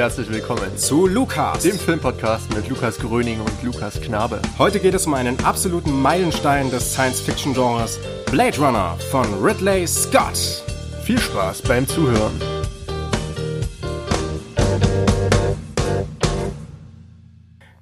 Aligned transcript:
Herzlich 0.00 0.30
willkommen 0.30 0.78
zu 0.78 1.06
Lukas, 1.06 1.62
dem 1.62 1.78
Filmpodcast 1.78 2.54
mit 2.54 2.66
Lukas 2.70 2.98
Gröning 2.98 3.38
und 3.38 3.62
Lukas 3.62 4.00
Knabe. 4.00 4.40
Heute 4.56 4.80
geht 4.80 4.94
es 4.94 5.06
um 5.06 5.12
einen 5.12 5.38
absoluten 5.44 5.92
Meilenstein 5.92 6.70
des 6.70 6.94
Science-Fiction-Genres, 6.94 8.00
Blade 8.30 8.56
Runner 8.56 8.96
von 9.10 9.26
Ridley 9.44 9.86
Scott. 9.86 10.64
Viel 11.04 11.18
Spaß 11.18 11.60
beim 11.60 11.86
Zuhören. 11.86 12.32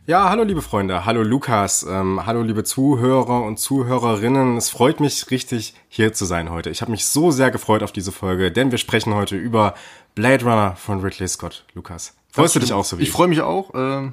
Ja, 0.09 0.31
hallo 0.31 0.43
liebe 0.43 0.63
Freunde, 0.63 1.05
hallo 1.05 1.23
Lukas, 1.23 1.87
ähm, 1.89 2.25
hallo 2.25 2.43
liebe 2.43 2.65
Zuhörer 2.65 3.43
und 3.43 3.59
Zuhörerinnen. 3.59 4.57
Es 4.57 4.71
freut 4.71 4.99
mich 5.01 5.31
richtig, 5.31 5.75
hier 5.89 6.15
zu 6.15 6.25
sein 6.25 6.51
heute. 6.51 6.71
Ich 6.71 6.81
habe 6.81 6.91
mich 6.91 7.05
so 7.05 7.31
sehr 7.31 7.53
gefreut 7.53 7.83
auf 7.83 7.93
diese 7.93 8.11
Folge, 8.11 8.51
denn 8.51 8.71
wir 8.71 8.79
sprechen 8.79 9.15
heute 9.15 9.37
über 9.37 9.75
Blade 10.15 10.45
Runner 10.45 10.75
von 10.77 11.01
Ridley 11.01 11.29
Scott. 11.29 11.67
Lukas, 11.75 12.18
freust 12.31 12.55
du 12.55 12.61
dich 12.61 12.73
auch 12.73 12.85
so 12.85 12.99
wie 12.99 13.03
ich? 13.03 13.09
Ich 13.09 13.13
freue 13.13 13.29
mich 13.29 13.41
auch, 13.41 13.75
äh, 13.75 14.11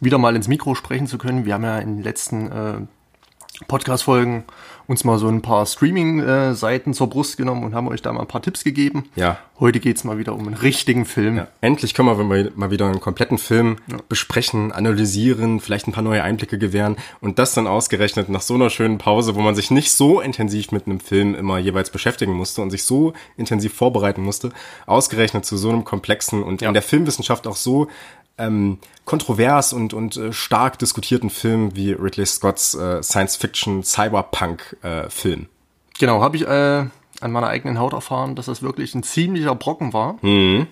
wieder 0.00 0.18
mal 0.18 0.36
ins 0.36 0.48
Mikro 0.48 0.74
sprechen 0.74 1.06
zu 1.06 1.18
können. 1.18 1.44
Wir 1.44 1.54
haben 1.54 1.64
ja 1.64 1.78
in 1.78 1.96
den 1.96 2.02
letzten 2.02 2.50
äh, 2.50 2.80
Podcast-Folgen 3.66 4.44
uns 4.86 5.04
mal 5.04 5.18
so 5.18 5.28
ein 5.28 5.42
paar 5.42 5.64
Streaming-Seiten 5.66 6.94
zur 6.94 7.08
Brust 7.08 7.36
genommen 7.36 7.64
und 7.64 7.74
haben 7.74 7.88
euch 7.88 8.02
da 8.02 8.12
mal 8.12 8.22
ein 8.22 8.28
paar 8.28 8.42
Tipps 8.42 8.64
gegeben. 8.64 9.04
Ja. 9.16 9.38
Heute 9.58 9.80
geht's 9.80 10.02
mal 10.04 10.18
wieder 10.18 10.34
um 10.34 10.46
einen 10.46 10.56
richtigen 10.56 11.04
Film. 11.04 11.36
Ja. 11.36 11.48
Endlich 11.60 11.94
können 11.94 12.08
wir 12.08 12.50
mal 12.54 12.70
wieder 12.70 12.86
einen 12.86 13.00
kompletten 13.00 13.38
Film 13.38 13.76
ja. 13.90 13.98
besprechen, 14.08 14.72
analysieren, 14.72 15.60
vielleicht 15.60 15.86
ein 15.86 15.92
paar 15.92 16.02
neue 16.02 16.22
Einblicke 16.22 16.58
gewähren 16.58 16.96
und 17.20 17.38
das 17.38 17.54
dann 17.54 17.66
ausgerechnet 17.66 18.28
nach 18.28 18.42
so 18.42 18.54
einer 18.54 18.70
schönen 18.70 18.98
Pause, 18.98 19.34
wo 19.34 19.40
man 19.40 19.54
sich 19.54 19.70
nicht 19.70 19.92
so 19.92 20.20
intensiv 20.20 20.72
mit 20.72 20.86
einem 20.86 21.00
Film 21.00 21.34
immer 21.34 21.58
jeweils 21.58 21.90
beschäftigen 21.90 22.32
musste 22.32 22.60
und 22.60 22.70
sich 22.70 22.84
so 22.84 23.12
intensiv 23.36 23.72
vorbereiten 23.72 24.22
musste, 24.22 24.50
ausgerechnet 24.86 25.44
zu 25.44 25.56
so 25.56 25.68
einem 25.68 25.84
komplexen 25.84 26.42
und 26.42 26.60
ja. 26.60 26.68
in 26.68 26.74
der 26.74 26.82
Filmwissenschaft 26.82 27.46
auch 27.46 27.56
so 27.56 27.88
ähm, 28.38 28.78
kontrovers 29.04 29.72
und, 29.72 29.94
und 29.94 30.16
äh, 30.16 30.32
stark 30.32 30.78
diskutierten 30.78 31.30
Film 31.30 31.76
wie 31.76 31.92
Ridley 31.92 32.26
Scotts 32.26 32.74
äh, 32.74 33.00
Science-Fiction-Cyberpunk-Film. 33.02 35.40
Äh, 35.40 35.46
genau, 35.98 36.22
habe 36.22 36.36
ich 36.36 36.46
äh, 36.46 36.86
an 37.20 37.32
meiner 37.32 37.48
eigenen 37.48 37.78
Haut 37.78 37.92
erfahren, 37.92 38.34
dass 38.34 38.46
das 38.46 38.62
wirklich 38.62 38.94
ein 38.94 39.02
ziemlicher 39.02 39.54
Brocken 39.54 39.92
war. 39.92 40.16
Mhm. 40.22 40.66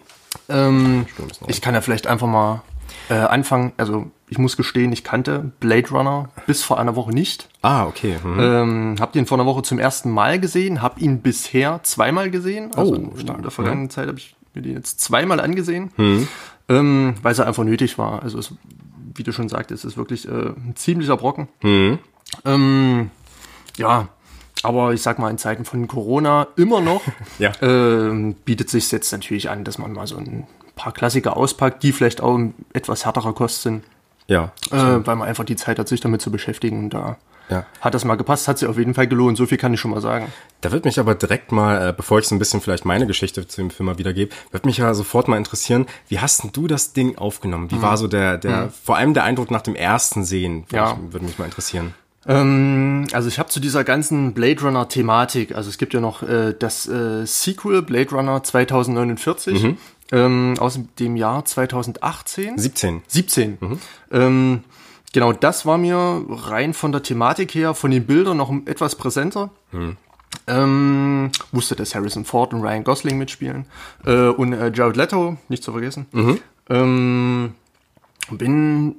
Ähm, 0.49 1.07
ich 1.49 1.61
kann 1.61 1.75
ja 1.75 1.81
vielleicht 1.81 2.07
einfach 2.07 2.27
mal 2.27 2.63
äh, 3.09 3.15
anfangen. 3.15 3.73
Also 3.77 4.11
ich 4.29 4.39
muss 4.39 4.57
gestehen, 4.57 4.93
ich 4.93 5.05
kannte 5.05 5.53
Blade 5.61 5.91
Runner 5.91 6.31
bis 6.47 6.63
vor 6.63 6.79
einer 6.79 6.97
Woche 6.97 7.11
nicht. 7.11 7.49
Ah, 7.63 7.87
okay. 7.87 8.17
Mhm. 8.23 8.41
Ähm, 8.41 8.97
hab 9.01 9.13
den 9.13 9.27
vor 9.27 9.39
einer 9.39 9.47
Woche 9.47 9.63
zum 9.63 9.79
ersten 9.79 10.11
Mal 10.11 10.41
gesehen, 10.41 10.83
hab 10.83 11.01
ihn 11.01 11.21
bisher 11.21 11.81
zweimal 11.83 12.31
gesehen. 12.31 12.73
Also 12.75 12.95
oh, 12.95 13.19
stark. 13.19 13.39
In 13.39 13.43
der 13.43 13.51
vergangenen 13.51 13.85
mhm. 13.85 13.91
Zeit 13.91 14.09
habe 14.09 14.19
ich 14.19 14.37
mir 14.55 14.63
den 14.63 14.75
jetzt 14.75 15.01
zweimal 15.01 15.41
angesehen. 15.41 15.93
Mhm 15.97 16.29
ähm, 16.71 17.15
weil 17.23 17.33
es 17.33 17.41
einfach 17.41 17.65
nötig 17.65 17.99
war. 17.99 18.23
Also 18.23 18.39
es, 18.39 18.55
wie 19.15 19.23
du 19.23 19.33
schon 19.33 19.49
sagtest, 19.49 19.85
es 19.85 19.93
ist 19.93 19.97
wirklich 19.97 20.27
äh, 20.27 20.31
ein 20.31 20.75
ziemlicher 20.77 21.17
Brocken. 21.17 21.49
Mhm. 21.63 21.99
Ähm, 22.45 23.11
ja, 23.77 24.09
aber 24.63 24.95
ich 24.95 25.03
sag 25.03 25.19
mal, 25.19 25.31
in 25.31 25.39
Zeiten 25.39 25.65
von 25.65 25.89
Corona 25.89 26.47
immer 26.57 26.81
noch 26.81 27.03
ja. 27.39 27.53
ähm, 27.61 28.35
bietet 28.45 28.71
sich 28.71 28.91
jetzt 28.93 29.11
natürlich 29.13 29.51
an, 29.51 29.65
dass 29.65 29.79
man 29.79 29.93
mal 29.93 30.07
so 30.07 30.17
ein 30.17 30.47
paar 30.77 30.93
Klassiker 30.93 31.37
auspackt, 31.37 31.83
die 31.83 31.93
vielleicht 31.93 32.21
auch 32.21 32.39
etwas 32.73 33.05
härterer 33.05 33.33
Kost 33.33 33.63
sind. 33.63 33.83
Ja. 34.29 34.53
Äh, 34.71 35.05
weil 35.05 35.17
man 35.17 35.29
einfach 35.29 35.45
die 35.45 35.57
Zeit 35.57 35.79
hat, 35.81 35.89
sich 35.89 36.01
damit 36.01 36.23
zu 36.23 36.31
beschäftigen 36.31 36.85
und 36.85 36.95
da 36.95 37.17
ja. 37.51 37.67
Hat 37.81 37.95
das 37.95 38.05
mal 38.05 38.15
gepasst, 38.15 38.49
hat 38.49 38.59
sich 38.59 38.69
auf 38.69 38.79
jeden 38.79 38.95
Fall 38.95 39.07
gelohnt, 39.07 39.37
so 39.37 39.47
viel 39.47 39.59
kann 39.59 39.75
ich 39.75 39.81
schon 39.81 39.91
mal 39.91 40.01
sagen. 40.01 40.27
Da 40.61 40.73
wird 40.73 40.85
mich 40.85 41.01
aber 41.01 41.15
direkt 41.15 41.53
mal, 41.53 41.89
äh, 41.89 41.93
bevor 41.93 42.19
ich 42.19 42.27
so 42.27 42.35
ein 42.35 42.39
bisschen 42.39 42.61
vielleicht 42.61 42.85
meine 42.85 43.07
Geschichte 43.07 43.47
zu 43.47 43.61
dem 43.61 43.71
Film 43.71 43.87
mal 43.87 43.99
wiedergebe, 43.99 44.35
wird 44.53 44.67
mich 44.67 44.79
ja 44.79 44.95
sofort 44.95 45.29
mal 45.29 45.37
interessieren, 45.37 45.87
wie 46.09 46.21
hast 46.21 46.45
denn 46.45 46.53
du 46.53 46.67
das 46.67 46.93
Ding 46.93 47.19
aufgenommen? 47.19 47.71
Wie 47.71 47.77
mhm. 47.77 47.83
war 47.83 47.97
so 47.97 48.07
der, 48.09 48.39
der, 48.39 48.67
mhm. 48.67 48.71
vor 48.71 48.97
allem 48.97 49.15
der 49.15 49.25
Eindruck 49.25 49.51
nach 49.51 49.63
dem 49.63 49.75
ersten 49.75 50.25
Sehen? 50.25 50.65
Ja. 50.73 50.93
Ich, 50.93 51.13
würde 51.13 51.27
mich 51.27 51.39
mal 51.39 51.47
interessieren. 51.47 51.95
Ähm, 52.27 53.07
also 53.13 53.29
ich 53.29 53.39
habe 53.39 53.49
zu 53.49 53.61
dieser 53.61 53.83
ganzen 53.83 54.35
Blade 54.35 54.61
Runner 54.61 54.89
Thematik, 54.89 55.55
also 55.55 55.71
es 55.71 55.79
gibt 55.79 55.95
ja 55.95 56.01
noch 56.01 56.23
äh, 56.23 56.55
das 56.59 56.87
äh, 56.87 57.25
Sequel 57.27 57.83
Blade 57.83 58.11
Runner 58.11 58.43
2049 58.43 59.63
mhm. 59.63 59.79
ähm, 60.13 60.55
aus 60.59 60.79
dem 60.99 61.17
Jahr 61.17 61.45
2018. 61.45 62.59
17. 62.59 63.03
17. 63.07 63.59
Mhm. 63.61 63.79
Ähm, 64.13 64.65
Genau, 65.13 65.33
das 65.33 65.67
war 65.67 65.77
mir 65.77 66.25
rein 66.29 66.73
von 66.73 66.93
der 66.93 67.03
Thematik 67.03 67.55
her, 67.55 67.75
von 67.75 67.91
den 67.91 68.07
Bildern 68.07 68.37
noch 68.37 68.53
etwas 68.67 68.95
präsenter. 68.95 69.51
Hm. 69.73 69.97
Ähm, 70.47 71.31
wusste, 71.51 71.75
dass 71.75 71.95
Harrison 71.95 72.25
Ford 72.25 72.55
und 72.55 72.63
Ryan 72.63 72.85
Gosling 72.85 73.19
mitspielen. 73.19 73.67
Äh, 74.05 74.29
und 74.29 74.53
äh, 74.53 74.71
Jared 74.73 74.97
Leto, 74.97 75.37
nicht 75.49 75.65
zu 75.65 75.73
vergessen. 75.73 76.07
Mhm. 76.13 76.39
Ähm, 76.69 77.55
bin 78.31 78.97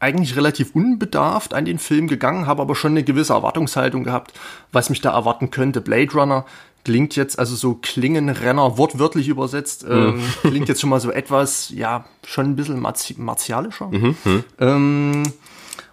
eigentlich 0.00 0.36
relativ 0.36 0.74
unbedarft 0.74 1.54
an 1.54 1.64
den 1.64 1.78
Film 1.78 2.08
gegangen, 2.08 2.46
habe 2.46 2.62
aber 2.62 2.74
schon 2.74 2.92
eine 2.92 3.04
gewisse 3.04 3.32
Erwartungshaltung 3.32 4.04
gehabt, 4.04 4.32
was 4.72 4.90
mich 4.90 5.00
da 5.00 5.12
erwarten 5.12 5.50
könnte. 5.50 5.80
Blade 5.80 6.12
Runner 6.12 6.44
klingt 6.84 7.16
jetzt, 7.16 7.38
also 7.38 7.56
so 7.56 7.74
Klingenrenner, 7.74 8.78
wortwörtlich 8.78 9.28
übersetzt, 9.28 9.84
ähm, 9.88 10.16
mhm. 10.16 10.48
klingt 10.48 10.68
jetzt 10.68 10.80
schon 10.80 10.90
mal 10.90 11.00
so 11.00 11.10
etwas, 11.10 11.70
ja, 11.70 12.04
schon 12.26 12.46
ein 12.46 12.56
bisschen 12.56 12.80
marti 12.80 13.14
martialischer. 13.18 13.88
Mhm. 13.88 14.16
mhm. 14.24 14.44
Ähm, 14.58 15.22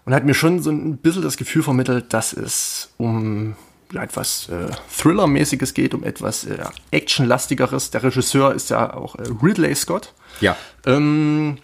und 0.04 0.16
hat 0.16 0.26
mir 0.26 0.34
schon 0.34 0.62
so 0.62 0.72
ein 0.72 0.98
bisschen 0.98 1.22
das 1.22 1.38
Gefühl 1.38 1.62
vermittelt, 1.62 2.12
dass 2.12 2.34
es 2.34 2.90
um 2.98 3.56
ja, 3.94 4.04
etwas 4.04 4.50
äh, 4.50 4.72
Thriller-mäßiges 4.98 5.74
geht, 5.74 5.94
um 5.94 6.04
etwas 6.04 6.46
äh, 6.46 6.58
Actionlastigeres. 6.92 7.92
Der 7.92 8.04
Regisseur 8.04 8.54
ist 8.54 8.70
ja 8.72 8.94
auch 8.94 9.16
äh, 9.16 9.24
Ridley 9.44 9.76
Scott. 9.76 10.14
Ja. 10.40 10.56
Ähm, 10.86 11.58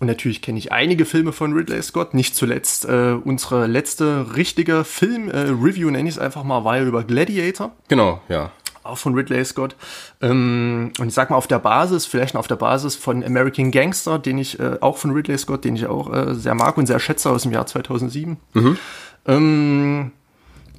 und 0.00 0.06
natürlich 0.06 0.40
kenne 0.40 0.58
ich 0.58 0.72
einige 0.72 1.04
Filme 1.04 1.32
von 1.32 1.52
Ridley 1.52 1.82
Scott. 1.82 2.14
Nicht 2.14 2.34
zuletzt 2.34 2.86
äh, 2.86 3.16
unsere 3.22 3.66
letzte 3.66 4.34
richtige 4.34 4.84
Film-Review, 4.84 5.88
äh, 5.88 5.92
nenne 5.92 6.08
ich 6.08 6.14
es 6.14 6.18
einfach 6.18 6.42
mal, 6.42 6.64
war 6.64 6.78
ja 6.78 6.84
über 6.84 7.04
Gladiator. 7.04 7.72
Genau, 7.88 8.22
ja. 8.30 8.50
Auch 8.82 8.96
von 8.96 9.14
Ridley 9.14 9.44
Scott. 9.44 9.76
Ähm, 10.22 10.92
und 10.98 11.08
ich 11.08 11.14
sag 11.14 11.28
mal 11.28 11.36
auf 11.36 11.48
der 11.48 11.58
Basis, 11.58 12.06
vielleicht 12.06 12.34
auf 12.34 12.46
der 12.46 12.56
Basis 12.56 12.96
von 12.96 13.22
American 13.22 13.70
Gangster, 13.70 14.18
den 14.18 14.38
ich 14.38 14.58
äh, 14.58 14.78
auch 14.80 14.96
von 14.96 15.10
Ridley 15.10 15.36
Scott, 15.36 15.64
den 15.64 15.76
ich 15.76 15.84
auch 15.84 16.10
äh, 16.10 16.34
sehr 16.34 16.54
mag 16.54 16.78
und 16.78 16.86
sehr 16.86 16.98
schätze 16.98 17.28
aus 17.28 17.42
dem 17.42 17.52
Jahr 17.52 17.66
2007. 17.66 18.38
Mhm. 18.54 18.78
Ähm, 19.26 20.12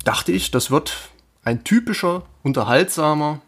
dachte 0.03 0.31
ich, 0.31 0.49
das 0.49 0.71
wird 0.71 0.97
ein 1.43 1.63
typischer, 1.63 2.23
unterhaltsamer, 2.41 3.39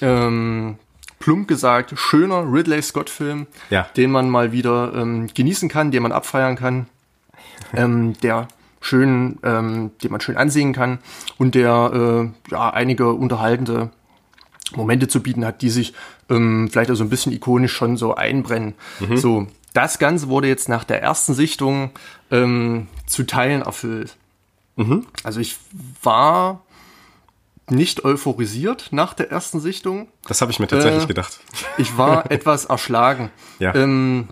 ähm, 0.00 0.76
plump 1.20 1.46
gesagt, 1.46 1.92
schöner 1.96 2.52
Ridley 2.52 2.82
Scott-Film, 2.82 3.46
ja. 3.68 3.86
den 3.96 4.10
man 4.10 4.28
mal 4.28 4.50
wieder 4.50 4.92
ähm, 4.94 5.28
genießen 5.32 5.68
kann, 5.68 5.92
den 5.92 6.02
man 6.02 6.10
abfeiern 6.10 6.56
kann, 6.56 6.86
ähm, 7.72 8.14
der 8.22 8.48
schön, 8.80 9.38
ähm, 9.44 9.92
den 10.02 10.10
man 10.10 10.20
schön 10.20 10.36
ansehen 10.36 10.72
kann 10.72 10.98
und 11.38 11.54
der 11.54 12.32
äh, 12.50 12.50
ja 12.50 12.70
einige 12.70 13.12
unterhaltende 13.12 13.90
Momente 14.74 15.08
zu 15.08 15.22
bieten 15.22 15.44
hat, 15.44 15.62
die 15.62 15.70
sich 15.70 15.94
ähm, 16.30 16.68
vielleicht 16.70 16.90
auch 16.90 16.94
so 16.94 17.04
ein 17.04 17.10
bisschen 17.10 17.32
ikonisch 17.32 17.72
schon 17.72 17.96
so 17.96 18.14
einbrennen. 18.14 18.74
Mhm. 19.00 19.16
So, 19.16 19.46
das 19.74 19.98
Ganze 19.98 20.28
wurde 20.28 20.48
jetzt 20.48 20.68
nach 20.68 20.84
der 20.84 21.02
ersten 21.02 21.34
Sichtung 21.34 21.90
ähm, 22.30 22.88
zu 23.06 23.24
Teilen 23.24 23.62
erfüllt. 23.62 24.16
Mhm. 24.76 25.06
Also 25.22 25.40
ich 25.40 25.58
war 26.02 26.62
nicht 27.70 28.04
euphorisiert 28.04 28.88
nach 28.90 29.14
der 29.14 29.30
ersten 29.30 29.60
Sichtung. 29.60 30.08
Das 30.26 30.40
habe 30.40 30.52
ich 30.52 30.58
mir 30.58 30.66
tatsächlich 30.66 31.04
äh, 31.04 31.08
gedacht. 31.08 31.40
Ich 31.78 31.96
war 31.96 32.30
etwas 32.30 32.66
erschlagen. 32.66 33.30
Ja. 33.58 33.74
Ähm, 33.74 34.28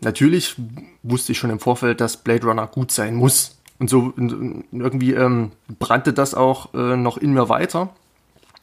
natürlich 0.00 0.56
wusste 1.02 1.32
ich 1.32 1.38
schon 1.38 1.50
im 1.50 1.60
Vorfeld, 1.60 2.00
dass 2.00 2.16
Blade 2.16 2.46
Runner 2.46 2.66
gut 2.66 2.90
sein 2.90 3.14
muss. 3.14 3.56
Und 3.78 3.88
so 3.88 4.12
irgendwie 4.16 5.14
ähm, 5.14 5.52
brannte 5.78 6.12
das 6.12 6.34
auch 6.34 6.74
äh, 6.74 6.96
noch 6.96 7.16
in 7.16 7.32
mir 7.32 7.48
weiter. 7.48 7.94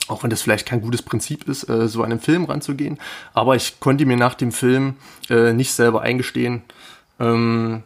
Auch 0.07 0.23
wenn 0.23 0.29
das 0.29 0.41
vielleicht 0.41 0.67
kein 0.67 0.81
gutes 0.81 1.01
Prinzip 1.01 1.47
ist, 1.47 1.67
äh, 1.69 1.87
so 1.87 2.03
an 2.03 2.11
einen 2.11 2.21
Film 2.21 2.45
ranzugehen. 2.45 2.99
Aber 3.33 3.55
ich 3.55 3.79
konnte 3.79 4.05
mir 4.05 4.15
nach 4.15 4.35
dem 4.35 4.51
Film 4.51 4.95
äh, 5.29 5.53
nicht 5.53 5.73
selber 5.73 6.01
eingestehen, 6.01 6.61
ähm, 7.19 7.83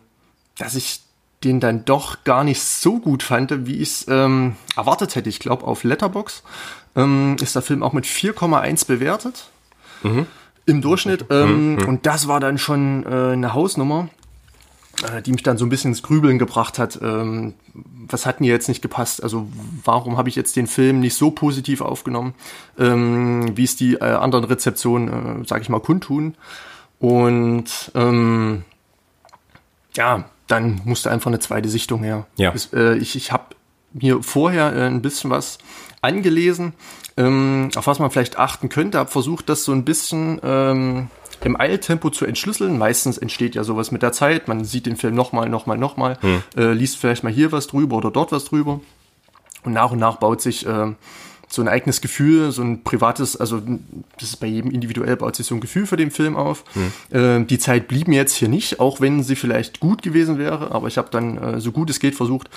dass 0.58 0.76
ich 0.76 1.01
den 1.44 1.60
dann 1.60 1.86
doch 1.86 2.24
gar 2.24 2.44
nicht 2.44 2.62
so 2.62 3.00
gut 3.00 3.24
fand, 3.24 3.66
wie 3.66 3.78
ich 3.78 3.90
es 3.90 4.08
ähm, 4.08 4.56
erwartet 4.76 5.16
hätte. 5.16 5.30
Ich 5.30 5.40
glaube, 5.40 5.66
auf 5.66 5.84
Letterbox 5.84 6.44
ähm, 6.96 7.36
ist 7.42 7.56
der 7.56 7.62
Film 7.62 7.84
auch 7.84 7.94
mit 7.94 8.06
4,1 8.06 8.88
bewertet. 8.88 9.50
Mhm. 10.04 10.28
Im 10.66 10.82
Durchschnitt. 10.82 11.26
Ähm, 11.30 11.76
mhm. 11.76 11.88
Und 11.88 12.06
das 12.06 12.28
war 12.28 12.40
dann 12.40 12.58
schon 12.58 13.04
äh, 13.06 13.34
eine 13.34 13.54
Hausnummer, 13.54 14.10
äh, 15.04 15.22
die 15.22 15.32
mich 15.32 15.42
dann 15.42 15.58
so 15.58 15.66
ein 15.66 15.70
bisschen 15.70 15.92
ins 15.92 16.04
Grübeln 16.04 16.38
gebracht 16.38 16.78
hat. 16.78 17.00
Ähm, 17.02 17.56
was 17.74 18.26
hat 18.26 18.40
mir 18.42 18.52
jetzt 18.52 18.68
nicht 18.68 18.82
gepasst? 18.82 19.24
Also 19.24 19.48
warum 19.84 20.18
habe 20.18 20.30
ich 20.30 20.36
jetzt 20.36 20.56
den 20.56 20.68
Film 20.68 21.00
nicht 21.00 21.16
so 21.16 21.32
positiv 21.32 21.82
aufgenommen, 21.82 22.36
ähm, 22.78 23.58
wie 23.58 23.64
es 23.64 23.76
die 23.76 23.96
äh, 23.96 24.04
anderen 24.04 24.46
Rezeptionen, 24.46 25.42
äh, 25.42 25.48
sage 25.48 25.64
ich 25.64 25.70
mal, 25.70 25.80
kundtun? 25.80 26.36
Und 27.00 27.92
ähm, 27.96 28.64
ja, 29.96 30.26
dann 30.52 30.82
musste 30.86 31.10
einfach 31.12 31.28
eine 31.28 31.40
zweite 31.40 31.70
Sichtung 31.70 32.04
her. 32.04 32.28
Ja. 32.36 32.52
Es, 32.54 32.74
äh, 32.74 32.96
ich 32.98 33.16
ich 33.16 33.32
habe 33.32 33.56
mir 33.94 34.22
vorher 34.24 34.74
äh, 34.76 34.88
ein 34.88 35.02
bisschen 35.02 35.30
was 35.30 35.58
angelesen, 36.02 36.74
ähm, 37.18 37.70
auf 37.76 37.88
was 37.88 38.00
man 38.00 38.12
vielleicht 38.12 38.38
achten 38.38 38.70
könnte, 38.70 38.98
habe 38.98 39.12
versucht, 39.12 39.50
das 39.50 39.64
so 39.64 39.72
ein 39.72 39.86
bisschen 39.86 40.40
ähm, 40.44 41.08
im 41.44 41.60
Eiltempo 41.60 42.10
zu 42.10 42.26
entschlüsseln. 42.26 42.78
Meistens 42.78 43.18
entsteht 43.18 43.56
ja 43.56 43.64
sowas 43.64 43.92
mit 43.92 44.02
der 44.02 44.12
Zeit. 44.12 44.48
Man 44.48 44.64
sieht 44.64 44.86
den 44.86 44.96
Film 44.96 45.16
nochmal, 45.16 45.50
nochmal, 45.50 45.78
nochmal, 45.78 46.18
hm. 46.22 46.44
äh, 46.56 46.74
liest 46.74 46.98
vielleicht 46.98 47.24
mal 47.24 47.32
hier 47.32 47.52
was 47.52 47.68
drüber 47.68 47.98
oder 47.98 48.12
dort 48.12 48.32
was 48.32 48.46
drüber. 48.46 48.80
Und 49.64 49.74
nach 49.74 49.92
und 49.92 50.00
nach 50.00 50.18
baut 50.18 50.42
sich 50.42 50.66
äh, 50.66 50.94
so 51.52 51.62
ein 51.62 51.68
eigenes 51.68 52.00
Gefühl, 52.00 52.52
so 52.52 52.62
ein 52.62 52.84
privates, 52.84 53.36
also 53.36 53.62
das 54.18 54.30
ist 54.30 54.38
bei 54.38 54.48
jedem 54.48 54.72
individuell, 54.72 55.18
baut 55.18 55.36
sich 55.36 55.46
so 55.46 55.56
ein 55.56 55.62
Gefühl 55.62 55.86
für 55.86 55.98
den 55.98 56.10
Film 56.10 56.38
auf. 56.38 56.64
Mhm. 56.76 57.18
Äh, 57.18 57.46
die 57.46 57.60
Zeit 57.60 57.90
blieb 57.90 58.08
mir 58.08 58.16
jetzt 58.16 58.36
hier 58.36 58.48
nicht, 58.48 58.80
auch 58.80 59.02
wenn 59.02 59.22
sie 59.22 59.36
vielleicht 59.36 59.82
gut 59.82 60.02
gewesen 60.02 60.38
wäre, 60.38 60.72
aber 60.72 60.88
ich 60.88 60.98
habe 60.98 61.10
dann 61.12 61.38
äh, 61.38 61.60
so 61.60 61.74
gut 61.74 61.90
es 61.90 62.00
geht 62.00 62.16
versucht, 62.16 62.50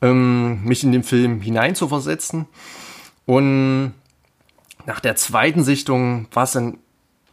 ähm, 0.00 0.64
mich 0.64 0.82
in 0.82 0.92
den 0.92 1.02
Film 1.02 1.42
hineinzuversetzen. 1.42 2.46
Und 3.26 3.92
nach 4.86 5.00
der 5.00 5.16
zweiten 5.16 5.62
Sichtung 5.62 6.26
war 6.32 6.44
es 6.44 6.52
dann 6.52 6.78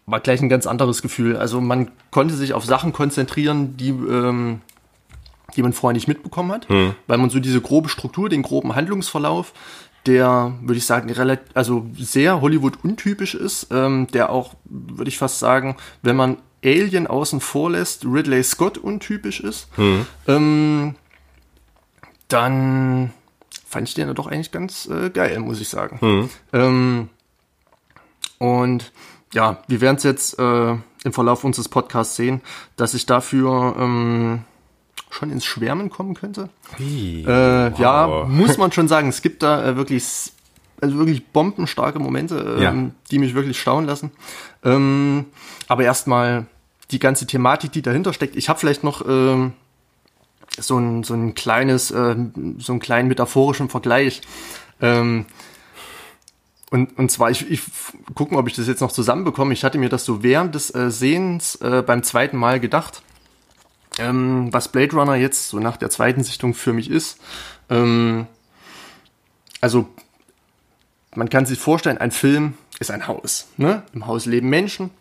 war 0.07 0.19
gleich 0.19 0.39
ein 0.39 0.49
ganz 0.49 0.67
anderes 0.67 1.01
Gefühl. 1.01 1.35
Also 1.35 1.61
man 1.61 1.89
konnte 2.11 2.35
sich 2.35 2.53
auf 2.53 2.63
Sachen 2.63 2.93
konzentrieren, 2.93 3.75
die 3.75 3.89
ähm, 3.89 4.61
die 5.55 5.61
man 5.61 5.73
vorher 5.73 5.93
nicht 5.93 6.07
mitbekommen 6.07 6.51
hat, 6.51 6.67
hm. 6.69 6.95
weil 7.07 7.17
man 7.17 7.29
so 7.29 7.39
diese 7.39 7.61
grobe 7.61 7.89
Struktur, 7.89 8.29
den 8.29 8.41
groben 8.41 8.75
Handlungsverlauf, 8.75 9.53
der, 10.05 10.53
würde 10.61 10.77
ich 10.77 10.85
sagen, 10.85 11.09
relativ, 11.11 11.45
also 11.53 11.85
sehr 11.97 12.41
Hollywood-untypisch 12.41 13.35
ist, 13.35 13.67
ähm, 13.71 14.07
der 14.13 14.29
auch, 14.29 14.53
würde 14.65 15.09
ich 15.09 15.17
fast 15.17 15.39
sagen, 15.39 15.75
wenn 16.01 16.15
man 16.15 16.37
Alien 16.63 17.07
außen 17.07 17.39
vor 17.39 17.71
lässt, 17.71 18.05
Ridley 18.05 18.43
Scott 18.43 18.77
untypisch 18.77 19.39
ist, 19.39 19.67
hm. 19.75 20.05
ähm, 20.27 20.95
dann 22.27 23.13
fand 23.67 23.87
ich 23.87 23.93
den 23.93 24.13
doch 24.15 24.27
eigentlich 24.27 24.51
ganz 24.51 24.87
äh, 24.87 25.09
geil, 25.09 25.39
muss 25.39 25.61
ich 25.61 25.69
sagen. 25.69 25.99
Hm. 25.99 26.29
Ähm, 26.53 27.09
und 28.37 28.91
ja, 29.33 29.63
wir 29.67 29.81
werden 29.81 29.97
es 29.97 30.03
jetzt 30.03 30.39
äh, 30.39 30.71
im 30.71 31.13
Verlauf 31.13 31.43
unseres 31.43 31.69
Podcasts 31.69 32.15
sehen, 32.15 32.41
dass 32.77 32.93
ich 32.93 33.05
dafür 33.05 33.75
ähm, 33.77 34.43
schon 35.15 35.31
ins 35.31 35.45
Schwärmen 35.45 35.89
kommen 35.89 36.13
könnte. 36.13 36.49
Wie? 36.77 37.23
Äh, 37.23 37.27
wow. 37.27 37.79
Ja, 37.79 38.25
muss 38.27 38.57
man 38.57 38.71
schon 38.71 38.87
sagen. 38.87 39.07
Es 39.09 39.21
gibt 39.21 39.43
da 39.43 39.65
äh, 39.65 39.75
wirklich, 39.77 40.33
also 40.81 40.97
wirklich 40.97 41.25
bombenstarke 41.27 41.99
Momente, 41.99 42.57
ja. 42.59 42.71
ähm, 42.71 42.91
die 43.11 43.19
mich 43.19 43.33
wirklich 43.33 43.59
staunen 43.59 43.87
lassen. 43.87 44.11
Ähm, 44.63 45.25
aber 45.67 45.83
erstmal 45.83 46.47
die 46.91 46.99
ganze 46.99 47.25
Thematik, 47.25 47.71
die 47.71 47.81
dahinter 47.81 48.13
steckt. 48.13 48.35
Ich 48.35 48.49
habe 48.49 48.59
vielleicht 48.59 48.83
noch 48.83 49.07
ähm, 49.07 49.53
so 50.59 50.77
ein, 50.77 51.03
so 51.03 51.13
ein 51.13 51.33
kleines, 51.33 51.91
äh, 51.91 52.15
so 52.57 52.73
einen 52.73 52.79
kleinen 52.81 53.07
metaphorischen 53.07 53.69
Vergleich. 53.69 54.21
Ähm, 54.81 55.25
und, 56.71 56.97
und 56.97 57.09
zwar, 57.09 57.31
ich, 57.31 57.49
ich 57.49 57.61
gucke 58.15 58.33
mal, 58.33 58.41
ob 58.41 58.47
ich 58.47 58.55
das 58.55 58.67
jetzt 58.67 58.81
noch 58.81 58.91
zusammenbekomme. 58.91 59.53
Ich 59.53 59.63
hatte 59.63 59.77
mir 59.77 59.89
das 59.89 60.03
so 60.03 60.23
während 60.23 60.55
des 60.55 60.75
äh, 60.75 60.91
Sehens 60.91 61.55
äh, 61.55 61.83
beim 61.85 62.03
zweiten 62.03 62.35
Mal 62.35 62.59
gedacht 62.59 63.01
ähm, 63.99 64.51
was 64.51 64.69
Blade 64.69 64.95
Runner 64.95 65.15
jetzt 65.15 65.49
so 65.49 65.59
nach 65.59 65.77
der 65.77 65.89
zweiten 65.89 66.23
Sichtung 66.23 66.53
für 66.53 66.73
mich 66.73 66.89
ist. 66.89 67.19
Ähm, 67.69 68.27
also 69.61 69.87
man 71.15 71.29
kann 71.29 71.45
sich 71.45 71.59
vorstellen, 71.59 71.97
ein 71.97 72.11
Film 72.11 72.55
ist 72.79 72.91
ein 72.91 73.07
Haus. 73.07 73.47
Ne? 73.57 73.83
Im 73.93 74.07
Haus 74.07 74.25
leben 74.25 74.49
Menschen, 74.49 74.91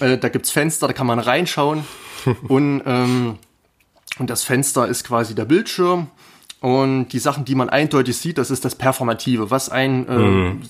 äh, 0.00 0.18
da 0.18 0.28
gibt's 0.28 0.50
Fenster, 0.50 0.86
da 0.86 0.92
kann 0.92 1.06
man 1.06 1.18
reinschauen 1.18 1.84
und, 2.48 2.82
ähm, 2.86 3.38
und 4.18 4.30
das 4.30 4.44
Fenster 4.44 4.86
ist 4.86 5.04
quasi 5.04 5.34
der 5.34 5.44
Bildschirm 5.44 6.08
und 6.60 7.08
die 7.08 7.18
Sachen, 7.18 7.44
die 7.44 7.54
man 7.54 7.68
eindeutig 7.68 8.16
sieht, 8.16 8.38
das 8.38 8.50
ist 8.50 8.64
das 8.64 8.74
Performative, 8.74 9.50
was 9.50 9.68
ein, 9.68 10.08
äh, 10.08 10.18
mhm. 10.18 10.62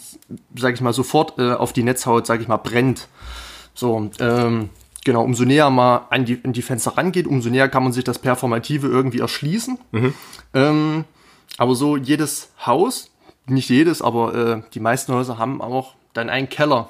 sag 0.56 0.74
ich 0.74 0.80
mal, 0.80 0.92
sofort 0.92 1.38
äh, 1.38 1.52
auf 1.52 1.72
die 1.72 1.84
Netzhaut, 1.84 2.26
sag 2.26 2.40
ich 2.40 2.48
mal, 2.48 2.56
brennt. 2.56 3.06
So, 3.74 4.10
ähm, 4.18 4.70
Genau, 5.04 5.22
umso 5.22 5.44
näher 5.44 5.68
man 5.70 6.00
an 6.08 6.24
die, 6.24 6.40
an 6.42 6.52
die 6.52 6.62
Fenster 6.62 6.96
rangeht, 6.96 7.26
umso 7.26 7.50
näher 7.50 7.68
kann 7.68 7.82
man 7.82 7.92
sich 7.92 8.04
das 8.04 8.18
Performative 8.18 8.88
irgendwie 8.88 9.20
erschließen. 9.20 9.78
Mhm. 9.92 10.14
Ähm, 10.54 11.04
aber 11.58 11.74
so 11.74 11.96
jedes 11.96 12.50
Haus, 12.64 13.10
nicht 13.46 13.68
jedes, 13.68 14.00
aber 14.00 14.34
äh, 14.34 14.62
die 14.72 14.80
meisten 14.80 15.12
Häuser 15.12 15.38
haben 15.38 15.60
auch 15.60 15.94
dann 16.14 16.30
einen 16.30 16.48
Keller. 16.48 16.88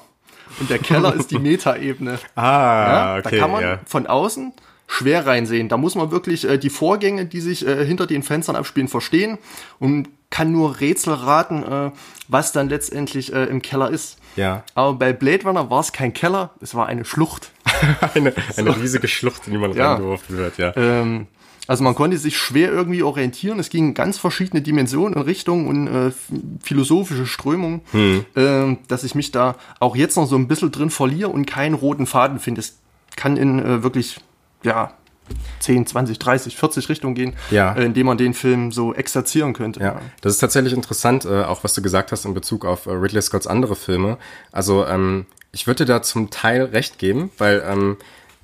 Und 0.59 0.69
der 0.69 0.79
Keller 0.79 1.13
ist 1.13 1.31
die 1.31 1.39
Metaebene. 1.39 2.19
Ah, 2.35 2.43
ja, 2.43 3.17
okay. 3.17 3.21
Da 3.23 3.37
kann 3.37 3.51
man 3.51 3.63
ja. 3.63 3.79
von 3.85 4.07
außen 4.07 4.53
schwer 4.87 5.25
reinsehen. 5.25 5.67
Da 5.67 5.77
muss 5.77 5.95
man 5.95 6.11
wirklich 6.11 6.47
äh, 6.47 6.57
die 6.57 6.69
Vorgänge, 6.69 7.25
die 7.25 7.41
sich 7.41 7.67
äh, 7.67 7.85
hinter 7.85 8.07
den 8.07 8.23
Fenstern 8.23 8.55
abspielen, 8.55 8.87
verstehen 8.87 9.37
und 9.79 10.09
kann 10.29 10.51
nur 10.51 10.79
Rätsel 10.79 11.13
raten, 11.13 11.63
äh, 11.63 11.91
was 12.27 12.51
dann 12.51 12.69
letztendlich 12.69 13.33
äh, 13.33 13.45
im 13.45 13.61
Keller 13.61 13.89
ist. 13.89 14.17
Ja. 14.35 14.63
Aber 14.73 14.93
bei 14.93 15.13
Blade 15.13 15.43
Runner 15.43 15.69
war 15.69 15.79
es 15.79 15.91
kein 15.91 16.13
Keller, 16.13 16.51
es 16.61 16.75
war 16.75 16.87
eine 16.87 17.05
Schlucht. 17.05 17.51
eine, 18.13 18.33
eine 18.57 18.73
so. 18.73 18.79
riesige 18.79 19.07
Schlucht, 19.07 19.47
in 19.47 19.53
die 19.53 19.59
man 19.59 19.73
ja. 19.73 19.93
reingeworfen 19.93 20.37
wird, 20.37 20.57
ja. 20.57 20.73
Ähm, 20.75 21.27
also 21.67 21.83
man 21.83 21.95
konnte 21.95 22.17
sich 22.17 22.37
schwer 22.37 22.71
irgendwie 22.71 23.01
orientieren. 23.01 23.59
Es 23.59 23.69
ging 23.69 23.93
ganz 23.93 24.17
verschiedene 24.17 24.61
Dimensionen 24.61 25.15
und 25.15 25.23
Richtungen 25.23 25.67
und 25.67 25.87
äh, 25.87 26.11
philosophische 26.61 27.25
Strömungen, 27.25 27.81
hm. 27.91 28.25
äh, 28.35 28.77
dass 28.87 29.03
ich 29.03 29.15
mich 29.15 29.31
da 29.31 29.55
auch 29.79 29.95
jetzt 29.95 30.15
noch 30.15 30.27
so 30.27 30.35
ein 30.35 30.47
bisschen 30.47 30.71
drin 30.71 30.89
verliere 30.89 31.29
und 31.29 31.45
keinen 31.45 31.73
roten 31.73 32.05
Faden 32.05 32.39
finde. 32.39 32.61
Es 32.61 32.77
kann 33.15 33.37
in 33.37 33.59
äh, 33.59 33.83
wirklich, 33.83 34.17
ja, 34.63 34.93
10, 35.59 35.87
20, 35.87 36.19
30, 36.19 36.55
40 36.55 36.89
Richtungen 36.89 37.15
gehen, 37.15 37.33
ja. 37.49 37.73
äh, 37.73 37.85
indem 37.85 38.05
man 38.05 38.17
den 38.17 38.35
Film 38.35 38.71
so 38.71 38.93
exerzieren 38.93 39.53
könnte. 39.53 39.79
Ja, 39.79 39.99
das 40.21 40.33
ist 40.33 40.39
tatsächlich 40.39 40.73
interessant, 40.73 41.25
äh, 41.25 41.43
auch 41.43 41.63
was 41.63 41.73
du 41.73 41.81
gesagt 41.81 42.11
hast 42.11 42.25
in 42.25 42.35
Bezug 42.35 42.63
auf 42.63 42.85
äh, 42.85 42.91
Ridley 42.91 43.21
Scotts 43.21 43.47
andere 43.47 43.75
Filme. 43.75 44.19
Also 44.51 44.85
ähm, 44.85 45.25
ich 45.55 45.67
würde 45.67 45.85
dir 45.85 45.93
da 45.93 46.01
zum 46.01 46.29
Teil 46.29 46.63
recht 46.63 46.99
geben, 46.99 47.31
weil 47.37 47.63
ähm, 47.65 47.97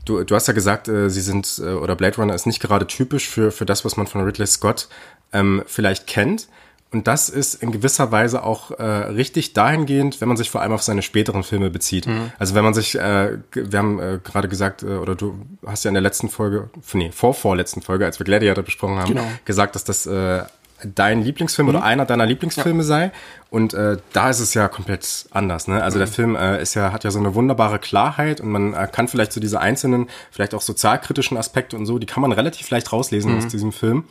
du, 0.06 0.24
du 0.24 0.34
hast 0.34 0.48
ja 0.48 0.54
gesagt, 0.54 0.88
äh, 0.88 1.10
sie 1.10 1.20
sind, 1.20 1.62
äh, 1.64 1.74
oder 1.74 1.96
Blade 1.96 2.16
Runner 2.16 2.34
ist 2.34 2.46
nicht 2.46 2.62
gerade 2.62 2.88
typisch 2.88 3.28
für, 3.28 3.52
für 3.52 3.66
das, 3.66 3.84
was 3.84 3.98
man 3.98 4.08
von 4.08 4.24
Ridley 4.24 4.48
Scott 4.48 4.88
ähm, 5.34 5.62
vielleicht 5.68 6.08
kennt. 6.08 6.48
Und 6.94 7.08
das 7.08 7.30
ist 7.30 7.56
in 7.56 7.72
gewisser 7.72 8.12
Weise 8.12 8.44
auch 8.44 8.72
äh, 8.72 8.84
richtig 8.84 9.54
dahingehend, 9.54 10.20
wenn 10.22 10.28
man 10.28 10.38
sich 10.38 10.50
vor 10.50 10.62
allem 10.62 10.72
auf 10.72 10.84
seine 10.84 11.02
späteren 11.02 11.44
Filme 11.44 11.70
bezieht. 11.70 12.08
Mhm. 12.08 12.32
Also 12.40 12.56
wenn 12.56 12.64
man 12.64 12.74
sich, 12.74 12.98
äh, 12.98 13.40
wir 13.54 13.80
haben 13.80 14.00
äh, 14.00 14.20
gerade 14.24 14.48
gesagt, 14.48 14.84
äh, 14.84 14.88
oder 14.88 15.16
du 15.16 15.36
hast 15.66 15.84
ja 15.84 15.90
in 15.90 15.96
der 15.96 16.02
letzten 16.02 16.30
Folge, 16.30 16.70
nee, 16.94 17.12
vorvorletzten 17.12 17.82
Folge, 17.82 18.06
als 18.06 18.20
wir 18.20 18.26
Gladiator 18.26 18.64
besprochen 18.64 19.00
haben, 19.00 19.16
genau. 19.16 19.28
gesagt, 19.44 19.76
dass 19.76 19.84
das 19.84 20.06
äh, 20.06 20.44
dein 20.84 21.24
Lieblingsfilm 21.24 21.68
mhm. 21.68 21.76
oder 21.76 21.84
einer 21.84 22.06
deiner 22.06 22.26
Lieblingsfilme 22.26 22.80
ja. 22.80 22.84
sei. 22.84 23.12
Und 23.50 23.74
äh, 23.74 23.98
da 24.14 24.30
ist 24.30 24.40
es 24.40 24.54
ja 24.54 24.68
komplett 24.68 25.28
anders. 25.32 25.68
Ne? 25.68 25.84
Also 25.84 25.98
mhm. 25.98 26.00
der 26.00 26.08
Film 26.08 26.36
äh, 26.36 26.62
ist 26.62 26.74
ja, 26.74 26.92
hat 26.92 27.04
ja 27.04 27.12
so 27.12 27.20
eine 27.20 27.36
wunderbare 27.36 27.80
Klarheit 27.80 28.42
und 28.42 28.50
man 28.50 28.74
äh, 28.74 28.88
kann 28.92 29.08
vielleicht 29.08 29.34
so 29.34 29.42
diese 29.42 29.60
einzelnen, 29.60 30.08
vielleicht 30.32 30.54
auch 30.54 30.62
sozialkritischen 30.62 31.38
Aspekte 31.38 31.76
und 31.78 31.86
so, 31.86 32.00
die 32.00 32.06
kann 32.06 32.22
man 32.22 32.32
relativ 32.32 32.70
leicht 32.70 32.92
rauslesen 32.92 33.32
mhm. 33.32 33.38
aus 33.40 33.48
diesem 33.48 33.72
Film. 33.72 34.06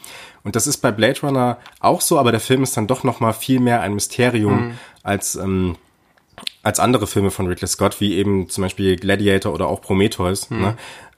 Und 0.45 0.57
das 0.57 0.67
ist 0.67 0.79
bei 0.79 0.93
Blade 0.93 1.21
Runner 1.23 1.59
auch 1.81 2.01
so, 2.01 2.19
aber 2.19 2.33
der 2.33 2.41
Film 2.41 2.63
ist 2.63 2.77
dann 2.77 2.87
doch 2.87 3.05
noch 3.05 3.21
mal 3.21 3.33
viel 3.33 3.61
mehr 3.61 3.81
ein 3.81 3.95
Mysterium 3.95 4.69
mhm. 4.69 4.79
als 5.03 5.37
ähm, 5.37 5.77
als 6.63 6.81
andere 6.81 7.07
Filme 7.07 7.31
von 7.31 7.47
Ridley 7.47 7.69
Scott, 7.69 8.01
wie 8.01 8.15
eben 8.15 8.49
zum 8.49 8.63
Beispiel 8.63 8.97
Gladiator 8.97 9.53
oder 9.53 9.69
auch 9.69 9.81
Prometheus. 9.81 10.51
Mhm. 10.51 10.61
Ne? 10.61 10.77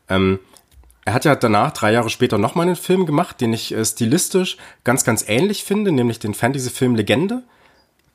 Ähm, 0.09 0.39
er 1.05 1.15
hat 1.15 1.25
ja 1.25 1.35
danach, 1.35 1.73
drei 1.73 1.93
Jahre 1.93 2.11
später, 2.11 2.39
nochmal 2.39 2.67
einen 2.67 2.77
Film 2.77 3.07
gemacht, 3.07 3.41
den 3.41 3.53
ich 3.53 3.73
äh, 3.73 3.85
stilistisch 3.85 4.57
ganz, 4.85 5.05
ganz 5.05 5.25
ähnlich 5.29 5.65
finde, 5.65 5.93
nämlich 5.93 6.19
den 6.19 6.35
Fantasy-Film 6.35 6.95
Legende 6.95 7.43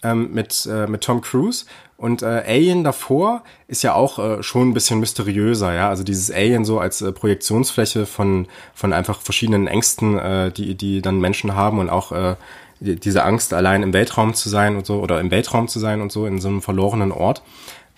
ähm, 0.04 0.32
mit, 0.34 0.68
äh, 0.72 0.88
mit 0.88 1.02
Tom 1.02 1.22
Cruise. 1.22 1.66
Und 1.98 2.22
äh, 2.22 2.44
Alien 2.46 2.84
davor 2.84 3.44
ist 3.68 3.84
ja 3.84 3.94
auch 3.94 4.20
äh, 4.20 4.44
schon 4.44 4.70
ein 4.70 4.74
bisschen 4.74 5.00
mysteriöser, 5.00 5.74
ja. 5.74 5.90
Also 5.90 6.04
dieses 6.04 6.32
Alien 6.32 6.64
so 6.64 6.80
als 6.80 7.02
äh, 7.02 7.12
Projektionsfläche 7.12 8.06
von, 8.06 8.48
von 8.76 8.94
einfach 8.94 9.20
verschiedenen 9.20 9.68
Ängsten, 9.68 10.18
äh, 10.18 10.52
die, 10.52 10.76
die 10.76 11.02
dann 11.02 11.20
Menschen 11.20 11.56
haben 11.56 11.80
und 11.80 11.90
auch 11.90 12.12
äh, 12.12 12.36
diese 12.80 13.24
Angst, 13.24 13.54
allein 13.54 13.82
im 13.82 13.94
Weltraum 13.94 14.36
zu 14.36 14.50
sein 14.50 14.76
und 14.76 14.86
so, 14.86 15.02
oder 15.02 15.20
im 15.20 15.32
Weltraum 15.32 15.68
zu 15.68 15.80
sein 15.80 16.00
und 16.00 16.12
so, 16.12 16.28
in 16.28 16.40
so 16.40 16.48
einem 16.48 16.62
verlorenen 16.62 17.12
Ort. 17.12 17.42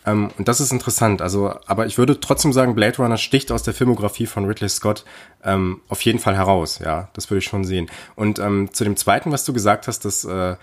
Ähm, 0.06 0.30
und 0.38 0.48
das 0.48 0.62
ist 0.62 0.72
interessant. 0.72 1.22
Also, 1.22 1.54
aber 1.66 1.86
ich 1.86 1.98
würde 1.98 2.20
trotzdem 2.20 2.54
sagen, 2.54 2.76
Blade 2.76 2.98
Runner 2.98 3.18
sticht 3.18 3.52
aus 3.52 3.64
der 3.64 3.74
Filmografie 3.74 4.26
von 4.26 4.46
Ridley 4.46 4.70
Scott 4.70 5.06
ähm, 5.44 5.82
auf 5.88 6.02
jeden 6.02 6.20
Fall 6.20 6.36
heraus. 6.36 6.80
Ja, 6.80 7.10
das 7.14 7.30
würde 7.30 7.40
ich 7.40 7.46
schon 7.46 7.64
sehen. 7.64 7.90
Und 8.16 8.40
ähm, 8.40 8.70
zu 8.74 8.84
dem 8.84 8.96
zweiten, 8.96 9.32
was 9.32 9.46
du 9.46 9.54
gesagt 9.54 9.88
hast, 9.88 10.06
dass 10.06 10.24
äh, 10.26 10.56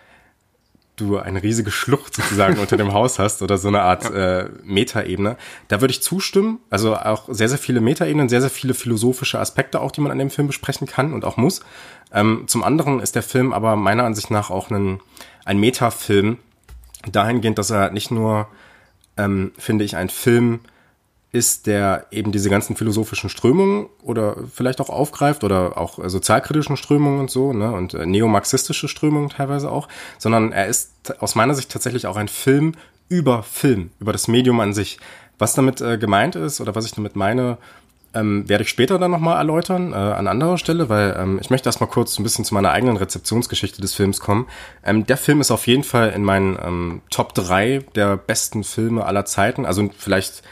du 0.97 1.19
eine 1.19 1.43
riesige 1.43 1.71
Schlucht 1.71 2.15
sozusagen 2.15 2.59
unter 2.59 2.77
dem 2.77 2.93
Haus 2.93 3.19
hast 3.19 3.43
oder 3.43 3.59
so 3.59 3.69
eine 3.69 3.83
Art 3.83 4.05
ja. 4.05 4.41
äh, 4.41 4.51
Metaebene, 4.65 5.37
da 5.69 5.81
würde 5.81 5.93
ich 5.93 6.03
zustimmen. 6.03 6.59
Also 6.71 6.97
auch 6.97 7.25
sehr, 7.29 7.49
sehr 7.49 7.59
viele 7.59 7.81
Metaebenen, 7.81 8.29
sehr, 8.29 8.41
sehr 8.41 8.51
viele 8.51 8.75
philosophische 8.75 9.39
Aspekte 9.39 9.81
auch, 9.81 9.93
die 9.93 10.01
man 10.01 10.11
an 10.11 10.19
dem 10.19 10.31
Film 10.31 10.47
besprechen 10.47 10.87
kann 10.87 11.13
und 11.13 11.25
auch 11.25 11.37
muss. 11.37 11.61
Ähm, 12.13 12.45
zum 12.47 12.65
anderen 12.65 13.01
ist 13.01 13.15
der 13.15 13.23
Film 13.23 13.53
aber 13.53 13.77
meiner 13.77 14.05
Ansicht 14.05 14.31
nach 14.31 14.51
auch 14.51 14.71
ein, 14.71 15.01
ein 15.45 15.59
Metafilm, 15.59 16.39
dahingehend, 17.11 17.59
dass 17.59 17.71
er 17.71 17.91
nicht 17.91 18.11
nur 18.11 18.49
ähm, 19.17 19.53
finde 19.59 19.85
ich, 19.85 19.97
ein 19.97 20.09
Film 20.09 20.61
ist, 21.33 21.67
der 21.67 22.07
eben 22.11 22.33
diese 22.33 22.49
ganzen 22.49 22.77
philosophischen 22.77 23.29
Strömungen 23.29 23.87
oder 24.03 24.37
vielleicht 24.53 24.81
auch 24.81 24.89
aufgreift 24.89 25.45
oder 25.45 25.77
auch 25.77 25.99
äh, 25.99 26.09
sozialkritischen 26.09 26.77
Strömungen 26.77 27.21
und 27.21 27.31
so, 27.31 27.53
ne, 27.53 27.73
und 27.73 27.95
äh, 27.95 28.07
neomarxistische 28.07 28.89
Strömungen 28.89 29.29
teilweise 29.29 29.71
auch, 29.71 29.89
sondern 30.19 30.53
er 30.53 30.67
ist 30.67 30.93
aus 31.21 31.35
meiner 31.35 31.55
Sicht 31.55 31.71
tatsächlich 31.71 32.07
auch 32.07 32.17
ein 32.17 32.29
Film 32.29 32.73
über 33.09 33.43
Film, 33.43 33.91
über 34.01 34.13
das 34.13 34.29
Medium 34.29 34.61
an 34.61 34.73
sich. 34.73 34.99
Was 35.39 35.55
damit 35.55 35.83
äh, 35.83 35.99
gemeint 35.99 36.35
ist 36.35 36.61
oder 36.61 36.75
was 36.75 36.87
ich 36.87 36.93
damit 36.93 37.15
meine, 37.15 37.59
ähm, 38.17 38.49
werde 38.49 38.65
ich 38.65 38.71
später 38.71 38.99
dann 38.99 39.11
nochmal 39.11 39.37
erläutern, 39.37 39.93
äh, 39.93 39.97
an 39.97 40.27
anderer 40.27 40.59
Stelle, 40.59 40.89
weil 40.89 41.17
ähm, 41.19 41.39
ich 41.41 41.51
möchte 41.51 41.69
erstmal 41.69 41.91
kurz 41.91 42.19
ein 42.19 42.23
bisschen 42.23 42.45
zu 42.45 42.55
meiner 42.55 42.71
eigenen 42.71 42.97
Rezeptionsgeschichte 42.97 43.81
des 43.81 43.95
Films 43.95 44.21
kommen. 44.21 44.47
Ähm, 44.85 45.07
der 45.07 45.17
Film 45.17 45.41
ist 45.41 45.51
auf 45.51 45.67
jeden 45.67 45.85
Fall 45.85 46.11
in 46.11 46.25
meinen 46.25 46.59
ähm, 46.65 47.03
Top 47.11 47.35
3 47.35 47.85
der 47.95 48.17
besten 48.17 48.65
Filme 48.65 49.05
aller 49.05 49.25
Zeiten. 49.25 49.67
Also 49.67 49.89
vielleicht 49.97 50.43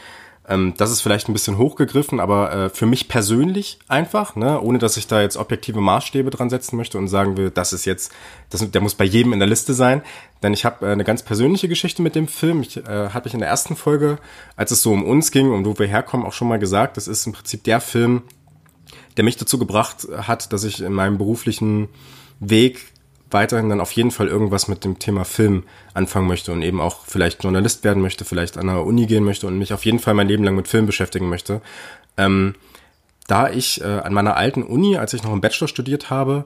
ähm, 0.47 0.73
das 0.77 0.91
ist 0.91 1.01
vielleicht 1.01 1.27
ein 1.27 1.33
bisschen 1.33 1.57
hochgegriffen, 1.57 2.19
aber 2.19 2.53
äh, 2.53 2.69
für 2.69 2.85
mich 2.85 3.07
persönlich 3.07 3.79
einfach, 3.87 4.35
ne, 4.35 4.61
ohne 4.61 4.77
dass 4.77 4.97
ich 4.97 5.07
da 5.07 5.21
jetzt 5.21 5.37
objektive 5.37 5.81
Maßstäbe 5.81 6.29
dran 6.29 6.49
setzen 6.49 6.77
möchte 6.77 6.97
und 6.97 7.07
sagen 7.07 7.37
will, 7.37 7.49
das 7.49 7.73
ist 7.73 7.85
jetzt, 7.85 8.11
das, 8.49 8.69
der 8.69 8.81
muss 8.81 8.95
bei 8.95 9.05
jedem 9.05 9.33
in 9.33 9.39
der 9.39 9.47
Liste 9.47 9.73
sein. 9.73 10.01
Denn 10.43 10.53
ich 10.53 10.65
habe 10.65 10.85
äh, 10.85 10.91
eine 10.91 11.03
ganz 11.03 11.23
persönliche 11.23 11.67
Geschichte 11.67 12.01
mit 12.01 12.15
dem 12.15 12.27
Film. 12.27 12.61
Ich 12.61 12.77
äh, 12.77 13.09
habe 13.09 13.27
ich 13.27 13.33
in 13.33 13.39
der 13.39 13.49
ersten 13.49 13.75
Folge, 13.75 14.19
als 14.55 14.71
es 14.71 14.81
so 14.81 14.91
um 14.91 15.03
uns 15.03 15.31
ging, 15.31 15.51
um 15.51 15.65
wo 15.65 15.77
wir 15.79 15.87
herkommen, 15.87 16.25
auch 16.25 16.33
schon 16.33 16.47
mal 16.47 16.59
gesagt, 16.59 16.97
das 16.97 17.07
ist 17.07 17.25
im 17.25 17.33
Prinzip 17.33 17.63
der 17.63 17.81
Film, 17.81 18.21
der 19.17 19.23
mich 19.23 19.37
dazu 19.37 19.57
gebracht 19.57 20.07
hat, 20.15 20.53
dass 20.53 20.63
ich 20.63 20.81
in 20.81 20.93
meinem 20.93 21.17
beruflichen 21.17 21.87
Weg 22.39 22.93
weiterhin 23.35 23.69
dann 23.69 23.81
auf 23.81 23.91
jeden 23.91 24.09
Fall 24.09 24.27
irgendwas 24.27 24.67
mit 24.67 24.83
dem 24.83 24.97
Thema 24.97 25.25
Film 25.25 25.63
anfangen 25.93 26.27
möchte 26.27 26.51
und 26.51 26.63
eben 26.63 26.81
auch 26.81 27.05
vielleicht 27.05 27.43
Journalist 27.43 27.83
werden 27.83 28.01
möchte, 28.01 28.25
vielleicht 28.25 28.57
an 28.57 28.67
der 28.67 28.83
Uni 28.83 29.05
gehen 29.05 29.23
möchte 29.23 29.45
und 29.45 29.59
mich 29.59 29.73
auf 29.73 29.85
jeden 29.85 29.99
Fall 29.99 30.15
mein 30.15 30.27
Leben 30.27 30.43
lang 30.43 30.55
mit 30.55 30.67
Film 30.67 30.87
beschäftigen 30.87 31.29
möchte. 31.29 31.61
Ähm, 32.17 32.55
da 33.27 33.49
ich 33.49 33.81
äh, 33.81 33.99
an 33.99 34.13
meiner 34.13 34.37
alten 34.37 34.63
Uni, 34.63 34.97
als 34.97 35.13
ich 35.13 35.23
noch 35.23 35.33
im 35.33 35.41
Bachelor 35.41 35.67
studiert 35.67 36.09
habe, 36.09 36.45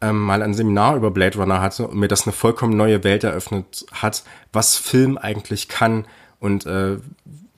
ähm, 0.00 0.20
mal 0.20 0.42
ein 0.42 0.54
Seminar 0.54 0.96
über 0.96 1.10
Blade 1.10 1.38
Runner 1.38 1.60
hatte 1.60 1.88
und 1.88 1.98
mir 1.98 2.08
das 2.08 2.26
eine 2.26 2.32
vollkommen 2.32 2.76
neue 2.76 3.02
Welt 3.02 3.24
eröffnet 3.24 3.86
hat, 3.92 4.22
was 4.52 4.76
Film 4.76 5.18
eigentlich 5.18 5.68
kann 5.68 6.04
und 6.38 6.66
äh, 6.66 6.98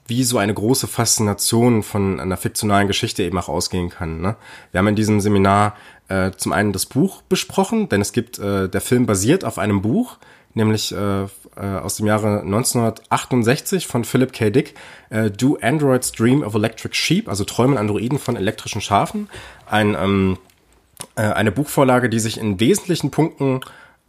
wie 0.07 0.23
so 0.23 0.37
eine 0.37 0.53
große 0.53 0.87
Faszination 0.87 1.83
von 1.83 2.19
einer 2.19 2.37
fiktionalen 2.37 2.87
Geschichte 2.87 3.23
eben 3.23 3.37
auch 3.37 3.49
ausgehen 3.49 3.89
kann. 3.89 4.21
Ne? 4.21 4.35
Wir 4.71 4.79
haben 4.79 4.87
in 4.87 4.95
diesem 4.95 5.19
Seminar 5.19 5.75
äh, 6.09 6.31
zum 6.35 6.51
einen 6.51 6.73
das 6.73 6.85
Buch 6.85 7.21
besprochen, 7.23 7.89
denn 7.89 8.01
es 8.01 8.11
gibt, 8.11 8.39
äh, 8.39 8.67
der 8.67 8.81
Film 8.81 9.05
basiert 9.05 9.45
auf 9.45 9.57
einem 9.57 9.81
Buch, 9.81 10.17
nämlich 10.53 10.91
äh, 10.91 11.23
äh, 11.23 11.27
aus 11.55 11.97
dem 11.97 12.07
Jahre 12.07 12.41
1968 12.41 13.87
von 13.87 14.03
Philip 14.03 14.33
K. 14.33 14.49
Dick, 14.49 14.75
äh, 15.09 15.29
Do 15.29 15.57
Androids 15.61 16.11
Dream 16.11 16.43
of 16.43 16.55
Electric 16.55 16.95
Sheep, 16.95 17.29
also 17.29 17.43
träumen 17.43 17.77
Androiden 17.77 18.19
von 18.19 18.35
elektrischen 18.35 18.81
Schafen. 18.81 19.29
Ein, 19.65 19.95
ähm, 19.99 20.37
äh, 21.15 21.21
eine 21.21 21.51
Buchvorlage, 21.51 22.09
die 22.09 22.19
sich 22.19 22.39
in 22.39 22.59
wesentlichen 22.59 23.11
Punkten 23.11 23.61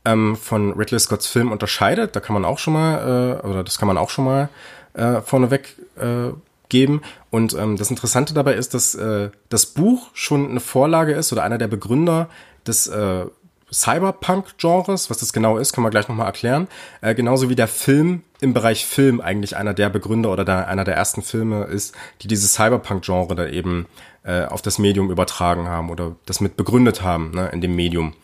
ähm, 0.04 0.37
von 0.37 0.73
Ridley 0.73 0.99
Scotts 0.99 1.26
Film 1.26 1.52
unterscheidet. 1.52 2.16
Da 2.16 2.21
kann 2.21 2.35
man 2.35 2.45
auch 2.45 2.59
schon 2.59 2.75
mal, 2.75 3.40
äh, 3.42 3.47
oder 3.47 3.64
das 3.64 3.78
kann 3.78 3.87
man 3.87 3.99
auch 3.99 4.11
schon 4.11 4.25
mal 4.25 4.49
äh, 4.95 5.21
vorneweg 5.21 5.76
äh, 5.99 6.30
geben. 6.70 7.02
Und 7.30 7.54
ähm, 7.54 7.76
das 7.76 7.90
Interessante 7.90 8.32
dabei 8.32 8.54
ist, 8.54 8.74
dass 8.74 8.94
äh, 8.94 9.30
das 9.48 9.66
Buch 9.66 10.08
schon 10.14 10.48
eine 10.48 10.60
Vorlage 10.60 11.12
ist 11.12 11.32
oder 11.32 11.42
einer 11.42 11.58
der 11.58 11.68
Begründer 11.68 12.28
des 12.66 12.86
äh, 12.86 13.26
Cyberpunk-Genres. 13.72 15.10
Was 15.10 15.18
das 15.18 15.32
genau 15.32 15.58
ist, 15.58 15.72
kann 15.72 15.82
man 15.82 15.90
gleich 15.90 16.08
nochmal 16.08 16.26
erklären. 16.26 16.68
Äh, 17.00 17.14
genauso 17.14 17.48
wie 17.48 17.56
der 17.56 17.68
Film 17.68 18.22
im 18.40 18.54
Bereich 18.54 18.86
Film 18.86 19.20
eigentlich 19.20 19.56
einer 19.56 19.74
der 19.74 19.90
Begründer 19.90 20.32
oder 20.32 20.44
der, 20.44 20.68
einer 20.68 20.84
der 20.84 20.96
ersten 20.96 21.22
Filme 21.22 21.64
ist, 21.64 21.94
die 22.22 22.28
dieses 22.28 22.54
Cyberpunk-Genre 22.54 23.34
da 23.34 23.46
eben 23.46 23.86
äh, 24.24 24.44
auf 24.44 24.62
das 24.62 24.78
Medium 24.78 25.10
übertragen 25.10 25.68
haben 25.68 25.90
oder 25.90 26.16
das 26.26 26.40
mit 26.40 26.56
begründet 26.56 27.02
haben 27.02 27.32
ne, 27.32 27.50
in 27.52 27.60
dem 27.60 27.74
Medium. 27.76 28.14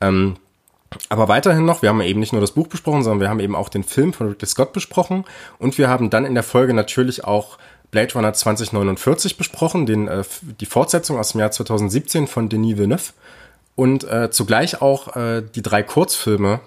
Ähm, 0.00 0.36
aber 1.08 1.28
weiterhin 1.28 1.64
noch, 1.64 1.82
wir 1.82 1.88
haben 1.88 2.00
eben 2.00 2.20
nicht 2.20 2.32
nur 2.32 2.40
das 2.40 2.52
Buch 2.52 2.68
besprochen, 2.68 3.02
sondern 3.02 3.20
wir 3.20 3.28
haben 3.28 3.40
eben 3.40 3.56
auch 3.56 3.68
den 3.68 3.82
Film 3.82 4.12
von 4.12 4.28
Ridley 4.28 4.46
Scott 4.46 4.72
besprochen 4.72 5.24
und 5.58 5.76
wir 5.76 5.88
haben 5.88 6.10
dann 6.10 6.24
in 6.24 6.34
der 6.34 6.44
Folge 6.44 6.74
natürlich 6.74 7.24
auch 7.24 7.58
Blade 7.94 8.12
Runner 8.14 8.32
2049 8.32 9.36
besprochen, 9.36 9.86
den, 9.86 10.08
äh, 10.08 10.24
die 10.58 10.66
Fortsetzung 10.66 11.16
aus 11.16 11.30
dem 11.30 11.38
Jahr 11.38 11.52
2017 11.52 12.26
von 12.26 12.48
Denis 12.48 12.76
Villeneuve 12.76 13.12
und 13.76 14.02
äh, 14.02 14.32
zugleich 14.32 14.82
auch 14.82 15.14
äh, 15.14 15.44
die 15.54 15.62
drei 15.62 15.84
Kurzfilme, 15.84 16.58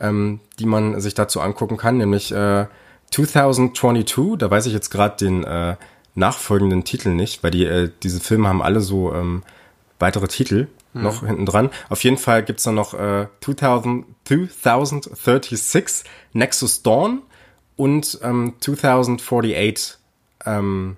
ähm, 0.00 0.40
die 0.58 0.66
man 0.66 1.00
sich 1.00 1.14
dazu 1.14 1.40
angucken 1.40 1.76
kann, 1.76 1.96
nämlich 1.96 2.32
äh, 2.32 2.66
2022, 3.12 4.36
da 4.36 4.50
weiß 4.50 4.66
ich 4.66 4.72
jetzt 4.72 4.90
gerade 4.90 5.16
den 5.16 5.44
äh, 5.44 5.76
nachfolgenden 6.16 6.82
Titel 6.82 7.10
nicht, 7.10 7.44
weil 7.44 7.52
die, 7.52 7.66
äh, 7.66 7.90
diese 8.02 8.18
Filme 8.18 8.48
haben 8.48 8.60
alle 8.60 8.80
so 8.80 9.14
ähm, 9.14 9.44
weitere 10.00 10.26
Titel 10.26 10.66
hm. 10.92 11.02
noch 11.04 11.24
hinten 11.24 11.46
dran. 11.46 11.70
Auf 11.88 12.02
jeden 12.02 12.18
Fall 12.18 12.42
gibt's 12.42 12.64
dann 12.64 12.74
noch 12.74 12.94
äh, 12.94 13.28
2000, 13.42 14.06
2036 14.24 16.10
Nexus 16.32 16.82
Dawn 16.82 17.22
und 17.76 18.18
ähm, 18.24 18.54
2048 18.58 19.98
ähm, 20.46 20.96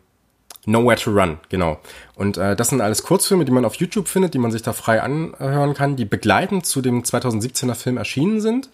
Nowhere 0.69 0.97
to 0.97 1.13
Run, 1.13 1.39
genau. 1.49 1.79
Und 2.17 2.39
äh, 2.39 2.57
das 2.57 2.69
sind 2.69 2.81
alles 2.81 3.05
Kurzfilme, 3.05 3.45
die 3.45 3.53
man 3.53 3.65
auf 3.65 3.77
YouTube 3.77 4.09
findet, 4.09 4.35
die 4.35 4.39
man 4.39 4.51
sich 4.51 4.63
da 4.63 4.73
frei 4.73 5.01
anhören 5.01 5.75
kann, 5.75 5.95
die 5.95 6.05
begleitend 6.05 6.67
zu 6.67 6.83
dem 6.83 7.03
2017er 7.05 7.75
Film 7.75 7.97
erschienen 7.97 8.41
sind. 8.41 8.69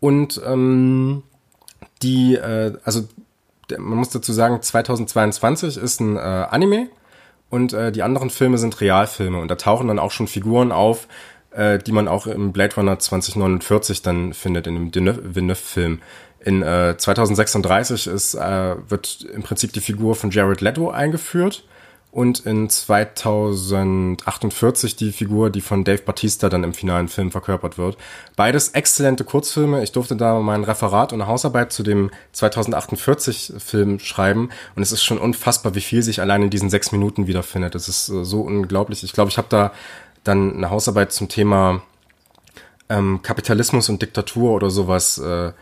Und 0.00 0.40
ähm, 0.44 1.22
die, 2.02 2.36
äh, 2.36 2.78
also 2.84 3.06
man 3.70 3.98
muss 3.98 4.08
dazu 4.08 4.32
sagen, 4.32 4.60
2022 4.60 5.76
ist 5.76 6.00
ein 6.00 6.16
äh, 6.16 6.20
Anime 6.20 6.88
und 7.50 7.74
äh, 7.74 7.92
die 7.92 8.02
anderen 8.02 8.30
Filme 8.30 8.56
sind 8.56 8.80
Realfilme. 8.80 9.38
Und 9.38 9.48
da 9.48 9.56
tauchen 9.56 9.88
dann 9.88 9.98
auch 9.98 10.10
schon 10.10 10.26
Figuren 10.26 10.72
auf, 10.72 11.08
äh, 11.50 11.78
die 11.78 11.92
man 11.92 12.08
auch 12.08 12.26
im 12.26 12.52
Blade 12.52 12.74
Runner 12.76 12.98
2049 12.98 14.00
dann 14.00 14.32
findet, 14.32 14.66
in 14.66 14.90
dem 14.90 15.34
Villeneuve-Film. 15.34 16.00
In 16.44 16.62
äh, 16.62 16.96
2036 16.98 18.06
ist, 18.06 18.34
äh, 18.34 18.76
wird 18.88 19.26
im 19.34 19.42
Prinzip 19.42 19.72
die 19.72 19.80
Figur 19.80 20.14
von 20.14 20.30
Jared 20.30 20.60
Leto 20.60 20.90
eingeführt 20.90 21.64
und 22.12 22.40
in 22.40 22.68
2048 22.68 24.94
die 24.94 25.10
Figur, 25.10 25.48
die 25.48 25.62
von 25.62 25.84
Dave 25.84 26.02
Batista 26.02 26.50
dann 26.50 26.62
im 26.62 26.74
finalen 26.74 27.08
Film 27.08 27.30
verkörpert 27.30 27.78
wird. 27.78 27.96
Beides 28.36 28.68
exzellente 28.68 29.24
Kurzfilme. 29.24 29.82
Ich 29.82 29.92
durfte 29.92 30.16
da 30.16 30.38
mein 30.40 30.64
Referat 30.64 31.14
und 31.14 31.22
eine 31.22 31.30
Hausarbeit 31.30 31.72
zu 31.72 31.82
dem 31.82 32.10
2048 32.32 33.54
Film 33.56 33.98
schreiben 33.98 34.50
und 34.76 34.82
es 34.82 34.92
ist 34.92 35.02
schon 35.02 35.16
unfassbar, 35.16 35.74
wie 35.74 35.80
viel 35.80 36.02
sich 36.02 36.20
allein 36.20 36.42
in 36.42 36.50
diesen 36.50 36.68
sechs 36.68 36.92
Minuten 36.92 37.26
wiederfindet. 37.26 37.74
Es 37.74 37.88
ist 37.88 38.10
äh, 38.10 38.22
so 38.22 38.42
unglaublich. 38.42 39.02
Ich 39.02 39.14
glaube, 39.14 39.30
ich 39.30 39.38
habe 39.38 39.48
da 39.48 39.72
dann 40.24 40.54
eine 40.54 40.68
Hausarbeit 40.68 41.10
zum 41.10 41.30
Thema 41.30 41.80
ähm, 42.90 43.22
Kapitalismus 43.22 43.88
und 43.88 44.02
Diktatur 44.02 44.52
oder 44.52 44.68
sowas 44.68 45.16
äh, 45.16 45.52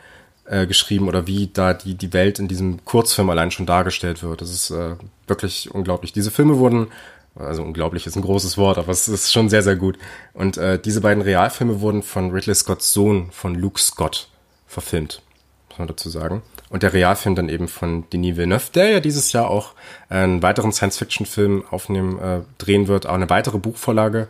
äh, 0.46 0.66
geschrieben 0.66 1.08
oder 1.08 1.26
wie 1.26 1.48
da 1.52 1.74
die, 1.74 1.94
die 1.94 2.12
Welt 2.12 2.38
in 2.38 2.48
diesem 2.48 2.84
Kurzfilm 2.84 3.30
allein 3.30 3.50
schon 3.50 3.66
dargestellt 3.66 4.22
wird. 4.22 4.40
Das 4.40 4.50
ist 4.50 4.70
äh, 4.70 4.96
wirklich 5.26 5.70
unglaublich. 5.72 6.12
Diese 6.12 6.30
Filme 6.30 6.58
wurden, 6.58 6.88
also 7.36 7.62
unglaublich 7.62 8.06
ist 8.06 8.16
ein 8.16 8.22
großes 8.22 8.58
Wort, 8.58 8.78
aber 8.78 8.90
es 8.90 9.08
ist 9.08 9.32
schon 9.32 9.48
sehr, 9.48 9.62
sehr 9.62 9.76
gut. 9.76 9.98
Und 10.34 10.56
äh, 10.56 10.78
diese 10.78 11.00
beiden 11.00 11.22
Realfilme 11.22 11.80
wurden 11.80 12.02
von 12.02 12.30
Ridley 12.30 12.54
Scotts 12.54 12.92
Sohn, 12.92 13.30
von 13.30 13.54
Luke 13.54 13.80
Scott, 13.80 14.28
verfilmt, 14.66 15.22
muss 15.68 15.78
man 15.78 15.88
dazu 15.88 16.08
sagen. 16.10 16.42
Und 16.70 16.82
der 16.82 16.92
Realfilm 16.92 17.34
dann 17.34 17.48
eben 17.48 17.68
von 17.68 18.08
Denis 18.10 18.36
Villeneuve, 18.36 18.72
der 18.74 18.90
ja 18.90 19.00
dieses 19.00 19.32
Jahr 19.32 19.48
auch 19.48 19.74
einen 20.08 20.42
weiteren 20.42 20.72
Science-Fiction-Film 20.72 21.64
aufnehmen, 21.70 22.18
äh, 22.18 22.40
drehen 22.58 22.88
wird, 22.88 23.06
auch 23.06 23.14
eine 23.14 23.30
weitere 23.30 23.58
Buchvorlage 23.58 24.28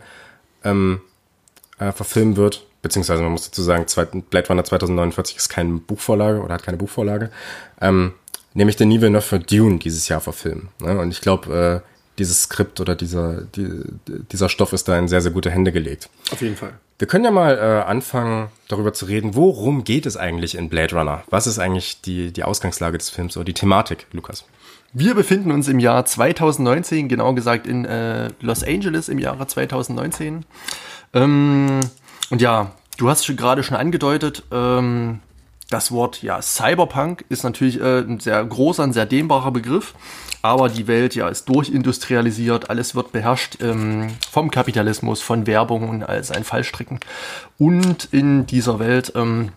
ähm, 0.63 1.01
äh, 1.79 1.91
verfilmen 1.91 2.35
wird 2.35 2.65
beziehungsweise 2.83 3.23
man 3.23 3.31
muss 3.31 3.49
dazu 3.49 3.63
sagen, 3.63 3.85
Blade 4.29 4.47
Runner 4.49 4.63
2049 4.63 5.37
ist 5.37 5.49
keine 5.49 5.79
Buchvorlage 5.79 6.41
oder 6.41 6.53
hat 6.53 6.63
keine 6.63 6.77
Buchvorlage, 6.77 7.31
ähm, 7.81 8.13
nämlich 8.53 8.75
den 8.75 8.91
Villeneuve 8.91 9.23
für 9.23 9.39
Dune 9.39 9.79
dieses 9.79 10.07
Jahr 10.07 10.21
verfilmen. 10.21 10.69
Ne? 10.79 10.99
Und 10.99 11.09
ich 11.09 11.21
glaube, 11.21 11.81
äh, 11.83 11.89
dieses 12.19 12.43
Skript 12.43 12.79
oder 12.79 12.95
dieser, 12.95 13.41
die, 13.41 13.67
dieser 14.31 14.49
Stoff 14.49 14.73
ist 14.73 14.87
da 14.87 14.99
in 14.99 15.07
sehr, 15.07 15.21
sehr 15.21 15.31
gute 15.31 15.49
Hände 15.49 15.71
gelegt. 15.71 16.09
Auf 16.31 16.41
jeden 16.41 16.55
Fall. 16.55 16.73
Wir 16.99 17.07
können 17.07 17.25
ja 17.25 17.31
mal 17.31 17.57
äh, 17.57 17.89
anfangen, 17.89 18.49
darüber 18.67 18.93
zu 18.93 19.05
reden, 19.05 19.33
worum 19.33 19.83
geht 19.83 20.05
es 20.05 20.15
eigentlich 20.15 20.55
in 20.55 20.69
Blade 20.69 20.95
Runner? 20.95 21.23
Was 21.29 21.47
ist 21.47 21.57
eigentlich 21.57 22.01
die, 22.01 22.31
die 22.31 22.43
Ausgangslage 22.43 22.97
des 22.97 23.09
Films 23.09 23.35
oder 23.35 23.45
die 23.45 23.53
Thematik, 23.53 24.05
Lukas? 24.11 24.45
Wir 24.93 25.15
befinden 25.15 25.51
uns 25.51 25.67
im 25.67 25.79
Jahr 25.79 26.05
2019, 26.05 27.07
genau 27.07 27.33
gesagt 27.33 27.65
in 27.65 27.85
äh, 27.85 28.29
Los 28.41 28.63
Angeles 28.63 29.09
im 29.09 29.17
Jahre 29.17 29.47
2019. 29.47 30.45
Ähm, 31.13 31.79
und 32.29 32.41
ja, 32.41 32.71
du 32.97 33.09
hast 33.09 33.25
gerade 33.37 33.63
schon 33.63 33.77
angedeutet, 33.77 34.43
ähm, 34.51 35.19
das 35.69 35.91
Wort 35.91 36.21
ja 36.21 36.41
Cyberpunk 36.41 37.25
ist 37.29 37.43
natürlich 37.43 37.79
äh, 37.81 37.99
ein 37.99 38.19
sehr 38.19 38.43
großer, 38.43 38.83
ein 38.83 38.93
sehr 38.93 39.05
dehnbarer 39.05 39.51
Begriff, 39.51 39.95
aber 40.41 40.69
die 40.69 40.87
Welt 40.87 41.15
ja 41.15 41.29
ist 41.29 41.49
durchindustrialisiert, 41.49 42.69
alles 42.69 42.95
wird 42.95 43.11
beherrscht 43.11 43.57
ähm, 43.61 44.09
vom 44.29 44.51
Kapitalismus, 44.51 45.21
von 45.21 45.47
Werbung 45.47 45.89
und 45.89 46.03
als 46.03 46.31
ein 46.31 46.43
Fallstricken. 46.43 46.99
Und 47.57 48.09
in 48.11 48.45
dieser 48.45 48.77
Welt 48.79 49.13
ähm, 49.15 49.49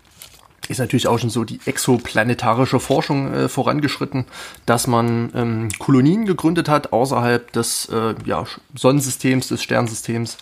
ist 0.69 0.79
natürlich 0.79 1.07
auch 1.07 1.19
schon 1.19 1.31
so 1.31 1.45
die 1.45 1.61
exoplanetarische 1.67 2.81
Forschung 2.81 3.33
äh, 3.33 3.49
vorangeschritten, 3.49 4.25
dass 4.65 4.87
man 4.87 5.31
ähm, 5.35 5.69
Kolonien 5.79 6.25
gegründet 6.25 6.69
hat 6.69 6.93
außerhalb 6.93 7.53
des 7.53 7.89
äh, 7.89 8.15
ja, 8.25 8.45
Sonnensystems, 8.75 9.49
des 9.49 9.63
Sternsystems, 9.63 10.39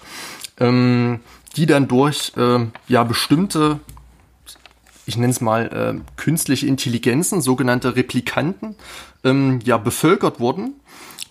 ähm, 0.61 1.21
die 1.56 1.66
dann 1.66 1.88
durch 1.88 2.32
äh, 2.37 2.66
ja 2.88 3.04
bestimmte 3.04 3.80
ich 5.06 5.16
nenne 5.16 5.32
es 5.32 5.40
mal, 5.40 5.66
äh, 5.66 6.00
künstliche 6.16 6.66
Intelligenzen, 6.66 7.42
sogenannte 7.42 7.96
Replikanten, 7.96 8.75
ähm, 9.23 9.61
ja, 9.64 9.76
bevölkert 9.76 10.40
wurden. 10.40 10.75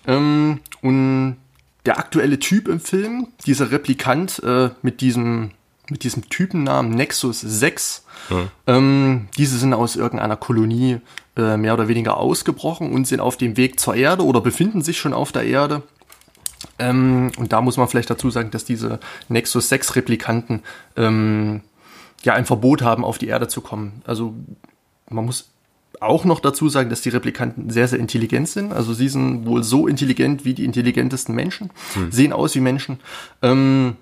Ähm, 0.06 0.60
und 0.82 1.38
der 1.86 1.98
aktuelle 1.98 2.40
Typ 2.40 2.68
im 2.68 2.80
Film, 2.80 3.28
dieser 3.46 3.72
Replikant 3.72 4.42
äh, 4.44 4.70
mit 4.82 5.02
diesem 5.02 5.52
mit 5.90 6.06
diesem 6.06 6.30
Typennamen 6.30 6.92
Nexus 6.92 7.42
6. 7.42 8.06
Ja. 8.30 8.48
Ähm, 8.68 9.28
diese 9.38 9.58
sind 9.58 9.74
aus 9.74 9.98
irgendeiner 9.98 10.38
Kolonie 10.38 11.02
äh, 11.36 11.58
mehr 11.58 11.74
oder 11.74 11.90
weniger 11.90 12.16
ausgebrochen 12.16 12.94
und 12.94 13.06
sind 13.06 13.20
auf 13.20 13.36
dem 13.36 13.58
Weg 13.58 13.82
zur 13.82 13.94
Erde 13.94 14.24
oder 14.24 14.40
befinden 14.40 14.82
sich 14.82 14.98
schon 14.98 15.14
auf 15.14 15.34
der 15.34 15.44
Erde. 15.44 15.84
Ähm, 16.80 17.32
und 17.38 17.54
da 17.54 17.62
muss 17.62 17.78
man 17.78 17.88
vielleicht 17.88 18.10
dazu 18.10 18.30
sagen, 18.30 18.52
dass 18.52 18.66
diese 18.66 19.00
Nexus 19.30 19.70
6 19.70 19.96
Replikanten 19.96 20.64
ähm, 20.98 21.62
ja 22.24 22.34
ein 22.34 22.46
Verbot 22.46 22.82
haben, 22.82 23.04
auf 23.06 23.18
die 23.18 23.28
Erde 23.28 23.48
zu 23.48 23.62
kommen. 23.62 24.02
Also 24.06 24.34
man 25.10 25.26
muss 25.26 25.50
auch 26.00 26.26
noch 26.26 26.40
dazu 26.40 26.70
sagen, 26.70 26.90
dass 26.90 27.02
die 27.02 27.10
Replikanten 27.10 27.70
sehr, 27.70 27.88
sehr 27.88 28.00
intelligent 28.00 28.50
sind. 28.50 28.74
Also 28.74 28.94
sie 28.94 29.08
sind 29.08 29.46
wohl 29.46 29.64
so 29.64 29.88
intelligent 29.88 30.46
wie 30.46 30.54
die 30.54 30.66
intelligentesten 30.66 31.34
Menschen, 31.34 31.70
hm. 31.94 32.12
sehen 32.12 32.34
aus 32.34 32.56
wie 32.56 32.60
Menschen, 32.60 33.00
ähm, 33.42 33.96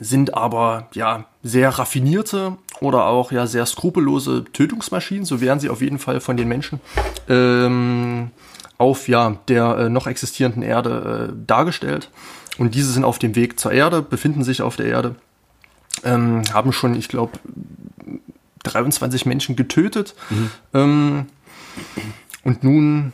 sind 0.00 0.34
aber 0.34 0.88
ja 0.92 1.26
sehr 1.42 1.70
raffinierte 1.70 2.56
oder 2.80 3.06
auch 3.06 3.30
ja 3.30 3.46
sehr 3.46 3.64
skrupellose 3.64 4.44
Tötungsmaschinen. 4.52 5.24
So 5.24 5.40
werden 5.40 5.60
sie 5.60 5.70
auf 5.70 5.80
jeden 5.80 5.98
Fall 5.98 6.20
von 6.20 6.36
den 6.36 6.48
Menschen 6.48 6.80
ähm, 7.28 8.30
auf 8.78 9.08
ja 9.08 9.38
der 9.48 9.76
äh, 9.78 9.88
noch 9.88 10.06
existierenden 10.06 10.62
Erde 10.62 11.30
äh, 11.32 11.46
dargestellt. 11.46 12.10
Und 12.58 12.74
diese 12.74 12.92
sind 12.92 13.04
auf 13.04 13.18
dem 13.18 13.34
Weg 13.34 13.58
zur 13.58 13.72
Erde, 13.72 14.02
befinden 14.02 14.44
sich 14.44 14.62
auf 14.62 14.76
der 14.76 14.86
Erde, 14.86 15.16
ähm, 16.04 16.42
haben 16.52 16.72
schon, 16.72 16.94
ich 16.94 17.08
glaube, 17.08 17.32
23 18.62 19.26
Menschen 19.26 19.56
getötet. 19.56 20.14
Mhm. 20.30 20.50
Ähm, 20.72 21.26
und 22.44 22.62
nun 22.62 23.12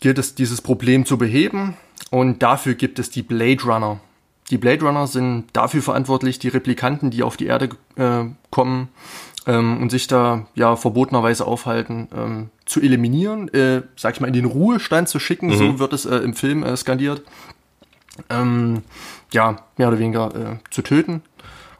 gilt 0.00 0.18
es, 0.18 0.34
dieses 0.34 0.60
Problem 0.60 1.04
zu 1.04 1.18
beheben. 1.18 1.76
Und 2.10 2.42
dafür 2.42 2.74
gibt 2.74 2.98
es 2.98 3.10
die 3.10 3.22
Blade 3.22 3.62
Runner. 3.64 4.00
Die 4.50 4.58
Blade 4.58 4.84
Runner 4.84 5.08
sind 5.08 5.46
dafür 5.52 5.82
verantwortlich, 5.82 6.38
die 6.38 6.48
Replikanten, 6.48 7.10
die 7.10 7.24
auf 7.24 7.36
die 7.36 7.46
Erde 7.46 7.70
äh, 7.96 8.24
kommen 8.50 8.88
ähm, 9.46 9.80
und 9.80 9.90
sich 9.90 10.06
da 10.06 10.46
ja 10.54 10.76
verbotenerweise 10.76 11.46
aufhalten, 11.46 12.08
ähm, 12.14 12.50
zu 12.64 12.80
eliminieren, 12.80 13.48
äh, 13.54 13.82
sag 13.96 14.14
ich 14.14 14.20
mal, 14.20 14.26
in 14.26 14.32
den 14.32 14.44
Ruhestand 14.44 15.08
zu 15.08 15.18
schicken, 15.18 15.48
mhm. 15.48 15.56
so 15.56 15.78
wird 15.78 15.92
es 15.92 16.04
äh, 16.04 16.16
im 16.16 16.34
Film 16.34 16.62
äh, 16.62 16.76
skandiert. 16.76 17.22
Ähm, 18.30 18.82
ja, 19.32 19.62
mehr 19.76 19.88
oder 19.88 19.98
weniger 19.98 20.34
äh, 20.34 20.70
zu 20.70 20.82
töten. 20.82 21.22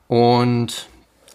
Und 0.07 0.89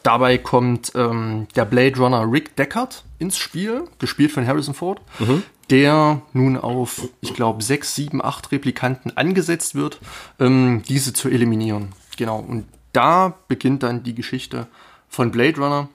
Dabei 0.04 0.38
kommt 0.38 0.94
ähm, 0.96 1.48
der 1.56 1.66
Blade 1.66 1.98
Runner 1.98 2.26
Rick 2.30 2.56
Deckard 2.56 3.04
ins 3.20 3.38
Spiel, 3.38 3.84
gespielt 4.00 4.32
von 4.32 4.48
Harrison 4.48 4.74
Ford, 4.74 5.00
mhm. 5.20 5.44
der 5.70 6.22
nun 6.34 6.58
auf, 6.58 7.08
ich 7.22 7.36
glaube, 7.36 7.62
sechs, 7.64 7.94
sieben, 7.94 8.24
acht 8.24 8.52
Replikanten 8.52 9.16
angesetzt 9.16 9.76
wird, 9.76 10.00
ähm, 10.40 10.82
diese 10.88 11.14
zu 11.14 11.30
eliminieren. 11.30 11.90
Genau, 12.18 12.40
und 12.40 12.66
da 12.94 13.36
beginnt 13.48 13.84
dann 13.84 14.04
die 14.04 14.16
Geschichte 14.16 14.68
von 15.08 15.32
Blade 15.32 15.62
Runner, 15.62 15.90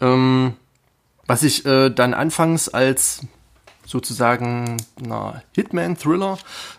ähm, 0.00 0.54
was 1.26 1.42
ich 1.42 1.66
äh, 1.66 1.90
dann 1.90 2.14
anfangs 2.14 2.68
als 2.68 3.22
sozusagen 3.84 4.76
na, 5.00 5.42
Hitman-Thriller 5.54 6.38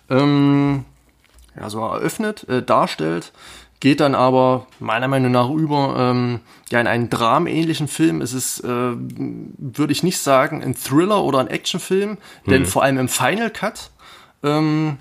ähm, 0.09 0.85
ja, 1.59 1.69
so 1.69 1.79
eröffnet, 1.81 2.47
äh, 2.47 2.61
darstellt, 2.61 3.31
geht 3.79 3.99
dann 3.99 4.15
aber 4.15 4.67
meiner 4.79 5.07
Meinung 5.07 5.31
nach 5.31 5.49
über 5.49 5.95
ähm, 5.97 6.39
ja 6.69 6.79
in 6.81 6.87
einen 6.87 7.09
dramenähnlichen 7.09 7.87
Film. 7.87 8.21
Es 8.21 8.33
ist, 8.33 8.63
äh, 8.63 8.67
würde 8.67 9.91
ich 9.91 10.03
nicht 10.03 10.19
sagen, 10.19 10.61
ein 10.61 10.75
Thriller 10.75 11.23
oder 11.23 11.39
ein 11.39 11.47
Actionfilm, 11.47 12.17
denn 12.45 12.63
mhm. 12.63 12.65
vor 12.65 12.83
allem 12.83 12.97
im 12.97 13.07
Final 13.07 13.49
Cut 13.49 13.91
ähm, 14.43 14.97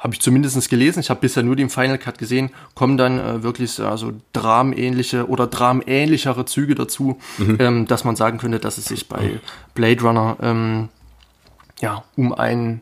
habe 0.00 0.14
ich 0.14 0.20
zumindest 0.20 0.68
gelesen, 0.70 1.00
ich 1.00 1.10
habe 1.10 1.20
bisher 1.20 1.42
nur 1.42 1.56
den 1.56 1.68
Final 1.68 1.98
Cut 1.98 2.18
gesehen, 2.18 2.50
kommen 2.74 2.96
dann 2.96 3.18
äh, 3.18 3.42
wirklich 3.42 3.78
also 3.80 4.12
dramenähnliche 4.32 5.28
oder 5.28 5.46
dramenähnlichere 5.46 6.46
Züge 6.46 6.74
dazu, 6.74 7.18
mhm. 7.36 7.56
ähm, 7.60 7.86
dass 7.86 8.04
man 8.04 8.16
sagen 8.16 8.38
könnte, 8.38 8.58
dass 8.58 8.78
es 8.78 8.86
sich 8.86 9.08
bei 9.08 9.40
Blade 9.74 10.00
Runner 10.00 10.36
ähm, 10.40 10.88
ja 11.80 12.02
um 12.16 12.32
ein 12.32 12.80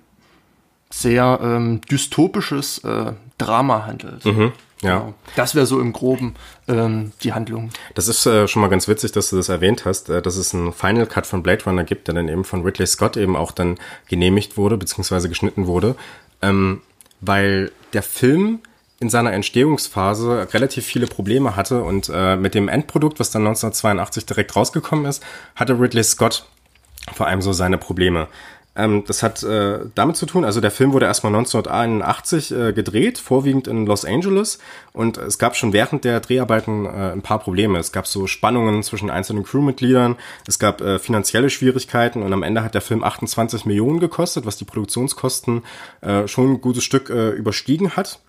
sehr 0.90 1.40
ähm, 1.42 1.80
dystopisches 1.90 2.78
äh, 2.84 3.12
Drama 3.36 3.84
handelt. 3.86 4.24
Mhm. 4.24 4.52
Ja. 4.80 4.98
Genau. 5.00 5.14
Das 5.34 5.56
wäre 5.56 5.66
so 5.66 5.80
im 5.80 5.92
Groben 5.92 6.34
ähm, 6.68 7.10
die 7.24 7.32
Handlung. 7.32 7.70
Das 7.94 8.06
ist 8.06 8.24
äh, 8.26 8.46
schon 8.46 8.62
mal 8.62 8.68
ganz 8.68 8.86
witzig, 8.86 9.10
dass 9.10 9.30
du 9.30 9.36
das 9.36 9.48
erwähnt 9.48 9.84
hast, 9.84 10.08
äh, 10.08 10.22
dass 10.22 10.36
es 10.36 10.54
einen 10.54 10.72
Final 10.72 11.06
Cut 11.06 11.26
von 11.26 11.42
Blade 11.42 11.64
Runner 11.64 11.82
gibt, 11.82 12.06
der 12.06 12.14
dann 12.14 12.28
eben 12.28 12.44
von 12.44 12.62
Ridley 12.62 12.86
Scott 12.86 13.16
eben 13.16 13.34
auch 13.34 13.50
dann 13.50 13.76
genehmigt 14.08 14.56
wurde, 14.56 14.76
beziehungsweise 14.76 15.28
geschnitten 15.28 15.66
wurde, 15.66 15.96
ähm, 16.42 16.80
weil 17.20 17.72
der 17.92 18.02
Film 18.02 18.60
in 19.00 19.10
seiner 19.10 19.32
Entstehungsphase 19.32 20.48
relativ 20.52 20.84
viele 20.84 21.06
Probleme 21.06 21.54
hatte 21.54 21.82
und 21.82 22.10
äh, 22.12 22.36
mit 22.36 22.54
dem 22.54 22.68
Endprodukt, 22.68 23.20
was 23.20 23.30
dann 23.30 23.42
1982 23.42 24.26
direkt 24.26 24.56
rausgekommen 24.56 25.06
ist, 25.06 25.22
hatte 25.54 25.78
Ridley 25.78 26.02
Scott 26.02 26.44
vor 27.14 27.26
allem 27.26 27.40
so 27.40 27.52
seine 27.52 27.78
Probleme. 27.78 28.28
Ähm, 28.78 29.02
das 29.06 29.24
hat 29.24 29.42
äh, 29.42 29.80
damit 29.96 30.16
zu 30.16 30.24
tun, 30.24 30.44
also 30.44 30.60
der 30.60 30.70
Film 30.70 30.92
wurde 30.92 31.06
erstmal 31.06 31.34
1981 31.34 32.52
äh, 32.52 32.72
gedreht, 32.72 33.18
vorwiegend 33.18 33.66
in 33.66 33.86
Los 33.86 34.04
Angeles. 34.04 34.60
Und 34.92 35.18
es 35.18 35.38
gab 35.38 35.56
schon 35.56 35.72
während 35.72 36.04
der 36.04 36.20
Dreharbeiten 36.20 36.86
äh, 36.86 37.12
ein 37.12 37.22
paar 37.22 37.40
Probleme. 37.40 37.78
Es 37.78 37.90
gab 37.90 38.06
so 38.06 38.28
Spannungen 38.28 38.84
zwischen 38.84 39.10
einzelnen 39.10 39.42
Crewmitgliedern, 39.42 40.16
es 40.46 40.60
gab 40.60 40.80
äh, 40.80 41.00
finanzielle 41.00 41.50
Schwierigkeiten 41.50 42.22
und 42.22 42.32
am 42.32 42.44
Ende 42.44 42.62
hat 42.62 42.74
der 42.74 42.80
Film 42.80 43.02
28 43.02 43.66
Millionen 43.66 43.98
gekostet, 43.98 44.46
was 44.46 44.56
die 44.56 44.64
Produktionskosten 44.64 45.64
äh, 46.00 46.28
schon 46.28 46.52
ein 46.52 46.60
gutes 46.60 46.84
Stück 46.84 47.10
äh, 47.10 47.30
überstiegen 47.30 47.96
hat. 47.96 48.20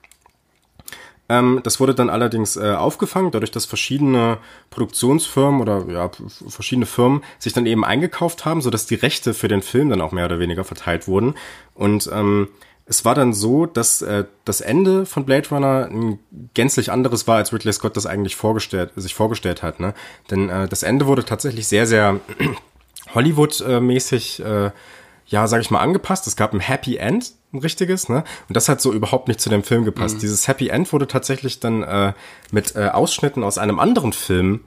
Ähm, 1.29 1.61
das 1.63 1.79
wurde 1.79 1.95
dann 1.95 2.09
allerdings 2.09 2.57
äh, 2.57 2.73
aufgefangen, 2.73 3.31
dadurch, 3.31 3.51
dass 3.51 3.65
verschiedene 3.65 4.39
Produktionsfirmen 4.71 5.61
oder 5.61 5.85
ja, 5.87 6.09
verschiedene 6.47 6.87
Firmen 6.87 7.23
sich 7.37 7.53
dann 7.53 7.67
eben 7.67 7.85
eingekauft 7.85 8.45
haben, 8.45 8.61
sodass 8.61 8.87
die 8.87 8.95
Rechte 8.95 9.33
für 9.33 9.47
den 9.47 9.61
Film 9.61 9.89
dann 9.89 10.01
auch 10.01 10.11
mehr 10.11 10.25
oder 10.25 10.39
weniger 10.39 10.63
verteilt 10.63 11.07
wurden. 11.07 11.35
Und 11.75 12.09
ähm, 12.11 12.49
es 12.89 13.05
war 13.05 13.13
dann 13.13 13.33
so, 13.33 13.67
dass 13.67 14.01
äh, 14.01 14.25
das 14.45 14.61
Ende 14.61 15.05
von 15.05 15.23
Blade 15.23 15.47
Runner 15.49 15.87
ein 15.91 16.17
gänzlich 16.55 16.91
anderes 16.91 17.27
war, 17.27 17.37
als 17.37 17.53
Ridley 17.53 17.71
Scott 17.71 17.95
das 17.95 18.07
eigentlich 18.07 18.35
vorgestellt, 18.35 18.91
sich 18.95 19.13
vorgestellt 19.13 19.61
hat. 19.61 19.79
Ne? 19.79 19.93
Denn 20.31 20.49
äh, 20.49 20.67
das 20.67 20.81
Ende 20.81 21.05
wurde 21.05 21.23
tatsächlich 21.23 21.67
sehr, 21.67 21.85
sehr 21.85 22.19
Hollywood-mäßig, 23.13 24.43
äh, 24.43 24.71
ja, 25.29 25.47
sag 25.47 25.61
ich 25.61 25.71
mal, 25.71 25.79
angepasst. 25.79 26.27
Es 26.27 26.35
gab 26.35 26.53
ein 26.53 26.59
Happy 26.59 26.97
End 26.97 27.33
ein 27.53 27.59
richtiges, 27.59 28.09
ne? 28.09 28.23
Und 28.47 28.55
das 28.55 28.69
hat 28.69 28.81
so 28.81 28.93
überhaupt 28.93 29.27
nicht 29.27 29.39
zu 29.39 29.49
dem 29.49 29.63
Film 29.63 29.85
gepasst. 29.85 30.15
Mhm. 30.15 30.19
Dieses 30.19 30.47
Happy 30.47 30.69
End 30.69 30.91
wurde 30.91 31.07
tatsächlich 31.07 31.59
dann 31.59 31.83
äh, 31.83 32.13
mit 32.51 32.75
äh, 32.75 32.89
Ausschnitten 32.89 33.43
aus 33.43 33.57
einem 33.57 33.79
anderen 33.79 34.13
Film 34.13 34.61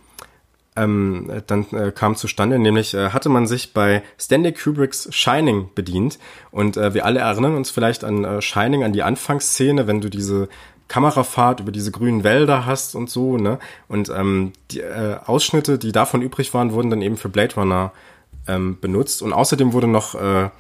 ähm, 0.75 1.31
dann 1.47 1.67
äh, 1.73 1.93
kam 1.93 2.17
zustande, 2.17 2.59
nämlich 2.59 2.95
äh, 2.95 3.11
hatte 3.11 3.29
man 3.29 3.47
sich 3.47 3.75
bei 3.75 4.03
Stanley 4.19 4.53
Kubricks 4.53 5.07
Shining 5.11 5.69
bedient 5.75 6.19
und 6.51 6.79
äh, 6.79 6.95
wir 6.95 7.05
alle 7.05 7.21
erinnern 7.21 7.57
uns 7.57 7.71
vielleicht 7.71 8.05
an 8.05 8.25
äh, 8.25 8.41
Shining, 8.41 8.83
an 8.83 8.95
die 8.95 9.03
Anfangsszene, 9.03 9.87
wenn 9.87 10.01
du 10.01 10.09
diese 10.09 10.49
Kamerafahrt 10.89 11.61
über 11.61 11.73
diese 11.73 11.91
grünen 11.91 12.25
Wälder 12.25 12.65
hast 12.67 12.95
und 12.95 13.11
so, 13.11 13.37
ne? 13.37 13.59
Und 13.89 14.09
ähm, 14.11 14.53
die 14.71 14.81
äh, 14.81 15.17
Ausschnitte, 15.25 15.79
die 15.79 15.93
davon 15.93 16.23
übrig 16.23 16.55
waren, 16.55 16.73
wurden 16.73 16.91
dann 16.91 17.03
eben 17.03 17.17
für 17.17 17.29
Blade 17.29 17.55
Runner 17.55 17.93
ähm, 18.47 18.79
benutzt 18.81 19.23
und 19.23 19.33
außerdem 19.33 19.73
wurde 19.73 19.87
noch 19.87 20.15
äh, 20.15 20.51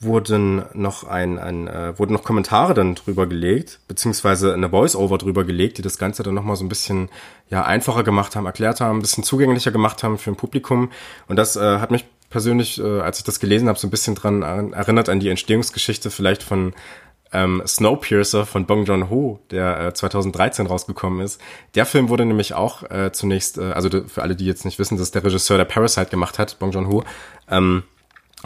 wurden 0.00 0.64
noch 0.72 1.04
ein, 1.04 1.38
ein 1.38 1.68
äh, 1.68 1.98
wurden 1.98 2.14
noch 2.14 2.24
Kommentare 2.24 2.72
dann 2.72 2.94
drüber 2.94 3.26
gelegt, 3.26 3.80
beziehungsweise 3.86 4.54
eine 4.54 4.70
Voice-Over 4.70 5.18
drüber 5.18 5.44
gelegt, 5.44 5.76
die 5.76 5.82
das 5.82 5.98
Ganze 5.98 6.22
dann 6.22 6.34
nochmal 6.34 6.56
so 6.56 6.64
ein 6.64 6.70
bisschen 6.70 7.10
ja 7.50 7.64
einfacher 7.64 8.02
gemacht 8.02 8.34
haben, 8.34 8.46
erklärt 8.46 8.80
haben, 8.80 8.98
ein 8.98 9.02
bisschen 9.02 9.24
zugänglicher 9.24 9.70
gemacht 9.70 10.02
haben 10.02 10.16
für 10.16 10.30
ein 10.30 10.36
Publikum. 10.36 10.90
Und 11.28 11.36
das 11.36 11.56
äh, 11.56 11.78
hat 11.78 11.90
mich 11.90 12.06
persönlich, 12.30 12.80
äh, 12.80 13.00
als 13.00 13.18
ich 13.18 13.24
das 13.24 13.40
gelesen 13.40 13.68
habe, 13.68 13.78
so 13.78 13.86
ein 13.86 13.90
bisschen 13.90 14.14
dran 14.14 14.42
erinnert 14.72 15.10
an 15.10 15.20
die 15.20 15.28
Entstehungsgeschichte 15.28 16.10
vielleicht 16.10 16.42
von 16.42 16.72
ähm, 17.32 17.62
Snowpiercer 17.66 18.46
von 18.46 18.66
Bong 18.66 18.84
Joon-ho, 18.84 19.40
der 19.50 19.80
äh, 19.80 19.94
2013 19.94 20.66
rausgekommen 20.66 21.20
ist. 21.20 21.40
Der 21.74 21.86
Film 21.86 22.08
wurde 22.08 22.24
nämlich 22.24 22.54
auch 22.54 22.82
äh, 22.90 23.12
zunächst, 23.12 23.58
äh, 23.58 23.72
also 23.72 23.88
für 24.06 24.22
alle, 24.22 24.36
die 24.36 24.46
jetzt 24.46 24.64
nicht 24.64 24.78
wissen, 24.78 24.98
dass 24.98 25.10
der 25.10 25.24
Regisseur, 25.24 25.56
der 25.56 25.64
Parasite 25.64 26.10
gemacht 26.10 26.38
hat, 26.38 26.58
Bong 26.58 26.72
Joon-ho, 26.72 27.04
ähm, 27.48 27.84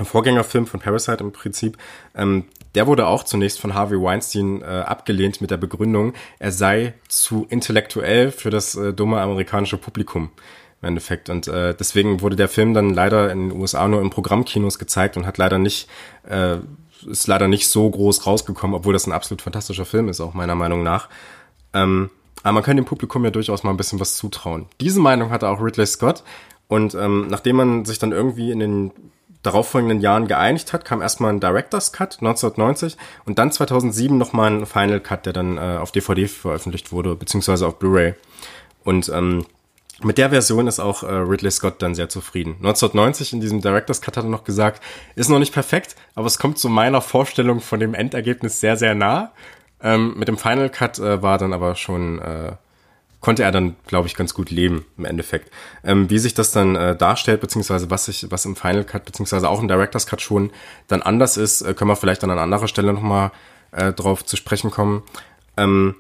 Vorgängerfilm 0.03 0.67
von 0.67 0.81
Parasite 0.81 1.23
im 1.23 1.33
Prinzip, 1.33 1.79
ähm, 2.17 2.47
der 2.75 2.89
wurde 2.89 3.07
auch 3.07 3.23
zunächst 3.23 3.61
von 3.61 3.75
Harvey 3.75 4.01
Weinstein 4.01 4.61
äh, 4.63 4.65
abgelehnt 4.65 5.41
mit 5.41 5.53
der 5.53 5.57
Begründung, 5.57 6.15
er 6.41 6.51
sei 6.51 6.95
zu 7.09 7.47
intellektuell 7.49 8.33
für 8.33 8.51
das 8.51 8.75
äh, 8.75 8.93
dumme 8.93 9.21
amerikanische 9.21 9.77
Publikum 9.77 10.31
im 10.83 10.89
Endeffekt. 10.89 11.31
Und 11.31 11.47
äh, 11.47 11.75
deswegen 11.75 12.21
wurde 12.21 12.37
der 12.37 12.49
Film 12.49 12.75
dann 12.75 12.91
leider 12.91 13.31
in 13.31 13.49
den 13.51 13.61
USA 13.61 13.87
nur 13.87 14.03
in 14.03 14.11
Programmkinos 14.11 14.79
gezeigt 14.79 15.17
und 15.17 15.27
hat 15.27 15.39
leider 15.39 15.59
nicht, 15.59 15.89
äh, 16.29 16.57
ist 17.07 17.27
leider 17.27 17.49
nicht 17.49 17.69
so 17.69 17.89
groß 17.89 18.27
rausgekommen, 18.27 18.75
obwohl 18.75 18.93
das 18.93 19.07
ein 19.07 19.13
absolut 19.13 19.43
fantastischer 19.43 19.85
Film 19.85 20.09
ist, 20.09 20.21
auch 20.21 20.35
meiner 20.35 20.55
Meinung 20.55 20.83
nach. 20.83 21.09
Ähm, 21.73 22.11
aber 22.43 22.53
man 22.53 22.63
kann 22.63 22.77
dem 22.77 22.85
Publikum 22.85 23.25
ja 23.25 23.31
durchaus 23.31 23.63
mal 23.63 23.71
ein 23.71 23.77
bisschen 23.77 24.01
was 24.01 24.17
zutrauen. 24.17 24.67
Diese 24.81 25.01
Meinung 25.01 25.31
hatte 25.31 25.49
auch 25.49 25.61
Ridley 25.61 25.87
Scott 25.87 26.23
Und 26.69 26.95
ähm, 26.95 27.27
nachdem 27.29 27.57
man 27.57 27.85
sich 27.85 27.99
dann 27.99 28.13
irgendwie 28.13 28.51
in 28.51 28.59
den 28.59 28.93
darauffolgenden 29.43 30.01
Jahren 30.01 30.27
geeinigt 30.27 30.73
hat, 30.73 30.85
kam 30.85 31.03
erstmal 31.03 31.33
ein 31.33 31.41
Director's 31.41 31.93
Cut 31.93 32.19
1990 32.21 32.97
und 33.25 33.39
dann 33.39 33.53
2007 33.53 34.17
nochmal 34.17 34.51
ein 34.51 34.67
Final 34.67 35.01
Cut, 35.01 35.27
der 35.27 35.33
dann 35.33 35.59
äh, 35.59 35.79
auf 35.79 35.93
DVD 35.93 36.27
veröffentlicht 36.27 36.93
wurde, 36.93 37.15
beziehungsweise 37.15 37.67
auf 37.67 37.79
Blu-ray. 37.79 38.15
Und 38.85 39.11
ähm, 39.11 39.47
mit 40.03 40.19
der 40.19 40.31
Version 40.31 40.67
ist 40.67 40.81
auch 40.81 41.03
äh, 41.03 41.07
Ridley 41.07 41.51
Scott 41.51 41.81
dann 41.81 41.95
sehr 41.95 42.09
zufrieden. 42.09 42.57
1990 42.57 43.33
in 43.33 43.41
diesem 43.41 43.61
Director's 43.61 44.01
Cut 44.01 44.17
hat 44.17 44.25
er 44.25 44.31
noch 44.31 44.45
gesagt, 44.45 44.83
ist 45.15 45.31
noch 45.31 45.39
nicht 45.39 45.53
perfekt, 45.53 45.97
aber 46.15 46.27
es 46.27 46.39
kommt 46.39 46.59
zu 46.59 46.69
meiner 46.69 47.01
Vorstellung 47.01 47.61
von 47.61 47.81
dem 47.81 47.95
Endergebnis 47.95 48.61
sehr, 48.61 48.77
sehr 48.77 48.95
nah. 48.95 49.33
Ähm, 49.81 50.15
mit 50.17 50.29
dem 50.29 50.39
Final 50.39 50.71
Cut 50.71 50.99
äh, 50.99 51.23
war 51.23 51.39
dann 51.39 51.53
aber 51.53 51.77
schon 51.77 52.19
äh, 52.21 52.53
konnte 53.25 53.43
er 53.43 53.53
dann, 53.53 53.75
glaube 53.87 54.07
ich, 54.07 54.17
ganz 54.17 54.35
gut 54.35 54.51
leben 54.51 54.85
im 54.99 55.07
Endeffekt. 55.07 55.51
Ähm, 55.83 56.11
wie 56.11 56.19
sich 56.19 56.35
das 56.35 56.51
dann 56.53 56.77
äh, 56.77 56.95
darstellt, 56.95 57.41
beziehungsweise 57.41 57.91
was 57.91 58.05
sich, 58.05 58.27
was 58.31 58.45
im 58.45 58.55
Final 58.55 58.85
Cut, 58.85 59.07
beziehungsweise 59.07 59.49
auch 59.49 59.63
im 59.63 59.67
Director's 59.69 60.07
Cut 60.07 60.21
schon 60.21 60.51
dann 60.89 61.01
anders 61.01 61.39
ist, 61.39 61.63
äh, 61.63 61.73
können 61.73 61.91
wir 61.91 61.97
vielleicht 61.97 62.23
dann 62.23 62.31
an 62.31 62.39
anderer 62.39 62.69
Stelle 62.69 62.93
nochmal 62.93 63.31
äh, 63.73 63.95
drauf 63.95 64.27
zu 64.27 64.37
sprechen 64.37 64.71
kommen. 64.71 65.05
Ähm, 65.57 65.95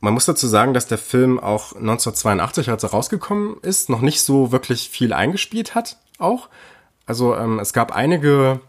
man 0.00 0.14
muss 0.14 0.24
dazu 0.24 0.46
sagen, 0.46 0.74
dass 0.74 0.86
der 0.86 0.98
Film 0.98 1.38
auch 1.38 1.72
1982, 1.74 2.70
als 2.70 2.82
er 2.82 2.90
rausgekommen 2.90 3.56
ist, 3.62 3.90
noch 3.90 4.00
nicht 4.00 4.22
so 4.22 4.50
wirklich 4.50 4.88
viel 4.88 5.12
eingespielt 5.12 5.74
hat, 5.74 5.98
auch. 6.18 6.48
Also 7.06 7.36
ähm, 7.36 7.58
es 7.58 7.72
gab 7.72 7.94
einige 7.94 8.60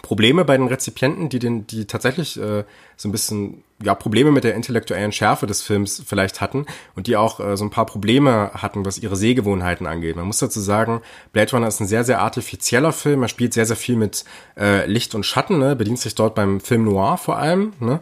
Probleme 0.00 0.44
bei 0.44 0.56
den 0.56 0.68
Rezipienten, 0.68 1.28
die 1.28 1.38
den, 1.38 1.66
die 1.66 1.86
tatsächlich 1.86 2.38
äh, 2.40 2.64
so 2.96 3.08
ein 3.08 3.12
bisschen 3.12 3.62
ja 3.82 3.94
Probleme 3.94 4.30
mit 4.30 4.44
der 4.44 4.54
intellektuellen 4.54 5.12
Schärfe 5.12 5.46
des 5.46 5.60
Films 5.60 6.02
vielleicht 6.06 6.40
hatten 6.40 6.66
und 6.94 7.08
die 7.08 7.16
auch 7.16 7.40
äh, 7.40 7.56
so 7.56 7.64
ein 7.64 7.70
paar 7.70 7.84
Probleme 7.84 8.52
hatten, 8.54 8.86
was 8.86 8.98
ihre 8.98 9.16
Sehgewohnheiten 9.16 9.86
angeht. 9.86 10.16
Man 10.16 10.26
muss 10.26 10.38
dazu 10.38 10.60
sagen, 10.60 11.02
Blade 11.32 11.52
Runner 11.52 11.68
ist 11.68 11.80
ein 11.80 11.86
sehr 11.86 12.04
sehr 12.04 12.20
artifizieller 12.20 12.92
Film. 12.92 13.22
Er 13.22 13.28
spielt 13.28 13.52
sehr 13.52 13.66
sehr 13.66 13.76
viel 13.76 13.96
mit 13.96 14.24
äh, 14.58 14.86
Licht 14.86 15.14
und 15.14 15.26
Schatten, 15.26 15.58
ne? 15.58 15.76
bedient 15.76 15.98
sich 15.98 16.14
dort 16.14 16.34
beim 16.34 16.60
Film 16.60 16.84
Noir 16.84 17.18
vor 17.18 17.36
allem. 17.36 17.74
Ne? 17.78 18.00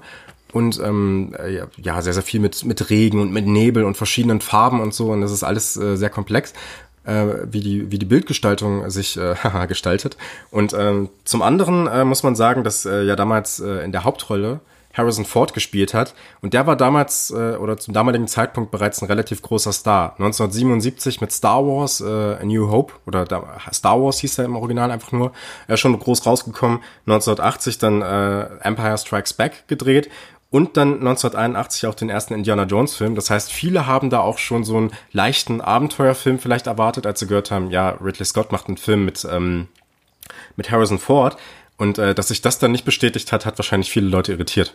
Und 0.52 0.80
ähm, 0.80 1.34
äh, 1.38 1.62
ja 1.76 2.02
sehr 2.02 2.12
sehr 2.12 2.22
viel 2.22 2.40
mit 2.40 2.64
mit 2.64 2.90
Regen 2.90 3.20
und 3.20 3.32
mit 3.32 3.46
Nebel 3.46 3.84
und 3.84 3.96
verschiedenen 3.96 4.40
Farben 4.40 4.80
und 4.80 4.94
so. 4.94 5.10
Und 5.10 5.20
das 5.20 5.32
ist 5.32 5.42
alles 5.42 5.76
äh, 5.76 5.96
sehr 5.96 6.10
komplex 6.10 6.52
äh, 7.04 7.26
wie 7.50 7.60
die 7.60 7.90
wie 7.90 7.98
die 7.98 8.06
Bildgestaltung 8.06 8.88
sich 8.90 9.16
äh, 9.16 9.34
gestaltet. 9.68 10.16
Und 10.50 10.72
ähm, 10.72 11.08
zum 11.24 11.42
anderen 11.42 11.86
äh, 11.86 12.04
muss 12.04 12.22
man 12.22 12.34
sagen 12.34 12.64
dass 12.64 12.86
äh, 12.86 13.02
ja 13.02 13.16
damals 13.16 13.60
äh, 13.60 13.84
in 13.84 13.92
der 13.92 14.04
Hauptrolle 14.04 14.60
Harrison 14.92 15.24
Ford 15.24 15.54
gespielt 15.54 15.94
hat. 15.94 16.14
Und 16.42 16.52
der 16.52 16.66
war 16.66 16.76
damals 16.76 17.30
äh, 17.30 17.56
oder 17.56 17.76
zum 17.76 17.94
damaligen 17.94 18.26
Zeitpunkt 18.26 18.70
bereits 18.70 19.00
ein 19.00 19.06
relativ 19.06 19.40
großer 19.40 19.72
Star. 19.72 20.14
1977 20.18 21.20
mit 21.20 21.32
Star 21.32 21.64
Wars 21.64 22.00
äh, 22.00 22.04
A 22.40 22.44
New 22.44 22.70
Hope 22.70 22.94
oder 23.06 23.24
da, 23.24 23.44
Star 23.72 24.02
Wars 24.02 24.18
hieß 24.18 24.38
er 24.38 24.46
im 24.46 24.56
Original 24.56 24.90
einfach 24.90 25.12
nur 25.12 25.32
er 25.68 25.74
ist 25.74 25.80
schon 25.80 25.96
groß 25.98 26.26
rausgekommen. 26.26 26.80
1980 27.06 27.78
dann 27.78 28.02
äh, 28.02 28.46
Empire 28.62 28.98
Strikes 28.98 29.32
Back 29.32 29.68
gedreht 29.68 30.10
und 30.50 30.76
dann 30.76 30.94
1981 30.94 31.86
auch 31.86 31.94
den 31.94 32.10
ersten 32.10 32.34
Indiana 32.34 32.64
Jones 32.64 32.96
Film. 32.96 33.14
Das 33.14 33.30
heißt, 33.30 33.52
viele 33.52 33.86
haben 33.86 34.10
da 34.10 34.20
auch 34.20 34.38
schon 34.38 34.64
so 34.64 34.76
einen 34.76 34.92
leichten 35.12 35.60
Abenteuerfilm 35.60 36.40
vielleicht 36.40 36.66
erwartet, 36.66 37.06
als 37.06 37.20
sie 37.20 37.28
gehört 37.28 37.50
haben, 37.52 37.70
ja, 37.70 37.90
Ridley 37.90 38.24
Scott 38.24 38.50
macht 38.50 38.66
einen 38.66 38.76
Film 38.76 39.04
mit, 39.04 39.24
ähm, 39.30 39.68
mit 40.56 40.70
Harrison 40.70 40.98
Ford. 40.98 41.36
Und 41.76 41.98
äh, 41.98 42.14
dass 42.14 42.28
sich 42.28 42.42
das 42.42 42.58
dann 42.58 42.72
nicht 42.72 42.84
bestätigt 42.84 43.32
hat, 43.32 43.46
hat 43.46 43.58
wahrscheinlich 43.58 43.90
viele 43.90 44.08
Leute 44.08 44.32
irritiert. 44.32 44.74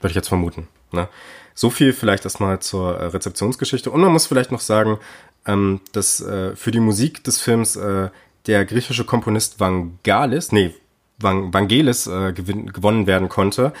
Würde 0.00 0.10
ich 0.10 0.16
jetzt 0.16 0.28
vermuten. 0.28 0.68
Ne? 0.92 1.08
So 1.54 1.70
viel 1.70 1.92
vielleicht 1.92 2.24
erstmal 2.24 2.60
zur 2.60 2.98
äh, 2.98 3.06
Rezeptionsgeschichte. 3.06 3.90
Und 3.90 4.02
man 4.02 4.12
muss 4.12 4.26
vielleicht 4.26 4.52
noch 4.52 4.60
sagen, 4.60 4.98
ähm, 5.46 5.80
dass 5.92 6.20
äh, 6.20 6.54
für 6.54 6.70
die 6.70 6.80
Musik 6.80 7.24
des 7.24 7.40
Films 7.40 7.76
äh, 7.76 8.10
der 8.46 8.64
griechische 8.66 9.04
Komponist 9.04 9.58
Vangelis, 9.58 10.52
nee, 10.52 10.74
Vangelis 11.18 12.06
äh, 12.06 12.32
gewin- 12.32 12.72
gewonnen 12.72 13.06
werden 13.06 13.28
konnte. 13.28 13.72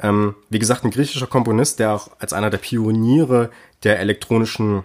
Ähm, 0.00 0.34
wie 0.48 0.58
gesagt, 0.58 0.84
ein 0.84 0.90
griechischer 0.90 1.26
Komponist, 1.26 1.78
der 1.78 1.92
auch 1.92 2.10
als 2.18 2.32
einer 2.32 2.50
der 2.50 2.58
Pioniere 2.58 3.50
der 3.82 3.98
elektronischen 4.00 4.84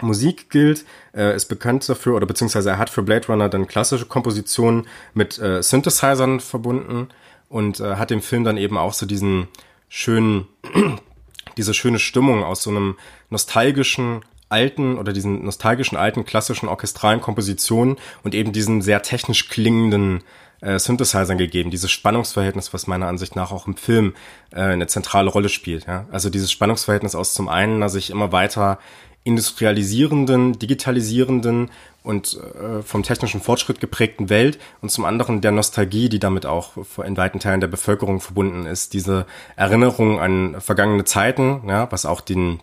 Musik 0.00 0.50
gilt, 0.50 0.84
äh, 1.14 1.34
ist 1.34 1.46
bekannt 1.46 1.88
dafür, 1.88 2.14
oder 2.16 2.26
beziehungsweise 2.26 2.70
er 2.70 2.78
hat 2.78 2.90
für 2.90 3.02
Blade 3.02 3.26
Runner 3.28 3.48
dann 3.48 3.66
klassische 3.66 4.06
Kompositionen 4.06 4.86
mit 5.14 5.38
äh, 5.38 5.62
Synthesizern 5.62 6.40
verbunden 6.40 7.08
und 7.48 7.80
äh, 7.80 7.96
hat 7.96 8.10
dem 8.10 8.20
Film 8.20 8.44
dann 8.44 8.56
eben 8.56 8.76
auch 8.76 8.92
so 8.92 9.06
diesen 9.06 9.48
schönen, 9.88 10.48
diese 11.56 11.74
schöne 11.74 11.98
Stimmung 11.98 12.42
aus 12.42 12.62
so 12.62 12.70
einem 12.70 12.96
nostalgischen 13.30 14.22
alten 14.52 14.98
oder 14.98 15.12
diesen 15.12 15.44
nostalgischen 15.44 15.96
alten 15.98 16.24
klassischen 16.24 16.68
orchestralen 16.68 17.20
Kompositionen 17.20 17.96
und 18.22 18.34
eben 18.34 18.52
diesen 18.52 18.82
sehr 18.82 19.02
technisch 19.02 19.48
klingenden 19.48 20.22
äh, 20.62 20.78
Synthesizern 20.78 21.38
gegeben. 21.38 21.70
Dieses 21.70 21.90
Spannungsverhältnis, 21.90 22.72
was 22.72 22.86
meiner 22.86 23.08
Ansicht 23.08 23.34
nach 23.34 23.50
auch 23.50 23.66
im 23.66 23.76
Film 23.76 24.14
äh, 24.52 24.60
eine 24.60 24.86
zentrale 24.86 25.30
Rolle 25.30 25.48
spielt. 25.48 25.86
Ja? 25.86 26.06
Also 26.12 26.30
dieses 26.30 26.52
Spannungsverhältnis 26.52 27.14
aus 27.14 27.34
zum 27.34 27.48
einen 27.48 27.76
einer 27.76 27.88
sich 27.88 28.10
immer 28.10 28.30
weiter 28.30 28.78
industrialisierenden, 29.24 30.58
digitalisierenden 30.58 31.70
und 32.02 32.38
äh, 32.60 32.82
vom 32.82 33.02
technischen 33.02 33.40
Fortschritt 33.40 33.80
geprägten 33.80 34.28
Welt 34.30 34.58
und 34.80 34.90
zum 34.90 35.04
anderen 35.04 35.40
der 35.40 35.52
Nostalgie, 35.52 36.08
die 36.08 36.18
damit 36.18 36.46
auch 36.46 36.72
in 37.04 37.16
weiten 37.16 37.38
Teilen 37.38 37.60
der 37.60 37.68
Bevölkerung 37.68 38.20
verbunden 38.20 38.66
ist. 38.66 38.92
Diese 38.94 39.26
Erinnerung 39.54 40.18
an 40.18 40.60
vergangene 40.60 41.04
Zeiten, 41.04 41.62
ja, 41.68 41.90
was 41.92 42.06
auch 42.06 42.20
den 42.20 42.60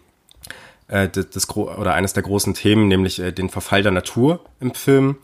äh, 0.90 1.08
das, 1.08 1.30
das 1.30 1.50
oder 1.56 1.94
eines 1.94 2.14
der 2.14 2.24
großen 2.24 2.54
Themen, 2.54 2.88
nämlich 2.88 3.20
äh, 3.20 3.32
den 3.32 3.50
Verfall 3.50 3.84
der 3.84 3.92
Natur 3.92 4.42
im 4.60 4.74
Film 4.74 5.18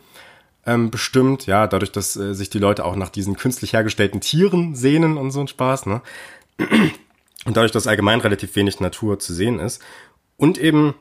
ähm, 0.65 0.89
bestimmt, 0.89 1.45
ja, 1.45 1.67
dadurch, 1.67 1.91
dass 1.91 2.15
äh, 2.15 2.33
sich 2.33 2.49
die 2.49 2.59
Leute 2.59 2.85
auch 2.85 2.95
nach 2.95 3.09
diesen 3.09 3.35
künstlich 3.35 3.73
hergestellten 3.73 4.21
Tieren 4.21 4.75
sehnen 4.75 5.17
und 5.17 5.31
so 5.31 5.41
ein 5.41 5.47
Spaß, 5.47 5.85
ne? 5.85 6.01
Und 7.45 7.57
dadurch, 7.57 7.71
dass 7.71 7.85
allgemein 7.85 8.21
relativ 8.21 8.55
wenig 8.55 8.79
Natur 8.79 9.19
zu 9.19 9.31
sehen 9.31 9.59
ist. 9.59 9.79
Und 10.35 10.57
eben 10.57 10.95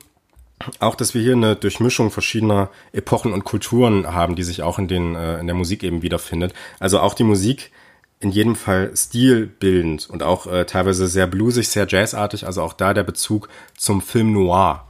auch, 0.79 0.93
dass 0.93 1.15
wir 1.15 1.21
hier 1.21 1.33
eine 1.33 1.55
Durchmischung 1.55 2.11
verschiedener 2.11 2.69
Epochen 2.93 3.33
und 3.33 3.43
Kulturen 3.43 4.13
haben, 4.13 4.35
die 4.35 4.43
sich 4.43 4.61
auch 4.61 4.77
in, 4.77 4.87
den, 4.87 5.15
äh, 5.15 5.39
in 5.39 5.47
der 5.47 5.55
Musik 5.55 5.83
eben 5.83 6.03
wiederfindet. 6.03 6.53
Also 6.79 6.99
auch 6.99 7.15
die 7.15 7.23
Musik 7.23 7.71
in 8.19 8.31
jedem 8.31 8.55
Fall 8.55 8.91
stilbildend 8.95 10.09
und 10.09 10.23
auch 10.23 10.47
äh, 10.47 10.65
teilweise 10.65 11.07
sehr 11.07 11.27
bluesig, 11.27 11.69
sehr 11.69 11.85
jazzartig, 11.87 12.45
also 12.45 12.61
auch 12.61 12.73
da 12.73 12.93
der 12.93 13.03
Bezug 13.03 13.49
zum 13.77 14.01
Film 14.01 14.33
Noir, 14.33 14.85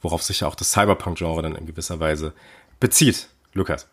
worauf 0.00 0.22
sich 0.22 0.40
ja 0.40 0.48
auch 0.48 0.54
das 0.54 0.72
Cyberpunk-Genre 0.72 1.42
dann 1.42 1.56
in 1.56 1.66
gewisser 1.66 2.00
Weise 2.00 2.32
bezieht. 2.80 3.28
Lukas. 3.52 3.88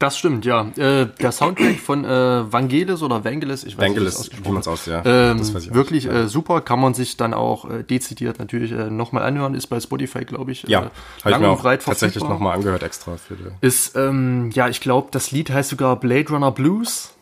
Das 0.00 0.18
stimmt, 0.18 0.44
ja. 0.44 0.68
Äh, 0.76 1.06
der 1.20 1.30
Soundtrack 1.30 1.78
von 1.78 2.04
äh, 2.04 2.52
Vangelis 2.52 3.00
oder 3.02 3.24
Vangelis, 3.24 3.62
ich 3.62 3.78
weiß 3.78 3.84
Vangelis, 3.84 4.18
nicht, 4.18 4.44
wie 4.44 4.50
man 4.50 4.60
es 4.60 4.68
aus, 4.68 4.86
ja. 4.86 5.02
Ähm, 5.04 5.40
wirklich 5.72 6.06
äh, 6.06 6.26
super, 6.26 6.60
kann 6.60 6.80
man 6.80 6.94
sich 6.94 7.16
dann 7.16 7.32
auch 7.32 7.70
äh, 7.70 7.84
dezidiert 7.84 8.40
natürlich 8.40 8.72
äh, 8.72 8.90
nochmal 8.90 9.22
anhören, 9.22 9.54
ist 9.54 9.68
bei 9.68 9.78
Spotify, 9.78 10.24
glaube 10.24 10.50
ich, 10.50 10.64
ja, 10.64 10.90
äh, 11.24 11.30
lang 11.30 11.40
ich 11.40 11.46
mir 11.46 11.52
und 11.52 11.60
breit 11.60 11.84
tatsächlich 11.84 12.24
nochmal 12.24 12.56
angehört 12.56 12.82
extra 12.82 13.16
für 13.16 13.36
die. 13.36 13.44
Ist, 13.60 13.94
ähm, 13.94 14.50
ja, 14.52 14.68
ich 14.68 14.80
glaube, 14.80 15.08
das 15.12 15.30
Lied 15.30 15.50
heißt 15.50 15.70
sogar 15.70 15.98
Blade 15.98 16.28
Runner 16.28 16.50
Blues. 16.50 17.13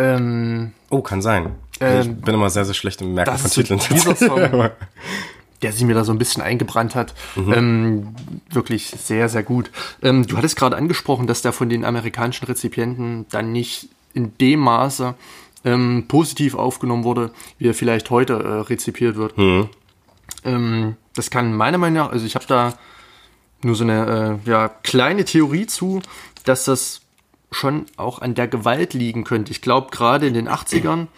Ähm, 0.00 0.72
oh, 0.88 1.02
kann 1.02 1.20
sein. 1.20 1.54
Ähm, 1.80 2.00
ich 2.00 2.24
bin 2.24 2.34
immer 2.34 2.50
sehr, 2.50 2.64
sehr 2.64 2.74
schlecht 2.74 3.02
im 3.02 3.14
Merken 3.14 3.36
von 3.36 3.50
Titeln. 3.50 3.80
Dieser 3.90 4.16
Song, 4.16 4.40
der 5.62 5.72
sich 5.72 5.84
mir 5.84 5.94
da 5.94 6.04
so 6.04 6.12
ein 6.12 6.18
bisschen 6.18 6.42
eingebrannt 6.42 6.94
hat. 6.94 7.14
Mhm. 7.36 7.52
Ähm, 7.52 8.14
wirklich 8.50 8.88
sehr, 8.88 9.28
sehr 9.28 9.42
gut. 9.42 9.70
Ähm, 10.02 10.26
du 10.26 10.36
hattest 10.36 10.56
gerade 10.56 10.76
angesprochen, 10.76 11.26
dass 11.26 11.42
der 11.42 11.52
von 11.52 11.68
den 11.68 11.84
amerikanischen 11.84 12.46
Rezipienten 12.46 13.26
dann 13.30 13.52
nicht 13.52 13.88
in 14.14 14.36
dem 14.38 14.60
Maße 14.60 15.14
ähm, 15.64 16.06
positiv 16.08 16.54
aufgenommen 16.54 17.04
wurde, 17.04 17.30
wie 17.58 17.68
er 17.68 17.74
vielleicht 17.74 18.08
heute 18.08 18.34
äh, 18.34 18.60
rezipiert 18.60 19.16
wird. 19.16 19.36
Mhm. 19.36 19.68
Ähm, 20.44 20.96
das 21.14 21.30
kann 21.30 21.54
meiner 21.54 21.76
Meinung 21.76 22.04
nach, 22.04 22.12
also 22.12 22.24
ich 22.24 22.34
habe 22.34 22.46
da 22.46 22.74
nur 23.62 23.74
so 23.74 23.84
eine 23.84 24.40
äh, 24.46 24.50
ja, 24.50 24.68
kleine 24.68 25.26
Theorie 25.26 25.66
zu, 25.66 26.00
dass 26.44 26.64
das 26.64 27.02
schon 27.50 27.86
auch 27.96 28.20
an 28.20 28.34
der 28.34 28.48
Gewalt 28.48 28.94
liegen 28.94 29.24
könnte. 29.24 29.50
Ich 29.50 29.62
glaube, 29.62 29.90
gerade 29.90 30.26
in 30.26 30.34
den 30.34 30.48
80ern 30.48 31.08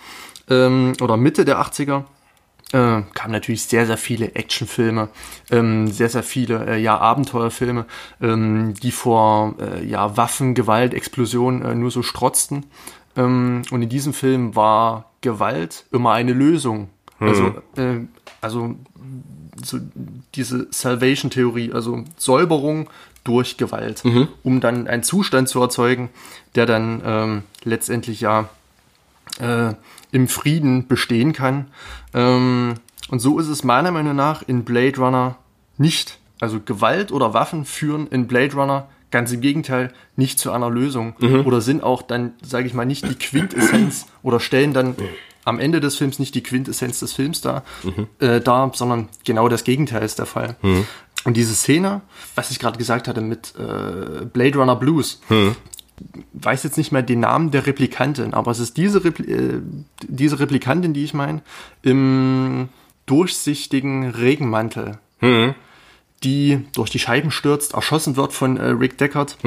ähm, 0.49 0.95
oder 1.01 1.17
Mitte 1.17 1.45
der 1.45 1.61
80er 1.61 2.05
äh, 2.73 3.03
kamen 3.15 3.33
natürlich 3.33 3.65
sehr, 3.65 3.87
sehr 3.87 3.99
viele 3.99 4.35
Actionfilme, 4.35 5.09
ähm, 5.51 5.89
sehr, 5.89 6.09
sehr 6.09 6.23
viele 6.23 6.67
äh, 6.67 6.81
ja, 6.81 6.99
Abenteuerfilme, 6.99 7.85
ähm, 8.21 8.75
die 8.83 8.93
vor 8.93 9.55
äh, 9.61 9.85
ja, 9.85 10.17
Waffen, 10.17 10.55
Gewalt, 10.55 10.95
Explosionen 10.95 11.63
äh, 11.63 11.75
nur 11.75 11.91
so 11.91 12.03
strotzten. 12.03 12.67
Ähm, 13.15 13.63
und 13.71 13.83
in 13.83 13.89
diesem 13.91 14.15
Film 14.15 14.57
war 14.57 15.11
Gewalt 15.21 15.85
immer 15.93 16.13
eine 16.13 16.33
Lösung. 16.33 16.89
Also, 17.21 17.55
äh, 17.77 18.01
also 18.41 18.75
so 19.63 19.79
diese 20.35 20.67
Salvation-Theorie, 20.71 21.73
also 21.73 22.05
Säuberung 22.17 22.89
durch 23.25 23.57
Gewalt, 23.57 24.05
mhm. 24.05 24.29
um 24.43 24.61
dann 24.61 24.89
einen 24.89 25.03
Zustand 25.03 25.49
zu 25.49 25.61
erzeugen, 25.61 26.11
der 26.55 26.67
dann 26.67 27.03
ähm, 27.05 27.43
letztendlich 27.65 28.21
ja 28.21 28.49
äh, 29.41 29.75
im 30.11 30.29
Frieden 30.29 30.87
bestehen 30.87 31.33
kann. 31.33 31.67
Ähm, 32.15 32.75
und 33.09 33.21
so 33.21 33.39
ist 33.39 33.49
es 33.49 33.65
meiner 33.65 33.91
Meinung 33.91 34.17
nach 34.17 34.43
in 34.43 34.65
Blade 34.65 34.97
Runner 34.99 35.37
nicht. 35.79 36.19
Also 36.41 36.61
Gewalt 36.61 37.13
oder 37.13 37.35
Waffen 37.35 37.65
führen 37.65 38.09
in 38.09 38.27
Blade 38.27 38.55
Runner 38.55 38.89
ganz 39.13 39.31
im 39.31 39.41
Gegenteil 39.41 39.93
nicht 40.17 40.39
zu 40.41 40.51
einer 40.51 40.71
Lösung 40.71 41.15
oder 41.45 41.61
sind 41.61 41.83
auch 41.83 42.03
dann, 42.03 42.33
sage 42.43 42.67
ich 42.67 42.75
mal, 42.75 42.87
nicht 42.87 43.09
die 43.09 43.15
Quintessenz 43.15 44.07
oder 44.23 44.41
stellen 44.41 44.73
dann 44.73 44.97
am 45.45 45.59
Ende 45.59 45.81
des 45.81 45.97
Films 45.97 46.19
nicht 46.19 46.35
die 46.35 46.43
Quintessenz 46.43 47.01
des 47.01 47.13
Films 47.13 47.41
dar, 47.41 47.65
äh, 48.21 48.41
dar 48.41 48.71
sondern 48.75 49.09
genau 49.25 49.49
das 49.49 49.65
Gegenteil 49.65 50.03
ist 50.03 50.19
der 50.19 50.27
Fall. 50.27 50.57
Und 51.25 51.37
diese 51.37 51.55
Szene, 51.55 52.01
was 52.35 52.51
ich 52.51 52.59
gerade 52.59 52.79
gesagt 52.79 53.09
hatte 53.09 53.21
mit 53.21 53.55
äh, 53.57 54.25
Blade 54.25 54.59
Runner 54.59 54.77
Blues, 54.77 55.21
weiß 56.33 56.65
jetzt 56.65 56.79
nicht 56.79 56.91
mehr 56.91 57.03
den 57.03 57.21
Namen 57.21 57.51
der 57.53 57.67
Replikantin, 57.67 58.35
aber 58.35 58.51
es 58.51 58.59
ist 58.59 58.77
diese, 58.77 59.05
Repli 59.05 59.33
äh, 59.33 59.61
diese 60.03 60.41
Replikantin, 60.41 60.95
die 60.95 61.05
ich 61.05 61.15
meine, 61.15 61.43
im 61.83 62.69
durchsichtigen 63.07 64.11
Regenmantel, 64.11 64.99
die 66.25 66.65
durch 66.75 66.91
die 66.91 66.99
Scheiben 66.99 67.31
stürzt, 67.31 67.75
erschossen 67.75 68.17
wird 68.17 68.33
von 68.33 68.57
äh, 68.57 68.67
Rick 68.67 68.99
Deckard. 68.99 69.39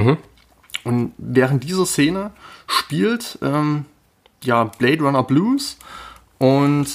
Und 0.83 1.13
während 1.17 1.63
dieser 1.63 1.85
Szene 1.85 2.31
spielt 2.67 3.39
ähm, 3.41 3.85
ja 4.45 4.65
Blade 4.65 5.03
Runner 5.03 5.23
Blues. 5.23 5.77
Und 6.37 6.87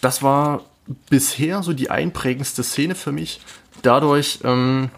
das 0.00 0.22
war 0.22 0.62
bisher 1.10 1.62
so 1.62 1.72
die 1.72 1.90
einprägendste 1.90 2.62
Szene 2.62 2.94
für 2.94 3.12
mich, 3.12 3.40
dadurch, 3.82 4.40
ähm, 4.44 4.90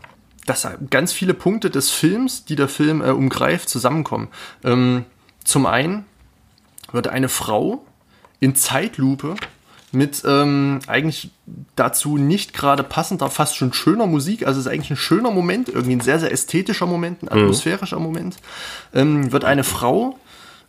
dass 0.46 0.66
ganz 0.90 1.12
viele 1.12 1.34
Punkte 1.34 1.70
des 1.70 1.90
Films, 1.90 2.44
die 2.44 2.56
der 2.56 2.68
Film 2.68 3.02
äh, 3.02 3.10
umgreift, 3.10 3.68
zusammenkommen. 3.68 4.28
Ähm, 4.64 5.04
zum 5.44 5.66
einen 5.66 6.04
wird 6.92 7.08
eine 7.08 7.28
Frau 7.28 7.84
in 8.40 8.54
Zeitlupe 8.54 9.34
mit 9.92 10.22
ähm, 10.26 10.80
eigentlich 10.86 11.30
dazu 11.74 12.18
nicht 12.18 12.52
gerade 12.52 12.82
passender, 12.82 13.30
fast 13.30 13.56
schon 13.56 13.72
schöner 13.72 14.06
Musik, 14.06 14.46
also 14.46 14.60
es 14.60 14.66
ist 14.66 14.72
eigentlich 14.72 14.90
ein 14.90 14.96
schöner 14.96 15.30
Moment, 15.30 15.68
irgendwie 15.68 15.96
ein 15.96 16.00
sehr, 16.00 16.20
sehr 16.20 16.30
ästhetischer 16.30 16.86
Moment, 16.86 17.22
ein 17.22 17.28
atmosphärischer 17.30 17.98
Moment, 17.98 18.36
ähm, 18.92 19.32
wird 19.32 19.44
eine 19.44 19.64
Frau, 19.64 20.18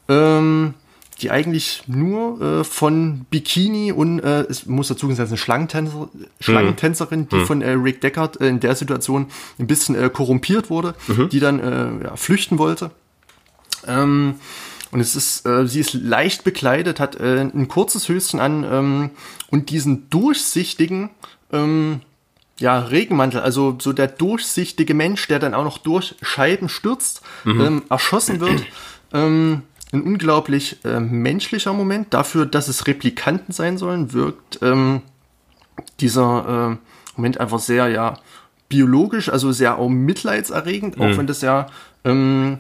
ähm, 0.08 0.74
die 1.22 1.32
eigentlich 1.32 1.84
nur 1.88 2.42
äh, 2.42 2.64
von 2.64 3.26
Bikini 3.30 3.92
und 3.92 4.20
äh, 4.20 4.42
es 4.44 4.66
muss 4.66 4.88
dazu 4.88 5.08
gesagt, 5.08 5.30
eine 5.30 5.38
Schlangentänzer, 5.38 6.10
Schlangentänzerin, 6.40 7.28
die 7.30 7.46
von 7.46 7.62
äh, 7.62 7.72
Rick 7.72 8.02
Deckard 8.02 8.38
in 8.38 8.60
der 8.60 8.76
Situation 8.76 9.28
ein 9.58 9.68
bisschen 9.68 9.96
äh, 9.96 10.10
korrumpiert 10.10 10.70
wurde, 10.70 10.96
die 11.32 11.40
dann 11.40 11.60
äh, 11.60 12.04
ja, 12.06 12.16
flüchten 12.16 12.58
wollte. 12.58 12.92
Ähm, 13.88 14.36
und 14.92 15.00
es 15.00 15.16
ist, 15.16 15.46
äh, 15.46 15.68
sie 15.68 15.82
ist 15.82 15.94
leicht 15.94 16.44
bekleidet, 16.44 17.00
hat 17.00 17.20
ein 17.20 17.68
kurzes 17.68 18.10
Höschen 18.10 18.40
an 18.40 18.66
ähm, 18.70 19.10
und 19.52 19.70
diesen 19.70 20.10
durchsichtigen 20.10 21.12
ähm, 21.52 22.02
ja, 22.60 22.80
Regenmantel, 22.80 23.42
also 23.42 23.78
so 23.80 23.94
der 23.94 24.08
durchsichtige 24.08 24.94
Mensch, 24.94 25.28
der 25.28 25.40
dann 25.40 25.54
auch 25.54 25.64
noch 25.64 25.78
durch 25.78 26.16
Scheiben 26.22 26.70
stürzt, 26.70 27.22
ähm, 27.46 27.84
erschossen 27.90 28.40
wird. 28.40 28.64
Ähm, 29.12 29.64
ein 29.92 30.02
unglaublich 30.02 30.84
äh, 30.86 31.00
menschlicher 31.00 31.74
Moment. 31.74 32.14
Dafür, 32.14 32.46
dass 32.46 32.68
es 32.68 32.88
Replikanten 32.88 33.54
sein 33.54 33.78
sollen, 33.78 34.14
wirkt 34.14 34.60
ähm, 34.62 35.02
dieser 36.00 36.78
äh, 36.78 37.18
Moment 37.18 37.40
einfach 37.40 37.60
sehr, 37.60 37.88
ja, 37.90 38.20
biologisch, 38.70 39.30
also 39.30 39.52
sehr 39.52 39.80
auch 39.80 39.90
mitleidserregend, 39.90 41.00
auch 41.00 41.18
wenn 41.18 41.26
das 41.26 41.42
ja 41.42 41.66
ähm, 42.06 42.60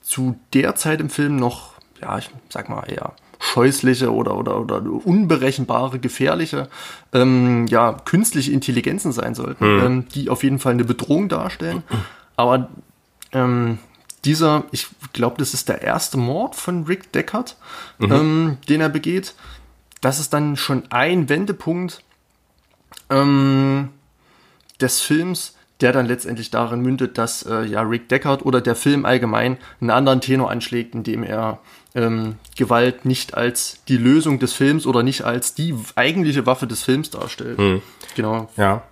zu 0.00 0.38
der 0.54 0.76
Zeit 0.76 1.00
im 1.00 1.10
Film 1.10 1.36
noch, 1.36 1.72
ja, 2.00 2.18
ich 2.18 2.30
sag 2.48 2.68
mal 2.68 2.84
eher 2.84 3.14
scheußliche 3.40 4.12
oder, 4.12 4.36
oder, 4.36 4.60
oder 4.60 4.82
unberechenbare, 4.82 5.98
gefährliche, 5.98 6.68
ähm, 7.12 7.66
ja, 7.66 7.94
künstliche 8.04 8.52
Intelligenzen 8.52 9.12
sein 9.12 9.34
sollten, 9.34 9.64
ähm, 9.64 10.08
die 10.14 10.28
auf 10.28 10.44
jeden 10.44 10.58
Fall 10.58 10.74
eine 10.74 10.84
Bedrohung 10.84 11.28
darstellen. 11.28 11.82
Aber 12.36 12.68
ähm, 13.32 13.78
dieser, 14.24 14.64
ich 14.70 14.86
glaube, 15.12 15.36
das 15.38 15.54
ist 15.54 15.68
der 15.68 15.82
erste 15.82 16.18
Mord 16.18 16.54
von 16.54 16.84
Rick 16.84 17.12
Deckard, 17.12 17.56
ähm, 18.00 18.58
den 18.68 18.80
er 18.80 18.88
begeht. 18.88 19.34
Das 20.00 20.18
ist 20.18 20.32
dann 20.32 20.56
schon 20.56 20.84
ein 20.90 21.28
Wendepunkt 21.28 22.02
ähm, 23.08 23.90
des 24.80 25.00
Films, 25.00 25.56
der 25.80 25.92
dann 25.92 26.06
letztendlich 26.06 26.50
darin 26.50 26.80
mündet, 26.80 27.16
dass 27.18 27.42
äh, 27.44 27.64
ja 27.64 27.82
Rick 27.82 28.08
Deckard 28.08 28.44
oder 28.44 28.60
der 28.60 28.76
Film 28.76 29.04
allgemein 29.04 29.56
einen 29.80 29.90
anderen 29.90 30.20
Tenor 30.20 30.50
anschlägt, 30.50 30.94
indem 30.94 31.22
er 31.22 31.58
ähm, 31.94 32.36
Gewalt 32.56 33.04
nicht 33.04 33.34
als 33.34 33.82
die 33.88 33.96
Lösung 33.96 34.38
des 34.38 34.52
Films 34.52 34.86
oder 34.86 35.02
nicht 35.02 35.22
als 35.22 35.54
die 35.54 35.74
eigentliche 35.96 36.46
Waffe 36.46 36.66
des 36.66 36.82
Films 36.82 37.10
darstellt. 37.10 37.58
Genau. 38.14 38.50
Ja. 38.56 38.82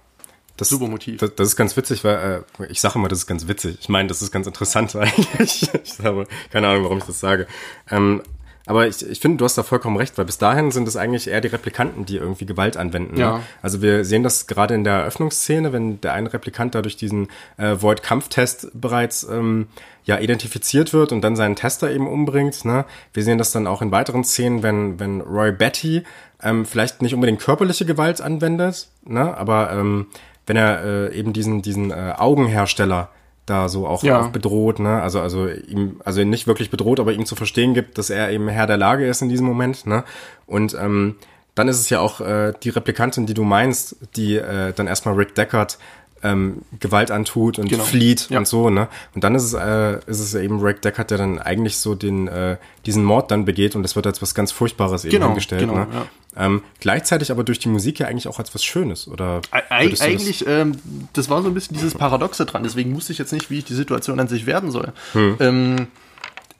Das, 0.58 0.68
Super 0.68 0.88
Motiv. 0.88 1.20
Das, 1.20 1.34
das 1.34 1.48
ist 1.48 1.56
ganz 1.56 1.76
witzig, 1.76 2.04
weil 2.04 2.44
äh, 2.58 2.66
ich 2.66 2.80
sage 2.80 2.98
immer, 2.98 3.08
das 3.08 3.20
ist 3.20 3.26
ganz 3.26 3.48
witzig. 3.48 3.78
Ich 3.80 3.88
meine, 3.88 4.08
das 4.08 4.20
ist 4.20 4.30
ganz 4.30 4.46
interessant 4.46 4.94
eigentlich. 4.96 5.70
ich 5.72 5.98
habe 6.04 6.26
keine 6.50 6.68
Ahnung, 6.68 6.84
warum 6.84 6.98
ich 6.98 7.04
das 7.04 7.20
sage. 7.20 7.46
Ähm, 7.90 8.22
aber 8.68 8.86
ich, 8.86 9.08
ich 9.08 9.18
finde, 9.18 9.38
du 9.38 9.46
hast 9.46 9.56
da 9.56 9.62
vollkommen 9.62 9.96
recht, 9.96 10.18
weil 10.18 10.26
bis 10.26 10.36
dahin 10.36 10.70
sind 10.70 10.86
es 10.86 10.96
eigentlich 10.96 11.28
eher 11.28 11.40
die 11.40 11.48
Replikanten, 11.48 12.04
die 12.04 12.16
irgendwie 12.16 12.44
Gewalt 12.44 12.76
anwenden. 12.76 13.14
Ne? 13.14 13.20
Ja. 13.20 13.42
Also 13.62 13.80
wir 13.80 14.04
sehen 14.04 14.22
das 14.22 14.46
gerade 14.46 14.74
in 14.74 14.84
der 14.84 14.92
Eröffnungsszene, 14.92 15.72
wenn 15.72 16.02
der 16.02 16.12
eine 16.12 16.30
Replikant 16.30 16.74
da 16.74 16.82
durch 16.82 16.96
diesen 16.96 17.28
äh, 17.56 17.76
Void-Kampftest 17.80 18.68
bereits 18.74 19.24
ähm, 19.24 19.68
ja 20.04 20.18
identifiziert 20.18 20.92
wird 20.92 21.12
und 21.12 21.22
dann 21.22 21.34
seinen 21.34 21.56
Tester 21.56 21.90
eben 21.90 22.06
umbringt. 22.06 22.66
Ne? 22.66 22.84
Wir 23.14 23.22
sehen 23.22 23.38
das 23.38 23.52
dann 23.52 23.66
auch 23.66 23.80
in 23.80 23.90
weiteren 23.90 24.22
Szenen, 24.22 24.62
wenn, 24.62 25.00
wenn 25.00 25.22
Roy 25.22 25.50
Betty 25.50 26.02
ähm, 26.42 26.66
vielleicht 26.66 27.00
nicht 27.00 27.14
unbedingt 27.14 27.40
körperliche 27.40 27.86
Gewalt 27.86 28.20
anwendet, 28.20 28.88
ne? 29.06 29.34
aber 29.34 29.72
ähm, 29.72 30.08
wenn 30.48 30.56
er 30.56 30.82
äh, 30.84 31.14
eben 31.16 31.32
diesen, 31.32 31.62
diesen 31.62 31.92
äh, 31.92 32.14
Augenhersteller 32.16 33.10
da 33.46 33.68
so 33.68 33.86
auch, 33.86 34.02
Ja. 34.02 34.20
auch 34.20 34.28
bedroht, 34.28 34.78
ne? 34.78 35.00
Also, 35.00 35.20
also 35.20 35.46
ihm, 35.48 36.00
also 36.04 36.22
nicht 36.24 36.46
wirklich 36.46 36.70
bedroht, 36.70 37.00
aber 37.00 37.12
ihm 37.12 37.24
zu 37.24 37.34
verstehen 37.36 37.72
gibt, 37.72 37.96
dass 37.96 38.10
er 38.10 38.30
eben 38.30 38.48
Herr 38.48 38.66
der 38.66 38.76
Lage 38.76 39.06
ist 39.06 39.22
in 39.22 39.28
diesem 39.30 39.46
Moment, 39.46 39.86
ne? 39.86 40.04
Und 40.46 40.74
ähm, 40.78 41.14
dann 41.54 41.66
ist 41.68 41.80
es 41.80 41.88
ja 41.90 42.00
auch 42.00 42.20
äh, 42.20 42.52
die 42.62 42.68
Replikantin, 42.68 43.24
die 43.26 43.34
du 43.34 43.44
meinst, 43.44 43.96
die 44.16 44.36
äh, 44.36 44.72
dann 44.74 44.86
erstmal 44.86 45.14
Rick 45.14 45.34
Deckard 45.34 45.78
ähm, 46.22 46.62
Gewalt 46.80 47.10
antut 47.10 47.58
und 47.58 47.68
Genau. 47.68 47.84
flieht 47.84 48.28
Ja. 48.28 48.38
und 48.38 48.46
so, 48.48 48.70
ne? 48.70 48.88
Und 49.14 49.24
dann 49.24 49.34
ist 49.34 49.44
es, 49.44 49.54
äh, 49.54 49.98
ist 50.06 50.18
es 50.20 50.34
eben 50.34 50.60
Rick 50.60 50.82
Deckard, 50.82 51.10
der 51.10 51.18
dann 51.18 51.38
eigentlich 51.38 51.78
so 51.78 51.94
den, 51.94 52.28
äh, 52.28 52.56
diesen 52.86 53.04
Mord 53.04 53.30
dann 53.30 53.44
begeht 53.44 53.76
und 53.76 53.82
das 53.82 53.96
wird 53.96 54.06
als 54.06 54.20
was 54.20 54.34
ganz 54.34 54.52
Furchtbares 54.52 55.04
eben 55.04 55.12
Genau, 55.12 55.26
hingestellt, 55.28 55.62
genau, 55.62 55.74
ne? 55.74 55.86
ja. 55.92 56.06
Ähm, 56.38 56.62
gleichzeitig 56.80 57.30
aber 57.32 57.42
durch 57.44 57.58
die 57.58 57.68
Musik 57.68 57.98
ja 57.98 58.06
eigentlich 58.06 58.28
auch 58.28 58.38
als 58.38 58.54
was 58.54 58.62
Schönes, 58.64 59.08
oder? 59.08 59.40
Eig 59.50 59.84
du 59.84 59.90
das- 59.90 60.00
eigentlich, 60.02 60.46
ähm, 60.46 60.76
das 61.12 61.28
war 61.28 61.42
so 61.42 61.48
ein 61.48 61.54
bisschen 61.54 61.76
dieses 61.76 61.94
Paradoxe 61.94 62.46
dran, 62.46 62.62
deswegen 62.62 62.94
wusste 62.94 63.12
ich 63.12 63.18
jetzt 63.18 63.32
nicht, 63.32 63.50
wie 63.50 63.58
ich 63.58 63.64
die 63.64 63.74
Situation 63.74 64.20
an 64.20 64.28
sich 64.28 64.46
werden 64.46 64.70
soll. 64.70 64.92
Ähm, 65.14 65.88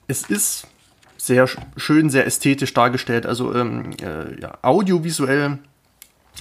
es 0.07 0.23
ist 0.23 0.67
sehr 1.17 1.47
sch- 1.47 1.57
schön, 1.77 2.09
sehr 2.09 2.25
ästhetisch 2.25 2.73
dargestellt, 2.73 3.25
also 3.25 3.53
ähm, 3.55 3.91
äh, 4.01 4.39
ja, 4.41 4.57
audiovisuell 4.61 5.59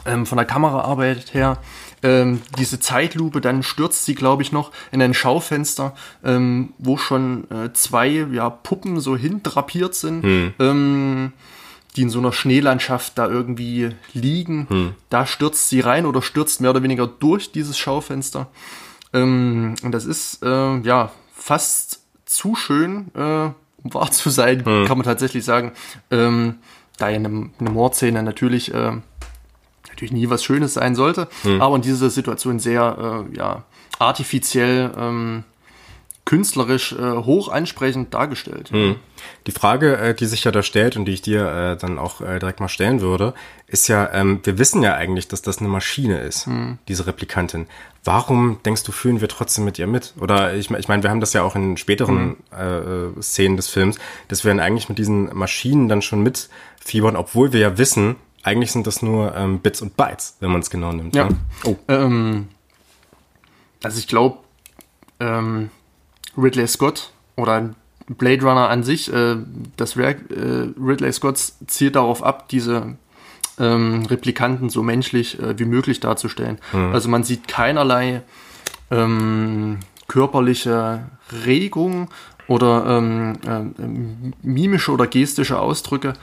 ähm, 0.06 0.26
von 0.26 0.36
der 0.38 0.44
Kameraarbeit 0.46 1.34
her. 1.34 1.58
Ähm, 2.02 2.40
diese 2.58 2.78
Zeitlupe, 2.78 3.40
dann 3.40 3.64
stürzt 3.64 4.04
sie, 4.04 4.14
glaube 4.14 4.42
ich, 4.42 4.52
noch 4.52 4.70
in 4.92 5.02
ein 5.02 5.14
Schaufenster, 5.14 5.94
ähm, 6.24 6.72
wo 6.78 6.96
schon 6.96 7.50
äh, 7.50 7.72
zwei 7.72 8.08
ja, 8.32 8.50
Puppen 8.50 9.00
so 9.00 9.16
hindrapiert 9.16 9.96
sind, 9.96 10.24
ähm, 10.60 11.32
die 11.98 12.02
in 12.02 12.10
so 12.10 12.20
einer 12.20 12.32
Schneelandschaft 12.32 13.18
da 13.18 13.28
irgendwie 13.28 13.90
liegen. 14.12 14.94
Da 15.10 15.26
stürzt 15.26 15.68
sie 15.68 15.80
rein 15.80 16.06
oder 16.06 16.22
stürzt 16.22 16.60
mehr 16.60 16.70
oder 16.70 16.82
weniger 16.82 17.08
durch 17.08 17.50
dieses 17.50 17.76
Schaufenster. 17.76 18.46
Ähm, 19.12 19.74
und 19.82 19.92
das 19.92 20.06
ist 20.06 20.42
äh, 20.44 20.78
ja 20.78 21.10
fast 21.34 22.00
zu 22.24 22.54
schön, 22.54 23.08
äh, 23.14 23.50
um 23.82 23.94
wahr 23.94 24.10
zu 24.12 24.30
sein, 24.30 24.62
kann 24.64 24.96
man 24.96 25.02
tatsächlich 25.02 25.44
sagen. 25.44 25.72
Ähm, 26.10 26.56
da 26.98 27.08
ja 27.08 27.16
eine, 27.16 27.50
eine 27.58 27.70
Mordszene 27.70 28.22
natürlich 28.22 28.72
äh, 28.72 28.92
natürlich 29.88 30.12
nie 30.12 30.30
was 30.30 30.44
Schönes 30.44 30.74
sein 30.74 30.94
sollte, 30.94 31.28
aber 31.58 31.76
in 31.76 31.82
dieser 31.82 32.10
Situation 32.10 32.60
sehr 32.60 33.26
äh, 33.32 33.36
ja, 33.36 33.64
artifiziell, 33.98 34.92
ähm, 34.96 35.44
künstlerisch 36.28 36.92
äh, 36.92 37.16
hoch 37.24 37.48
ansprechend 37.48 38.12
dargestellt. 38.12 38.70
Die 39.46 39.50
Frage, 39.50 39.96
äh, 39.96 40.14
die 40.14 40.26
sich 40.26 40.44
ja 40.44 40.50
da 40.50 40.62
stellt 40.62 40.94
und 40.98 41.06
die 41.06 41.12
ich 41.12 41.22
dir 41.22 41.48
äh, 41.50 41.76
dann 41.78 41.98
auch 41.98 42.20
äh, 42.20 42.38
direkt 42.38 42.60
mal 42.60 42.68
stellen 42.68 43.00
würde, 43.00 43.32
ist 43.66 43.88
ja, 43.88 44.12
ähm, 44.12 44.40
wir 44.42 44.58
wissen 44.58 44.82
ja 44.82 44.94
eigentlich, 44.94 45.28
dass 45.28 45.40
das 45.40 45.58
eine 45.58 45.68
Maschine 45.68 46.20
ist, 46.20 46.46
diese 46.86 47.06
Replikantin. 47.06 47.66
Warum 48.04 48.62
denkst 48.62 48.82
du, 48.82 48.92
fühlen 48.92 49.22
wir 49.22 49.28
trotzdem 49.28 49.64
mit 49.64 49.78
ihr 49.78 49.86
mit? 49.86 50.12
Oder 50.20 50.52
ich, 50.52 50.70
ich 50.70 50.88
meine, 50.88 51.02
wir 51.02 51.08
haben 51.08 51.20
das 51.20 51.32
ja 51.32 51.42
auch 51.42 51.56
in 51.56 51.78
späteren 51.78 52.36
äh, 52.50 53.22
Szenen 53.22 53.56
des 53.56 53.68
Films, 53.68 53.98
dass 54.28 54.44
wir 54.44 54.50
dann 54.50 54.60
eigentlich 54.60 54.90
mit 54.90 54.98
diesen 54.98 55.34
Maschinen 55.34 55.88
dann 55.88 56.02
schon 56.02 56.22
mitfiebern, 56.22 57.16
obwohl 57.16 57.54
wir 57.54 57.60
ja 57.60 57.78
wissen, 57.78 58.16
eigentlich 58.42 58.72
sind 58.72 58.86
das 58.86 59.00
nur 59.00 59.34
ähm, 59.34 59.60
Bits 59.60 59.80
und 59.80 59.96
Bytes, 59.96 60.36
wenn 60.40 60.50
man 60.50 60.60
es 60.60 60.68
genau 60.68 60.92
nimmt. 60.92 61.16
Ja. 61.16 61.30
Ne? 61.30 61.36
Oh. 61.64 61.76
Ähm, 61.88 62.48
also 63.82 63.98
ich 63.98 64.08
glaube, 64.08 64.38
ähm, 65.20 65.70
Ridley 66.38 66.68
Scott 66.68 67.10
oder 67.36 67.74
Blade 68.06 68.42
Runner 68.42 68.70
an 68.70 68.82
sich, 68.84 69.12
äh, 69.12 69.36
das 69.76 69.96
Werk 69.96 70.30
äh, 70.30 70.68
Ridley 70.80 71.12
Scotts 71.12 71.58
zielt 71.66 71.96
darauf 71.96 72.22
ab, 72.22 72.48
diese 72.48 72.96
ähm, 73.58 74.06
Replikanten 74.06 74.70
so 74.70 74.82
menschlich 74.82 75.38
äh, 75.40 75.58
wie 75.58 75.64
möglich 75.64 76.00
darzustellen. 76.00 76.58
Also 76.92 77.08
man 77.08 77.24
sieht 77.24 77.48
keinerlei 77.48 78.22
ähm, 78.90 79.78
körperliche 80.06 81.06
Regung 81.44 82.08
oder 82.46 82.86
ähm, 82.86 83.34
äh, 83.46 84.46
mimische 84.46 84.90
oder 84.90 85.06
gestische 85.06 85.60
Ausdrücke, 85.60 86.14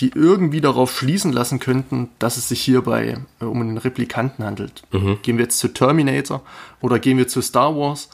die 0.00 0.10
irgendwie 0.14 0.60
darauf 0.60 0.96
schließen 0.96 1.32
lassen 1.32 1.60
könnten, 1.60 2.08
dass 2.18 2.36
es 2.36 2.48
sich 2.48 2.62
hierbei 2.62 3.18
äh, 3.40 3.44
um 3.44 3.60
einen 3.60 3.78
Replikanten 3.78 4.44
handelt. 4.44 4.82
Mhm. 4.92 5.18
Gehen 5.22 5.36
wir 5.36 5.44
jetzt 5.44 5.58
zu 5.58 5.68
Terminator 5.68 6.42
oder 6.80 6.98
gehen 6.98 7.18
wir 7.18 7.28
zu 7.28 7.42
Star 7.42 7.76
Wars, 7.76 8.08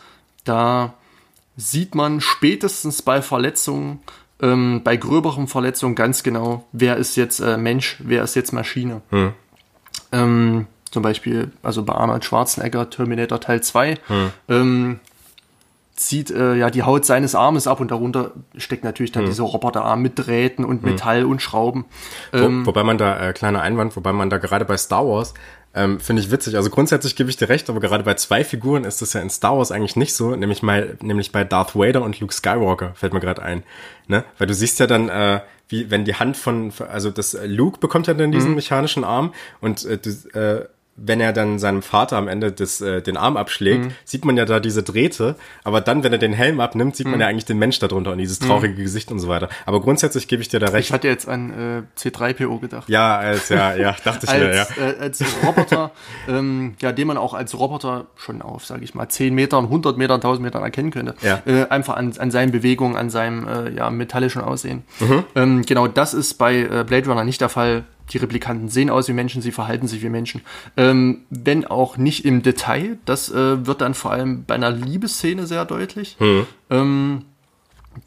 da 0.44 0.94
sieht 1.60 1.94
man 1.94 2.20
spätestens 2.20 3.02
bei 3.02 3.20
Verletzungen, 3.22 4.00
ähm, 4.40 4.80
bei 4.82 4.96
gröberen 4.96 5.46
Verletzungen 5.46 5.94
ganz 5.94 6.22
genau, 6.22 6.64
wer 6.72 6.96
ist 6.96 7.16
jetzt 7.16 7.40
äh, 7.40 7.56
Mensch, 7.58 7.98
wer 8.00 8.22
ist 8.24 8.34
jetzt 8.34 8.52
Maschine. 8.52 9.02
Mhm. 9.10 9.32
Ähm, 10.12 10.66
zum 10.90 11.02
Beispiel, 11.02 11.52
also 11.62 11.84
bei 11.84 11.94
Arnold 11.94 12.24
Schwarzenegger, 12.24 12.90
Terminator 12.90 13.40
Teil 13.40 13.62
2, 13.62 13.98
mhm. 14.08 14.30
ähm, 14.48 15.00
zieht 15.94 16.30
äh, 16.30 16.54
ja 16.54 16.70
die 16.70 16.82
Haut 16.82 17.04
seines 17.04 17.34
Armes 17.34 17.66
ab 17.66 17.78
und 17.78 17.90
darunter 17.90 18.32
steckt 18.56 18.84
natürlich 18.84 19.12
dann 19.12 19.24
hm. 19.24 19.30
dieser 19.30 19.44
Roboterarm 19.44 20.00
mit 20.00 20.18
Drähten 20.18 20.64
und 20.64 20.82
hm. 20.82 20.90
Metall 20.90 21.24
und 21.26 21.42
Schrauben. 21.42 21.84
Ähm, 22.32 22.62
Wo, 22.62 22.68
wobei 22.68 22.84
man 22.84 22.96
da, 22.96 23.28
äh, 23.28 23.32
kleiner 23.34 23.60
Einwand, 23.60 23.94
wobei 23.96 24.14
man 24.14 24.30
da 24.30 24.38
gerade 24.38 24.64
bei 24.64 24.78
Star 24.78 25.06
Wars, 25.06 25.34
ähm, 25.74 26.00
finde 26.00 26.22
ich 26.22 26.30
witzig. 26.30 26.56
Also 26.56 26.70
grundsätzlich 26.70 27.14
gebe 27.16 27.30
ich 27.30 27.36
dir 27.36 27.48
recht, 27.48 27.70
aber 27.70 27.80
gerade 27.80 28.02
bei 28.02 28.14
zwei 28.14 28.44
Figuren 28.44 28.84
ist 28.84 29.02
das 29.02 29.12
ja 29.12 29.20
in 29.20 29.30
Star 29.30 29.56
Wars 29.56 29.70
eigentlich 29.70 29.96
nicht 29.96 30.14
so, 30.14 30.34
nämlich 30.34 30.62
mal, 30.62 30.96
nämlich 31.00 31.32
bei 31.32 31.44
Darth 31.44 31.76
Vader 31.76 32.02
und 32.02 32.18
Luke 32.20 32.34
Skywalker, 32.34 32.92
fällt 32.94 33.12
mir 33.12 33.20
gerade 33.20 33.42
ein. 33.42 33.62
Ne? 34.08 34.24
Weil 34.38 34.46
du 34.48 34.54
siehst 34.54 34.80
ja 34.80 34.86
dann, 34.86 35.08
äh, 35.08 35.40
wie 35.68 35.90
wenn 35.90 36.04
die 36.04 36.14
Hand 36.14 36.36
von, 36.36 36.72
also 36.90 37.10
das 37.10 37.38
Luke 37.44 37.78
bekommt 37.78 38.08
ja 38.08 38.14
dann 38.14 38.32
diesen 38.32 38.50
mhm. 38.50 38.56
mechanischen 38.56 39.04
Arm 39.04 39.32
und 39.60 39.84
äh, 39.84 39.98
du, 39.98 40.10
äh, 40.38 40.66
wenn 41.02 41.20
er 41.20 41.32
dann 41.32 41.58
seinem 41.58 41.82
Vater 41.82 42.16
am 42.16 42.28
Ende 42.28 42.52
des, 42.52 42.80
äh, 42.80 43.00
den 43.00 43.16
Arm 43.16 43.36
abschlägt, 43.36 43.86
mhm. 43.86 43.92
sieht 44.04 44.24
man 44.24 44.36
ja 44.36 44.44
da 44.44 44.60
diese 44.60 44.82
Drähte, 44.82 45.36
aber 45.64 45.80
dann, 45.80 46.04
wenn 46.04 46.12
er 46.12 46.18
den 46.18 46.32
Helm 46.32 46.60
abnimmt, 46.60 46.94
sieht 46.94 47.06
mhm. 47.06 47.12
man 47.12 47.20
ja 47.20 47.26
eigentlich 47.26 47.46
den 47.46 47.58
Mensch 47.58 47.78
darunter 47.78 48.12
und 48.12 48.18
dieses 48.18 48.40
mhm. 48.40 48.46
traurige 48.46 48.74
mhm. 48.74 48.82
Gesicht 48.82 49.10
und 49.10 49.18
so 49.18 49.28
weiter. 49.28 49.48
Aber 49.64 49.80
grundsätzlich 49.80 50.28
gebe 50.28 50.42
ich 50.42 50.48
dir 50.48 50.60
da 50.60 50.68
recht. 50.68 50.88
Ich 50.88 50.92
hatte 50.92 51.08
jetzt 51.08 51.28
an 51.28 51.86
äh, 51.96 52.00
C3PO 52.00 52.60
gedacht. 52.60 52.88
Ja, 52.88 53.16
als, 53.16 53.48
ja, 53.48 53.74
ja, 53.74 53.96
dachte 54.04 54.26
ich 54.26 54.32
mir, 54.32 54.54
ja. 54.54 54.66
Äh, 54.76 55.00
als 55.00 55.24
Roboter, 55.44 55.90
ähm, 56.28 56.74
ja, 56.80 56.92
den 56.92 57.06
man 57.06 57.16
auch 57.16 57.32
als 57.32 57.58
Roboter 57.58 58.06
schon 58.16 58.42
auf, 58.42 58.66
sage 58.66 58.84
ich 58.84 58.94
mal, 58.94 59.08
10 59.08 59.34
Metern, 59.34 59.64
100 59.64 59.96
Metern, 59.96 60.16
1000 60.16 60.44
Metern 60.44 60.62
erkennen 60.62 60.90
könnte. 60.90 61.14
Ja. 61.22 61.42
Äh, 61.46 61.66
einfach 61.68 61.96
an, 61.96 62.12
an 62.18 62.30
seinen 62.30 62.52
Bewegungen, 62.52 62.96
an 62.96 63.08
seinem 63.08 63.48
äh, 63.48 63.70
ja, 63.70 63.90
metallischen 63.90 64.42
Aussehen. 64.42 64.84
Mhm. 65.00 65.24
Ähm, 65.34 65.62
genau 65.62 65.86
das 65.86 66.12
ist 66.12 66.34
bei 66.34 66.56
äh, 66.56 66.84
Blade 66.86 67.08
Runner 67.08 67.24
nicht 67.24 67.40
der 67.40 67.48
Fall 67.48 67.84
die 68.10 68.18
Replikanten 68.18 68.68
sehen 68.68 68.90
aus 68.90 69.08
wie 69.08 69.12
Menschen, 69.12 69.42
sie 69.42 69.52
verhalten 69.52 69.88
sich 69.88 70.02
wie 70.02 70.08
Menschen. 70.08 70.42
Ähm, 70.76 71.22
wenn 71.30 71.64
auch 71.64 71.96
nicht 71.96 72.24
im 72.24 72.42
Detail. 72.42 72.98
Das 73.04 73.30
äh, 73.30 73.66
wird 73.66 73.80
dann 73.80 73.94
vor 73.94 74.12
allem 74.12 74.44
bei 74.44 74.54
einer 74.54 74.70
Liebesszene 74.70 75.46
sehr 75.46 75.64
deutlich. 75.64 76.16
Hm. 76.18 76.46
Ähm, 76.70 77.24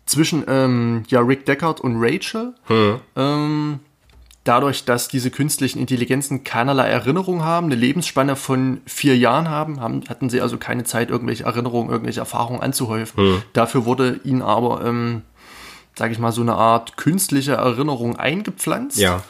zwischen 0.05 0.43
ähm, 0.47 1.03
ja, 1.07 1.19
Rick 1.21 1.45
Deckard 1.45 1.81
und 1.81 1.97
Rachel. 1.99 2.53
Hm. 2.65 2.99
Ähm, 3.15 3.79
dadurch, 4.43 4.85
dass 4.85 5.07
diese 5.07 5.31
künstlichen 5.31 5.79
Intelligenzen 5.79 6.43
keinerlei 6.43 6.87
Erinnerung 6.87 7.43
haben, 7.43 7.67
eine 7.67 7.75
Lebensspanne 7.75 8.35
von 8.35 8.81
vier 8.85 9.17
Jahren 9.17 9.49
haben, 9.49 9.79
haben 9.79 10.03
hatten 10.09 10.29
sie 10.29 10.41
also 10.41 10.57
keine 10.57 10.83
Zeit, 10.83 11.09
irgendwelche 11.09 11.45
Erinnerungen, 11.45 11.89
irgendwelche 11.89 12.19
Erfahrungen 12.19 12.61
anzuhäufen. 12.61 13.23
Hm. 13.23 13.41
Dafür 13.53 13.85
wurde 13.85 14.19
ihnen 14.23 14.41
aber, 14.41 14.83
ähm, 14.85 15.21
sage 15.95 16.11
ich 16.11 16.19
mal, 16.19 16.31
so 16.31 16.41
eine 16.41 16.55
Art 16.55 16.97
künstliche 16.97 17.53
Erinnerung 17.53 18.17
eingepflanzt. 18.17 18.97
Ja. 18.97 19.23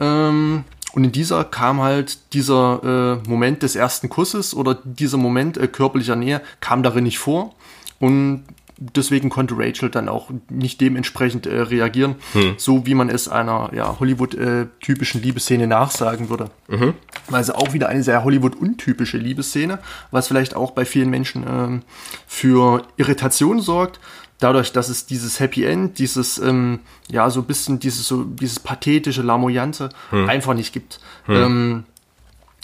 Ähm, 0.00 0.64
und 0.92 1.04
in 1.04 1.12
dieser 1.12 1.44
kam 1.44 1.80
halt 1.80 2.32
dieser 2.34 3.20
äh, 3.24 3.28
Moment 3.28 3.62
des 3.62 3.74
ersten 3.74 4.08
Kusses 4.08 4.54
oder 4.54 4.78
dieser 4.84 5.18
Moment 5.18 5.58
äh, 5.58 5.66
körperlicher 5.66 6.16
Nähe 6.16 6.40
kam 6.60 6.82
darin 6.84 7.04
nicht 7.04 7.18
vor. 7.18 7.54
Und 7.98 8.44
deswegen 8.78 9.28
konnte 9.28 9.56
Rachel 9.56 9.90
dann 9.90 10.08
auch 10.08 10.30
nicht 10.48 10.80
dementsprechend 10.80 11.46
äh, 11.46 11.60
reagieren, 11.60 12.16
hm. 12.32 12.54
so 12.58 12.86
wie 12.86 12.94
man 12.94 13.08
es 13.08 13.28
einer 13.28 13.70
ja, 13.74 13.98
Hollywood-typischen 13.98 15.20
äh, 15.20 15.24
Liebesszene 15.24 15.66
nachsagen 15.66 16.28
würde. 16.28 16.50
Mhm. 16.68 16.94
Also 17.30 17.54
auch 17.54 17.72
wieder 17.72 17.88
eine 17.88 18.02
sehr 18.02 18.24
Hollywood-untypische 18.24 19.18
Liebesszene, 19.18 19.78
was 20.10 20.28
vielleicht 20.28 20.54
auch 20.54 20.72
bei 20.72 20.84
vielen 20.84 21.10
Menschen 21.10 21.44
ähm, 21.48 21.82
für 22.26 22.82
Irritation 22.96 23.60
sorgt 23.60 24.00
dadurch, 24.44 24.72
dass 24.72 24.90
es 24.90 25.06
dieses 25.06 25.40
Happy 25.40 25.64
End, 25.64 25.98
dieses, 25.98 26.36
ähm, 26.36 26.80
ja, 27.10 27.30
so 27.30 27.40
ein 27.40 27.46
bisschen 27.46 27.80
dieses, 27.80 28.06
so, 28.06 28.24
dieses 28.24 28.60
pathetische, 28.60 29.22
lamoyante 29.22 29.88
hm. 30.10 30.28
einfach 30.28 30.52
nicht 30.52 30.74
gibt. 30.74 31.00
Hm. 31.24 31.34
Ähm, 31.34 31.84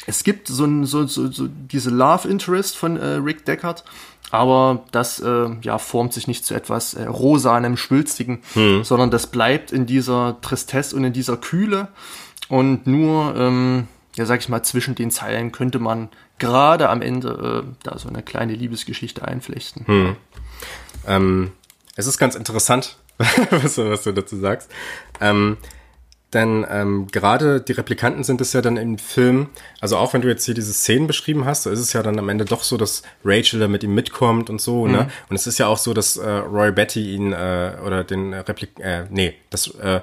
es 0.06 0.22
gibt 0.22 0.48
so, 0.48 0.84
so, 0.84 1.06
so, 1.06 1.30
so 1.32 1.48
diese 1.48 1.88
Love 1.88 2.28
Interest 2.28 2.76
von 2.76 2.98
äh, 2.98 3.14
Rick 3.14 3.46
Deckard, 3.46 3.84
aber 4.30 4.84
das 4.92 5.20
äh, 5.20 5.48
ja, 5.62 5.78
formt 5.78 6.12
sich 6.12 6.28
nicht 6.28 6.44
zu 6.44 6.54
etwas 6.54 6.92
äh, 6.92 7.06
rosanem, 7.06 7.78
schwülstigen, 7.78 8.42
hm. 8.52 8.84
sondern 8.84 9.10
das 9.10 9.28
bleibt 9.28 9.72
in 9.72 9.86
dieser 9.86 10.38
Tristesse 10.42 10.94
und 10.94 11.04
in 11.04 11.14
dieser 11.14 11.38
Kühle 11.38 11.88
und 12.50 12.86
nur, 12.86 13.34
ähm, 13.36 13.88
ja, 14.16 14.26
sag 14.26 14.40
ich 14.40 14.50
mal, 14.50 14.62
zwischen 14.62 14.96
den 14.96 15.10
Zeilen 15.10 15.50
könnte 15.50 15.78
man 15.78 16.10
gerade 16.38 16.90
am 16.90 17.00
Ende 17.00 17.64
äh, 17.64 17.74
da 17.84 17.96
so 17.96 18.10
eine 18.10 18.22
kleine 18.22 18.52
Liebesgeschichte 18.52 19.26
einflechten. 19.26 19.86
Hm. 19.86 20.16
Ähm, 21.06 21.52
es 22.00 22.06
ist 22.06 22.18
ganz 22.18 22.34
interessant, 22.34 22.96
was, 23.18 23.76
du, 23.76 23.90
was 23.90 24.02
du 24.02 24.12
dazu 24.12 24.36
sagst. 24.36 24.70
Ähm, 25.20 25.58
denn 26.32 26.64
ähm, 26.70 27.08
gerade 27.10 27.60
die 27.60 27.72
Replikanten 27.72 28.22
sind 28.22 28.40
es 28.40 28.52
ja 28.52 28.62
dann 28.62 28.76
im 28.76 28.98
Film, 28.98 29.48
also 29.80 29.96
auch 29.96 30.14
wenn 30.14 30.22
du 30.22 30.28
jetzt 30.28 30.44
hier 30.44 30.54
diese 30.54 30.72
Szenen 30.72 31.08
beschrieben 31.08 31.44
hast, 31.44 31.64
so 31.64 31.70
ist 31.70 31.80
es 31.80 31.92
ja 31.92 32.04
dann 32.04 32.18
am 32.20 32.28
Ende 32.28 32.44
doch 32.44 32.62
so, 32.62 32.76
dass 32.76 33.02
Rachel 33.24 33.58
da 33.58 33.66
mit 33.66 33.82
ihm 33.82 33.94
mitkommt 33.94 34.48
und 34.48 34.60
so, 34.60 34.86
ne? 34.86 34.92
mhm. 34.92 34.98
ne? 34.98 35.10
Und 35.28 35.36
es 35.36 35.48
ist 35.48 35.58
ja 35.58 35.66
auch 35.66 35.78
so, 35.78 35.92
dass 35.92 36.16
äh, 36.16 36.28
Roy 36.28 36.70
Betty 36.70 37.14
ihn 37.14 37.32
äh, 37.32 37.72
oder 37.84 38.04
den 38.04 38.32
Replik 38.32 38.78
äh, 38.78 39.06
nee, 39.10 39.34
das 39.50 39.74
äh, 39.74 40.00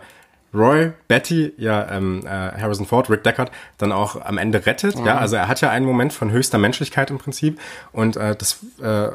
Roy 0.54 0.92
Betty, 1.08 1.54
ja, 1.58 1.90
ähm, 1.92 2.26
äh, 2.26 2.30
Harrison 2.30 2.86
Ford, 2.86 3.10
Rick 3.10 3.24
Deckard, 3.24 3.52
dann 3.78 3.92
auch 3.92 4.20
am 4.20 4.38
Ende 4.38 4.66
rettet. 4.66 4.98
Mhm. 4.98 5.06
Ja, 5.06 5.18
also 5.18 5.36
er 5.36 5.48
hat 5.48 5.62
ja 5.62 5.70
einen 5.70 5.86
Moment 5.86 6.14
von 6.14 6.32
höchster 6.32 6.58
Menschlichkeit 6.58 7.10
im 7.10 7.18
Prinzip. 7.18 7.60
Und 7.92 8.18
äh, 8.18 8.36
das 8.36 8.60
äh, 8.82 9.10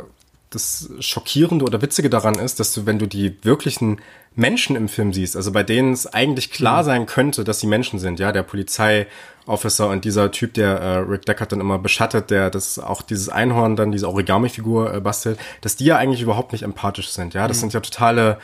das 0.55 0.91
Schockierende 1.01 1.65
oder 1.65 1.83
Witzige 1.83 2.11
daran 2.11 2.37
ist, 2.37 2.61
dass 2.61 2.73
du, 2.73 2.87
wenn 2.87 2.99
du 2.99 3.07
die 3.07 3.37
wirklichen 3.43 4.01
Menschen 4.35 4.77
im 4.77 4.89
Film 4.89 5.13
siehst, 5.13 5.37
also 5.37 5.53
bei 5.53 5.63
denen 5.63 5.93
es 5.93 6.07
eigentlich 6.07 6.51
klar 6.51 6.83
mhm. 6.83 6.87
sein 6.87 7.07
könnte, 7.07 7.45
dass 7.45 7.61
sie 7.61 7.67
Menschen 7.67 7.99
sind, 7.99 8.19
ja, 8.21 8.33
der 8.33 8.43
Polizeiofficer 8.43 9.89
und 9.89 10.05
dieser 10.05 10.31
Typ, 10.31 10.55
der 10.55 10.79
äh, 10.79 10.97
Rick 10.99 11.27
Deckard 11.27 11.53
dann 11.53 11.61
immer 11.61 11.79
beschattet, 11.79 12.31
der 12.31 12.51
das 12.51 12.79
auch 12.79 13.03
dieses 13.03 13.29
Einhorn 13.29 13.77
dann, 13.77 13.93
diese 13.93 14.09
Origami-Figur 14.09 14.95
äh, 14.95 15.01
bastelt, 15.01 15.39
dass 15.61 15.77
die 15.77 15.85
ja 15.85 15.97
eigentlich 15.97 16.23
überhaupt 16.23 16.53
nicht 16.53 16.63
empathisch 16.63 17.11
sind, 17.11 17.35
ja, 17.35 17.49
das 17.49 17.59
mhm. 17.59 17.61
sind 17.61 17.75
ja 17.75 17.81
totale 17.81 18.39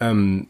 ähm, 0.00 0.48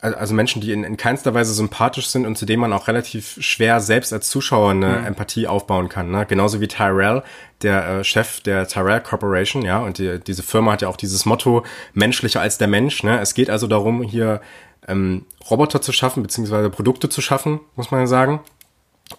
also 0.00 0.34
Menschen, 0.34 0.60
die 0.60 0.72
in, 0.72 0.84
in 0.84 0.96
keinster 0.96 1.32
Weise 1.32 1.54
sympathisch 1.54 2.08
sind 2.08 2.26
und 2.26 2.36
zu 2.36 2.44
denen 2.44 2.60
man 2.60 2.72
auch 2.72 2.86
relativ 2.86 3.38
schwer 3.40 3.80
selbst 3.80 4.12
als 4.12 4.28
Zuschauer 4.28 4.70
eine 4.70 4.98
mhm. 4.98 5.06
Empathie 5.06 5.46
aufbauen 5.46 5.88
kann. 5.88 6.10
Ne? 6.10 6.26
Genauso 6.26 6.60
wie 6.60 6.68
Tyrell, 6.68 7.22
der 7.62 7.86
äh, 7.86 8.04
Chef 8.04 8.40
der 8.40 8.68
Tyrell 8.68 9.00
Corporation, 9.00 9.62
ja, 9.62 9.78
und 9.78 9.98
die, 9.98 10.20
diese 10.20 10.42
Firma 10.42 10.72
hat 10.72 10.82
ja 10.82 10.88
auch 10.88 10.98
dieses 10.98 11.24
Motto, 11.24 11.64
menschlicher 11.94 12.40
als 12.40 12.58
der 12.58 12.68
Mensch. 12.68 13.02
Ne? 13.02 13.18
Es 13.20 13.34
geht 13.34 13.48
also 13.48 13.66
darum, 13.66 14.02
hier 14.02 14.42
ähm, 14.86 15.24
Roboter 15.50 15.80
zu 15.80 15.92
schaffen, 15.92 16.22
beziehungsweise 16.22 16.70
Produkte 16.70 17.08
zu 17.08 17.22
schaffen, 17.22 17.60
muss 17.74 17.90
man 17.90 18.00
ja 18.00 18.06
sagen, 18.06 18.40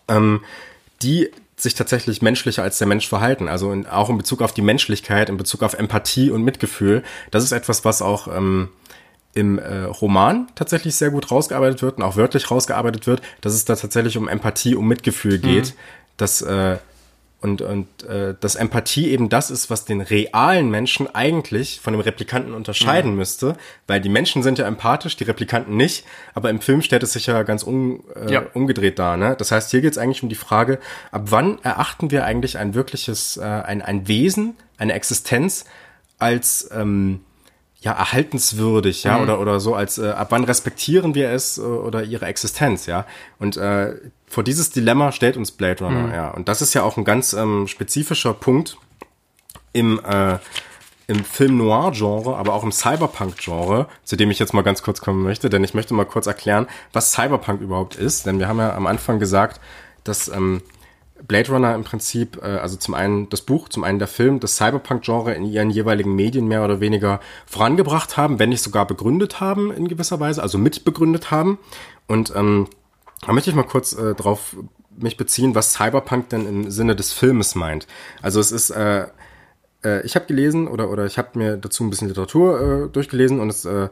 ähm, 0.08 0.42
die 1.02 1.32
sich 1.60 1.74
tatsächlich 1.74 2.22
menschlicher 2.22 2.62
als 2.62 2.78
der 2.78 2.88
Mensch 2.88 3.08
verhalten. 3.08 3.48
Also 3.48 3.72
in, 3.72 3.88
auch 3.88 4.10
in 4.10 4.18
Bezug 4.18 4.44
auf 4.44 4.54
die 4.54 4.62
Menschlichkeit, 4.62 5.28
in 5.28 5.38
Bezug 5.38 5.64
auf 5.64 5.74
Empathie 5.74 6.30
und 6.30 6.44
Mitgefühl. 6.44 7.04
Das 7.32 7.44
ist 7.44 7.52
etwas, 7.52 7.84
was 7.84 8.04
auch 8.04 8.28
ähm, 8.28 8.70
im 9.38 9.60
äh, 9.60 9.84
Roman 9.84 10.48
tatsächlich 10.56 10.96
sehr 10.96 11.12
gut 11.12 11.30
rausgearbeitet 11.30 11.84
wird 11.84 11.98
und 11.98 12.04
auch 12.04 12.16
wörtlich 12.16 12.50
rausgearbeitet 12.50 13.06
wird, 13.06 13.22
dass 13.42 13.54
es 13.54 13.66
da 13.66 13.76
tatsächlich 13.76 14.18
um 14.18 14.28
Empathie, 14.28 14.74
um 14.74 14.88
Mitgefühl 14.88 15.38
geht, 15.38 15.68
mhm. 15.68 15.80
dass 16.18 16.42
äh, 16.42 16.78
und, 17.40 17.62
und 17.62 18.04
äh, 18.04 18.34
dass 18.40 18.56
Empathie 18.56 19.10
eben 19.10 19.30
das 19.30 19.52
ist, 19.52 19.70
was 19.70 19.86
den 19.86 20.02
realen 20.02 20.72
Menschen 20.72 21.14
eigentlich 21.14 21.80
von 21.80 21.94
dem 21.94 22.00
Replikanten 22.00 22.56
unterscheiden 22.56 23.12
mhm. 23.12 23.18
müsste, 23.18 23.56
weil 23.86 24.02
die 24.02 24.10
Menschen 24.10 24.42
sind 24.42 24.58
ja 24.58 24.66
empathisch, 24.66 25.16
die 25.18 25.24
Replikanten 25.26 25.78
nicht, 25.78 26.04
aber 26.34 26.50
im 26.50 26.62
Film 26.62 26.82
stellt 26.82 27.04
es 27.04 27.14
sich 27.14 27.28
ja 27.28 27.44
ganz 27.44 27.62
um, 27.62 28.04
äh, 28.16 28.34
ja. 28.34 28.44
umgedreht 28.56 28.98
dar. 28.98 29.18
Ne? 29.18 29.36
Das 29.38 29.52
heißt, 29.52 29.70
hier 29.70 29.82
geht 29.82 29.92
es 29.92 30.00
eigentlich 30.00 30.24
um 30.24 30.30
die 30.30 30.36
Frage, 30.36 30.80
ab 31.12 31.26
wann 31.26 31.60
erachten 31.62 32.10
wir 32.10 32.26
eigentlich 32.26 32.58
ein 32.58 32.74
wirkliches, 32.74 33.38
äh, 33.38 33.44
ein, 33.44 33.84
ein 33.84 34.08
Wesen, 34.08 34.56
eine 34.80 34.94
Existenz 34.94 35.66
als 36.18 36.68
ähm, 36.74 37.20
ja 37.80 37.92
erhaltenswürdig, 37.92 39.04
ja, 39.04 39.18
mhm. 39.18 39.24
oder 39.24 39.40
oder 39.40 39.60
so 39.60 39.76
als 39.76 39.98
äh, 39.98 40.10
ab 40.10 40.28
wann 40.32 40.44
respektieren 40.44 41.16
wir 41.16 41.30
es 41.30 41.58
äh, 41.58 41.62
oder 41.62 42.04
ihre 42.04 42.26
Existenz, 42.26 42.86
ja? 42.86 43.06
Und 43.40 43.58
äh, 43.58 43.96
vor 44.28 44.44
dieses 44.44 44.72
Dilemma 44.72 45.12
stellt 45.12 45.38
uns 45.38 45.52
Blade 45.52 45.84
Runner, 45.84 46.08
mhm. 46.08 46.14
ja. 46.14 46.30
Und 46.32 46.48
das 46.48 46.62
ist 46.62 46.74
ja 46.74 46.84
auch 46.84 46.98
ein 46.98 47.06
ganz 47.06 47.34
ähm, 47.34 47.68
spezifischer 47.68 48.34
Punkt 48.34 48.78
im 49.74 50.00
äh, 50.04 50.38
im 51.08 51.24
Film 51.24 51.58
Noir 51.58 51.92
Genre, 51.94 52.36
aber 52.36 52.54
auch 52.54 52.64
im 52.64 52.72
Cyberpunk 52.72 53.38
Genre, 53.38 53.88
zu 54.04 54.18
dem 54.18 54.30
ich 54.30 54.40
jetzt 54.40 54.54
mal 54.54 54.62
ganz 54.62 54.84
kurz 54.84 55.00
kommen 55.00 55.24
möchte, 55.24 55.50
denn 55.50 55.64
ich 55.64 55.74
möchte 55.74 55.94
mal 55.94 56.06
kurz 56.06 56.28
erklären, 56.28 56.68
was 56.92 57.14
Cyberpunk 57.14 57.62
überhaupt 57.62 57.96
ist, 57.96 58.26
denn 58.26 58.40
wir 58.40 58.50
haben 58.50 58.60
ja 58.60 58.76
am 58.76 58.88
Anfang 58.88 59.18
gesagt, 59.18 59.62
dass 60.04 60.28
ähm, 60.28 60.62
Blade 61.26 61.52
Runner 61.52 61.74
im 61.76 61.84
Prinzip, 61.84 62.40
äh, 62.42 62.46
also 62.46 62.78
zum 62.78 62.94
einen 62.94 63.30
das 63.30 63.42
Buch, 63.42 63.70
zum 63.70 63.84
einen 63.84 64.00
der 64.00 64.08
Film, 64.08 64.40
das 64.40 64.58
Cyberpunk-Genre 64.58 65.34
in 65.34 65.46
ihren 65.46 65.70
jeweiligen 65.70 66.16
Medien 66.16 66.48
mehr 66.48 66.64
oder 66.64 66.80
weniger 66.80 67.20
vorangebracht 67.46 68.18
haben, 68.18 68.40
wenn 68.40 68.50
nicht 68.50 68.62
sogar 68.62 68.86
begründet 68.88 69.40
haben 69.40 69.72
in 69.72 69.88
gewisser 69.88 70.20
Weise, 70.20 70.42
also 70.42 70.58
mitbegründet 70.58 71.32
haben. 71.32 71.60
Und 72.08 72.34
ähm, 72.36 72.68
da 73.26 73.34
möchte 73.34 73.50
ich 73.50 73.56
mal 73.56 73.64
kurz 73.64 73.94
äh, 73.94 74.16
drauf 74.16 74.56
mich 74.98 75.18
beziehen, 75.18 75.56
was 75.56 75.74
Cyberpunk 75.74 76.30
denn 76.30 76.48
im 76.48 76.72
Sinne 76.72 76.96
des 76.96 77.14
Filmes 77.14 77.56
meint. 77.56 77.88
Also 78.22 78.40
es 78.40 78.52
ist, 78.52 78.72
äh, 78.72 79.08
äh, 79.84 80.06
ich 80.06 80.16
habe 80.16 80.26
gelesen 80.26 80.68
oder 80.68 80.90
oder 80.90 81.06
ich 81.06 81.18
habe 81.18 81.38
mir 81.38 81.58
dazu 81.58 81.84
ein 81.84 81.90
bisschen 81.90 82.08
Literatur 82.08 82.86
äh, 82.86 82.90
durchgelesen 82.90 83.40
und 83.40 83.50
es 83.50 83.66
äh, 83.66 83.90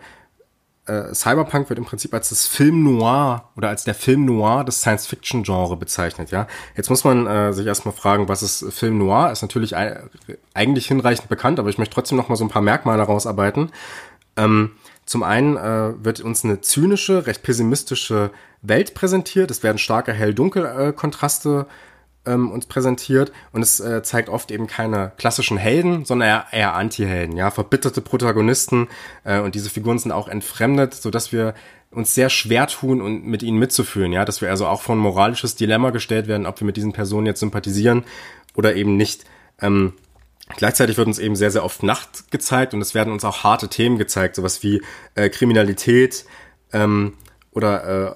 äh, 0.85 1.13
Cyberpunk 1.13 1.69
wird 1.69 1.79
im 1.79 1.85
Prinzip 1.85 2.13
als 2.13 2.29
das 2.29 2.47
Film 2.47 2.83
Noir 2.83 3.49
oder 3.55 3.69
als 3.69 3.83
der 3.83 3.95
Film 3.95 4.25
Noir 4.25 4.63
des 4.63 4.81
Science-Fiction-Genre 4.81 5.77
bezeichnet, 5.77 6.31
ja. 6.31 6.47
Jetzt 6.75 6.89
muss 6.89 7.03
man 7.03 7.25
äh, 7.25 7.53
sich 7.53 7.65
erstmal 7.65 7.93
fragen, 7.93 8.27
was 8.27 8.43
ist 8.43 8.71
Film 8.73 8.97
Noir? 8.97 9.31
Ist 9.31 9.41
natürlich 9.41 9.75
eigentlich 9.75 10.87
hinreichend 10.87 11.29
bekannt, 11.29 11.59
aber 11.59 11.69
ich 11.69 11.77
möchte 11.77 11.93
trotzdem 11.93 12.17
noch 12.17 12.29
mal 12.29 12.35
so 12.35 12.45
ein 12.45 12.49
paar 12.49 12.61
Merkmale 12.61 13.03
rausarbeiten. 13.03 13.71
Ähm, 14.37 14.71
zum 15.05 15.23
einen 15.23 15.57
äh, 15.57 15.93
wird 16.03 16.21
uns 16.21 16.43
eine 16.43 16.61
zynische, 16.61 17.27
recht 17.27 17.43
pessimistische 17.43 18.31
Welt 18.61 18.93
präsentiert. 18.95 19.51
Es 19.51 19.63
werden 19.63 19.77
starke 19.77 20.13
Hell-Dunkel-Kontraste 20.13 21.67
ähm, 22.25 22.51
uns 22.51 22.65
präsentiert. 22.65 23.31
Und 23.51 23.61
es 23.61 23.79
äh, 23.79 24.03
zeigt 24.03 24.29
oft 24.29 24.51
eben 24.51 24.67
keine 24.67 25.11
klassischen 25.17 25.57
Helden, 25.57 26.05
sondern 26.05 26.27
eher, 26.27 26.45
eher 26.51 26.73
Anti-Helden, 26.75 27.37
ja, 27.37 27.51
verbitterte 27.51 28.01
Protagonisten 28.01 28.87
äh, 29.23 29.39
und 29.39 29.55
diese 29.55 29.69
Figuren 29.69 29.99
sind 29.99 30.11
auch 30.11 30.27
entfremdet, 30.27 30.93
so 30.93 31.09
dass 31.09 31.31
wir 31.31 31.53
uns 31.91 32.13
sehr 32.13 32.29
schwer 32.29 32.67
tun 32.67 33.01
und 33.01 33.25
mit 33.25 33.41
ihnen 33.41 33.57
mitzufühlen, 33.57 34.11
ja, 34.11 34.25
dass 34.25 34.41
wir 34.41 34.49
also 34.49 34.67
auch 34.67 34.81
vor 34.81 34.95
ein 34.95 34.99
moralisches 34.99 35.55
Dilemma 35.55 35.91
gestellt 35.91 36.27
werden, 36.27 36.45
ob 36.45 36.59
wir 36.59 36.65
mit 36.65 36.77
diesen 36.77 36.91
Personen 36.93 37.25
jetzt 37.25 37.39
sympathisieren 37.39 38.03
oder 38.55 38.75
eben 38.75 38.97
nicht. 38.97 39.23
Ähm, 39.61 39.93
Gleichzeitig 40.57 40.97
wird 40.97 41.07
uns 41.07 41.17
eben 41.17 41.35
sehr, 41.35 41.49
sehr 41.49 41.65
oft 41.65 41.81
Nacht 41.81 42.31
gezeigt 42.31 42.73
und 42.75 42.81
es 42.81 42.93
werden 42.93 43.11
uns 43.11 43.25
auch 43.25 43.43
harte 43.43 43.67
Themen 43.67 43.97
gezeigt, 43.97 44.35
sowas 44.35 44.61
wie 44.61 44.81
äh, 45.15 45.29
Kriminalität 45.29 46.25
ähm, 46.71 47.13
oder 47.51 47.83
äh, 47.83 48.15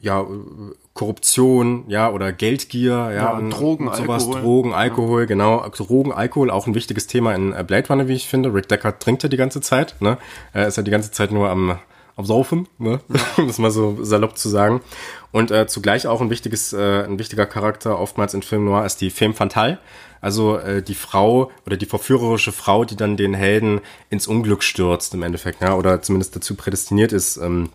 ja, 0.00 0.26
Korruption, 0.94 1.84
ja, 1.88 2.08
oder 2.08 2.32
Geldgier, 2.32 2.92
ja, 2.92 3.12
ja 3.12 3.30
und 3.32 3.50
Drogen, 3.50 3.88
und 3.88 3.96
sowas, 3.96 4.24
Alkohol. 4.24 4.42
Drogen, 4.42 4.74
Alkohol, 4.74 5.20
ja. 5.22 5.26
genau. 5.26 5.68
Drogen, 5.68 6.12
Alkohol, 6.12 6.50
auch 6.50 6.68
ein 6.68 6.76
wichtiges 6.76 7.08
Thema 7.08 7.34
in 7.34 7.52
äh, 7.52 7.64
Blade 7.66 7.88
Runner, 7.88 8.06
wie 8.06 8.14
ich 8.14 8.28
finde. 8.28 8.54
Rick 8.54 8.68
Deckard 8.68 9.02
trinkt 9.02 9.24
ja 9.24 9.28
die 9.28 9.36
ganze 9.36 9.60
Zeit, 9.60 9.96
ne? 10.00 10.18
Er 10.52 10.68
ist 10.68 10.76
ja 10.76 10.84
die 10.84 10.92
ganze 10.92 11.10
Zeit 11.10 11.32
nur 11.32 11.50
am, 11.50 11.78
am 12.14 12.24
Saufen, 12.24 12.68
ne? 12.78 13.00
um 13.36 13.48
das 13.48 13.58
mal 13.58 13.72
so 13.72 14.04
salopp 14.04 14.38
zu 14.38 14.48
sagen. 14.48 14.82
Und 15.32 15.50
äh, 15.50 15.66
zugleich 15.66 16.06
auch 16.06 16.20
ein 16.20 16.30
wichtiges, 16.30 16.72
äh, 16.72 17.02
ein 17.02 17.18
wichtiger 17.18 17.46
Charakter 17.46 17.98
oftmals 17.98 18.32
in 18.32 18.42
Film 18.42 18.64
Noir 18.64 18.86
ist 18.86 19.00
die 19.00 19.10
Femme 19.10 19.34
Fatale. 19.34 19.78
Also 20.20 20.58
äh, 20.58 20.80
die 20.80 20.94
Frau 20.94 21.50
oder 21.66 21.76
die 21.76 21.86
verführerische 21.86 22.52
Frau, 22.52 22.84
die 22.84 22.94
dann 22.94 23.16
den 23.16 23.34
Helden 23.34 23.80
ins 24.10 24.28
Unglück 24.28 24.62
stürzt 24.62 25.12
im 25.12 25.24
Endeffekt, 25.24 25.60
ja, 25.60 25.74
oder 25.74 26.02
zumindest 26.02 26.36
dazu 26.36 26.54
prädestiniert 26.54 27.12
ist, 27.12 27.36
ähm, 27.36 27.70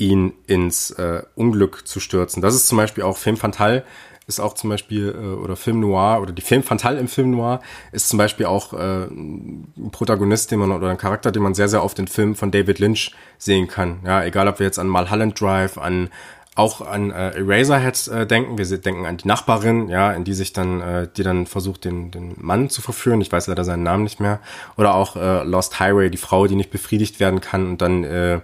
ihn 0.00 0.32
ins 0.46 0.90
äh, 0.92 1.22
Unglück 1.34 1.86
zu 1.86 2.00
stürzen. 2.00 2.42
Das 2.42 2.54
ist 2.54 2.66
zum 2.66 2.78
Beispiel 2.78 3.04
auch 3.04 3.16
Film 3.16 3.36
Fantal 3.36 3.84
ist 4.26 4.40
auch 4.40 4.54
zum 4.54 4.70
Beispiel, 4.70 5.08
äh, 5.08 5.42
oder 5.42 5.56
Film 5.56 5.80
Noir, 5.80 6.20
oder 6.22 6.32
die 6.32 6.42
Film 6.42 6.62
Fantal 6.62 6.96
im 6.96 7.08
Film 7.08 7.32
Noir 7.32 7.60
ist 7.92 8.08
zum 8.08 8.16
Beispiel 8.16 8.46
auch 8.46 8.72
äh, 8.72 9.04
ein 9.04 9.90
Protagonist, 9.90 10.50
den 10.50 10.60
man, 10.60 10.70
oder 10.70 10.88
ein 10.88 10.98
Charakter, 10.98 11.32
den 11.32 11.42
man 11.42 11.54
sehr, 11.54 11.68
sehr 11.68 11.84
oft 11.84 11.98
in 11.98 12.06
Filmen 12.06 12.36
von 12.36 12.50
David 12.50 12.78
Lynch 12.78 13.12
sehen 13.38 13.66
kann. 13.66 14.00
Ja, 14.04 14.24
egal 14.24 14.48
ob 14.48 14.60
wir 14.60 14.66
jetzt 14.66 14.78
an 14.78 14.88
Mulholland 14.88 15.38
Drive, 15.40 15.78
an 15.78 16.10
auch 16.56 16.80
an 16.80 17.10
äh, 17.10 17.30
Eraserhead 17.30 18.08
äh, 18.08 18.26
denken. 18.26 18.58
Wir 18.58 18.66
denken 18.78 19.06
an 19.06 19.16
die 19.16 19.26
Nachbarin, 19.26 19.88
ja, 19.88 20.12
in 20.12 20.24
die 20.24 20.34
sich 20.34 20.52
dann, 20.52 20.80
äh, 20.80 21.08
die 21.16 21.22
dann 21.22 21.46
versucht, 21.46 21.84
den, 21.84 22.10
den 22.10 22.34
Mann 22.36 22.68
zu 22.68 22.82
verführen. 22.82 23.20
Ich 23.20 23.32
weiß 23.32 23.46
leider 23.46 23.64
seinen 23.64 23.84
Namen 23.84 24.02
nicht 24.02 24.20
mehr. 24.20 24.40
Oder 24.76 24.94
auch 24.94 25.16
äh, 25.16 25.44
Lost 25.44 25.80
Highway, 25.80 26.10
die 26.10 26.18
Frau, 26.18 26.46
die 26.46 26.56
nicht 26.56 26.70
befriedigt 26.70 27.20
werden 27.20 27.40
kann 27.40 27.66
und 27.68 27.80
dann 27.80 28.04
äh, 28.04 28.40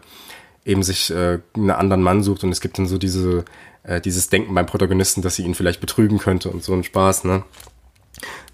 eben 0.67 0.83
sich 0.83 1.11
äh, 1.11 1.39
einen 1.55 1.71
anderen 1.71 2.03
Mann 2.03 2.23
sucht 2.23 2.45
und 2.45 2.51
es 2.51 2.61
gibt 2.61 2.79
dann 2.79 2.87
so 2.87 2.99
diese, 2.99 3.45
äh, 3.85 4.01
dieses 4.01 4.29
Denken 4.29 4.55
beim 4.55 4.67
Protagonisten, 4.67 5.23
dass 5.23 5.37
sie 5.37 5.45
ihn 5.45 5.55
vielleicht 5.55 5.81
betrügen 5.81 6.19
könnte 6.19 6.51
und 6.51 6.63
so 6.63 6.75
ein 6.75 6.85
Spaß, 6.85 7.25
ne? 7.25 7.45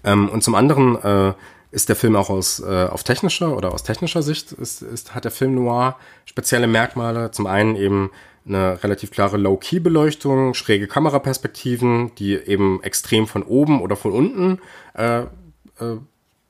Ähm, 0.03 0.29
und 0.29 0.43
zum 0.43 0.55
anderen 0.55 1.01
äh, 1.01 1.33
ist 1.71 1.89
der 1.89 1.95
Film 1.95 2.15
auch 2.15 2.29
aus, 2.29 2.59
äh, 2.59 2.85
auf 2.85 3.03
technischer 3.03 3.57
oder 3.57 3.73
aus 3.73 3.83
technischer 3.83 4.21
Sicht 4.21 4.51
ist, 4.51 4.81
ist, 4.81 5.15
hat 5.15 5.23
der 5.23 5.31
Film 5.31 5.55
Noir 5.55 5.97
spezielle 6.25 6.67
Merkmale. 6.67 7.31
Zum 7.31 7.47
einen 7.47 7.75
eben 7.75 8.11
eine 8.45 8.83
relativ 8.83 9.11
klare 9.11 9.37
Low-Key-Beleuchtung, 9.37 10.53
schräge 10.53 10.87
Kameraperspektiven, 10.87 12.13
die 12.15 12.35
eben 12.35 12.83
extrem 12.83 13.25
von 13.25 13.41
oben 13.41 13.81
oder 13.81 13.95
von 13.95 14.11
unten 14.11 14.59
äh, 14.95 15.21
äh, 15.21 15.25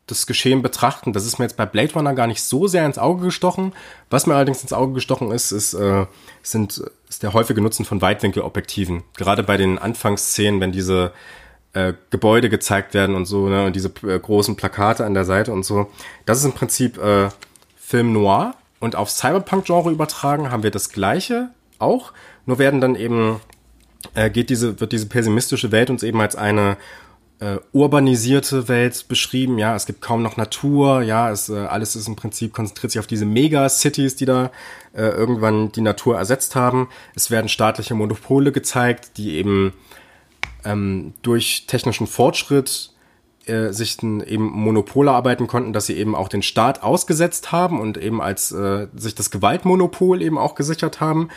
das 0.07 0.27
Geschehen 0.27 0.61
betrachten. 0.61 1.13
Das 1.13 1.25
ist 1.25 1.39
mir 1.39 1.45
jetzt 1.45 1.55
bei 1.55 1.65
Blade 1.65 1.93
Runner 1.93 2.13
gar 2.13 2.27
nicht 2.27 2.43
so 2.43 2.67
sehr 2.67 2.85
ins 2.85 2.97
Auge 2.97 3.25
gestochen. 3.25 3.73
Was 4.09 4.27
mir 4.27 4.35
allerdings 4.35 4.61
ins 4.61 4.73
Auge 4.73 4.93
gestochen 4.93 5.31
ist, 5.31 5.51
ist, 5.51 5.73
äh, 5.73 6.05
sind, 6.41 6.83
ist 7.09 7.23
der 7.23 7.33
häufige 7.33 7.61
Nutzen 7.61 7.85
von 7.85 8.01
Weitwinkelobjektiven. 8.01 9.03
Gerade 9.15 9.43
bei 9.43 9.55
den 9.55 9.79
Anfangsszenen, 9.79 10.59
wenn 10.59 10.73
diese 10.73 11.13
äh, 11.73 11.93
Gebäude 12.09 12.49
gezeigt 12.49 12.93
werden 12.93 13.15
und 13.15 13.25
so, 13.25 13.47
ne, 13.47 13.65
und 13.65 13.75
diese 13.75 13.91
äh, 14.03 14.19
großen 14.19 14.55
Plakate 14.55 15.05
an 15.05 15.13
der 15.13 15.25
Seite 15.25 15.53
und 15.53 15.63
so. 15.63 15.89
Das 16.25 16.37
ist 16.39 16.45
im 16.45 16.53
Prinzip 16.53 16.97
äh, 16.97 17.29
Film 17.77 18.11
Noir. 18.13 18.55
Und 18.79 18.97
auf 18.97 19.09
Cyberpunk-Genre 19.09 19.91
übertragen 19.91 20.51
haben 20.51 20.63
wir 20.63 20.71
das 20.71 20.89
Gleiche 20.89 21.49
auch. 21.79 22.11
Nur 22.45 22.59
werden 22.59 22.81
dann 22.81 22.95
eben, 22.95 23.39
äh, 24.13 24.29
geht 24.29 24.49
diese, 24.49 24.81
wird 24.81 24.91
diese 24.91 25.05
pessimistische 25.07 25.71
Welt 25.71 25.89
uns 25.89 26.03
eben 26.03 26.19
als 26.19 26.35
eine 26.35 26.75
äh, 27.43 27.59
urbanisierte 27.73 28.69
Welt 28.69 29.07
beschrieben. 29.09 29.57
Ja, 29.57 29.75
es 29.75 29.85
gibt 29.85 30.01
kaum 30.01 30.23
noch 30.23 30.37
Natur. 30.37 31.01
Ja, 31.01 31.29
es, 31.29 31.49
äh, 31.49 31.57
alles 31.57 31.95
ist 31.95 32.07
im 32.07 32.15
Prinzip 32.15 32.53
konzentriert 32.53 32.91
sich 32.91 32.99
auf 32.99 33.07
diese 33.07 33.25
Megacities, 33.25 34.15
die 34.15 34.25
da 34.25 34.49
äh, 34.93 35.01
irgendwann 35.01 35.71
die 35.73 35.81
Natur 35.81 36.17
ersetzt 36.17 36.55
haben. 36.55 36.87
Es 37.15 37.31
werden 37.31 37.49
staatliche 37.49 37.95
Monopole 37.95 38.53
gezeigt, 38.53 39.17
die 39.17 39.33
eben 39.33 39.73
ähm, 40.63 41.13
durch 41.21 41.65
technischen 41.67 42.07
Fortschritt 42.07 42.91
äh, 43.45 43.71
sich 43.73 44.01
eben 44.01 44.45
Monopole 44.45 45.11
arbeiten 45.11 45.47
konnten, 45.47 45.73
dass 45.73 45.87
sie 45.87 45.97
eben 45.97 46.15
auch 46.15 46.29
den 46.29 46.43
Staat 46.43 46.81
ausgesetzt 46.81 47.51
haben 47.51 47.81
und 47.81 47.97
eben 47.97 48.21
als 48.21 48.53
äh, 48.53 48.87
sich 48.95 49.15
das 49.15 49.31
Gewaltmonopol 49.31 50.21
eben 50.21 50.37
auch 50.37 50.55
gesichert 50.55 51.01
haben, 51.01 51.27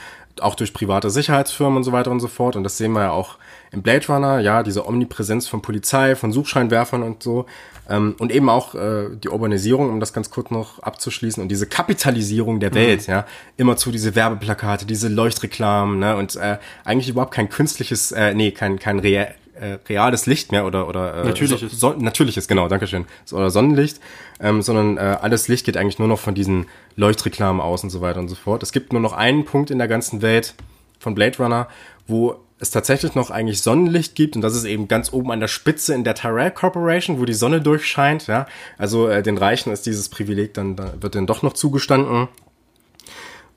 auch 0.40 0.54
durch 0.54 0.72
private 0.72 1.11
Sicherheitsfirmen 1.11 1.78
und 1.78 1.84
so 1.84 1.90
weiter 1.90 2.12
und 2.12 2.20
so 2.20 2.28
fort. 2.28 2.54
Und 2.54 2.62
das 2.62 2.78
sehen 2.78 2.92
wir 2.92 3.02
ja 3.02 3.11
auch 3.11 3.38
im 3.76 3.82
Blade 3.82 4.06
Runner, 4.08 4.40
ja, 4.40 4.62
diese 4.62 4.86
Omnipräsenz 4.86 5.46
von 5.46 5.62
Polizei, 5.62 6.16
von 6.16 6.32
Suchscheinwerfern 6.32 7.02
und 7.02 7.22
so. 7.22 7.46
Ähm, 7.88 8.16
und 8.18 8.32
eben 8.32 8.48
auch 8.48 8.74
äh, 8.74 9.10
die 9.22 9.28
Urbanisierung, 9.28 9.90
um 9.90 10.00
das 10.00 10.12
ganz 10.12 10.30
kurz 10.30 10.50
noch 10.50 10.80
abzuschließen, 10.80 11.40
und 11.40 11.48
diese 11.48 11.66
Kapitalisierung 11.66 12.58
der 12.58 12.74
Welt, 12.74 13.06
mhm. 13.06 13.14
ja, 13.14 13.26
immer 13.56 13.76
zu 13.76 13.92
diese 13.92 14.16
Werbeplakate, 14.16 14.86
diese 14.86 15.08
Leuchtreklamen, 15.08 16.00
ne, 16.00 16.16
und 16.16 16.34
äh, 16.34 16.58
eigentlich 16.84 17.08
überhaupt 17.08 17.32
kein 17.32 17.48
künstliches, 17.48 18.10
äh, 18.10 18.34
nee, 18.34 18.50
kein, 18.50 18.80
kein 18.80 18.98
real, 18.98 19.34
äh, 19.60 19.78
reales 19.88 20.26
Licht 20.26 20.52
mehr 20.52 20.66
oder 20.66 20.88
oder 20.88 21.22
äh, 21.22 21.24
natürliches, 21.26 21.72
so, 21.72 21.92
so, 21.92 21.98
natürliches 21.98 22.48
genau, 22.48 22.68
Dankeschön, 22.68 23.06
so, 23.24 23.36
oder 23.36 23.50
Sonnenlicht, 23.50 24.00
ähm, 24.40 24.62
sondern 24.62 24.96
äh, 24.96 25.18
alles 25.20 25.46
Licht 25.48 25.64
geht 25.64 25.76
eigentlich 25.76 25.98
nur 25.98 26.08
noch 26.08 26.18
von 26.18 26.34
diesen 26.34 26.66
Leuchtreklamen 26.96 27.60
aus 27.60 27.84
und 27.84 27.90
so 27.90 28.00
weiter 28.00 28.18
und 28.18 28.28
so 28.28 28.34
fort. 28.34 28.62
Es 28.62 28.72
gibt 28.72 28.92
nur 28.92 29.00
noch 29.00 29.12
einen 29.12 29.44
Punkt 29.44 29.70
in 29.70 29.78
der 29.78 29.88
ganzen 29.88 30.22
Welt 30.22 30.54
von 30.98 31.14
Blade 31.14 31.38
Runner, 31.38 31.68
wo 32.06 32.36
es 32.59 32.70
tatsächlich 32.70 33.14
noch 33.14 33.30
eigentlich 33.30 33.62
Sonnenlicht 33.62 34.14
gibt 34.14 34.34
und 34.34 34.42
das 34.42 34.54
ist 34.54 34.64
eben 34.64 34.88
ganz 34.88 35.12
oben 35.12 35.30
an 35.30 35.40
der 35.40 35.48
Spitze 35.48 35.94
in 35.94 36.04
der 36.04 36.14
Tyrell 36.14 36.50
Corporation, 36.50 37.20
wo 37.20 37.24
die 37.24 37.34
Sonne 37.34 37.61
durchscheint, 37.61 38.26
ja. 38.28 38.46
Also 38.78 39.09
äh, 39.09 39.22
den 39.22 39.36
Reichen 39.36 39.72
ist 39.72 39.84
dieses 39.86 40.09
Privileg 40.09 40.54
dann, 40.54 40.76
da 40.76 40.94
wird 41.00 41.14
denen 41.14 41.26
doch 41.26 41.42
noch 41.42 41.52
zugestanden. 41.52 42.28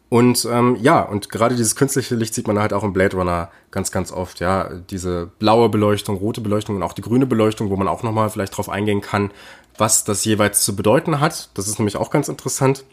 Und 0.09 0.47
ähm, 0.51 0.75
ja, 0.81 1.01
und 1.01 1.29
gerade 1.29 1.55
dieses 1.55 1.75
künstliche 1.75 2.15
Licht 2.15 2.33
sieht 2.33 2.47
man 2.47 2.59
halt 2.59 2.73
auch 2.73 2.83
im 2.83 2.93
Blade 2.93 3.15
Runner 3.15 3.51
ganz, 3.71 3.91
ganz 3.91 4.11
oft, 4.11 4.39
ja. 4.39 4.69
Diese 4.89 5.31
blaue 5.39 5.69
Beleuchtung, 5.69 6.17
rote 6.17 6.41
Beleuchtung 6.41 6.75
und 6.75 6.83
auch 6.83 6.93
die 6.93 7.03
grüne 7.03 7.27
Beleuchtung, 7.27 7.69
wo 7.69 7.77
man 7.77 7.87
auch 7.87 8.03
nochmal 8.03 8.29
vielleicht 8.29 8.57
drauf 8.57 8.69
eingehen 8.69 9.01
kann, 9.01 9.31
was 9.77 10.03
das 10.03 10.25
jeweils 10.25 10.65
zu 10.65 10.75
bedeuten 10.75 11.19
hat. 11.19 11.51
Das 11.53 11.67
ist 11.67 11.79
nämlich 11.79 11.95
auch 11.95 12.09
ganz 12.09 12.27
interessant. 12.27 12.83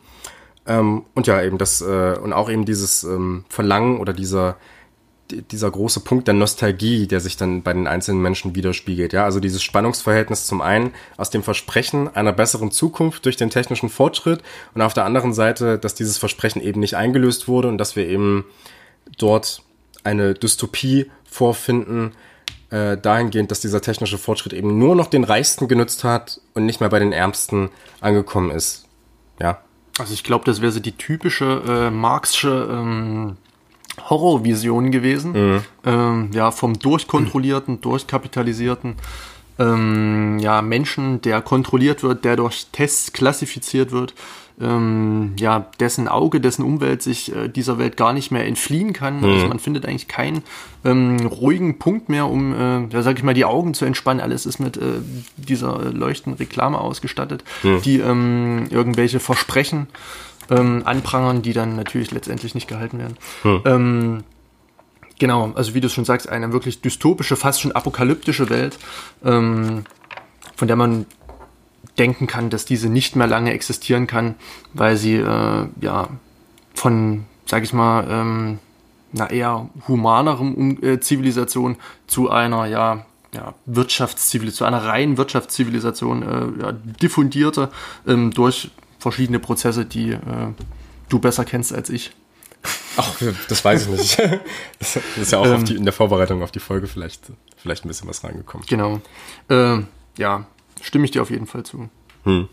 Ähm, 0.67 1.05
und 1.15 1.27
ja, 1.27 1.43
eben 1.43 1.59
das, 1.59 1.81
äh, 1.81 2.19
und 2.23 2.33
auch 2.33 2.51
eben 2.51 2.65
dieses 2.65 3.03
ähm, 3.03 3.45
Verlangen 3.49 3.99
oder 3.99 4.13
dieser, 4.13 4.57
dieser 5.31 5.71
große 5.71 6.01
Punkt 6.01 6.29
der 6.29 6.35
Nostalgie, 6.35 7.07
der 7.07 7.21
sich 7.21 7.37
dann 7.37 7.63
bei 7.63 7.73
den 7.73 7.87
einzelnen 7.87 8.23
Menschen 8.23 8.55
widerspiegelt. 8.55 9.13
Ja, 9.13 9.25
also 9.25 9.41
dieses 9.41 9.63
Spannungsverhältnis 9.63 10.47
zum 10.47 10.61
einen 10.61 10.93
aus 11.17 11.31
dem 11.31 11.43
Versprechen 11.43 12.15
einer 12.15 12.33
besseren 12.33 12.71
Zukunft 12.71 13.25
durch 13.25 13.37
den 13.37 13.51
technischen 13.51 13.89
Fortschritt 13.89 14.43
und 14.75 14.83
auf 14.83 14.95
der 14.95 15.05
anderen 15.05 15.35
Seite, 15.35 15.79
dass 15.79 15.95
dieses 15.95 16.19
Versprechen 16.19 16.63
eben 16.63 16.81
nicht 16.81 16.95
eingelöst 16.95 17.49
wurde 17.49 17.69
und 17.69 17.79
dass 17.79 17.97
wir 17.97 18.07
eben 18.07 18.45
dort 19.19 19.63
eine 20.05 20.35
Dystopie 20.35 21.11
vorfinden, 21.25 22.13
äh, 22.71 22.97
dahingehend, 22.97 23.51
dass 23.51 23.61
dieser 23.61 23.81
technische 23.81 24.19
Fortschritt 24.19 24.53
eben 24.53 24.79
nur 24.79 24.95
noch 24.97 25.07
den 25.07 25.25
Reichsten 25.25 25.69
genützt 25.69 26.05
hat 26.05 26.41
und 26.55 26.67
nicht 26.67 26.81
mehr 26.81 26.89
bei 26.89 26.99
den 26.99 27.13
Ärmsten 27.13 27.71
angekommen 28.01 28.51
ist. 28.51 28.87
Ja. 29.41 29.61
Also 29.99 30.13
ich 30.13 30.25
glaube, 30.25 30.45
das 30.45 30.61
wäre 30.61 30.73
so 30.73 30.81
die 30.81 30.97
typische 30.97 31.63
äh, 31.67 31.91
Marxische 31.91 32.69
ähm, 32.71 33.37
Horrorvision 34.09 34.91
gewesen. 34.91 35.35
Ähm, 35.85 36.31
ja, 36.33 36.51
vom 36.51 36.79
durchkontrollierten, 36.79 37.81
durchkapitalisierten 37.81 38.97
ähm, 39.59 40.39
ja, 40.39 40.63
Menschen, 40.63 41.21
der 41.23 41.43
kontrolliert 41.43 42.03
wird, 42.03 42.25
der 42.25 42.37
durch 42.37 42.67
Tests 42.73 43.13
klassifiziert 43.13 43.91
wird, 43.91 44.15
ähm, 44.61 45.35
ja, 45.39 45.67
dessen 45.81 46.09
Auge, 46.09 46.41
dessen 46.41 46.65
Umwelt 46.65 47.03
sich 47.03 47.35
äh, 47.35 47.49
dieser 47.49 47.79
Welt 47.79 47.97
gar 47.97 48.13
nicht 48.15 48.31
mehr 48.31 48.47
entfliehen 48.47 48.95
kann. 48.95 49.23
Also 49.23 49.49
man 49.49 49.59
findet 49.59 49.85
eigentlich 49.85 50.09
keinen 50.09 50.43
ähm, 50.85 51.27
ruhigen 51.27 51.79
Punkt 51.79 52.09
mehr, 52.09 52.27
um, 52.27 52.55
äh, 52.55 52.87
ja, 52.87 53.03
sag 53.03 53.19
ich 53.19 53.23
mal, 53.23 53.35
die 53.35 53.45
Augen 53.45 53.75
zu 53.75 53.85
entspannen. 53.85 54.23
Alles 54.23 54.47
ist 54.47 54.59
mit 54.59 54.79
äh, 54.79 54.81
dieser 55.37 55.93
leuchtenden 55.93 56.39
Reklame 56.39 56.79
ausgestattet, 56.81 57.45
die 57.85 57.99
ähm, 57.99 58.69
irgendwelche 58.71 59.21
Versprechen 59.21 59.89
ähm, 60.51 60.83
anprangern, 60.85 61.43
die 61.43 61.53
dann 61.53 61.77
natürlich 61.77 62.11
letztendlich 62.11 62.55
nicht 62.55 62.69
gehalten 62.69 62.99
werden. 62.99 63.17
Ähm, 63.65 64.25
genau, 65.19 65.53
also 65.55 65.75
wie 65.75 65.81
du 65.81 65.89
schon 65.89 66.05
sagst, 66.05 66.29
eine 66.29 66.53
wirklich 66.53 66.81
dystopische, 66.81 67.37
fast 67.37 67.61
schon 67.61 67.73
apokalyptische 67.73 68.51
Welt, 68.51 68.79
ähm, 69.25 69.85
von 70.55 70.69
der 70.69 70.77
man 70.77 71.07
denken 71.99 72.27
kann, 72.27 72.51
dass 72.51 72.65
diese 72.65 72.89
nicht 72.89 73.17
mehr 73.17 73.27
lange 73.27 73.53
existieren 73.53 74.07
kann, 74.07 74.35
weil 74.75 74.97
sie 74.97 75.15
äh, 75.15 75.67
ja 75.81 76.09
von, 76.75 77.25
sag 77.47 77.63
ich 77.63 77.73
mal, 77.73 78.07
ähm, 78.11 78.59
einer 79.15 79.31
eher 79.31 79.71
humaneren 79.89 80.55
um 80.55 80.83
äh, 80.83 81.01
Zivilisation 81.01 81.77
zu 82.07 82.29
einer 82.29 82.67
ja 82.67 83.07
ja, 83.35 83.55
Wirtschaftszivilisation, 83.67 84.59
zu 84.59 84.65
einer 84.65 84.85
reinen 84.85 85.19
Wirtschaftszivilisation 85.19 86.23
äh, 86.23 86.63
ja, 86.63 86.73
diffundierte 86.73 87.71
ähm, 88.07 88.31
durch 88.31 88.71
verschiedene 88.99 89.39
Prozesse, 89.39 89.85
die 89.85 90.13
äh, 90.13 90.19
du 91.09 91.19
besser 91.19 91.45
kennst 91.45 91.73
als 91.73 91.91
ich. 91.91 92.13
Ach, 92.97 93.23
das 93.49 93.65
weiß 93.65 93.87
ich 93.87 93.89
nicht. 93.89 94.19
Das 94.79 94.97
ist 95.17 95.33
ja 95.33 95.39
auch 95.39 95.51
auf 95.51 95.65
die, 95.65 95.77
in 95.77 95.85
der 95.85 95.93
Vorbereitung 95.93 96.43
auf 96.43 96.51
die 96.51 96.61
Folge 96.61 96.87
vielleicht, 96.87 97.33
vielleicht 97.57 97.85
ein 97.85 97.89
bisschen 97.89 98.09
was 98.09 98.25
reingekommen. 98.25 98.67
Genau. 98.69 99.01
Äh, 99.49 99.83
ja, 100.19 100.47
stimme 100.83 101.05
ich 101.05 101.11
dir 101.11 101.23
auf 101.23 101.31
jeden 101.31 101.47
Fall 101.47 101.65
zu. 101.65 101.89
Hm. 102.25 102.49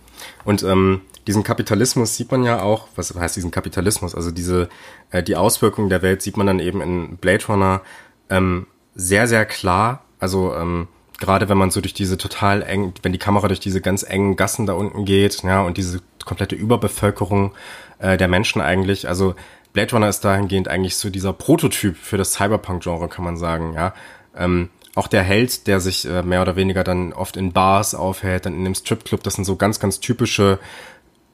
Und 0.46 0.64
ähm, 0.64 1.02
diesen 1.28 1.44
Kapitalismus 1.44 2.16
sieht 2.16 2.32
man 2.32 2.44
ja 2.44 2.62
auch, 2.62 2.88
was 2.96 3.14
heißt 3.14 3.36
diesen 3.36 3.52
Kapitalismus? 3.52 4.16
Also 4.16 4.32
diese, 4.32 4.70
äh, 5.12 5.24
die 5.24 5.36
Auswirkungen 5.36 5.90
der 5.90 6.02
Welt 6.02 6.22
sieht 6.22 6.38
man 6.38 6.48
dann 6.48 6.60
eben 6.60 6.82
in 6.82 7.18
Blade 7.18 7.46
Runner 7.48 7.82
ähm, 8.30 8.68
sehr, 8.96 9.28
sehr 9.28 9.46
klar. 9.46 10.04
Also 10.20 10.54
ähm, 10.56 10.88
gerade 11.20 11.50
wenn 11.50 11.58
man 11.58 11.72
so 11.72 11.82
durch 11.82 11.94
diese 11.94 12.18
total 12.18 12.62
eng, 12.62 12.94
wenn 13.02 13.12
die 13.12 13.20
Kamera 13.20 13.48
durch 13.48 13.60
diese 13.60 13.82
ganz 13.82 14.04
engen 14.04 14.36
Gassen 14.36 14.66
da 14.66 14.74
unten 14.74 15.06
geht, 15.06 15.44
ja, 15.44 15.62
und 15.62 15.78
diese 15.78 16.02
komplette 16.26 16.56
Überbevölkerung 16.56 17.54
äh, 18.00 18.18
der 18.18 18.28
Menschen 18.28 18.62
eigentlich, 18.62 19.08
also 19.08 19.36
Blade 19.74 19.92
Runner 19.92 20.10
ist 20.10 20.22
dahingehend 20.22 20.68
eigentlich 20.68 20.98
so 20.98 21.10
dieser 21.10 21.34
Prototyp 21.34 21.98
für 21.98 22.18
das 22.18 22.34
Cyberpunk-Genre, 22.34 23.10
kann 23.10 23.26
man 23.26 23.38
sagen, 23.38 23.74
ja. 23.74 23.94
Ähm, 24.36 24.70
auch 24.96 25.08
der 25.08 25.24
Held, 25.24 25.66
der 25.66 25.80
sich 25.80 26.06
äh, 26.06 26.22
mehr 26.22 26.44
oder 26.44 26.56
weniger 26.56 26.84
dann 26.84 27.14
oft 27.14 27.36
in 27.36 27.52
Bars 27.52 27.96
aufhält, 27.96 28.46
dann 28.46 28.54
in 28.54 28.60
einem 28.60 28.76
Stripclub, 28.76 29.24
das 29.24 29.34
sind 29.34 29.46
so 29.46 29.56
ganz, 29.56 29.80
ganz 29.80 30.00
typische 30.00 30.60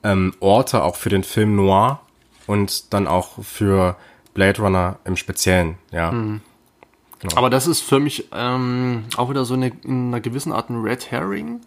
ähm, 0.03 0.33
Orte 0.39 0.83
auch 0.83 0.95
für 0.95 1.09
den 1.09 1.23
Film 1.23 1.57
Noir 1.57 1.99
und 2.47 2.93
dann 2.93 3.05
auch 3.05 3.43
für 3.43 3.97
Blade 4.33 4.61
Runner 4.61 4.99
im 5.03 5.17
Speziellen, 5.17 5.77
ja. 5.91 6.11
Genau. 7.19 7.35
Aber 7.35 7.49
das 7.49 7.67
ist 7.67 7.81
für 7.81 7.99
mich 7.99 8.29
ähm, 8.33 9.05
auch 9.17 9.29
wieder 9.29 9.45
so 9.45 9.53
eine, 9.53 9.71
in 9.83 10.07
einer 10.07 10.21
gewissen 10.21 10.51
Art 10.51 10.69
ein 10.69 10.81
Red 10.81 11.11
Herring, 11.11 11.61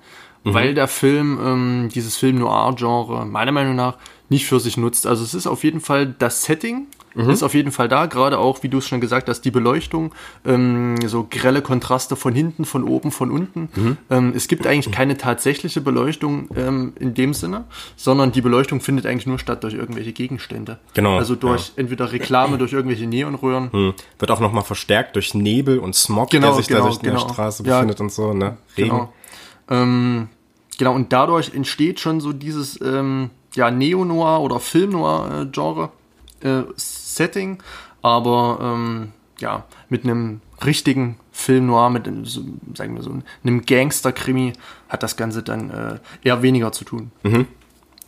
weil 0.44 0.74
der 0.74 0.88
Film 0.88 1.38
ähm, 1.44 1.88
dieses 1.94 2.16
Film 2.16 2.36
Noir-Genre 2.38 3.26
meiner 3.26 3.52
Meinung 3.52 3.76
nach 3.76 3.96
nicht 4.32 4.46
für 4.46 4.58
sich 4.58 4.76
nutzt. 4.76 5.06
Also 5.06 5.22
es 5.22 5.34
ist 5.34 5.46
auf 5.46 5.62
jeden 5.62 5.80
Fall 5.80 6.14
das 6.18 6.42
Setting, 6.42 6.88
ist 7.14 7.42
auf 7.42 7.52
jeden 7.52 7.72
Fall 7.72 7.88
da, 7.88 8.06
gerade 8.06 8.38
auch, 8.38 8.62
wie 8.62 8.70
du 8.70 8.78
es 8.78 8.88
schon 8.88 9.02
gesagt 9.02 9.28
hast, 9.28 9.42
die 9.42 9.50
Beleuchtung, 9.50 10.14
ähm, 10.46 10.96
so 11.06 11.26
grelle 11.30 11.60
Kontraste 11.60 12.16
von 12.16 12.34
hinten, 12.34 12.64
von 12.64 12.84
oben, 12.84 13.12
von 13.12 13.30
unten. 13.30 13.68
Ähm, 14.08 14.32
es 14.34 14.48
gibt 14.48 14.66
eigentlich 14.66 14.92
keine 14.94 15.18
tatsächliche 15.18 15.82
Beleuchtung 15.82 16.48
ähm, 16.56 16.94
in 16.98 17.12
dem 17.12 17.34
Sinne, 17.34 17.64
sondern 17.96 18.32
die 18.32 18.40
Beleuchtung 18.40 18.80
findet 18.80 19.04
eigentlich 19.04 19.26
nur 19.26 19.38
statt 19.38 19.62
durch 19.62 19.74
irgendwelche 19.74 20.12
Gegenstände. 20.12 20.78
Genau, 20.94 21.18
Also 21.18 21.34
durch 21.36 21.72
entweder 21.76 22.12
Reklame, 22.12 22.56
durch 22.56 22.72
irgendwelche 22.72 23.06
Neonröhren. 23.06 23.70
Hm. 23.72 23.94
Wird 24.18 24.30
auch 24.30 24.40
nochmal 24.40 24.64
verstärkt 24.64 25.14
durch 25.16 25.34
Nebel 25.34 25.78
und 25.80 25.94
Smog, 25.94 26.30
Genau, 26.30 26.46
der 26.48 26.56
sich 26.56 26.68
genau, 26.68 26.80
da 26.80 26.86
durch 26.86 27.00
genau. 27.00 27.12
der 27.12 27.28
Straße 27.28 27.62
Ja, 27.64 27.74
befindet 27.74 28.00
und 28.00 28.10
so, 28.10 28.32
ne? 28.32 28.56
Regen. 28.78 28.88
Genau. 28.88 29.12
Ähm, 29.68 30.28
genau, 30.78 30.94
und 30.94 31.12
dadurch 31.12 31.54
entsteht 31.54 32.00
schon 32.00 32.20
so 32.20 32.32
dieses 32.32 32.80
ähm, 32.80 33.28
ja, 33.54 33.70
Neo-Noir 33.70 34.40
oder 34.40 34.60
Film-Noir-Genre 34.60 35.90
äh, 36.40 36.62
Setting, 36.76 37.62
aber 38.02 38.58
ähm, 38.60 39.12
ja, 39.38 39.64
mit 39.88 40.04
einem 40.04 40.40
richtigen 40.64 41.18
Film-Noir, 41.32 41.90
mit 41.90 42.06
einem, 42.06 42.24
so, 42.24 42.42
sagen 42.74 42.94
wir 42.94 43.02
so, 43.02 43.14
einem 43.44 43.66
Gangster-Krimi 43.66 44.52
hat 44.88 45.02
das 45.02 45.16
Ganze 45.16 45.42
dann 45.42 45.70
äh, 45.70 45.98
eher 46.22 46.42
weniger 46.42 46.72
zu 46.72 46.84
tun. 46.84 47.10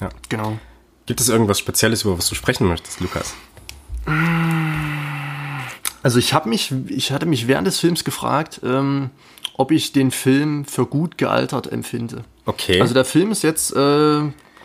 Ja. 0.01 0.09
Genau. 0.29 0.59
Gibt 1.07 1.21
es 1.21 1.29
irgendwas 1.29 1.59
Spezielles, 1.59 2.03
über 2.03 2.17
was 2.17 2.29
du 2.29 2.35
sprechen 2.35 2.67
möchtest, 2.67 3.01
Lukas? 3.01 3.35
Also 6.03 6.19
ich 6.19 6.35
habe 6.35 6.49
mich, 6.49 6.73
ich 6.89 7.13
hatte 7.13 7.27
mich 7.27 7.49
während 7.49 7.67
des 7.67 7.79
Films 7.79 8.05
gefragt, 8.05 8.61
ähm, 8.63 9.11
ob 9.55 9.71
ich 9.71 9.93
den 9.93 10.11
Film 10.11 10.65
für 10.65 10.87
gut 10.87 11.19
gealtert 11.19 11.71
empfinde. 11.71 12.25
Okay. 12.47 12.81
Also 12.81 12.95
der 12.95 13.05
Film 13.05 13.33
ist 13.33 13.43
jetzt, 13.43 13.75
äh, 13.75 14.23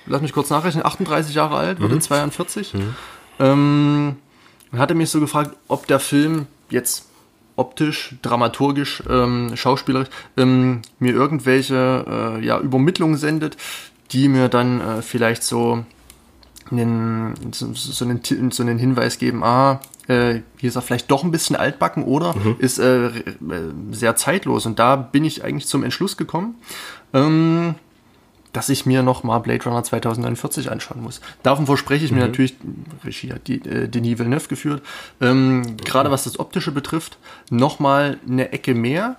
lass 0.10 0.22
mich 0.22 0.34
kurz 0.34 0.50
nachrechnen, 0.50 0.86
38 0.86 1.34
Jahre 1.34 1.56
alt, 1.56 1.80
wird 1.80 1.92
in 1.92 2.02
42. 2.02 2.74
Ähm, 3.40 4.18
hatte 4.74 4.96
mich 4.96 5.10
so 5.10 5.20
gefragt, 5.20 5.56
ob 5.68 5.88
der 5.88 6.00
Film 6.00 6.48
jetzt 6.70 7.06
optisch, 7.56 8.16
dramaturgisch, 8.22 9.04
ähm, 9.10 9.52
schauspielerisch 9.56 10.10
ähm, 10.38 10.82
mir 11.00 11.14
irgendwelche 11.14 12.06
äh, 12.40 12.46
ja, 12.46 12.60
Übermittlungen 12.60 13.18
sendet, 13.18 13.58
die 14.12 14.28
mir 14.28 14.50
dann 14.50 14.82
äh, 14.82 15.02
vielleicht 15.02 15.44
so 15.44 15.84
einen, 16.72 17.34
so, 17.52 17.74
so, 17.74 18.06
einen, 18.06 18.52
so 18.52 18.64
einen 18.64 18.78
Hinweis 18.78 19.18
geben, 19.18 19.44
ah, 19.44 19.82
äh, 20.08 20.42
hier 20.58 20.70
ist 20.70 20.76
er 20.76 20.82
vielleicht 20.82 21.12
doch 21.12 21.24
ein 21.24 21.32
bisschen 21.32 21.56
altbacken 21.56 22.04
oder 22.04 22.34
ist 22.60 22.80
äh, 22.80 23.08
äh, 23.08 23.12
sehr 23.92 24.16
zeitlos. 24.16 24.66
Und 24.66 24.80
da 24.80 24.96
bin 24.96 25.24
ich 25.24 25.44
eigentlich 25.44 25.68
zum 25.68 25.84
Entschluss 25.84 26.18
gekommen, 26.18 26.56
ähm, 27.14 27.76
dass 28.54 28.70
ich 28.70 28.86
mir 28.86 29.04
noch 29.04 29.24
mal 29.24 29.40
Blade 29.40 29.64
Runner 29.64 29.84
2049 29.84 30.72
anschauen 30.72 31.02
muss. 31.02 31.22
Davon 31.44 31.66
verspreche 31.66 32.06
ich 32.06 32.12
mir 32.12 32.22
natürlich, 32.22 32.56
Regie 33.04 33.34
hat 33.34 33.48
die, 33.48 33.56
äh, 33.68 33.88
Denis 33.88 34.18
Villeneuve 34.20 34.48
geführt, 34.48 34.82
ähm, 35.22 35.78
gerade 35.78 36.10
was 36.12 36.24
das 36.24 36.40
Optische 36.40 36.72
betrifft, 36.72 37.18
noch 37.50 37.80
mal 37.80 38.18
eine 38.28 38.52
Ecke 38.52 38.74
mehr. 38.74 39.18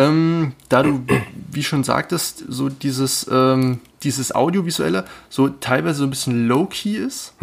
Ähm, 0.00 0.52
da 0.68 0.82
du, 0.82 1.04
wie 1.50 1.62
schon 1.62 1.84
sagtest, 1.84 2.44
so 2.48 2.68
dieses, 2.68 3.28
ähm, 3.30 3.80
dieses 4.02 4.34
Audiovisuelle 4.34 5.04
so 5.28 5.48
teilweise 5.48 6.00
so 6.00 6.04
ein 6.04 6.10
bisschen 6.10 6.46
low-key 6.46 6.96
ist, 6.96 7.34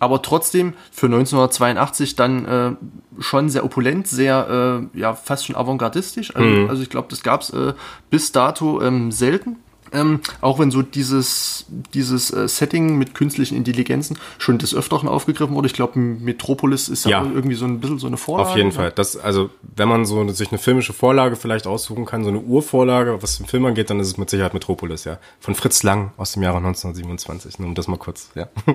aber 0.00 0.22
trotzdem 0.22 0.74
für 0.92 1.06
1982 1.06 2.14
dann 2.16 2.44
äh, 2.46 2.72
schon 3.20 3.48
sehr 3.48 3.64
opulent, 3.64 4.06
sehr, 4.06 4.86
äh, 4.94 4.98
ja, 4.98 5.14
fast 5.14 5.46
schon 5.46 5.56
avantgardistisch. 5.56 6.34
Also, 6.36 6.48
also 6.68 6.82
ich 6.82 6.90
glaube, 6.90 7.08
das 7.10 7.22
gab 7.22 7.42
es 7.42 7.50
äh, 7.50 7.74
bis 8.10 8.32
dato 8.32 8.80
ähm, 8.80 9.10
selten. 9.12 9.56
Ähm, 9.94 10.20
auch 10.40 10.58
wenn 10.58 10.70
so 10.70 10.82
dieses, 10.82 11.66
dieses 11.94 12.32
äh, 12.32 12.48
Setting 12.48 12.98
mit 12.98 13.14
künstlichen 13.14 13.56
Intelligenzen 13.56 14.18
schon 14.38 14.58
des 14.58 14.74
Öfteren 14.74 15.08
aufgegriffen 15.08 15.54
wurde. 15.54 15.68
Ich 15.68 15.72
glaube, 15.72 15.98
Metropolis 15.98 16.88
ist 16.88 17.04
ja 17.04 17.22
Ja. 17.22 17.30
irgendwie 17.32 17.54
so 17.54 17.64
ein 17.64 17.80
bisschen 17.80 17.98
so 17.98 18.06
eine 18.08 18.16
Vorlage. 18.16 18.50
Auf 18.50 18.56
jeden 18.56 18.72
Fall. 18.72 18.90
Das, 18.92 19.16
also, 19.16 19.50
wenn 19.62 19.88
man 19.88 20.04
so 20.04 20.28
sich 20.30 20.50
eine 20.50 20.58
filmische 20.58 20.92
Vorlage 20.92 21.36
vielleicht 21.36 21.66
aussuchen 21.66 22.04
kann, 22.04 22.24
so 22.24 22.30
eine 22.30 22.40
Urvorlage, 22.40 23.22
was 23.22 23.36
den 23.38 23.46
Film 23.46 23.64
angeht, 23.66 23.88
dann 23.90 24.00
ist 24.00 24.08
es 24.08 24.18
mit 24.18 24.28
Sicherheit 24.28 24.52
Metropolis, 24.52 25.04
ja. 25.04 25.18
Von 25.40 25.54
Fritz 25.54 25.82
Lang 25.84 26.10
aus 26.16 26.32
dem 26.32 26.42
Jahre 26.42 26.56
1927. 26.58 27.58
Nur 27.60 27.68
um 27.68 27.74
das 27.74 27.86
mal 27.88 27.96
kurz, 27.98 28.30
ja. 28.34 28.48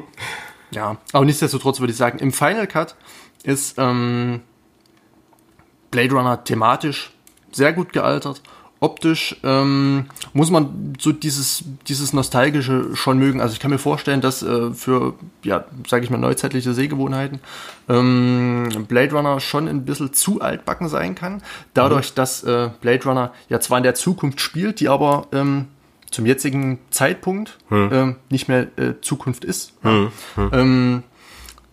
Ja, 0.72 0.98
aber 1.14 1.26
nichtsdestotrotz 1.26 1.80
würde 1.80 1.92
ich 1.92 1.98
sagen, 1.98 2.20
im 2.20 2.32
Final 2.32 2.68
Cut 2.68 2.96
ist 3.44 3.76
ähm, 3.80 4.42
Blade 5.92 6.14
Runner 6.14 6.44
thematisch 6.44 7.12
sehr 7.52 7.74
gut 7.74 7.92
gealtert. 7.92 8.42
Optisch 8.82 9.36
ähm, 9.44 10.06
muss 10.32 10.52
man 10.52 10.94
so 11.00 11.12
dieses, 11.12 11.66
dieses 11.88 12.14
Nostalgische 12.14 12.96
schon 12.96 13.20
mögen. 13.20 13.42
Also 13.42 13.54
ich 13.54 13.60
kann 13.60 13.72
mir 13.72 13.78
vorstellen, 13.78 14.22
dass 14.22 14.42
äh, 14.42 14.72
für, 14.72 15.16
ja, 15.44 15.66
sage 15.86 16.06
ich 16.06 16.10
mal, 16.10 16.18
neuzeitliche 16.18 16.74
Sehgewohnheiten 16.74 17.40
ähm, 17.90 18.86
Blade 18.88 19.14
Runner 19.14 19.42
schon 19.42 19.68
ein 19.68 19.84
bisschen 19.84 20.14
zu 20.14 20.40
altbacken 20.40 20.88
sein 20.88 21.14
kann. 21.14 21.42
Dadurch, 21.74 22.14
dass 22.14 22.44
äh, 22.44 22.70
Blade 22.80 23.04
Runner 23.04 23.34
ja 23.50 23.60
zwar 23.60 23.80
in 23.80 23.84
der 23.84 23.96
Zukunft 23.96 24.40
spielt, 24.40 24.80
die 24.80 24.88
aber 24.88 25.28
ähm, 25.34 25.66
zum 26.10 26.26
jetzigen 26.26 26.80
Zeitpunkt 26.90 27.58
ähm, 27.70 28.16
nicht 28.30 28.48
mehr 28.48 28.68
äh, 28.78 28.94
Zukunft 29.02 29.44
ist. 29.44 29.74
Ähm, 30.54 31.04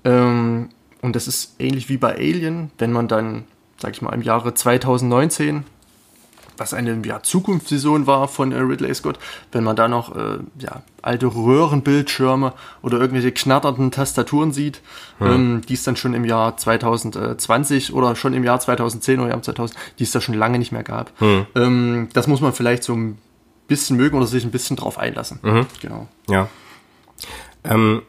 ähm, 0.05 0.69
und 1.03 1.17
das 1.17 1.29
ist 1.29 1.55
ähnlich 1.61 1.89
wie 1.89 1.99
bei 1.99 2.17
Alien, 2.17 2.73
wenn 2.79 2.93
man 2.93 3.07
dann, 3.07 3.45
sag 3.79 3.93
ich 3.93 4.03
mal, 4.03 4.13
im 4.13 4.23
Jahre 4.23 4.55
2019 4.55 5.65
was 6.57 6.75
eine 6.75 7.01
ja, 7.05 7.23
Zukunftsvision 7.23 8.07
war 8.07 8.29
von 8.29 8.53
äh, 8.53 8.59
Ridley 8.59 8.95
Scott, 8.95 9.19
wenn 9.53 9.65
man 9.65 9.77
da 9.77 9.89
noch 9.89 10.15
äh, 10.15 10.39
ja, 10.59 10.83
alte 11.03 11.27
Röhrenbildschirme 11.27 12.53
oder 12.83 12.99
irgendwelche 12.99 13.33
knatternden 13.33 13.91
Tastaturen 13.91 14.53
sieht, 14.53 14.81
hm. 15.19 15.27
ähm, 15.27 15.61
die 15.69 15.75
es 15.75 15.85
dann 15.85 15.97
schon 15.97 16.15
im 16.15 16.25
Jahr 16.25 16.57
2020 16.57 17.93
oder 17.93 18.17
schon 18.17 18.35
im 18.35 18.45
Jahr 18.45 18.61
2010 18.61 19.21
oder 19.21 19.31
Jahr 19.31 19.43
2000, 19.43 19.79
die 19.99 20.05
es 20.05 20.13
da 20.13 20.21
schon 20.21 20.35
lange 20.35 20.59
nicht 20.59 20.73
mehr 20.73 20.85
gab. 20.85 21.13
Hm. 21.21 21.47
Ähm, 21.55 22.09
das 22.13 22.27
muss 22.27 22.41
man 22.41 22.53
vielleicht 22.53 22.83
so 22.83 22.95
ein 22.95 23.19
bisschen 23.69 23.97
mögen 23.97 24.17
oder 24.17 24.27
sich 24.27 24.45
ein 24.45 24.51
bisschen 24.51 24.77
drauf 24.77 24.99
einlassen. 24.99 25.41
Mhm. 25.43 25.67
Genau. 25.81 26.09
Ja. 26.29 26.49
Ähm, 27.65 28.03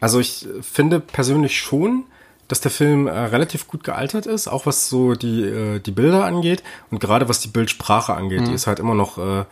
also 0.00 0.20
ich 0.20 0.46
finde 0.62 1.00
persönlich 1.00 1.58
schon, 1.58 2.04
dass 2.50 2.60
der 2.60 2.72
Film 2.72 3.06
äh, 3.06 3.12
relativ 3.12 3.68
gut 3.68 3.84
gealtert 3.84 4.26
ist, 4.26 4.48
auch 4.48 4.66
was 4.66 4.88
so 4.88 5.14
die, 5.14 5.44
äh, 5.44 5.78
die 5.78 5.92
Bilder 5.92 6.24
angeht 6.24 6.64
und 6.90 6.98
gerade 7.00 7.28
was 7.28 7.40
die 7.40 7.48
Bildsprache 7.48 8.12
angeht. 8.14 8.40
Mhm. 8.40 8.44
Die 8.46 8.54
ist 8.54 8.66
halt 8.66 8.80
immer 8.80 8.94
noch 8.94 9.18
äh, 9.18 9.44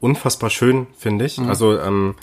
unfassbar 0.00 0.50
schön, 0.50 0.86
finde 0.98 1.24
ich. 1.24 1.38
Mhm. 1.38 1.48
Also 1.48 1.78
ähm, 1.78 2.14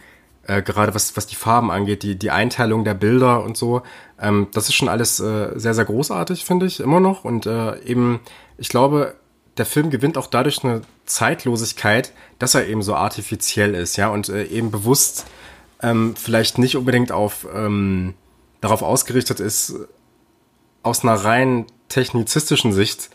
äh, 0.46 0.62
gerade 0.62 0.94
was, 0.94 1.18
was 1.18 1.26
die 1.26 1.36
Farben 1.36 1.72
angeht, 1.72 2.04
die, 2.04 2.16
die 2.16 2.30
Einteilung 2.30 2.84
der 2.84 2.94
Bilder 2.94 3.44
und 3.44 3.58
so, 3.58 3.82
ähm, 4.22 4.48
das 4.54 4.70
ist 4.70 4.76
schon 4.76 4.88
alles 4.88 5.20
äh, 5.20 5.52
sehr, 5.56 5.74
sehr 5.74 5.86
großartig, 5.86 6.46
finde 6.46 6.68
ich, 6.68 6.80
immer 6.80 7.00
noch. 7.00 7.24
Und 7.24 7.48
äh, 7.48 7.80
eben, 7.82 8.20
ich 8.60 8.70
glaube, 8.70 9.16
der 9.58 9.66
Film 9.66 9.90
gewinnt 9.90 10.16
auch 10.16 10.28
dadurch 10.28 10.64
eine 10.64 10.82
Zeitlosigkeit, 11.06 12.14
dass 12.38 12.54
er 12.54 12.68
eben 12.68 12.84
so 12.84 12.94
artifiziell 12.94 13.74
ist, 13.74 13.98
ja, 13.98 14.10
und 14.10 14.30
äh, 14.30 14.44
eben 14.46 14.70
bewusst 14.70 15.26
ähm, 15.82 16.14
vielleicht 16.16 16.60
nicht 16.60 16.78
unbedingt 16.78 17.12
auf 17.12 17.48
ähm, 17.52 18.14
darauf 18.62 18.84
ausgerichtet 18.84 19.40
ist, 19.40 19.74
aus 20.84 21.04
einer 21.04 21.16
rein 21.16 21.66
technizistischen 21.90 22.72
Sicht 22.72 23.10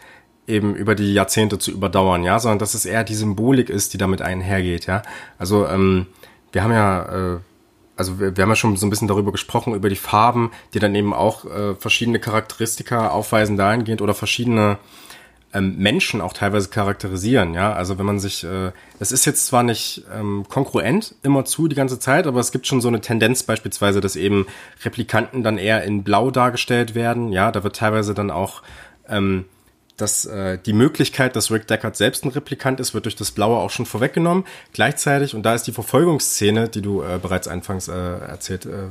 eben 0.47 0.75
über 0.75 0.95
die 0.95 1.15
Jahrzehnte 1.15 1.59
zu 1.59 1.71
überdauern, 1.71 2.23
ja, 2.23 2.39
sondern 2.39 2.59
dass 2.59 2.75
es 2.75 2.85
eher 2.85 3.05
die 3.05 3.15
Symbolik 3.15 3.71
ist, 3.71 3.95
die 3.95 3.99
damit 3.99 4.21
einhergeht, 4.21 4.87
ja. 4.87 5.03
Also 5.39 5.67
ähm, 5.67 6.07
wir 6.53 6.63
haben 6.63 6.73
ja, 6.73 7.35
äh, 7.35 7.39
also 7.97 8.21
wir, 8.21 8.37
wir 8.37 8.43
haben 8.43 8.51
ja 8.51 8.57
schon 8.57 8.77
so 8.77 8.87
ein 8.87 8.91
bisschen 8.91 9.09
darüber 9.09 9.33
gesprochen, 9.33 9.75
über 9.75 9.89
die 9.89 9.97
Farben, 9.97 10.51
die 10.75 10.81
dann 10.81 10.95
eben 10.95 11.15
auch 11.15 11.47
äh, 11.47 11.75
verschiedene 11.77 12.19
Charakteristika 12.19 13.09
aufweisen 13.09 13.57
dahingehend 13.57 14.03
oder 14.03 14.15
verschiedene 14.15 14.79
ähm, 15.55 15.77
Menschen 15.79 16.21
auch 16.21 16.33
teilweise 16.33 16.69
charakterisieren, 16.69 17.55
ja. 17.55 17.73
Also 17.73 17.99
wenn 17.99 18.07
man 18.07 18.19
sich, 18.19 18.45
äh, 18.45 18.73
das 18.99 19.13
ist 19.13 19.25
jetzt 19.25 19.47
zwar 19.47 19.63
nicht 19.63 20.05
ähm, 20.13 20.45
konkurrent 20.49 21.15
immer 21.23 21.45
zu 21.45 21.69
die 21.69 21.77
ganze 21.77 21.99
Zeit, 21.99 22.27
aber 22.27 22.41
es 22.41 22.53
gibt 22.53 22.67
schon 22.67 22.81
so 22.81 22.89
eine 22.89 23.01
Tendenz 23.01 23.45
beispielsweise, 23.45 24.01
dass 24.01 24.17
eben 24.17 24.47
Replikanten 24.85 25.43
dann 25.43 25.57
eher 25.57 25.85
in 25.85 26.03
Blau 26.03 26.31
dargestellt 26.31 26.95
werden, 26.95 27.33
ja. 27.33 27.53
Da 27.53 27.65
wird 27.65 27.77
teilweise 27.77 28.13
dann 28.15 28.31
auch 28.31 28.63
ähm, 29.09 29.47
dass 29.97 30.25
äh, 30.25 30.59
die 30.59 30.73
Möglichkeit, 30.73 31.37
dass 31.37 31.51
Rick 31.51 31.69
Deckard 31.69 31.97
selbst 31.97 32.25
ein 32.25 32.31
Replikant 32.31 32.81
ist, 32.81 32.95
wird 32.95 33.05
durch 33.05 33.17
das 33.17 33.31
Blaue 33.31 33.59
auch 33.59 33.71
schon 33.71 33.87
vorweggenommen. 33.87 34.45
Gleichzeitig, 34.73 35.35
und 35.35 35.45
da 35.45 35.55
ist 35.55 35.65
die 35.65 35.73
Verfolgungsszene, 35.73 36.69
die 36.69 36.83
du 36.83 37.03
äh, 37.03 37.19
bereits 37.23 37.47
anfangs 37.47 37.89
äh, 37.89 37.93
erzählt 37.93 38.67
äh, 38.67 38.89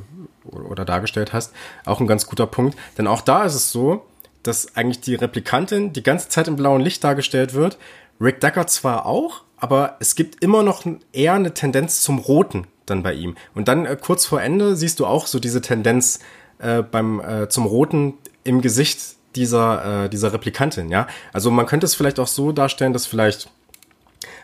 oder 0.50 0.86
dargestellt 0.86 1.34
hast, 1.34 1.54
auch 1.86 2.00
ein 2.00 2.08
ganz 2.08 2.26
guter 2.26 2.48
Punkt. 2.48 2.78
Denn 2.98 3.08
auch 3.08 3.22
da 3.22 3.44
ist 3.44 3.56
es 3.56 3.72
so, 3.72 4.06
dass 4.44 4.76
eigentlich 4.76 5.02
die 5.02 5.16
Replikantin 5.16 5.94
die 5.94 6.04
ganze 6.04 6.30
Zeit 6.30 6.48
im 6.48 6.56
blauen 6.56 6.82
Licht 6.82 7.04
dargestellt 7.04 7.54
wird. 7.54 7.78
Rick 8.22 8.42
Decker 8.42 8.68
zwar 8.68 9.06
auch, 9.06 9.42
aber 9.58 9.98
es 10.00 10.16
gibt 10.16 10.44
immer 10.44 10.64
noch 10.64 10.86
eher 11.12 11.34
eine 11.34 11.54
Tendenz 11.54 12.02
zum 12.02 12.20
Roten 12.20 12.68
dann 12.86 13.04
bei 13.04 13.14
ihm. 13.14 13.36
Und 13.56 13.68
dann 13.68 13.86
äh, 13.86 13.98
kurz 14.00 14.26
vor 14.26 14.42
Ende 14.42 14.76
siehst 14.76 15.00
du 15.00 15.06
auch 15.06 15.28
so 15.28 15.40
diese 15.40 15.62
Tendenz 15.62 16.20
äh, 16.60 16.82
beim 16.82 17.20
äh, 17.20 17.50
zum 17.50 17.66
Roten 17.66 18.16
im 18.44 18.62
Gesicht 18.62 19.00
dieser 19.36 20.06
äh, 20.06 20.10
dieser 20.10 20.34
Replikantin. 20.34 20.90
Ja, 20.90 21.08
also 21.32 21.50
man 21.50 21.66
könnte 21.66 21.86
es 21.86 21.96
vielleicht 21.96 22.20
auch 22.20 22.28
so 22.28 22.52
darstellen, 22.52 22.94
dass 22.94 23.06
vielleicht 23.06 23.50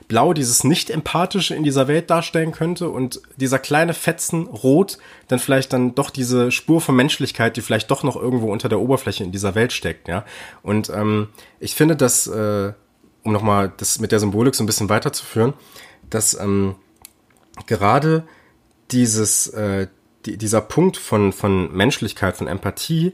Blau 0.09 0.33
dieses 0.33 0.63
Nicht-Empathische 0.63 1.55
in 1.55 1.63
dieser 1.63 1.87
Welt 1.87 2.09
darstellen 2.09 2.51
könnte 2.51 2.89
und 2.89 3.21
dieser 3.37 3.59
kleine 3.59 3.93
Fetzen 3.93 4.47
Rot 4.47 4.97
dann 5.27 5.37
vielleicht 5.37 5.71
dann 5.71 5.93
doch 5.93 6.09
diese 6.09 6.51
Spur 6.51 6.81
von 6.81 6.95
Menschlichkeit, 6.95 7.55
die 7.55 7.61
vielleicht 7.61 7.91
doch 7.91 8.01
noch 8.01 8.15
irgendwo 8.15 8.51
unter 8.51 8.69
der 8.69 8.79
Oberfläche 8.79 9.23
in 9.23 9.31
dieser 9.31 9.53
Welt 9.53 9.71
steckt, 9.71 10.07
ja. 10.07 10.25
Und 10.63 10.89
ähm, 10.89 11.27
ich 11.59 11.75
finde, 11.75 11.95
dass, 11.95 12.25
äh, 12.25 12.73
um 13.23 13.31
nochmal 13.31 13.71
das 13.77 13.99
mit 13.99 14.11
der 14.11 14.19
Symbolik 14.19 14.55
so 14.55 14.63
ein 14.63 14.65
bisschen 14.67 14.89
weiterzuführen, 14.89 15.53
dass 16.09 16.33
ähm, 16.33 16.75
gerade 17.67 18.23
dieses, 18.89 19.45
äh, 19.49 19.89
die, 20.25 20.37
dieser 20.37 20.61
Punkt 20.61 20.97
von, 20.97 21.31
von 21.31 21.71
Menschlichkeit, 21.71 22.35
von 22.35 22.47
Empathie, 22.47 23.13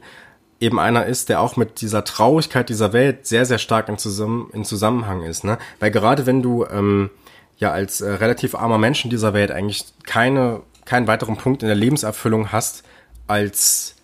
eben 0.60 0.78
einer 0.78 1.06
ist, 1.06 1.28
der 1.28 1.40
auch 1.40 1.56
mit 1.56 1.80
dieser 1.80 2.04
Traurigkeit 2.04 2.68
dieser 2.68 2.92
Welt 2.92 3.26
sehr, 3.26 3.44
sehr 3.44 3.58
stark 3.58 3.88
in, 3.88 3.98
Zusammen 3.98 4.50
in 4.52 4.64
Zusammenhang 4.64 5.22
ist. 5.22 5.44
Ne? 5.44 5.58
Weil 5.80 5.90
gerade 5.90 6.26
wenn 6.26 6.42
du 6.42 6.64
ähm, 6.66 7.10
ja 7.58 7.72
als 7.72 8.00
äh, 8.00 8.10
relativ 8.10 8.54
armer 8.54 8.78
Mensch 8.78 9.04
in 9.04 9.10
dieser 9.10 9.34
Welt 9.34 9.50
eigentlich 9.50 9.84
keine, 10.04 10.62
keinen 10.84 11.06
weiteren 11.06 11.36
Punkt 11.36 11.62
in 11.62 11.68
der 11.68 11.76
Lebenserfüllung 11.76 12.52
hast, 12.52 12.84
als 13.26 13.96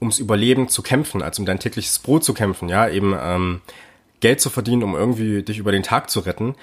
ums 0.00 0.18
Überleben 0.18 0.68
zu 0.68 0.82
kämpfen, 0.82 1.22
als 1.22 1.38
um 1.38 1.44
dein 1.44 1.58
tägliches 1.58 1.98
Brot 1.98 2.24
zu 2.24 2.32
kämpfen, 2.32 2.68
ja, 2.68 2.88
eben 2.88 3.14
ähm, 3.20 3.60
Geld 4.20 4.40
zu 4.40 4.48
verdienen, 4.48 4.84
um 4.84 4.94
irgendwie 4.94 5.42
dich 5.42 5.58
über 5.58 5.72
den 5.72 5.82
Tag 5.82 6.08
zu 6.08 6.20
retten, 6.20 6.54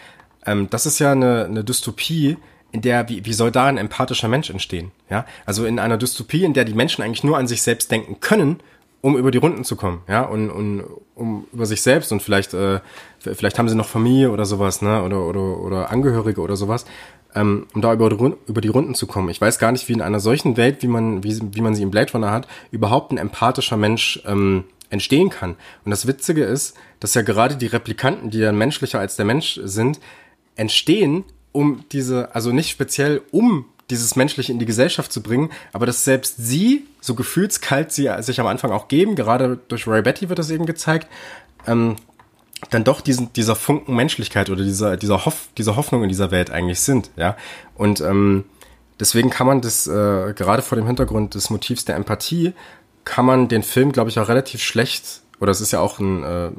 ähm, 0.45 0.69
das 0.69 0.85
ist 0.85 0.99
ja 0.99 1.11
eine, 1.11 1.45
eine 1.45 1.63
Dystopie, 1.63 2.37
in 2.71 2.81
der, 2.81 3.07
wie, 3.07 3.25
wie 3.25 3.33
soll 3.33 3.51
da 3.51 3.67
ein 3.67 3.77
empathischer 3.77 4.27
Mensch 4.27 4.49
entstehen? 4.49 4.91
Ja, 5.09 5.25
also 5.45 5.65
in 5.65 5.79
einer 5.79 5.97
Dystopie, 5.97 6.43
in 6.43 6.53
der 6.53 6.65
die 6.65 6.73
Menschen 6.73 7.03
eigentlich 7.03 7.23
nur 7.23 7.37
an 7.37 7.47
sich 7.47 7.61
selbst 7.61 7.91
denken 7.91 8.19
können 8.19 8.59
um 9.05 9.15
über 9.17 9.29
die 9.29 9.37
Runden 9.37 9.63
zu 9.63 9.75
kommen, 9.75 10.01
ja, 10.07 10.23
und, 10.23 10.49
und 10.49 10.83
um 11.13 11.45
über 11.53 11.67
sich 11.67 11.83
selbst 11.83 12.11
und 12.11 12.23
vielleicht, 12.23 12.55
äh, 12.55 12.79
vielleicht 13.19 13.59
haben 13.59 13.69
sie 13.69 13.75
noch 13.75 13.87
Familie 13.87 14.31
oder 14.31 14.45
sowas, 14.45 14.81
ne, 14.81 15.03
oder, 15.03 15.27
oder, 15.27 15.59
oder 15.59 15.91
Angehörige 15.91 16.41
oder 16.41 16.55
sowas, 16.55 16.85
ähm, 17.35 17.67
um 17.75 17.83
da 17.83 17.93
über, 17.93 18.09
über 18.47 18.61
die 18.61 18.67
Runden 18.67 18.95
zu 18.95 19.05
kommen. 19.05 19.29
Ich 19.29 19.39
weiß 19.39 19.59
gar 19.59 19.71
nicht, 19.71 19.87
wie 19.87 19.93
in 19.93 20.01
einer 20.01 20.19
solchen 20.19 20.57
Welt, 20.57 20.81
wie 20.81 20.87
man, 20.87 21.23
wie, 21.23 21.39
wie 21.53 21.61
man 21.61 21.75
sie 21.75 21.83
im 21.83 21.91
Blade 21.91 22.13
Runner 22.13 22.31
hat, 22.31 22.47
überhaupt 22.71 23.11
ein 23.11 23.19
empathischer 23.19 23.77
Mensch 23.77 24.23
ähm, 24.25 24.63
entstehen 24.89 25.29
kann. 25.29 25.51
Und 25.83 25.91
das 25.91 26.07
Witzige 26.07 26.43
ist, 26.43 26.75
dass 26.99 27.13
ja 27.13 27.21
gerade 27.21 27.57
die 27.57 27.67
Replikanten, 27.67 28.31
die 28.31 28.41
dann 28.41 28.57
menschlicher 28.57 28.99
als 28.99 29.17
der 29.17 29.25
Mensch 29.25 29.59
sind, 29.65 29.99
entstehen, 30.55 31.25
um 31.51 31.85
diese, 31.91 32.33
also 32.33 32.51
nicht 32.51 32.71
speziell 32.71 33.21
um 33.29 33.65
dieses 33.89 34.15
Menschliche 34.15 34.51
in 34.51 34.59
die 34.59 34.65
Gesellschaft 34.65 35.11
zu 35.11 35.21
bringen, 35.21 35.51
aber 35.73 35.85
dass 35.85 36.03
selbst 36.03 36.35
sie, 36.37 36.85
so 37.01 37.15
gefühlskalt 37.15 37.91
sie 37.91 38.09
sich 38.19 38.39
am 38.39 38.47
Anfang 38.47 38.71
auch 38.71 38.87
geben, 38.87 39.15
gerade 39.15 39.59
durch 39.67 39.87
Ray 39.87 40.01
Betty 40.01 40.29
wird 40.29 40.39
das 40.39 40.49
eben 40.49 40.65
gezeigt, 40.65 41.07
ähm, 41.67 41.95
dann 42.69 42.83
doch 42.83 43.01
diesen, 43.01 43.31
dieser 43.33 43.55
Funken 43.55 43.95
Menschlichkeit 43.95 44.49
oder 44.49 44.63
dieser, 44.63 44.97
dieser, 44.97 45.25
Hoff, 45.25 45.49
dieser 45.57 45.75
Hoffnung 45.75 46.03
in 46.03 46.09
dieser 46.09 46.31
Welt 46.31 46.49
eigentlich 46.49 46.81
sind, 46.81 47.11
ja. 47.15 47.35
Und 47.75 48.01
ähm, 48.01 48.45
deswegen 48.99 49.29
kann 49.29 49.45
man 49.45 49.61
das, 49.61 49.87
äh, 49.87 50.33
gerade 50.33 50.61
vor 50.61 50.77
dem 50.77 50.87
Hintergrund 50.87 51.35
des 51.35 51.49
Motivs 51.49 51.85
der 51.85 51.95
Empathie, 51.95 52.53
kann 53.03 53.25
man 53.25 53.47
den 53.47 53.61
Film, 53.61 53.91
glaube 53.91 54.09
ich, 54.09 54.19
auch 54.19 54.29
relativ 54.29 54.63
schlecht, 54.63 55.21
oder 55.39 55.51
es 55.51 55.61
ist 55.61 55.71
ja 55.71 55.79
auch 55.79 55.99
ein, 55.99 56.23
äh, 56.23 56.51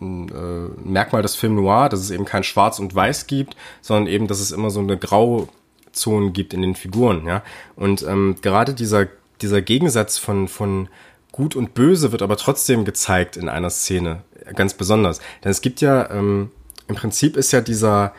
ein 0.00 0.28
äh, 0.28 0.88
Merkmal 0.88 1.22
des 1.22 1.34
Film 1.34 1.56
Noir, 1.56 1.88
dass 1.88 2.00
es 2.00 2.10
eben 2.10 2.24
kein 2.24 2.44
Schwarz 2.44 2.78
und 2.78 2.94
Weiß 2.94 3.26
gibt, 3.26 3.56
sondern 3.80 4.06
eben, 4.06 4.28
dass 4.28 4.38
es 4.38 4.52
immer 4.52 4.70
so 4.70 4.80
eine 4.80 4.96
grau 4.96 5.48
Zonen 5.92 6.32
gibt 6.32 6.54
in 6.54 6.62
den 6.62 6.74
Figuren, 6.74 7.26
ja. 7.26 7.42
Und 7.76 8.02
ähm, 8.02 8.36
gerade 8.42 8.74
dieser, 8.74 9.06
dieser 9.40 9.62
Gegensatz 9.62 10.18
von, 10.18 10.48
von 10.48 10.88
Gut 11.32 11.54
und 11.54 11.74
Böse 11.74 12.12
wird 12.12 12.22
aber 12.22 12.36
trotzdem 12.36 12.84
gezeigt 12.84 13.36
in 13.36 13.48
einer 13.48 13.70
Szene, 13.70 14.22
ganz 14.54 14.74
besonders. 14.74 15.20
Denn 15.44 15.50
es 15.50 15.60
gibt 15.60 15.80
ja, 15.80 16.10
ähm, 16.10 16.50
im 16.88 16.94
Prinzip 16.94 17.36
ist 17.36 17.52
ja 17.52 17.60
dieser 17.60 18.12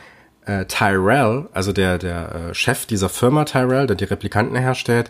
äh, 0.46 0.66
Tyrell, 0.66 1.48
also 1.52 1.74
der, 1.74 1.98
der 1.98 2.50
äh, 2.50 2.54
Chef 2.54 2.86
dieser 2.86 3.10
Firma 3.10 3.46
Tyrell, 3.46 3.88
der 3.88 3.96
die 3.96 4.06
Replikanten 4.06 4.56
herstellt, 4.56 5.10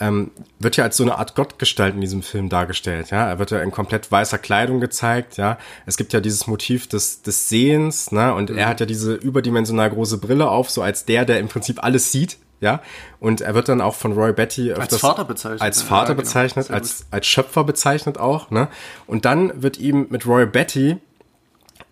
ähm, 0.00 0.30
wird 0.58 0.76
ja 0.76 0.84
als 0.84 0.96
so 0.96 1.04
eine 1.04 1.18
Art 1.18 1.34
Gottgestalt 1.34 1.94
in 1.94 2.00
diesem 2.00 2.22
Film 2.22 2.48
dargestellt. 2.48 3.10
Ja, 3.10 3.28
er 3.28 3.38
wird 3.38 3.50
ja 3.50 3.60
in 3.60 3.70
komplett 3.70 4.10
weißer 4.10 4.38
Kleidung 4.38 4.80
gezeigt. 4.80 5.36
Ja, 5.36 5.58
es 5.86 5.96
gibt 5.96 6.12
ja 6.12 6.20
dieses 6.20 6.46
Motiv 6.46 6.88
des 6.88 7.22
des 7.22 7.48
Sehens, 7.48 8.10
ne? 8.10 8.34
Und 8.34 8.50
mhm. 8.50 8.58
er 8.58 8.68
hat 8.68 8.80
ja 8.80 8.86
diese 8.86 9.14
überdimensional 9.14 9.90
große 9.90 10.18
Brille 10.18 10.48
auf, 10.48 10.70
so 10.70 10.82
als 10.82 11.04
der, 11.04 11.24
der 11.24 11.38
im 11.38 11.48
Prinzip 11.48 11.84
alles 11.84 12.10
sieht. 12.10 12.38
Ja, 12.62 12.82
und 13.20 13.40
er 13.40 13.54
wird 13.54 13.70
dann 13.70 13.80
auch 13.80 13.94
von 13.94 14.12
Roy 14.12 14.34
Betty 14.34 14.72
als 14.72 14.94
Vater 14.96 15.24
bezeichnet, 15.24 15.62
als 15.62 15.80
Vater 15.80 16.08
ja, 16.08 16.14
genau. 16.14 16.22
bezeichnet, 16.22 16.70
als 16.70 17.06
als 17.10 17.26
Schöpfer 17.26 17.64
bezeichnet 17.64 18.18
auch. 18.18 18.50
Ne? 18.50 18.68
Und 19.06 19.24
dann 19.24 19.62
wird 19.62 19.78
ihm 19.78 20.08
mit 20.10 20.26
Roy 20.26 20.44
Betty 20.44 20.98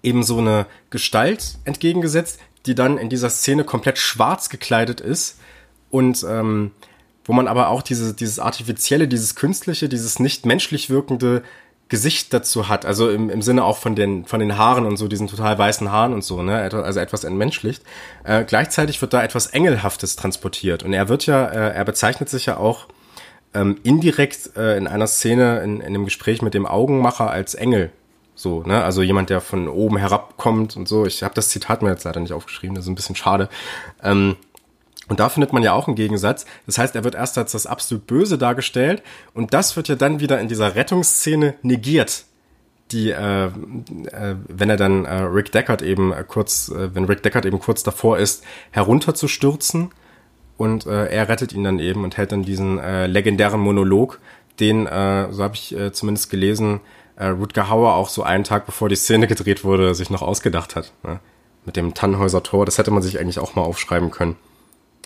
eben 0.02 0.22
so 0.22 0.38
eine 0.38 0.66
Gestalt 0.90 1.58
entgegengesetzt, 1.64 2.38
die 2.66 2.74
dann 2.74 2.98
in 2.98 3.08
dieser 3.08 3.30
Szene 3.30 3.64
komplett 3.64 3.98
schwarz 3.98 4.50
gekleidet 4.50 5.00
ist 5.00 5.38
und 5.90 6.24
ähm, 6.28 6.72
wo 7.28 7.34
man 7.34 7.46
aber 7.46 7.68
auch 7.68 7.82
diese, 7.82 8.14
dieses 8.14 8.40
artifizielle, 8.40 9.06
dieses 9.06 9.36
künstliche, 9.36 9.88
dieses 9.88 10.18
nicht 10.18 10.46
menschlich 10.46 10.90
wirkende 10.90 11.44
Gesicht 11.88 12.34
dazu 12.34 12.68
hat, 12.68 12.84
also 12.84 13.10
im, 13.10 13.30
im 13.30 13.42
Sinne 13.42 13.64
auch 13.64 13.78
von 13.78 13.94
den, 13.94 14.24
von 14.24 14.40
den 14.40 14.58
Haaren 14.58 14.84
und 14.84 14.96
so, 14.96 15.08
diesen 15.08 15.28
total 15.28 15.56
weißen 15.56 15.90
Haaren 15.90 16.12
und 16.12 16.24
so, 16.24 16.42
ne, 16.42 16.56
also 16.56 17.00
etwas 17.00 17.24
entmenschlicht. 17.24 17.82
Äh, 18.24 18.44
gleichzeitig 18.44 19.00
wird 19.00 19.12
da 19.12 19.22
etwas 19.22 19.46
Engelhaftes 19.46 20.16
transportiert 20.16 20.82
und 20.82 20.92
er 20.92 21.08
wird 21.08 21.26
ja, 21.26 21.46
äh, 21.46 21.74
er 21.74 21.84
bezeichnet 21.84 22.28
sich 22.28 22.46
ja 22.46 22.56
auch 22.56 22.88
ähm, 23.54 23.78
indirekt 23.82 24.56
äh, 24.56 24.76
in 24.76 24.86
einer 24.86 25.06
Szene 25.06 25.60
in, 25.60 25.80
in 25.80 25.86
einem 25.86 26.04
Gespräch 26.04 26.42
mit 26.42 26.54
dem 26.54 26.66
Augenmacher 26.66 27.30
als 27.30 27.54
Engel 27.54 27.90
So, 28.34 28.62
ne? 28.62 28.84
Also 28.84 29.02
jemand, 29.02 29.30
der 29.30 29.40
von 29.40 29.68
oben 29.68 29.96
herabkommt 29.96 30.76
und 30.76 30.88
so. 30.88 31.06
Ich 31.06 31.22
habe 31.22 31.34
das 31.34 31.48
Zitat 31.48 31.82
mir 31.82 31.90
jetzt 31.90 32.04
leider 32.04 32.20
nicht 32.20 32.32
aufgeschrieben, 32.32 32.74
das 32.74 32.84
ist 32.84 32.90
ein 32.90 32.94
bisschen 32.94 33.16
schade. 33.16 33.48
Ähm, 34.02 34.36
und 35.08 35.20
da 35.20 35.28
findet 35.28 35.52
man 35.52 35.62
ja 35.62 35.72
auch 35.72 35.86
einen 35.86 35.96
Gegensatz. 35.96 36.46
Das 36.66 36.78
heißt, 36.78 36.94
er 36.94 37.04
wird 37.04 37.14
erst 37.14 37.38
als 37.38 37.52
das 37.52 37.66
absolut 37.66 38.06
Böse 38.06 38.38
dargestellt 38.38 39.02
und 39.34 39.54
das 39.54 39.76
wird 39.76 39.88
ja 39.88 39.94
dann 39.94 40.20
wieder 40.20 40.40
in 40.40 40.48
dieser 40.48 40.74
Rettungsszene 40.74 41.54
negiert. 41.62 42.24
Die, 42.90 43.10
äh, 43.10 43.46
äh, 43.46 43.50
wenn 44.48 44.70
er 44.70 44.76
dann 44.76 45.04
äh, 45.04 45.14
Rick 45.14 45.52
Deckard 45.52 45.82
eben 45.82 46.12
äh, 46.12 46.24
kurz, 46.26 46.70
äh, 46.70 46.94
wenn 46.94 47.04
Rick 47.04 47.22
Deckard 47.22 47.44
eben 47.44 47.58
kurz 47.58 47.82
davor 47.82 48.18
ist, 48.18 48.44
herunterzustürzen 48.70 49.90
und 50.56 50.86
äh, 50.86 51.06
er 51.06 51.28
rettet 51.28 51.52
ihn 51.52 51.64
dann 51.64 51.80
eben 51.80 52.04
und 52.04 52.16
hält 52.16 52.32
dann 52.32 52.44
diesen 52.44 52.78
äh, 52.78 53.06
legendären 53.06 53.60
Monolog, 53.60 54.20
den, 54.58 54.86
äh, 54.86 55.30
so 55.30 55.42
habe 55.42 55.54
ich 55.54 55.76
äh, 55.76 55.92
zumindest 55.92 56.30
gelesen, 56.30 56.80
äh, 57.16 57.26
Rutger 57.26 57.68
Hauer 57.68 57.94
auch 57.94 58.08
so 58.08 58.22
einen 58.22 58.44
Tag 58.44 58.64
bevor 58.64 58.88
die 58.88 58.96
Szene 58.96 59.26
gedreht 59.28 59.64
wurde, 59.64 59.94
sich 59.94 60.08
noch 60.08 60.22
ausgedacht 60.22 60.74
hat. 60.74 60.92
Ne? 61.02 61.20
Mit 61.66 61.76
dem 61.76 61.92
Tannhäuser 61.92 62.42
Tor, 62.42 62.64
das 62.64 62.78
hätte 62.78 62.90
man 62.90 63.02
sich 63.02 63.20
eigentlich 63.20 63.38
auch 63.38 63.54
mal 63.54 63.62
aufschreiben 63.62 64.10
können. 64.10 64.36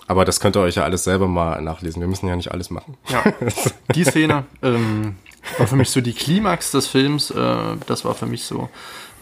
Aber 0.06 0.24
das 0.24 0.40
könnt 0.40 0.56
ihr 0.56 0.60
euch 0.60 0.76
ja 0.76 0.84
alles 0.84 1.04
selber 1.04 1.28
mal 1.28 1.60
nachlesen. 1.62 2.00
Wir 2.00 2.08
müssen 2.08 2.28
ja 2.28 2.36
nicht 2.36 2.52
alles 2.52 2.70
machen. 2.70 2.96
Ja, 3.08 3.24
die 3.94 4.04
Szene 4.04 4.44
ähm, 4.62 5.16
war 5.58 5.66
für 5.66 5.76
mich 5.76 5.90
so 5.90 6.00
die 6.00 6.12
Klimax 6.12 6.70
des 6.72 6.86
Films. 6.86 7.30
Äh, 7.30 7.76
das 7.86 8.04
war 8.04 8.14
für 8.14 8.26
mich 8.26 8.44
so, 8.44 8.68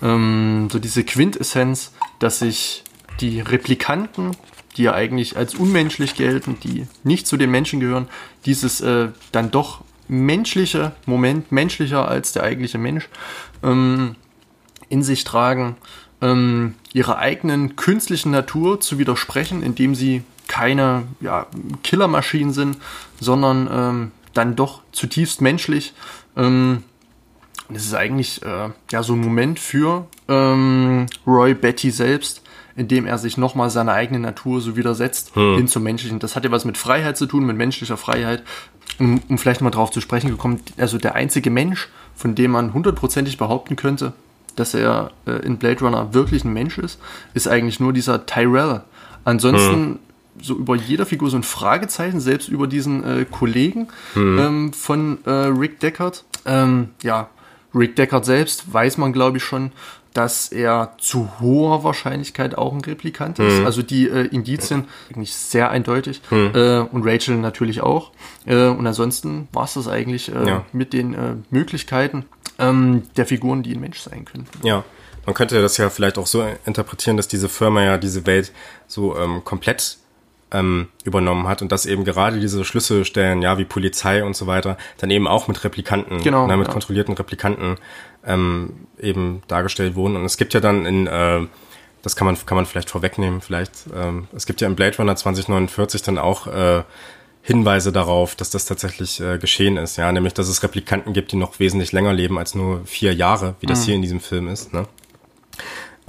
ähm, 0.03 0.69
so 0.71 0.79
diese 0.79 1.05
Quintessenz, 1.05 1.93
dass 2.19 2.39
sich 2.39 2.85
die 3.21 3.41
Replikanten, 3.41 4.37
die 4.77 4.85
ja 4.85 4.95
eigentlich 4.95 5.37
als 5.37 5.55
unmenschlich 5.55 6.15
gelten, 6.15 6.59
die 6.63 6.87
nicht 7.05 7.27
zu 7.27 7.37
den 7.37 7.51
Menschen 7.51 7.81
gehören, 7.81 8.09
dieses 8.47 8.81
äh, 8.81 9.09
dann 9.33 9.51
doch 9.51 9.83
menschliche 10.09 10.93
Moment, 11.07 11.53
menschlicher 11.53 12.09
als 12.09 12.33
der 12.33 12.43
eigentliche 12.43 12.79
Mensch, 12.79 13.09
ähm, 13.63 14.17
in 14.89 15.03
sich 15.03 15.25
tragen, 15.25 15.77
ähm, 16.21 16.75
ihrer 16.93 17.19
eigenen 17.19 17.77
künstlichen 17.77 18.31
Natur 18.33 18.81
zu 18.81 18.99
widersprechen, 18.99 19.63
indem 19.63 19.95
sie 19.95 20.23
keine 20.51 21.05
ja, 21.21 21.47
Killermaschinen 21.85 22.53
sind, 22.53 22.77
sondern 23.21 23.69
ähm, 23.73 24.11
dann 24.35 24.57
doch 24.57 24.83
zutiefst 24.91 25.41
menschlich. 25.41 25.95
Ähm, 26.37 26.83
das 27.69 27.85
ist 27.85 27.95
eigentlich 27.95 28.43
äh, 28.43 28.71
ja 28.91 29.03
so 29.05 29.13
ein 29.13 29.21
Moment 29.21 29.61
für 29.61 30.09
ähm, 30.29 31.07
Roy 31.25 31.55
Betty 31.55 31.93
selbst, 31.93 32.43
in 32.75 32.89
dem 32.89 33.07
er 33.07 33.17
sich 33.17 33.37
nochmal 33.37 33.71
seiner 33.71 33.93
eigenen 33.93 34.23
Natur 34.23 34.61
so 34.61 34.77
widersetzt 34.77 35.37
hm. 35.37 35.57
hin 35.57 35.69
zum 35.69 35.85
Menschlichen. 35.85 36.19
Das 36.19 36.35
hat 36.35 36.45
ja 36.45 36.51
was 36.51 36.65
mit 36.65 36.77
Freiheit 36.77 37.17
zu 37.17 37.27
tun, 37.27 37.47
mit 37.47 37.57
menschlicher 37.57 37.97
Freiheit. 37.97 38.43
Um, 38.99 39.23
um 39.29 39.39
vielleicht 39.39 39.61
mal 39.61 39.71
drauf 39.71 39.93
zu 39.93 40.01
sprechen 40.01 40.31
gekommen, 40.31 40.61
also 40.77 40.99
der 40.99 41.15
einzige 41.15 41.49
Mensch, 41.49 41.89
von 42.17 42.35
dem 42.35 42.51
man 42.51 42.75
hundertprozentig 42.75 43.39
behaupten 43.39 43.77
könnte, 43.77 44.15
dass 44.57 44.75
er 44.75 45.13
äh, 45.27 45.47
in 45.47 45.59
Blade 45.59 45.81
Runner 45.81 46.13
wirklich 46.13 46.45
ein 46.45 46.53
Mensch 46.53 46.77
ist, 46.77 46.99
ist 47.33 47.47
eigentlich 47.47 47.79
nur 47.79 47.93
dieser 47.93 48.27
Tyrell. 48.27 48.83
Ansonsten 49.25 49.75
hm 49.75 49.99
so 50.43 50.55
über 50.55 50.77
jeder 50.77 51.07
Figur 51.07 51.31
so 51.31 51.37
ein 51.37 51.43
Fragezeichen, 51.43 52.21
selbst 52.21 52.49
über 52.49 52.67
diesen 52.67 53.05
äh, 53.05 53.25
Kollegen 53.25 53.89
mhm. 54.15 54.39
ähm, 54.39 54.73
von 54.73 55.19
äh, 55.25 55.31
Rick 55.31 55.81
Deckard. 55.81 56.25
Ähm, 56.47 56.91
ja, 57.03 57.29
Rick 57.75 57.97
Deckard 57.97 58.25
selbst 58.25 58.73
weiß 58.73 58.99
man, 58.99 59.13
glaube 59.13 59.39
ich, 59.39 59.45
schon, 59.45 59.73
dass 60.15 60.49
er 60.49 60.95
zu 60.99 61.31
hoher 61.41 61.85
Wahrscheinlichkeit 61.85 62.59
auch 62.59 62.73
ein 62.73 62.81
Replikant 62.81 63.39
ist. 63.39 63.61
Mhm. 63.61 63.67
Also 63.67 63.83
die 63.83 64.09
äh, 64.09 64.27
Indizien 64.27 64.87
eigentlich 65.09 65.35
sehr 65.35 65.71
eindeutig. 65.71 66.21
Mhm. 66.31 66.51
Äh, 66.55 66.79
und 66.81 67.07
Rachel 67.07 67.37
natürlich 67.37 67.81
auch. 67.81 68.11
Äh, 68.45 68.67
und 68.67 68.87
ansonsten 68.87 69.49
war 69.53 69.65
es 69.65 69.75
das 69.75 69.87
eigentlich 69.89 70.35
äh, 70.35 70.49
ja. 70.49 70.65
mit 70.73 70.93
den 70.93 71.15
äh, 71.15 71.35
Möglichkeiten 71.51 72.25
ähm, 72.59 73.05
der 73.17 73.27
Figuren, 73.27 73.63
die 73.63 73.75
ein 73.75 73.81
Mensch 73.81 74.01
sein 74.01 74.25
könnten. 74.25 74.67
Ja. 74.67 74.85
Man 75.27 75.35
könnte 75.35 75.61
das 75.61 75.77
ja 75.77 75.91
vielleicht 75.91 76.17
auch 76.19 76.27
so 76.27 76.45
interpretieren, 76.65 77.17
dass 77.17 77.29
diese 77.29 77.49
Firma 77.49 77.85
ja 77.85 77.99
diese 77.99 78.27
Welt 78.27 78.53
so 78.87 79.17
ähm, 79.17 79.45
komplett 79.45 79.99
ähm, 80.53 80.89
übernommen 81.05 81.49
hat 81.49 81.63
und 81.63 81.73
dass 81.73 81.87
eben 81.87 82.05
gerade 82.05 82.41
diese 82.41 82.65
Schlüsselstellen, 82.65 83.43
ja, 83.43 83.59
wie 83.59 83.65
Polizei 83.65 84.25
und 84.25 84.37
so 84.37 84.47
weiter, 84.47 84.77
dann 84.99 85.11
eben 85.11 85.29
auch 85.29 85.49
mit 85.49 85.63
Replikanten, 85.65 86.23
genau, 86.23 86.47
ne, 86.47 86.57
mit 86.57 86.67
ja. 86.67 86.73
kontrollierten 86.73 87.15
Replikanten 87.15 87.77
ähm, 88.27 88.87
eben 88.99 89.43
dargestellt 89.49 89.95
wurden. 89.95 90.17
Und 90.17 90.25
es 90.25 90.37
gibt 90.37 90.55
ja 90.55 90.61
dann 90.61 90.87
in, 90.87 91.07
äh, 91.07 91.41
das 92.03 92.17
kann 92.17 92.27
man, 92.27 92.37
kann 92.47 92.57
man 92.57 92.67
vielleicht 92.67 92.91
vorwegnehmen, 92.91 93.41
vielleicht, 93.41 93.73
ähm, 93.95 94.29
es 94.35 94.47
gibt 94.47 94.61
ja 94.61 94.67
im 94.67 94.77
Blade 94.77 94.97
Runner 94.97 95.15
2049 95.15 96.03
dann 96.03 96.19
auch 96.19 96.47
äh, 96.47 96.83
Hinweise 97.43 97.91
darauf, 97.91 98.35
dass 98.35 98.51
das 98.51 98.67
tatsächlich 98.67 99.21
äh, 99.21 99.39
geschehen 99.39 99.77
ist, 99.79 99.97
ja, 99.97 100.13
nämlich 100.13 100.35
dass 100.35 100.49
es 100.49 100.63
Replikanten 100.63 101.15
gibt, 101.15 101.33
die 101.33 101.37
noch 101.37 101.59
wesentlich 101.59 101.93
länger 101.93 102.13
leben 102.13 102.39
als 102.39 102.55
nur 102.55 102.85
vier 102.85 103.15
Jahre, 103.15 103.55
wie 103.61 103.67
das 103.67 103.81
mhm. 103.81 103.85
hier 103.85 103.95
in 103.95 104.03
diesem 104.03 104.21
Film 104.21 104.49
ist. 104.49 104.75
Ne? 104.75 104.87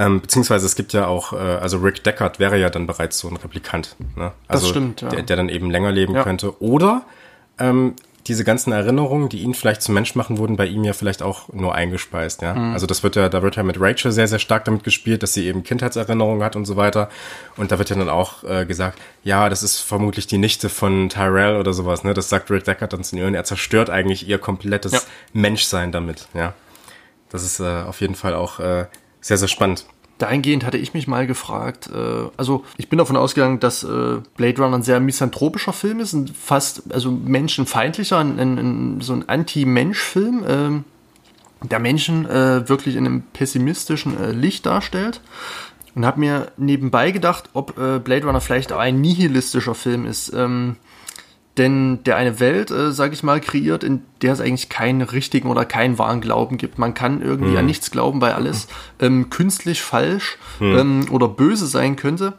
Ähm, 0.01 0.19
beziehungsweise 0.19 0.65
es 0.65 0.75
gibt 0.75 0.93
ja 0.93 1.05
auch, 1.05 1.31
äh, 1.33 1.35
also 1.35 1.77
Rick 1.77 2.03
Deckard 2.03 2.39
wäre 2.39 2.57
ja 2.57 2.71
dann 2.71 2.87
bereits 2.87 3.19
so 3.19 3.27
ein 3.27 3.37
Replikant. 3.37 3.95
Ne? 4.15 4.31
Also 4.47 4.63
das 4.63 4.69
stimmt, 4.69 5.01
ja. 5.01 5.09
der, 5.09 5.21
der 5.21 5.35
dann 5.35 5.47
eben 5.47 5.69
länger 5.69 5.91
leben 5.91 6.15
ja. 6.15 6.23
könnte. 6.23 6.59
Oder 6.59 7.03
ähm, 7.59 7.93
diese 8.25 8.43
ganzen 8.43 8.71
Erinnerungen, 8.71 9.29
die 9.29 9.41
ihn 9.41 9.53
vielleicht 9.53 9.83
zum 9.83 9.93
Mensch 9.93 10.15
machen, 10.15 10.39
wurden 10.39 10.55
bei 10.55 10.65
ihm 10.65 10.83
ja 10.83 10.93
vielleicht 10.93 11.21
auch 11.21 11.49
nur 11.53 11.75
eingespeist, 11.75 12.41
ja. 12.41 12.55
Mhm. 12.55 12.73
Also 12.73 12.87
das 12.87 13.03
wird 13.03 13.15
ja, 13.15 13.29
da 13.29 13.43
wird 13.43 13.57
ja 13.57 13.63
mit 13.63 13.79
Rachel 13.79 14.11
sehr, 14.11 14.27
sehr 14.27 14.39
stark 14.39 14.65
damit 14.65 14.83
gespielt, 14.83 15.21
dass 15.21 15.33
sie 15.33 15.45
eben 15.45 15.63
Kindheitserinnerungen 15.63 16.43
hat 16.43 16.55
und 16.55 16.65
so 16.65 16.77
weiter. 16.77 17.09
Und 17.57 17.71
da 17.71 17.77
wird 17.77 17.91
ja 17.91 17.95
dann 17.95 18.09
auch 18.09 18.43
äh, 18.43 18.65
gesagt, 18.65 18.99
ja, 19.23 19.49
das 19.49 19.61
ist 19.61 19.81
vermutlich 19.81 20.25
die 20.25 20.39
Nichte 20.39 20.69
von 20.69 21.09
Tyrell 21.09 21.57
oder 21.57 21.73
sowas, 21.73 22.03
ne? 22.03 22.15
Das 22.15 22.29
sagt 22.29 22.49
Rick 22.49 22.63
Deckard 22.63 22.93
dann 22.93 23.03
zu 23.03 23.17
ihr 23.17 23.27
und 23.27 23.35
er 23.35 23.43
zerstört 23.43 23.91
eigentlich 23.91 24.27
ihr 24.27 24.39
komplettes 24.39 24.93
ja. 24.93 24.99
Menschsein 25.33 25.91
damit, 25.91 26.27
ja. 26.33 26.53
Das 27.29 27.43
ist 27.43 27.59
äh, 27.59 27.83
auf 27.83 28.01
jeden 28.01 28.15
Fall 28.15 28.33
auch 28.33 28.59
äh, 28.59 28.85
sehr, 29.21 29.37
sehr 29.37 29.47
spannend. 29.47 29.85
Dahingehend 30.17 30.65
hatte 30.65 30.77
ich 30.77 30.93
mich 30.93 31.07
mal 31.07 31.25
gefragt, 31.25 31.89
äh, 31.93 32.29
also 32.37 32.63
ich 32.77 32.89
bin 32.89 32.99
davon 32.99 33.17
ausgegangen, 33.17 33.59
dass 33.59 33.83
äh, 33.83 34.19
Blade 34.35 34.61
Runner 34.61 34.77
ein 34.77 34.83
sehr 34.83 34.99
misanthropischer 34.99 35.73
Film 35.73 35.99
ist, 35.99 36.13
ein 36.13 36.27
fast, 36.27 36.93
also 36.93 37.11
menschenfeindlicher, 37.11 38.19
ein, 38.19 38.37
ein, 38.37 39.01
so 39.01 39.13
ein 39.13 39.27
Anti-Mensch-Film, 39.27 40.83
äh, 41.63 41.67
der 41.67 41.79
Menschen 41.79 42.25
äh, 42.25 42.67
wirklich 42.69 42.95
in 42.95 43.05
einem 43.05 43.21
pessimistischen 43.33 44.19
äh, 44.19 44.31
Licht 44.31 44.65
darstellt. 44.65 45.21
Und 45.93 46.05
habe 46.05 46.19
mir 46.19 46.51
nebenbei 46.55 47.11
gedacht, 47.11 47.49
ob 47.53 47.77
äh, 47.77 47.99
Blade 47.99 48.25
Runner 48.25 48.39
vielleicht 48.39 48.71
auch 48.71 48.79
ein 48.79 49.01
nihilistischer 49.01 49.75
Film 49.75 50.05
ist. 50.05 50.31
Ähm, 50.33 50.77
denn 51.61 52.03
der 52.05 52.15
eine 52.15 52.39
Welt, 52.39 52.71
äh, 52.71 52.91
sage 52.91 53.13
ich 53.13 53.21
mal, 53.21 53.39
kreiert, 53.39 53.83
in 53.83 54.01
der 54.23 54.33
es 54.33 54.41
eigentlich 54.41 54.69
keinen 54.69 55.01
richtigen 55.03 55.47
oder 55.47 55.63
keinen 55.63 55.99
wahren 55.99 56.19
Glauben 56.19 56.57
gibt. 56.57 56.79
Man 56.79 56.95
kann 56.95 57.21
irgendwie 57.21 57.51
mhm. 57.51 57.57
an 57.57 57.65
nichts 57.67 57.91
glauben, 57.91 58.19
weil 58.19 58.33
alles 58.33 58.67
ähm, 58.99 59.29
künstlich 59.29 59.83
falsch 59.83 60.39
mhm. 60.59 60.77
ähm, 60.77 61.05
oder 61.11 61.27
böse 61.27 61.67
sein 61.67 61.97
könnte. 61.97 62.33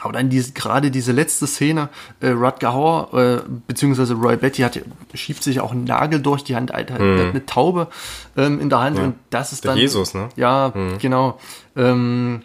Aber 0.00 0.12
dann 0.12 0.28
diese, 0.28 0.52
gerade 0.52 0.92
diese 0.92 1.10
letzte 1.10 1.48
Szene, 1.48 1.88
äh, 2.20 2.28
Rutger 2.28 2.72
Hauer, 2.72 3.12
äh, 3.12 3.42
beziehungsweise 3.66 4.14
Roy 4.14 4.36
Betty 4.36 4.62
hat, 4.62 4.78
schiebt 5.14 5.42
sich 5.42 5.58
auch 5.58 5.72
einen 5.72 5.82
Nagel 5.82 6.22
durch 6.22 6.44
die 6.44 6.54
Hand, 6.54 6.72
Alter, 6.72 7.02
mhm. 7.02 7.30
eine 7.30 7.44
Taube 7.44 7.88
ähm, 8.36 8.60
in 8.60 8.70
der 8.70 8.78
Hand 8.78 8.98
ja. 8.98 9.02
und 9.02 9.16
das 9.30 9.52
ist 9.52 9.64
der 9.64 9.72
dann. 9.72 9.80
Jesus, 9.80 10.14
ne? 10.14 10.28
Ja, 10.36 10.70
mhm. 10.72 10.98
genau. 10.98 11.40
Ähm, 11.74 12.42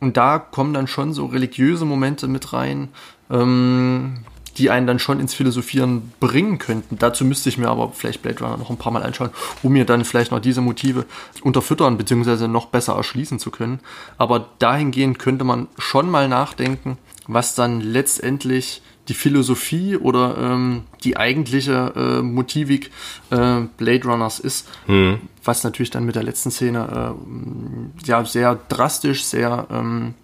und 0.00 0.16
da 0.16 0.40
kommen 0.40 0.74
dann 0.74 0.88
schon 0.88 1.12
so 1.12 1.26
religiöse 1.26 1.84
Momente 1.84 2.26
mit 2.26 2.52
rein. 2.52 2.88
Ähm, 3.30 4.24
die 4.58 4.70
einen 4.70 4.86
dann 4.86 4.98
schon 4.98 5.20
ins 5.20 5.34
Philosophieren 5.34 6.12
bringen 6.20 6.58
könnten. 6.58 6.98
Dazu 6.98 7.24
müsste 7.24 7.48
ich 7.48 7.58
mir 7.58 7.68
aber 7.68 7.92
vielleicht 7.92 8.22
Blade 8.22 8.40
Runner 8.40 8.56
noch 8.56 8.70
ein 8.70 8.78
paar 8.78 8.92
Mal 8.92 9.02
anschauen, 9.02 9.30
um 9.62 9.72
mir 9.72 9.84
dann 9.84 10.04
vielleicht 10.04 10.30
noch 10.30 10.40
diese 10.40 10.60
Motive 10.60 11.04
unterfüttern 11.42 11.98
bzw. 11.98 12.48
noch 12.48 12.66
besser 12.66 12.94
erschließen 12.94 13.38
zu 13.38 13.50
können. 13.50 13.80
Aber 14.18 14.48
dahingehend 14.58 15.18
könnte 15.18 15.44
man 15.44 15.68
schon 15.78 16.10
mal 16.10 16.28
nachdenken, 16.28 16.98
was 17.26 17.54
dann 17.54 17.80
letztendlich 17.80 18.82
die 19.08 19.14
Philosophie 19.14 19.96
oder 19.96 20.36
ähm, 20.38 20.82
die 21.04 21.16
eigentliche 21.16 21.92
äh, 21.94 22.22
Motivik 22.22 22.90
äh, 23.30 23.60
Blade 23.76 24.04
Runners 24.04 24.40
ist, 24.40 24.68
mhm. 24.86 25.20
was 25.44 25.62
natürlich 25.64 25.90
dann 25.90 26.04
mit 26.06 26.16
der 26.16 26.24
letzten 26.24 26.50
Szene 26.50 27.14
äh, 27.14 28.06
ja 28.06 28.24
sehr 28.24 28.58
drastisch, 28.68 29.24
sehr 29.24 29.66
ähm, 29.70 30.14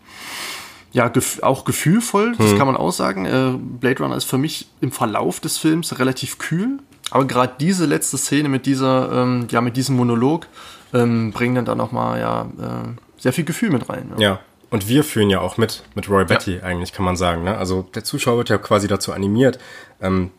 ja, 0.92 1.08
gef 1.08 1.42
auch 1.42 1.64
gefühlvoll, 1.64 2.34
das 2.36 2.50
hm. 2.50 2.58
kann 2.58 2.66
man 2.66 2.76
auch 2.76 2.92
sagen. 2.92 3.24
Äh, 3.24 3.54
Blade 3.58 4.02
Runner 4.02 4.16
ist 4.16 4.24
für 4.24 4.38
mich 4.38 4.68
im 4.80 4.92
Verlauf 4.92 5.40
des 5.40 5.58
Films 5.58 5.98
relativ 5.98 6.38
kühl. 6.38 6.78
Aber 7.10 7.26
gerade 7.26 7.54
diese 7.60 7.86
letzte 7.86 8.16
Szene 8.16 8.48
mit 8.48 8.64
dieser, 8.66 9.10
ähm, 9.12 9.46
ja, 9.50 9.60
mit 9.60 9.76
diesem 9.76 9.96
Monolog 9.96 10.46
ähm, 10.94 11.32
bringt 11.32 11.56
dann 11.56 11.64
da 11.64 11.74
nochmal 11.74 12.20
ja, 12.20 12.42
äh, 12.42 12.88
sehr 13.18 13.32
viel 13.32 13.44
Gefühl 13.44 13.70
mit 13.70 13.88
rein. 13.88 14.12
Ja. 14.16 14.22
ja. 14.22 14.40
Und 14.70 14.88
wir 14.88 15.04
fühlen 15.04 15.28
ja 15.28 15.40
auch 15.40 15.58
mit, 15.58 15.84
mit 15.94 16.08
Roy 16.08 16.24
Betty 16.24 16.56
ja. 16.56 16.62
eigentlich, 16.62 16.94
kann 16.94 17.04
man 17.04 17.16
sagen. 17.16 17.44
Ne? 17.44 17.56
Also 17.56 17.82
der 17.94 18.04
Zuschauer 18.04 18.38
wird 18.38 18.48
ja 18.48 18.56
quasi 18.56 18.88
dazu 18.88 19.12
animiert, 19.12 19.58
ähm, 20.00 20.30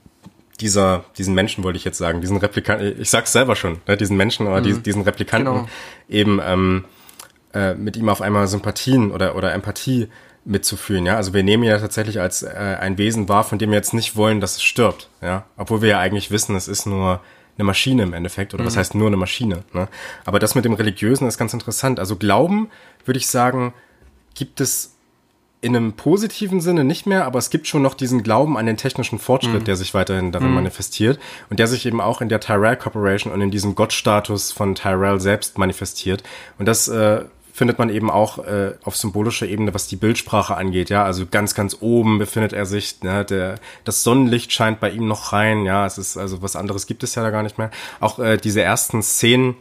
dieser, 0.60 1.04
diesen 1.18 1.34
Menschen 1.34 1.64
wollte 1.64 1.78
ich 1.78 1.84
jetzt 1.84 1.97
sagen, 1.97 2.22
diesen 2.22 2.38
Replikanten, 2.38 2.99
ich 2.99 3.10
sag's 3.10 3.32
selber 3.32 3.56
schon, 3.56 3.82
ne, 3.88 3.97
diesen 3.97 4.18
Menschen 4.18 4.47
oder 4.47 4.62
mhm. 4.62 4.84
diesen 4.84 5.01
Replikanten 5.01 5.54
genau. 5.54 5.68
eben 6.08 6.39
ähm, 6.43 6.86
äh, 7.54 7.74
mit 7.74 7.97
ihm 7.97 8.10
auf 8.10 8.22
einmal 8.22 8.47
Sympathien 8.47 9.12
oder, 9.12 9.36
oder 9.36 9.54
Empathie 9.54 10.10
mitzufühlen, 10.46 11.06
ja. 11.06 11.16
Also 11.16 11.34
wir 11.34 11.44
nehmen 11.44 11.64
ihn 11.64 11.70
ja 11.70 11.80
tatsächlich 11.80 12.20
als 12.20 12.44
äh, 12.44 12.78
ein 12.80 12.98
Wesen 12.98 13.30
wahr, 13.30 13.44
von 13.44 13.60
dem 13.60 13.70
wir 13.70 13.78
jetzt 13.78 13.94
nicht 13.94 14.16
wollen, 14.16 14.41
dass 14.41 14.58
es 14.58 14.64
stirbt, 14.64 15.10
ja. 15.22 15.46
Obwohl 15.58 15.82
wir 15.82 15.89
ja 15.89 16.00
eigentlich 16.00 16.32
wissen, 16.32 16.56
es 16.56 16.68
ist 16.68 16.86
nur 16.86 17.22
eine 17.58 17.66
Maschine 17.66 18.04
im 18.04 18.14
Endeffekt. 18.14 18.54
Oder 18.54 18.64
mhm. 18.64 18.68
was 18.68 18.78
heißt 18.78 18.96
nur 18.96 19.08
eine 19.08 19.18
Maschine? 19.18 19.64
Ne? 19.74 19.88
Aber 20.26 20.39
das 20.39 20.56
mit 20.56 20.66
dem 20.66 20.74
Religiösen 20.74 21.28
ist 21.28 21.38
ganz 21.38 21.54
interessant. 21.54 22.00
Also 22.00 22.16
Glauben, 22.16 22.70
würde 23.06 23.20
ich 23.20 23.28
sagen, 23.28 23.74
gibt 24.36 24.60
es 24.60 24.96
in 25.62 25.76
einem 25.78 25.94
positiven 25.94 26.60
Sinne 26.60 26.84
nicht 26.84 27.06
mehr, 27.06 27.26
aber 27.26 27.39
es 27.39 27.50
gibt 27.50 27.68
schon 27.68 27.82
noch 27.82 27.94
diesen 27.94 28.22
Glauben 28.22 28.58
an 28.58 28.66
den 28.66 28.76
technischen 28.76 29.18
Fortschritt, 29.18 29.62
mhm. 29.62 29.64
der 29.64 29.78
sich 29.78 29.94
weiterhin 29.94 30.34
darin 30.34 30.50
mhm. 30.50 30.56
manifestiert 30.56 31.20
und 31.50 31.58
der 31.58 31.68
sich 31.68 31.86
eben 31.86 32.02
auch 32.02 32.20
in 32.20 32.28
der 32.28 32.41
Tyrell 32.41 32.76
Corporation 32.76 33.32
und 33.32 33.39
in 33.39 33.50
diesem 33.50 33.74
Gottstatus 33.74 34.52
von 34.52 34.76
Tyrell 34.76 35.22
selbst 35.22 35.58
manifestiert. 35.58 36.22
Und 36.58 36.66
das 36.66 36.89
äh, 36.89 37.24
findet 37.54 37.78
man 37.78 37.89
eben 37.89 38.10
auch 38.10 38.39
äh, 38.39 38.74
auf 38.84 38.97
symbolischer 38.97 39.45
Ebene, 39.45 39.76
was 39.76 39.88
die 39.88 39.95
Bildsprache 39.95 40.58
angeht. 40.58 40.89
Ja, 40.89 41.06
also 41.06 41.28
ganz, 41.30 41.54
ganz 41.54 41.78
oben 41.80 42.18
befindet 42.18 42.51
er 42.51 42.66
sich. 42.66 43.01
Ne, 43.04 43.24
der, 43.24 43.56
das 43.84 44.04
Sonnenlicht 44.04 44.51
scheint 44.51 44.80
bei 44.80 44.89
ihm 44.89 45.08
noch 45.08 45.32
rein. 45.32 45.64
Ja, 45.64 45.86
es 45.86 45.99
ist 45.99 46.18
also 46.18 46.41
was 46.41 46.56
anderes 46.56 46.88
gibt 46.88 47.04
es 47.04 47.14
ja 47.14 47.22
da 47.22 47.30
gar 47.30 47.43
nicht 47.43 47.60
mehr. 47.60 47.70
Auch 47.99 48.18
äh, 48.18 48.38
diese 48.38 48.64
ersten 48.64 49.04
Szenen, 49.04 49.56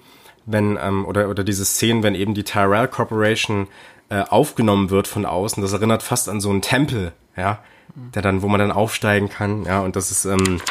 wenn 0.46 0.78
ähm, 0.82 1.04
oder 1.04 1.28
oder 1.28 1.44
diese 1.44 1.66
Szenen, 1.66 2.02
wenn 2.02 2.14
eben 2.14 2.32
die 2.32 2.44
Tyrell 2.44 2.88
Corporation 2.88 3.68
äh, 4.08 4.22
aufgenommen 4.22 4.88
wird 4.88 5.06
von 5.06 5.26
außen. 5.26 5.62
Das 5.62 5.74
erinnert 5.74 6.02
fast 6.02 6.30
an 6.30 6.40
so 6.40 6.48
einen 6.48 6.62
Tempel, 6.62 7.12
ja, 7.36 7.58
der 7.94 8.22
dann, 8.22 8.40
wo 8.40 8.48
man 8.48 8.58
dann 8.58 8.72
aufsteigen 8.72 9.28
kann, 9.28 9.64
ja, 9.64 9.80
und 9.80 9.96
das 9.96 10.10
ist, 10.10 10.24
ähm, 10.24 10.62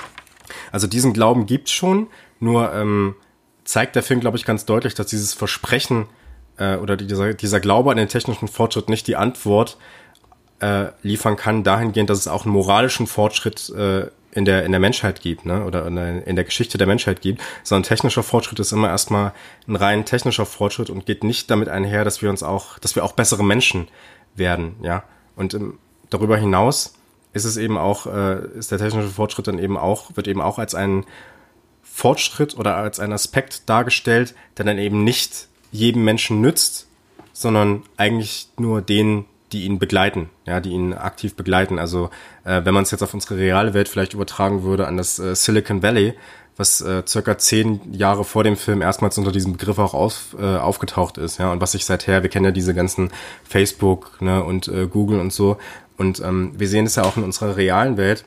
also 0.71 0.87
diesen 0.87 1.13
Glauben 1.13 1.45
gibt's 1.45 1.71
schon, 1.71 2.07
nur 2.39 2.73
ähm, 2.73 3.15
zeigt 3.63 3.95
der 3.95 4.01
Film, 4.01 4.21
glaube 4.21 4.37
ich, 4.37 4.45
ganz 4.45 4.65
deutlich, 4.65 4.95
dass 4.95 5.05
dieses 5.07 5.35
Versprechen 5.35 6.07
äh, 6.61 6.75
oder 6.77 6.95
dieser, 6.95 7.33
dieser 7.33 7.59
Glaube 7.59 7.91
an 7.91 7.97
den 7.97 8.07
technischen 8.07 8.47
Fortschritt 8.47 8.87
nicht 8.87 9.07
die 9.07 9.15
Antwort 9.15 9.77
äh, 10.59 10.87
liefern 11.01 11.35
kann, 11.35 11.63
dahingehend, 11.63 12.09
dass 12.09 12.19
es 12.19 12.27
auch 12.27 12.45
einen 12.45 12.53
moralischen 12.53 13.07
Fortschritt 13.07 13.69
äh, 13.69 14.07
in 14.33 14.45
der, 14.45 14.63
in 14.63 14.71
der 14.71 14.79
Menschheit 14.79 15.21
gibt, 15.21 15.45
ne? 15.45 15.65
oder 15.65 15.87
in 15.87 15.95
der, 15.95 16.27
in 16.27 16.35
der 16.35 16.45
Geschichte 16.45 16.77
der 16.77 16.87
Menschheit 16.87 17.21
gibt, 17.21 17.41
sondern 17.63 17.83
technischer 17.83 18.23
Fortschritt 18.23 18.59
ist 18.59 18.71
immer 18.71 18.87
erstmal 18.87 19.33
ein 19.67 19.75
rein 19.75 20.05
technischer 20.05 20.45
Fortschritt 20.45 20.89
und 20.89 21.05
geht 21.05 21.23
nicht 21.23 21.49
damit 21.49 21.67
einher, 21.67 22.05
dass 22.05 22.21
wir 22.21 22.29
uns 22.29 22.43
auch, 22.43 22.79
dass 22.79 22.95
wir 22.95 23.03
auch 23.03 23.13
bessere 23.13 23.43
Menschen 23.43 23.87
werden, 24.35 24.75
ja. 24.83 25.03
Und 25.35 25.53
im, 25.53 25.79
darüber 26.09 26.37
hinaus 26.37 26.93
ist 27.33 27.45
es 27.45 27.57
eben 27.57 27.77
auch, 27.77 28.05
äh, 28.05 28.45
ist 28.57 28.71
der 28.71 28.77
technische 28.77 29.09
Fortschritt 29.09 29.47
dann 29.47 29.59
eben 29.59 29.77
auch, 29.77 30.15
wird 30.15 30.27
eben 30.27 30.41
auch 30.41 30.59
als 30.59 30.75
ein 30.75 31.05
Fortschritt 31.81 32.57
oder 32.57 32.75
als 32.77 32.99
ein 32.99 33.11
Aspekt 33.11 33.67
dargestellt, 33.67 34.35
der 34.57 34.65
dann 34.65 34.77
eben 34.77 35.03
nicht 35.03 35.49
jedem 35.71 36.03
Menschen 36.03 36.41
nützt, 36.41 36.87
sondern 37.33 37.83
eigentlich 37.97 38.49
nur 38.57 38.81
denen, 38.81 39.25
die 39.51 39.65
ihn 39.65 39.79
begleiten, 39.79 40.29
ja, 40.45 40.59
die 40.59 40.71
ihn 40.71 40.93
aktiv 40.93 41.35
begleiten. 41.35 41.79
Also 41.79 42.09
äh, 42.43 42.61
wenn 42.63 42.73
man 42.73 42.83
es 42.83 42.91
jetzt 42.91 43.03
auf 43.03 43.13
unsere 43.13 43.37
reale 43.37 43.73
Welt 43.73 43.89
vielleicht 43.89 44.13
übertragen 44.13 44.63
würde 44.63 44.87
an 44.87 44.97
das 44.97 45.19
äh, 45.19 45.35
Silicon 45.35 45.83
Valley, 45.83 46.13
was 46.57 46.81
äh, 46.81 47.03
circa 47.07 47.37
zehn 47.37 47.81
Jahre 47.93 48.23
vor 48.23 48.43
dem 48.43 48.55
Film 48.55 48.81
erstmals 48.81 49.17
unter 49.17 49.31
diesem 49.31 49.53
Begriff 49.53 49.79
auch 49.79 49.93
auf, 49.93 50.35
äh, 50.39 50.57
aufgetaucht 50.57 51.17
ist, 51.17 51.39
ja, 51.39 51.51
und 51.51 51.61
was 51.61 51.71
sich 51.71 51.85
seither, 51.85 52.23
wir 52.23 52.29
kennen 52.29 52.45
ja 52.45 52.51
diese 52.51 52.73
ganzen 52.73 53.11
Facebook 53.43 54.21
ne, 54.21 54.43
und 54.43 54.67
äh, 54.67 54.87
Google 54.87 55.19
und 55.19 55.33
so, 55.33 55.57
und 55.97 56.19
ähm, 56.19 56.53
wir 56.57 56.67
sehen 56.67 56.85
es 56.85 56.95
ja 56.95 57.03
auch 57.03 57.17
in 57.17 57.23
unserer 57.23 57.57
realen 57.57 57.97
Welt, 57.97 58.25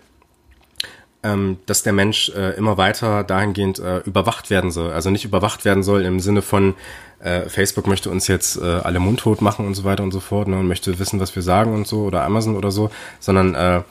ähm, 1.25 1.57
dass 1.67 1.83
der 1.83 1.93
Mensch 1.93 2.29
äh, 2.29 2.51
immer 2.51 2.77
weiter 2.77 3.25
dahingehend 3.25 3.81
äh, 3.81 3.99
überwacht 4.01 4.51
werden 4.51 4.71
soll. 4.71 4.93
Also 4.93 5.11
nicht 5.11 5.25
überwacht 5.25 5.65
werden 5.65 5.83
soll 5.83 6.03
im 6.03 6.21
Sinne 6.21 6.43
von, 6.43 6.75
äh, 7.21 7.49
Facebook 7.49 7.87
möchte 7.87 8.11
uns 8.11 8.29
jetzt 8.29 8.57
äh, 8.59 8.65
alle 8.65 9.01
mundtot 9.01 9.41
machen 9.41 9.67
und 9.67 9.75
so 9.75 9.85
weiter 9.85 10.03
und 10.03 10.13
so 10.13 10.21
fort 10.21 10.47
ne, 10.47 10.59
und 10.59 10.69
möchte 10.69 10.99
wissen, 10.99 11.19
was 11.21 11.35
wir 11.35 11.43
sagen 11.43 11.75
und 11.75 11.87
so 11.87 12.03
oder 12.03 12.23
Amazon 12.25 12.57
oder 12.57 12.71
so, 12.71 12.91
sondern 13.19 13.55
äh, 13.55 13.83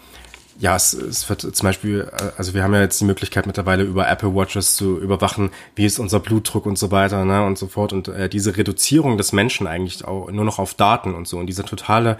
ja, 0.59 0.75
es, 0.75 0.93
es 0.93 1.27
wird 1.29 1.41
zum 1.41 1.65
Beispiel, 1.67 2.07
äh, 2.11 2.31
also 2.37 2.53
wir 2.53 2.63
haben 2.63 2.73
ja 2.73 2.81
jetzt 2.81 3.01
die 3.01 3.05
Möglichkeit 3.05 3.47
mittlerweile 3.47 3.83
über 3.83 4.07
Apple 4.07 4.35
Watches 4.35 4.75
zu 4.75 4.99
überwachen, 4.99 5.49
wie 5.75 5.85
ist 5.85 5.97
unser 5.97 6.19
Blutdruck 6.19 6.67
und 6.67 6.77
so 6.77 6.91
weiter 6.91 7.25
ne, 7.25 7.43
und 7.43 7.57
so 7.57 7.67
fort. 7.67 7.93
Und 7.93 8.07
äh, 8.07 8.29
diese 8.29 8.55
Reduzierung 8.55 9.17
des 9.17 9.33
Menschen 9.33 9.65
eigentlich 9.65 10.05
auch 10.05 10.29
nur 10.29 10.45
noch 10.45 10.59
auf 10.59 10.75
Daten 10.75 11.15
und 11.15 11.27
so. 11.27 11.39
Und 11.39 11.47
diese 11.47 11.65
totale 11.65 12.17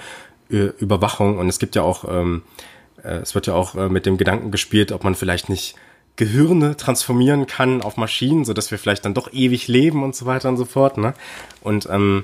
äh, 0.50 0.72
Überwachung. 0.80 1.38
Und 1.38 1.48
es 1.48 1.60
gibt 1.60 1.76
ja 1.76 1.84
auch, 1.84 2.06
ähm, 2.10 2.42
äh, 2.44 2.83
es 3.10 3.36
wird 3.36 3.48
ja 3.48 3.54
auch 3.54 3.76
äh, 3.76 3.90
mit 3.90 4.06
dem 4.06 4.18
Gedanken 4.18 4.52
gespielt, 4.52 4.92
ob 4.92 5.04
man 5.04 5.16
vielleicht 5.16 5.50
nicht 5.50 5.76
Gehirne 6.16 6.78
transformieren 6.78 7.48
kann 7.48 7.82
auf 7.82 7.98
Maschinen, 7.98 8.46
so 8.46 8.54
dass 8.54 8.70
wir 8.70 8.78
vielleicht 8.78 9.06
dann 9.06 9.14
doch 9.14 9.34
ewig 9.34 9.68
leben 9.68 10.04
und 10.04 10.16
so 10.16 10.26
weiter 10.26 10.50
und 10.50 10.58
so 10.58 10.66
fort. 10.66 10.98
Ne? 10.98 11.14
Und 11.62 11.88
ähm, 11.90 12.24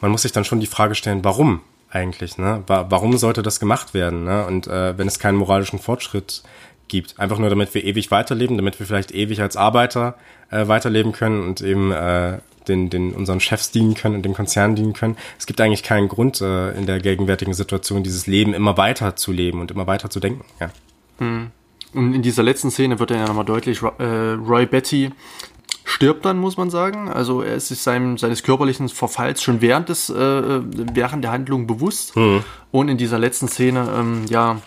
man 0.00 0.10
muss 0.10 0.22
sich 0.22 0.32
dann 0.32 0.44
schon 0.44 0.60
die 0.60 0.66
Frage 0.66 0.94
stellen, 0.94 1.24
warum 1.24 1.62
eigentlich? 1.90 2.38
Ne? 2.38 2.62
Warum 2.66 3.16
sollte 3.16 3.42
das 3.42 3.58
gemacht 3.58 3.94
werden? 3.94 4.24
Ne? 4.24 4.46
Und 4.46 4.66
äh, 4.66 4.96
wenn 4.98 5.08
es 5.08 5.18
keinen 5.18 5.36
moralischen 5.36 5.78
Fortschritt 5.78 6.42
gibt, 6.88 7.18
einfach 7.18 7.38
nur 7.38 7.48
damit 7.48 7.72
wir 7.74 7.84
ewig 7.84 8.10
weiterleben, 8.10 8.56
damit 8.56 8.78
wir 8.78 8.86
vielleicht 8.86 9.12
ewig 9.12 9.40
als 9.40 9.56
Arbeiter 9.56 10.16
äh, 10.50 10.68
weiterleben 10.68 11.12
können 11.12 11.42
und 11.42 11.62
eben 11.62 11.92
äh, 11.92 12.38
den, 12.70 12.88
den 12.88 13.12
unseren 13.12 13.40
Chefs 13.40 13.70
dienen 13.70 13.94
können 13.94 14.16
und 14.16 14.22
dem 14.22 14.34
Konzern 14.34 14.74
dienen 14.74 14.92
können. 14.92 15.16
Es 15.38 15.46
gibt 15.46 15.60
eigentlich 15.60 15.82
keinen 15.82 16.08
Grund 16.08 16.40
äh, 16.40 16.72
in 16.72 16.86
der 16.86 17.00
gegenwärtigen 17.00 17.54
Situation, 17.54 18.02
dieses 18.02 18.26
Leben 18.26 18.54
immer 18.54 18.76
weiter 18.76 19.16
zu 19.16 19.32
leben 19.32 19.60
und 19.60 19.70
immer 19.70 19.86
weiter 19.86 20.08
zu 20.10 20.20
denken. 20.20 20.44
Ja. 20.60 20.70
Hm. 21.18 21.50
Und 21.92 22.14
in 22.14 22.22
dieser 22.22 22.42
letzten 22.42 22.70
Szene 22.70 22.98
wird 22.98 23.10
ja 23.10 23.26
nochmal 23.26 23.44
deutlich, 23.44 23.82
äh, 23.82 24.04
Roy 24.04 24.66
Betty 24.66 25.10
stirbt 25.84 26.24
dann, 26.24 26.38
muss 26.38 26.56
man 26.56 26.70
sagen. 26.70 27.08
Also 27.08 27.42
er 27.42 27.56
ist 27.56 27.68
sich 27.68 27.80
seinem, 27.80 28.16
seines 28.16 28.42
körperlichen 28.42 28.88
Verfalls 28.88 29.42
schon 29.42 29.60
während, 29.60 29.88
des, 29.88 30.08
äh, 30.08 30.14
während 30.14 31.24
der 31.24 31.32
Handlung 31.32 31.66
bewusst. 31.66 32.16
Mhm. 32.16 32.44
Und 32.70 32.88
in 32.88 32.96
dieser 32.96 33.18
letzten 33.18 33.48
Szene, 33.48 33.88
ähm, 33.94 34.24
ja, 34.28 34.60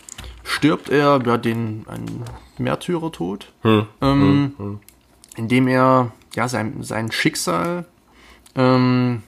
stirbt 0.43 0.89
er, 0.89 1.22
ja, 1.26 1.38
den, 1.38 1.86
einen 1.88 2.24
Märtyrertod, 2.58 3.51
mhm. 3.64 3.88
Ähm, 4.01 4.54
mhm. 4.58 4.80
indem 5.36 5.68
er, 5.68 6.12
ja, 6.36 6.47
sein, 6.47 6.84
sein 6.84 7.12
Schicksal, 7.12 7.86
ähm, 8.56 9.24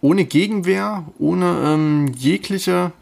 ohne 0.00 0.24
Gegenwehr, 0.24 1.04
ohne 1.18 1.62
ähm, 1.64 2.12
jegliche 2.16 2.92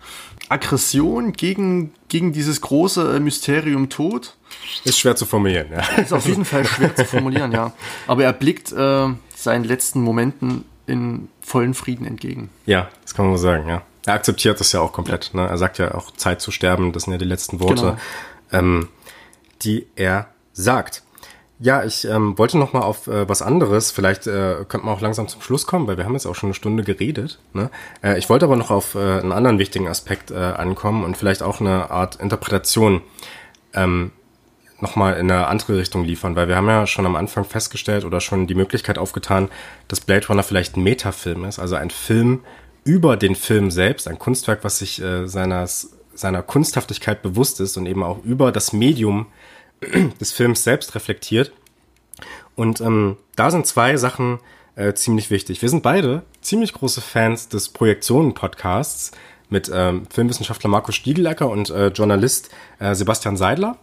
Aggression 0.48 1.32
gegen, 1.32 1.92
gegen 2.08 2.32
dieses 2.32 2.60
große 2.60 3.16
äh, 3.16 3.20
Mysterium 3.20 3.88
Tod. 3.88 4.36
Ist 4.84 4.98
schwer 4.98 5.16
zu 5.16 5.26
formulieren, 5.26 5.68
ja. 5.72 5.80
Ist 6.00 6.12
auf 6.12 6.26
jeden 6.26 6.44
Fall 6.44 6.64
schwer 6.64 6.94
zu 6.94 7.04
formulieren, 7.04 7.52
ja. 7.52 7.72
Aber 8.06 8.24
er 8.24 8.32
blickt 8.32 8.72
äh, 8.72 9.08
seinen 9.34 9.64
letzten 9.64 10.00
Momenten 10.00 10.64
in 10.86 11.28
vollen 11.40 11.74
Frieden 11.74 12.06
entgegen. 12.06 12.48
Ja, 12.64 12.88
das 13.02 13.14
kann 13.14 13.26
man 13.26 13.36
so 13.36 13.42
sagen, 13.42 13.68
ja. 13.68 13.82
Er 14.06 14.14
akzeptiert 14.14 14.60
das 14.60 14.70
ja 14.70 14.80
auch 14.80 14.92
komplett. 14.92 15.34
Ne? 15.34 15.46
Er 15.46 15.58
sagt 15.58 15.78
ja 15.78 15.92
auch 15.94 16.12
Zeit 16.12 16.40
zu 16.40 16.52
sterben, 16.52 16.92
das 16.92 17.04
sind 17.04 17.12
ja 17.12 17.18
die 17.18 17.24
letzten 17.24 17.58
Worte, 17.58 17.82
genau. 17.82 17.98
ähm, 18.52 18.88
die 19.62 19.86
er 19.96 20.28
sagt. 20.52 21.02
Ja, 21.58 21.84
ich 21.84 22.04
ähm, 22.04 22.36
wollte 22.36 22.58
noch 22.58 22.74
mal 22.74 22.82
auf 22.82 23.06
äh, 23.06 23.26
was 23.28 23.40
anderes. 23.40 23.90
Vielleicht 23.90 24.26
äh, 24.26 24.64
könnte 24.68 24.84
man 24.84 24.94
auch 24.94 25.00
langsam 25.00 25.26
zum 25.26 25.40
Schluss 25.40 25.66
kommen, 25.66 25.86
weil 25.86 25.96
wir 25.96 26.04
haben 26.04 26.12
jetzt 26.12 26.26
auch 26.26 26.34
schon 26.34 26.48
eine 26.48 26.54
Stunde 26.54 26.82
geredet. 26.82 27.38
Ne? 27.54 27.70
Äh, 28.02 28.18
ich 28.18 28.28
wollte 28.28 28.44
aber 28.44 28.56
noch 28.56 28.70
auf 28.70 28.94
äh, 28.94 28.98
einen 28.98 29.32
anderen 29.32 29.58
wichtigen 29.58 29.88
Aspekt 29.88 30.30
äh, 30.30 30.34
ankommen 30.34 31.02
und 31.02 31.16
vielleicht 31.16 31.42
auch 31.42 31.60
eine 31.60 31.90
Art 31.90 32.16
Interpretation 32.16 33.00
ähm, 33.72 34.12
noch 34.80 34.96
mal 34.96 35.14
in 35.14 35.30
eine 35.30 35.46
andere 35.46 35.78
Richtung 35.78 36.04
liefern, 36.04 36.36
weil 36.36 36.48
wir 36.48 36.56
haben 36.56 36.68
ja 36.68 36.86
schon 36.86 37.06
am 37.06 37.16
Anfang 37.16 37.44
festgestellt 37.44 38.04
oder 38.04 38.20
schon 38.20 38.46
die 38.46 38.54
Möglichkeit 38.54 38.98
aufgetan, 38.98 39.48
dass 39.88 40.00
Blade 40.00 40.26
Runner 40.26 40.42
vielleicht 40.42 40.76
ein 40.76 40.82
Metafilm 40.82 41.44
ist, 41.44 41.58
also 41.58 41.76
ein 41.76 41.88
Film 41.88 42.42
über 42.84 43.16
den 43.16 43.34
Film 43.34 43.70
selbst, 43.70 44.08
ein 44.08 44.18
Kunstwerk, 44.18 44.62
was 44.62 44.78
sich 44.78 45.00
äh, 45.00 45.26
seines, 45.26 45.96
seiner 46.14 46.42
Kunsthaftigkeit 46.42 47.22
bewusst 47.22 47.60
ist 47.60 47.78
und 47.78 47.86
eben 47.86 48.02
auch 48.02 48.22
über 48.24 48.52
das 48.52 48.74
Medium 48.74 49.26
des 50.20 50.32
Films 50.32 50.64
selbst 50.64 50.94
reflektiert. 50.94 51.52
Und 52.54 52.80
ähm, 52.80 53.16
da 53.36 53.50
sind 53.50 53.66
zwei 53.66 53.96
Sachen 53.96 54.38
äh, 54.74 54.94
ziemlich 54.94 55.30
wichtig. 55.30 55.62
Wir 55.62 55.68
sind 55.68 55.82
beide 55.82 56.22
ziemlich 56.40 56.72
große 56.72 57.00
Fans 57.00 57.48
des 57.48 57.68
Projektionen-Podcasts 57.68 59.12
mit 59.48 59.70
ähm, 59.72 60.06
Filmwissenschaftler 60.10 60.70
Markus 60.70 60.94
Stiegelecker 60.94 61.48
und 61.48 61.70
äh, 61.70 61.88
Journalist 61.88 62.50
äh, 62.78 62.94
Sebastian 62.94 63.36
Seidler. 63.36 63.76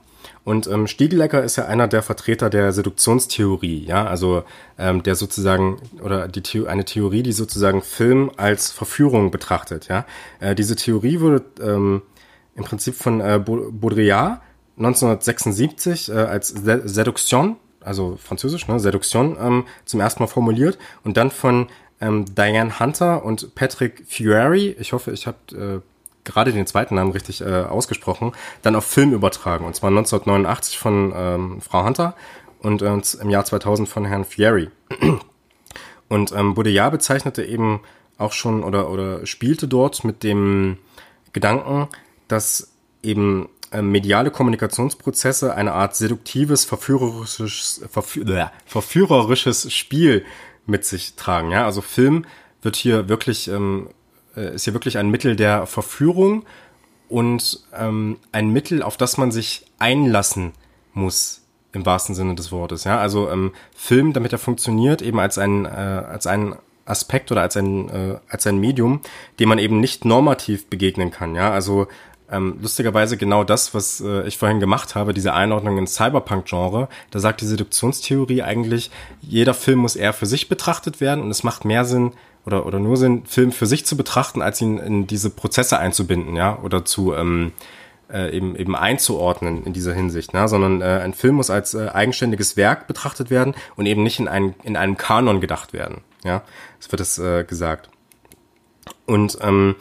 Und 0.45 0.67
ähm, 0.67 0.87
Stiegelecker 0.87 1.43
ist 1.43 1.55
ja 1.55 1.65
einer 1.65 1.87
der 1.87 2.01
Vertreter 2.01 2.49
der 2.49 2.73
Seduktionstheorie, 2.73 3.85
ja, 3.85 4.05
also 4.05 4.43
ähm, 4.77 5.01
der 5.03 5.15
sozusagen 5.15 5.81
oder 6.01 6.27
die 6.27 6.43
The 6.45 6.67
eine 6.67 6.83
Theorie, 6.83 7.23
die 7.23 7.31
sozusagen 7.31 7.81
Film 7.81 8.29
als 8.35 8.71
Verführung 8.71 9.31
betrachtet, 9.31 9.87
ja. 9.87 10.05
Äh, 10.39 10.55
diese 10.55 10.75
Theorie 10.75 11.21
wurde 11.21 11.45
ähm, 11.61 12.01
im 12.55 12.63
Prinzip 12.65 12.95
von 12.95 13.21
äh, 13.21 13.39
Baudrillard 13.39 14.41
1976 14.77 16.09
äh, 16.09 16.13
als 16.13 16.49
Seduction, 16.49 17.57
also 17.79 18.17
französisch, 18.21 18.67
ne, 18.67 18.79
Seduction, 18.79 19.37
ähm, 19.39 19.65
zum 19.85 19.99
ersten 19.99 20.23
Mal 20.23 20.27
formuliert 20.27 20.77
und 21.03 21.17
dann 21.17 21.31
von 21.31 21.67
ähm, 22.01 22.25
Diane 22.25 22.79
Hunter 22.79 23.23
und 23.23 23.55
Patrick 23.55 24.03
Fury, 24.07 24.75
ich 24.79 24.93
hoffe, 24.93 25.11
ich 25.11 25.27
habe 25.27 25.37
äh, 25.51 25.79
gerade 26.23 26.51
den 26.51 26.67
zweiten 26.67 26.95
Namen 26.95 27.11
richtig 27.11 27.41
äh, 27.41 27.63
ausgesprochen, 27.63 28.31
dann 28.61 28.75
auf 28.75 28.85
Film 28.85 29.13
übertragen. 29.13 29.65
Und 29.65 29.75
zwar 29.75 29.89
1989 29.89 30.77
von 30.77 31.13
ähm, 31.15 31.61
Frau 31.61 31.85
Hunter 31.85 32.15
und 32.59 32.81
äh, 32.81 33.01
im 33.21 33.29
Jahr 33.29 33.45
2000 33.45 33.87
von 33.87 34.05
Herrn 34.05 34.25
Fury. 34.25 34.69
Und 36.09 36.31
ähm, 36.31 36.53
Baudrillard 36.53 36.91
bezeichnete 36.91 37.43
eben 37.43 37.79
auch 38.19 38.33
schon 38.33 38.63
oder, 38.63 38.91
oder 38.91 39.25
spielte 39.25 39.67
dort 39.67 40.03
mit 40.03 40.21
dem 40.21 40.77
Gedanken, 41.31 41.87
dass 42.27 42.71
eben 43.01 43.49
mediale 43.81 44.31
Kommunikationsprozesse 44.31 45.53
eine 45.55 45.73
Art 45.73 45.95
seduktives, 45.95 46.65
verführerisches, 46.65 47.83
verfü 47.89 48.21
äh, 48.21 48.47
verführerisches 48.65 49.73
Spiel 49.73 50.25
mit 50.65 50.85
sich 50.85 51.15
tragen. 51.15 51.51
Ja, 51.51 51.65
also 51.65 51.81
Film 51.81 52.25
wird 52.61 52.75
hier 52.75 53.09
wirklich 53.09 53.47
ähm, 53.47 53.89
äh, 54.35 54.55
ist 54.55 54.65
hier 54.65 54.73
wirklich 54.73 54.97
ein 54.97 55.09
Mittel 55.09 55.35
der 55.35 55.65
Verführung 55.65 56.45
und 57.09 57.63
ähm, 57.73 58.17
ein 58.31 58.49
Mittel, 58.49 58.81
auf 58.81 58.97
das 58.97 59.17
man 59.17 59.31
sich 59.31 59.65
einlassen 59.79 60.53
muss 60.93 61.41
im 61.73 61.85
wahrsten 61.85 62.15
Sinne 62.15 62.35
des 62.35 62.51
Wortes. 62.51 62.83
Ja, 62.83 62.99
also 62.99 63.29
ähm, 63.29 63.51
Film, 63.75 64.13
damit 64.13 64.31
er 64.31 64.39
funktioniert, 64.39 65.01
eben 65.01 65.19
als 65.19 65.37
ein 65.37 65.65
äh, 65.65 65.69
als 65.69 66.27
ein 66.27 66.55
Aspekt 66.85 67.31
oder 67.31 67.41
als 67.41 67.57
ein 67.57 67.89
äh, 67.89 68.19
als 68.29 68.47
ein 68.47 68.57
Medium, 68.57 69.01
dem 69.39 69.49
man 69.49 69.59
eben 69.59 69.79
nicht 69.79 70.05
normativ 70.05 70.67
begegnen 70.67 71.11
kann. 71.11 71.35
Ja, 71.35 71.51
also 71.51 71.87
ähm, 72.33 72.57
lustigerweise 72.61 73.17
genau 73.17 73.43
das, 73.43 73.73
was 73.73 74.01
äh, 74.01 74.27
ich 74.27 74.37
vorhin 74.37 74.59
gemacht 74.59 74.95
habe, 74.95 75.13
diese 75.13 75.33
Einordnung 75.33 75.77
ins 75.77 75.95
Cyberpunk-Genre. 75.95 76.89
Da 77.11 77.19
sagt 77.19 77.41
die 77.41 77.45
Seduktionstheorie 77.45 78.41
eigentlich, 78.41 78.91
jeder 79.21 79.53
Film 79.53 79.79
muss 79.79 79.95
eher 79.95 80.13
für 80.13 80.25
sich 80.25 80.49
betrachtet 80.49 80.99
werden 80.99 81.23
und 81.23 81.31
es 81.31 81.43
macht 81.43 81.65
mehr 81.65 81.85
Sinn 81.85 82.11
oder 82.45 82.65
oder 82.65 82.79
nur 82.79 82.97
Sinn, 82.97 83.25
Film 83.25 83.51
für 83.51 83.65
sich 83.65 83.85
zu 83.85 83.95
betrachten, 83.95 84.41
als 84.41 84.59
ihn 84.61 84.77
in 84.77 85.07
diese 85.07 85.29
Prozesse 85.29 85.79
einzubinden, 85.79 86.35
ja, 86.35 86.59
oder 86.61 86.83
zu 86.83 87.13
ähm, 87.13 87.53
äh, 88.11 88.35
eben, 88.35 88.55
eben 88.55 88.75
einzuordnen 88.75 89.63
in 89.65 89.73
dieser 89.73 89.93
Hinsicht, 89.93 90.33
ne? 90.33 90.47
sondern 90.47 90.81
äh, 90.81 91.01
ein 91.03 91.13
Film 91.13 91.35
muss 91.35 91.49
als 91.49 91.73
äh, 91.73 91.89
eigenständiges 91.89 92.57
Werk 92.57 92.87
betrachtet 92.87 93.29
werden 93.29 93.55
und 93.75 93.85
eben 93.85 94.03
nicht 94.03 94.19
in, 94.19 94.27
ein, 94.27 94.55
in 94.63 94.77
einem 94.77 94.97
Kanon 94.97 95.41
gedacht 95.41 95.73
werden. 95.73 96.01
Ja, 96.23 96.43
es 96.79 96.91
wird 96.91 97.01
es 97.01 97.17
äh, 97.17 97.43
gesagt. 97.43 97.89
Und 99.05 99.37
ähm, 99.41 99.75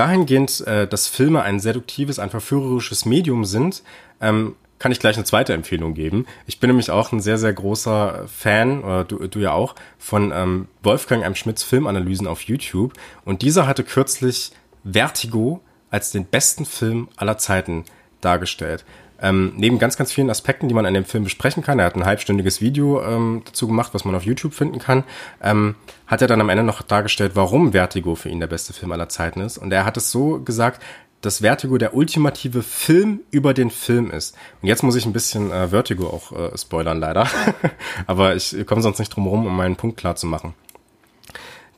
dahingehend, 0.00 0.66
äh, 0.66 0.88
dass 0.88 1.08
Filme 1.08 1.42
ein 1.42 1.60
seduktives, 1.60 2.18
ein 2.18 2.30
verführerisches 2.30 3.04
Medium 3.04 3.44
sind, 3.44 3.82
ähm, 4.22 4.56
kann 4.78 4.92
ich 4.92 4.98
gleich 4.98 5.16
eine 5.16 5.26
zweite 5.26 5.52
Empfehlung 5.52 5.92
geben. 5.92 6.24
Ich 6.46 6.58
bin 6.58 6.68
nämlich 6.68 6.90
auch 6.90 7.12
ein 7.12 7.20
sehr, 7.20 7.36
sehr 7.36 7.52
großer 7.52 8.24
Fan, 8.26 8.82
oder 8.82 9.04
du, 9.04 9.28
du 9.28 9.38
ja 9.40 9.52
auch, 9.52 9.74
von 9.98 10.32
ähm, 10.34 10.68
Wolfgang 10.82 11.22
M. 11.22 11.34
Schmidts 11.34 11.64
Filmanalysen 11.64 12.26
auf 12.26 12.40
YouTube. 12.40 12.94
Und 13.26 13.42
dieser 13.42 13.66
hatte 13.66 13.84
kürzlich 13.84 14.52
Vertigo 14.90 15.60
als 15.90 16.12
den 16.12 16.24
besten 16.24 16.64
Film 16.64 17.10
aller 17.16 17.36
Zeiten 17.36 17.84
dargestellt. 18.22 18.86
Ähm, 19.22 19.52
neben 19.56 19.78
ganz, 19.78 19.96
ganz 19.96 20.12
vielen 20.12 20.30
Aspekten, 20.30 20.68
die 20.68 20.74
man 20.74 20.86
an 20.86 20.94
dem 20.94 21.04
Film 21.04 21.24
besprechen 21.24 21.62
kann, 21.62 21.78
er 21.78 21.86
hat 21.86 21.96
ein 21.96 22.04
halbstündiges 22.04 22.60
Video 22.60 23.02
ähm, 23.02 23.42
dazu 23.44 23.66
gemacht, 23.66 23.94
was 23.94 24.04
man 24.04 24.14
auf 24.14 24.24
YouTube 24.24 24.54
finden 24.54 24.78
kann, 24.78 25.04
ähm, 25.42 25.74
hat 26.06 26.22
er 26.22 26.28
dann 26.28 26.40
am 26.40 26.48
Ende 26.48 26.62
noch 26.62 26.82
dargestellt, 26.82 27.32
warum 27.34 27.72
Vertigo 27.72 28.14
für 28.14 28.28
ihn 28.28 28.40
der 28.40 28.46
beste 28.46 28.72
Film 28.72 28.92
aller 28.92 29.08
Zeiten 29.08 29.40
ist. 29.40 29.58
Und 29.58 29.72
er 29.72 29.84
hat 29.84 29.96
es 29.96 30.10
so 30.10 30.40
gesagt, 30.40 30.82
dass 31.20 31.38
Vertigo 31.38 31.76
der 31.76 31.94
ultimative 31.94 32.62
Film 32.62 33.20
über 33.30 33.52
den 33.52 33.70
Film 33.70 34.10
ist. 34.10 34.34
Und 34.62 34.68
jetzt 34.68 34.82
muss 34.82 34.96
ich 34.96 35.04
ein 35.04 35.12
bisschen 35.12 35.50
äh, 35.50 35.68
Vertigo 35.68 36.06
auch 36.06 36.32
äh, 36.32 36.56
spoilern, 36.56 36.98
leider. 36.98 37.28
Aber 38.06 38.34
ich 38.36 38.56
komme 38.66 38.82
sonst 38.82 38.98
nicht 38.98 39.14
drum 39.14 39.24
herum, 39.24 39.46
um 39.46 39.56
meinen 39.56 39.76
Punkt 39.76 39.98
klar 39.98 40.16
zu 40.16 40.26
machen. 40.26 40.54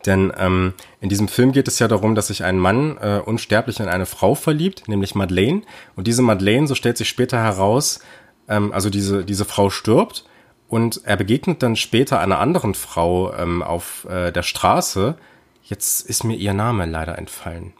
Denn 0.06 0.32
ähm, 0.36 0.74
in 1.00 1.08
diesem 1.08 1.28
Film 1.28 1.52
geht 1.52 1.68
es 1.68 1.78
ja 1.78 1.88
darum, 1.88 2.14
dass 2.14 2.28
sich 2.28 2.44
ein 2.44 2.58
Mann 2.58 2.98
äh, 2.98 3.20
unsterblich 3.24 3.80
in 3.80 3.88
eine 3.88 4.06
Frau 4.06 4.34
verliebt, 4.34 4.88
nämlich 4.88 5.14
Madeleine. 5.14 5.62
Und 5.94 6.06
diese 6.06 6.22
Madeleine, 6.22 6.66
so 6.66 6.74
stellt 6.74 6.98
sich 6.98 7.08
später 7.08 7.38
heraus, 7.38 8.00
ähm, 8.48 8.72
also 8.72 8.90
diese, 8.90 9.24
diese 9.24 9.44
Frau 9.44 9.70
stirbt 9.70 10.24
und 10.68 11.02
er 11.04 11.16
begegnet 11.16 11.62
dann 11.62 11.76
später 11.76 12.18
einer 12.20 12.38
anderen 12.38 12.74
Frau 12.74 13.32
ähm, 13.34 13.62
auf 13.62 14.06
äh, 14.08 14.32
der 14.32 14.42
Straße. 14.42 15.16
Jetzt 15.62 16.08
ist 16.08 16.24
mir 16.24 16.34
ihr 16.34 16.54
Name 16.54 16.86
leider 16.86 17.18
entfallen. 17.18 17.72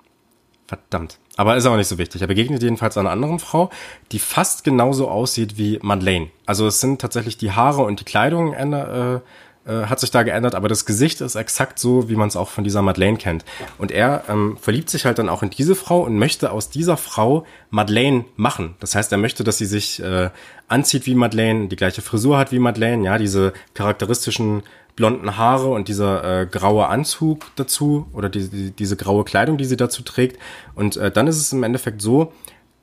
Verdammt. 0.66 1.18
Aber 1.36 1.56
ist 1.56 1.66
auch 1.66 1.76
nicht 1.76 1.88
so 1.88 1.98
wichtig. 1.98 2.20
Er 2.20 2.28
begegnet 2.28 2.62
jedenfalls 2.62 2.96
einer 2.96 3.10
anderen 3.10 3.38
Frau, 3.38 3.70
die 4.12 4.18
fast 4.18 4.64
genauso 4.64 5.08
aussieht 5.08 5.56
wie 5.56 5.78
Madeleine. 5.82 6.28
Also 6.46 6.66
es 6.66 6.80
sind 6.80 7.00
tatsächlich 7.00 7.38
die 7.38 7.52
Haare 7.52 7.82
und 7.82 8.00
die 8.00 8.04
Kleidung 8.04 8.52
äh, 8.52 9.20
äh, 9.64 9.86
hat 9.86 10.00
sich 10.00 10.10
da 10.10 10.22
geändert, 10.22 10.54
aber 10.54 10.68
das 10.68 10.86
Gesicht 10.86 11.20
ist 11.20 11.34
exakt 11.34 11.78
so, 11.78 12.08
wie 12.08 12.16
man 12.16 12.28
es 12.28 12.36
auch 12.36 12.48
von 12.48 12.64
dieser 12.64 12.82
Madeleine 12.82 13.16
kennt. 13.16 13.44
Und 13.78 13.90
er 13.92 14.24
ähm, 14.28 14.56
verliebt 14.60 14.90
sich 14.90 15.04
halt 15.04 15.18
dann 15.18 15.28
auch 15.28 15.42
in 15.42 15.50
diese 15.50 15.74
Frau 15.74 16.02
und 16.02 16.18
möchte 16.18 16.50
aus 16.50 16.68
dieser 16.70 16.96
Frau 16.96 17.46
Madeleine 17.70 18.24
machen. 18.36 18.74
Das 18.80 18.94
heißt, 18.94 19.12
er 19.12 19.18
möchte, 19.18 19.44
dass 19.44 19.58
sie 19.58 19.66
sich 19.66 20.02
äh, 20.02 20.30
anzieht 20.68 21.06
wie 21.06 21.14
Madeleine, 21.14 21.68
die 21.68 21.76
gleiche 21.76 22.02
Frisur 22.02 22.38
hat 22.38 22.52
wie 22.52 22.58
Madeleine, 22.58 23.04
ja, 23.04 23.18
diese 23.18 23.52
charakteristischen 23.74 24.62
blonden 24.96 25.36
Haare 25.36 25.68
und 25.68 25.88
dieser 25.88 26.42
äh, 26.42 26.46
graue 26.46 26.88
Anzug 26.88 27.46
dazu 27.56 28.06
oder 28.12 28.28
die, 28.28 28.48
die, 28.48 28.70
diese 28.72 28.96
graue 28.96 29.24
Kleidung, 29.24 29.58
die 29.58 29.64
sie 29.64 29.76
dazu 29.76 30.02
trägt. 30.02 30.38
Und 30.74 30.96
äh, 30.96 31.10
dann 31.10 31.26
ist 31.26 31.36
es 31.36 31.52
im 31.52 31.62
Endeffekt 31.62 32.02
so, 32.02 32.32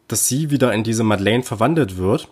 dass 0.08 0.28
sie 0.28 0.50
wieder 0.50 0.74
in 0.74 0.84
diese 0.84 1.04
Madeleine 1.04 1.44
verwandelt 1.44 1.98
wird 1.98 2.30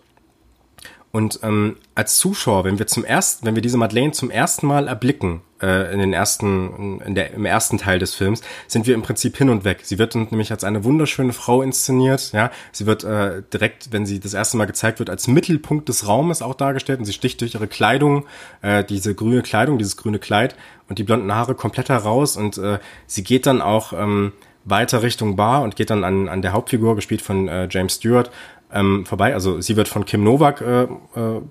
und 1.11 1.39
ähm, 1.41 1.77
als 1.95 2.17
Zuschauer, 2.17 2.63
wenn 2.65 2.79
wir 2.79 2.87
zum 2.87 3.05
ersten, 3.05 3.45
wenn 3.45 3.55
wir 3.55 3.61
diese 3.61 3.77
Madeleine 3.77 4.11
zum 4.11 4.29
ersten 4.29 4.67
Mal 4.67 4.87
erblicken, 4.87 5.41
äh, 5.61 5.91
in 5.93 5.99
den 5.99 6.13
ersten, 6.13 6.99
in 7.01 7.15
der, 7.15 7.33
im 7.33 7.45
ersten 7.45 7.77
Teil 7.77 7.97
des 7.97 8.13
Films, 8.13 8.41
sind 8.67 8.87
wir 8.87 8.93
im 8.93 9.01
Prinzip 9.01 9.37
hin 9.37 9.49
und 9.49 9.63
weg. 9.63 9.79
Sie 9.83 9.97
wird 9.97 10.15
nämlich 10.15 10.51
als 10.51 10.63
eine 10.63 10.83
wunderschöne 10.83 11.33
Frau 11.33 11.61
inszeniert, 11.61 12.33
ja. 12.33 12.51
Sie 12.71 12.85
wird 12.85 13.03
äh, 13.03 13.41
direkt, 13.53 13.91
wenn 13.91 14.05
sie 14.05 14.19
das 14.19 14.33
erste 14.33 14.57
Mal 14.57 14.65
gezeigt 14.65 14.99
wird, 14.99 15.09
als 15.09 15.27
Mittelpunkt 15.27 15.89
des 15.89 16.07
Raumes 16.07 16.41
auch 16.41 16.55
dargestellt 16.55 16.99
und 16.99 17.05
sie 17.05 17.13
sticht 17.13 17.41
durch 17.41 17.55
ihre 17.55 17.67
Kleidung, 17.67 18.25
äh, 18.61 18.83
diese 18.83 19.15
grüne 19.15 19.41
Kleidung, 19.41 19.77
dieses 19.77 19.97
grüne 19.97 20.19
Kleid 20.19 20.55
und 20.89 20.99
die 20.99 21.03
blonden 21.03 21.33
Haare 21.33 21.55
komplett 21.55 21.89
heraus 21.89 22.37
und 22.37 22.57
äh, 22.57 22.79
sie 23.07 23.23
geht 23.23 23.45
dann 23.45 23.61
auch 23.61 23.93
ähm, 23.93 24.33
weiter 24.65 25.01
Richtung 25.01 25.35
Bar 25.35 25.61
und 25.61 25.75
geht 25.75 25.89
dann 25.89 26.03
an, 26.03 26.27
an 26.27 26.41
der 26.41 26.51
Hauptfigur, 26.51 26.95
gespielt 26.95 27.21
von 27.21 27.47
äh, 27.47 27.67
James 27.71 27.95
Stewart, 27.95 28.29
ähm, 28.77 29.05
vorbei. 29.05 29.33
Also 29.33 29.61
sie 29.61 29.75
wird 29.75 29.87
von 29.87 30.05
Kim 30.05 30.23
Novak 30.23 30.61
äh, 30.61 30.83
äh, 30.83 31.41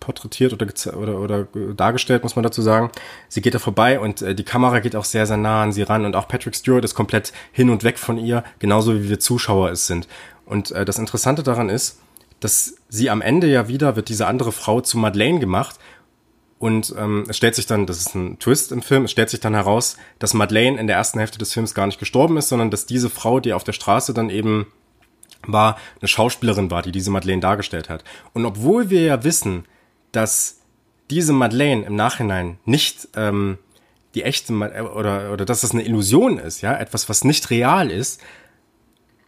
porträtiert 0.00 0.52
oder, 0.52 0.96
oder, 0.96 1.18
oder 1.18 1.46
dargestellt, 1.74 2.22
muss 2.22 2.36
man 2.36 2.42
dazu 2.42 2.60
sagen. 2.60 2.90
Sie 3.28 3.40
geht 3.40 3.54
da 3.54 3.58
vorbei 3.58 3.98
und 3.98 4.20
äh, 4.22 4.34
die 4.34 4.44
Kamera 4.44 4.80
geht 4.80 4.96
auch 4.96 5.04
sehr, 5.04 5.26
sehr 5.26 5.38
nah 5.38 5.62
an 5.62 5.72
sie 5.72 5.82
ran 5.82 6.04
und 6.04 6.14
auch 6.14 6.28
Patrick 6.28 6.54
Stewart 6.54 6.84
ist 6.84 6.94
komplett 6.94 7.32
hin 7.52 7.70
und 7.70 7.84
weg 7.84 7.98
von 7.98 8.18
ihr, 8.18 8.44
genauso 8.58 8.94
wie 8.94 9.08
wir 9.08 9.18
Zuschauer 9.18 9.70
es 9.70 9.86
sind. 9.86 10.06
Und 10.44 10.72
äh, 10.72 10.84
das 10.84 10.98
Interessante 10.98 11.42
daran 11.42 11.70
ist, 11.70 12.00
dass 12.40 12.76
sie 12.90 13.08
am 13.08 13.22
Ende 13.22 13.46
ja 13.46 13.68
wieder 13.68 13.96
wird 13.96 14.10
diese 14.10 14.26
andere 14.26 14.52
Frau 14.52 14.82
zu 14.82 14.98
Madeleine 14.98 15.40
gemacht 15.40 15.78
und 16.58 16.94
ähm, 16.98 17.24
es 17.28 17.36
stellt 17.36 17.54
sich 17.54 17.66
dann, 17.66 17.86
das 17.86 17.98
ist 17.98 18.14
ein 18.14 18.38
Twist 18.38 18.72
im 18.72 18.82
Film, 18.82 19.04
es 19.04 19.10
stellt 19.10 19.30
sich 19.30 19.40
dann 19.40 19.54
heraus, 19.54 19.96
dass 20.18 20.34
Madeleine 20.34 20.78
in 20.78 20.86
der 20.86 20.96
ersten 20.96 21.18
Hälfte 21.18 21.38
des 21.38 21.52
Films 21.52 21.74
gar 21.74 21.86
nicht 21.86 21.98
gestorben 21.98 22.36
ist, 22.36 22.48
sondern 22.48 22.70
dass 22.70 22.86
diese 22.86 23.10
Frau, 23.10 23.40
die 23.40 23.52
auf 23.54 23.64
der 23.64 23.72
Straße 23.72 24.12
dann 24.14 24.30
eben 24.30 24.66
war, 25.46 25.78
eine 26.00 26.08
Schauspielerin 26.08 26.70
war, 26.70 26.82
die 26.82 26.92
diese 26.92 27.10
Madeleine 27.10 27.40
dargestellt 27.40 27.88
hat. 27.88 28.04
Und 28.32 28.46
obwohl 28.46 28.90
wir 28.90 29.02
ja 29.02 29.24
wissen, 29.24 29.64
dass 30.12 30.60
diese 31.10 31.32
Madeleine 31.32 31.84
im 31.84 31.96
Nachhinein 31.96 32.58
nicht 32.64 33.08
ähm, 33.16 33.58
die 34.14 34.22
echte 34.22 34.52
oder 34.52 35.32
oder 35.32 35.44
dass 35.44 35.62
das 35.62 35.72
eine 35.72 35.84
Illusion 35.84 36.38
ist, 36.38 36.60
ja, 36.60 36.76
etwas, 36.76 37.08
was 37.08 37.24
nicht 37.24 37.50
real 37.50 37.90
ist, 37.90 38.20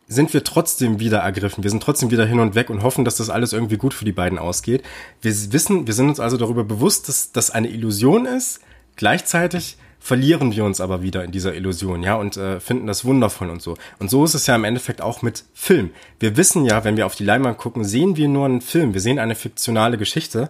sind 0.08 0.32
wir 0.32 0.44
trotzdem 0.44 1.00
wieder 1.00 1.18
ergriffen. 1.18 1.64
Wir 1.64 1.70
sind 1.70 1.82
trotzdem 1.82 2.10
wieder 2.10 2.26
hin 2.26 2.38
und 2.38 2.54
weg 2.54 2.70
und 2.70 2.82
hoffen, 2.82 3.04
dass 3.04 3.16
das 3.16 3.28
alles 3.28 3.52
irgendwie 3.52 3.76
gut 3.76 3.92
für 3.92 4.04
die 4.04 4.12
beiden 4.12 4.38
ausgeht. 4.38 4.84
Wir 5.20 5.32
wissen, 5.52 5.86
wir 5.86 5.94
sind 5.94 6.08
uns 6.08 6.20
also 6.20 6.36
darüber 6.36 6.62
bewusst, 6.64 7.08
dass 7.08 7.32
das 7.32 7.50
eine 7.50 7.68
Illusion 7.68 8.24
ist. 8.24 8.60
Gleichzeitig 8.94 9.76
verlieren 10.06 10.52
wir 10.52 10.64
uns 10.64 10.80
aber 10.80 11.02
wieder 11.02 11.24
in 11.24 11.32
dieser 11.32 11.52
Illusion, 11.56 12.04
ja, 12.04 12.14
und 12.14 12.36
äh, 12.36 12.60
finden 12.60 12.86
das 12.86 13.04
wundervoll 13.04 13.50
und 13.50 13.60
so. 13.60 13.76
Und 13.98 14.08
so 14.08 14.24
ist 14.24 14.34
es 14.34 14.46
ja 14.46 14.54
im 14.54 14.62
Endeffekt 14.62 15.00
auch 15.00 15.20
mit 15.20 15.42
Film. 15.52 15.90
Wir 16.20 16.36
wissen 16.36 16.64
ja, 16.64 16.84
wenn 16.84 16.96
wir 16.96 17.06
auf 17.06 17.16
die 17.16 17.24
Leinwand 17.24 17.58
gucken, 17.58 17.82
sehen 17.82 18.16
wir 18.16 18.28
nur 18.28 18.44
einen 18.44 18.60
Film, 18.60 18.94
wir 18.94 19.00
sehen 19.00 19.18
eine 19.18 19.34
fiktionale 19.34 19.98
Geschichte, 19.98 20.48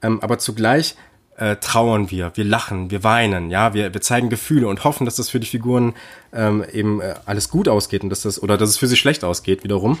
ähm, 0.00 0.22
aber 0.22 0.38
zugleich 0.38 0.96
äh, 1.36 1.56
trauern 1.56 2.10
wir, 2.10 2.32
wir 2.36 2.44
lachen, 2.44 2.90
wir 2.90 3.04
weinen, 3.04 3.50
ja, 3.50 3.74
wir, 3.74 3.92
wir 3.92 4.00
zeigen 4.00 4.30
Gefühle 4.30 4.66
und 4.66 4.82
hoffen, 4.84 5.04
dass 5.04 5.16
das 5.16 5.28
für 5.28 5.40
die 5.40 5.46
Figuren 5.46 5.92
ähm, 6.32 6.64
eben 6.72 7.02
äh, 7.02 7.16
alles 7.26 7.50
gut 7.50 7.68
ausgeht 7.68 8.02
und 8.02 8.08
dass 8.08 8.22
das 8.22 8.42
oder 8.42 8.56
dass 8.56 8.70
es 8.70 8.78
für 8.78 8.86
sie 8.86 8.96
schlecht 8.96 9.24
ausgeht 9.24 9.62
wiederum. 9.62 9.98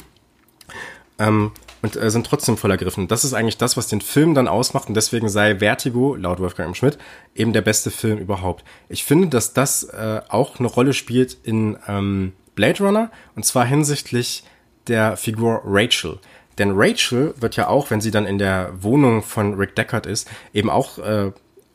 Ähm, 1.18 1.52
und 1.82 1.96
äh, 1.96 2.10
sind 2.10 2.26
trotzdem 2.26 2.56
voll 2.56 2.70
ergriffen. 2.70 3.08
Das 3.08 3.24
ist 3.24 3.32
eigentlich 3.32 3.58
das, 3.58 3.76
was 3.76 3.86
den 3.86 4.00
Film 4.00 4.34
dann 4.34 4.48
ausmacht 4.48 4.88
und 4.88 4.94
deswegen 4.94 5.28
sei 5.28 5.58
Vertigo, 5.58 6.14
laut 6.16 6.40
Wolfgang 6.40 6.68
M. 6.68 6.74
Schmidt, 6.74 6.98
eben 7.34 7.52
der 7.52 7.60
beste 7.62 7.90
Film 7.90 8.18
überhaupt. 8.18 8.64
Ich 8.88 9.04
finde, 9.04 9.28
dass 9.28 9.52
das 9.52 9.84
äh, 9.84 10.20
auch 10.28 10.58
eine 10.58 10.68
Rolle 10.68 10.92
spielt 10.92 11.36
in 11.42 11.76
ähm, 11.86 12.32
Blade 12.54 12.82
Runner 12.82 13.10
und 13.34 13.44
zwar 13.44 13.64
hinsichtlich 13.64 14.44
der 14.88 15.16
Figur 15.16 15.62
Rachel. 15.64 16.18
Denn 16.58 16.72
Rachel 16.74 17.34
wird 17.38 17.56
ja 17.56 17.68
auch, 17.68 17.90
wenn 17.90 18.00
sie 18.00 18.10
dann 18.10 18.26
in 18.26 18.38
der 18.38 18.72
Wohnung 18.80 19.22
von 19.22 19.54
Rick 19.54 19.76
Deckard 19.76 20.06
ist, 20.06 20.28
eben 20.54 20.70
auch 20.70 20.98
äh, 20.98 21.32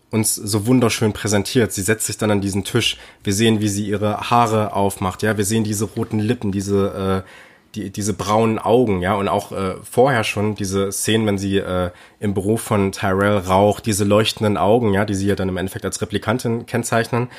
uns 0.10 0.36
so 0.36 0.66
wunderschön 0.66 1.14
präsentiert. 1.14 1.72
Sie 1.72 1.84
setzt 1.84 2.08
sich 2.08 2.18
dann 2.18 2.32
an 2.32 2.42
diesen 2.42 2.64
Tisch. 2.64 2.98
Wir 3.24 3.34
sehen, 3.34 3.62
wie 3.62 3.70
sie 3.70 3.88
ihre 3.88 4.30
Haare 4.30 4.74
aufmacht. 4.74 5.22
Ja, 5.24 5.38
wir 5.38 5.46
sehen 5.46 5.64
diese 5.64 5.86
roten 5.86 6.20
Lippen, 6.20 6.52
diese 6.52 7.24
äh, 7.26 7.30
die, 7.76 7.89
diese 7.89 8.13
braunen 8.13 8.59
Augen, 8.59 9.01
ja, 9.01 9.15
und 9.15 9.28
auch 9.28 9.51
äh, 9.51 9.76
vorher 9.84 10.24
schon 10.24 10.55
diese 10.55 10.91
Szenen, 10.91 11.26
wenn 11.26 11.38
sie 11.38 11.57
äh, 11.57 11.91
im 12.19 12.34
Büro 12.34 12.57
von 12.57 12.91
Tyrell 12.91 13.38
raucht, 13.38 13.86
diese 13.86 14.03
leuchtenden 14.03 14.57
Augen, 14.57 14.93
ja, 14.93 15.05
die 15.05 15.13
sie 15.13 15.28
ja 15.28 15.36
dann 15.36 15.49
im 15.49 15.57
Endeffekt 15.57 15.86
als 15.86 16.01
Replikantin 16.01 16.65
kennzeichnen. 16.65 17.30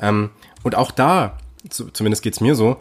Ähm, 0.00 0.30
und 0.62 0.74
auch 0.74 0.90
da, 0.90 1.38
zu, 1.68 1.90
zumindest 1.90 2.22
geht's 2.22 2.40
mir 2.40 2.54
so, 2.54 2.76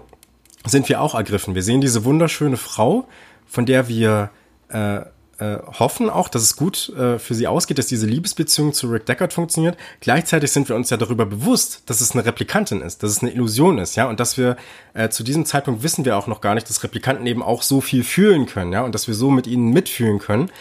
sind 0.65 0.89
wir 0.89 1.01
auch 1.01 1.15
ergriffen. 1.15 1.55
Wir 1.55 1.63
sehen 1.63 1.81
diese 1.81 2.05
wunderschöne 2.05 2.57
Frau, 2.57 3.07
von 3.45 3.65
der 3.65 3.87
wir 3.87 4.29
äh, 4.69 5.01
äh, 5.39 5.57
hoffen 5.79 6.09
auch, 6.09 6.29
dass 6.29 6.41
es 6.41 6.55
gut 6.55 6.89
äh, 6.89 7.17
für 7.17 7.33
sie 7.33 7.47
ausgeht, 7.47 7.77
dass 7.77 7.87
diese 7.87 8.05
Liebesbeziehung 8.05 8.73
zu 8.73 8.87
Rick 8.87 9.05
Deckard 9.05 9.33
funktioniert. 9.33 9.77
Gleichzeitig 10.01 10.51
sind 10.51 10.69
wir 10.69 10.75
uns 10.75 10.89
ja 10.89 10.97
darüber 10.97 11.25
bewusst, 11.25 11.83
dass 11.85 12.01
es 12.01 12.11
eine 12.11 12.25
Replikantin 12.25 12.81
ist, 12.81 13.03
dass 13.03 13.11
es 13.11 13.21
eine 13.21 13.31
Illusion 13.31 13.77
ist, 13.77 13.95
ja, 13.95 14.07
und 14.07 14.19
dass 14.19 14.37
wir 14.37 14.57
äh, 14.93 15.09
zu 15.09 15.23
diesem 15.23 15.45
Zeitpunkt 15.45 15.83
wissen 15.83 16.05
wir 16.05 16.17
auch 16.17 16.27
noch 16.27 16.41
gar 16.41 16.55
nicht, 16.55 16.69
dass 16.69 16.83
Replikanten 16.83 17.25
eben 17.25 17.41
auch 17.41 17.61
so 17.61 17.81
viel 17.81 18.03
fühlen 18.03 18.45
können, 18.45 18.73
ja, 18.73 18.81
und 18.83 18.93
dass 18.93 19.07
wir 19.07 19.15
so 19.15 19.31
mit 19.31 19.47
ihnen 19.47 19.71
mitfühlen 19.71 20.19
können. 20.19 20.51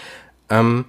Ähm, 0.49 0.85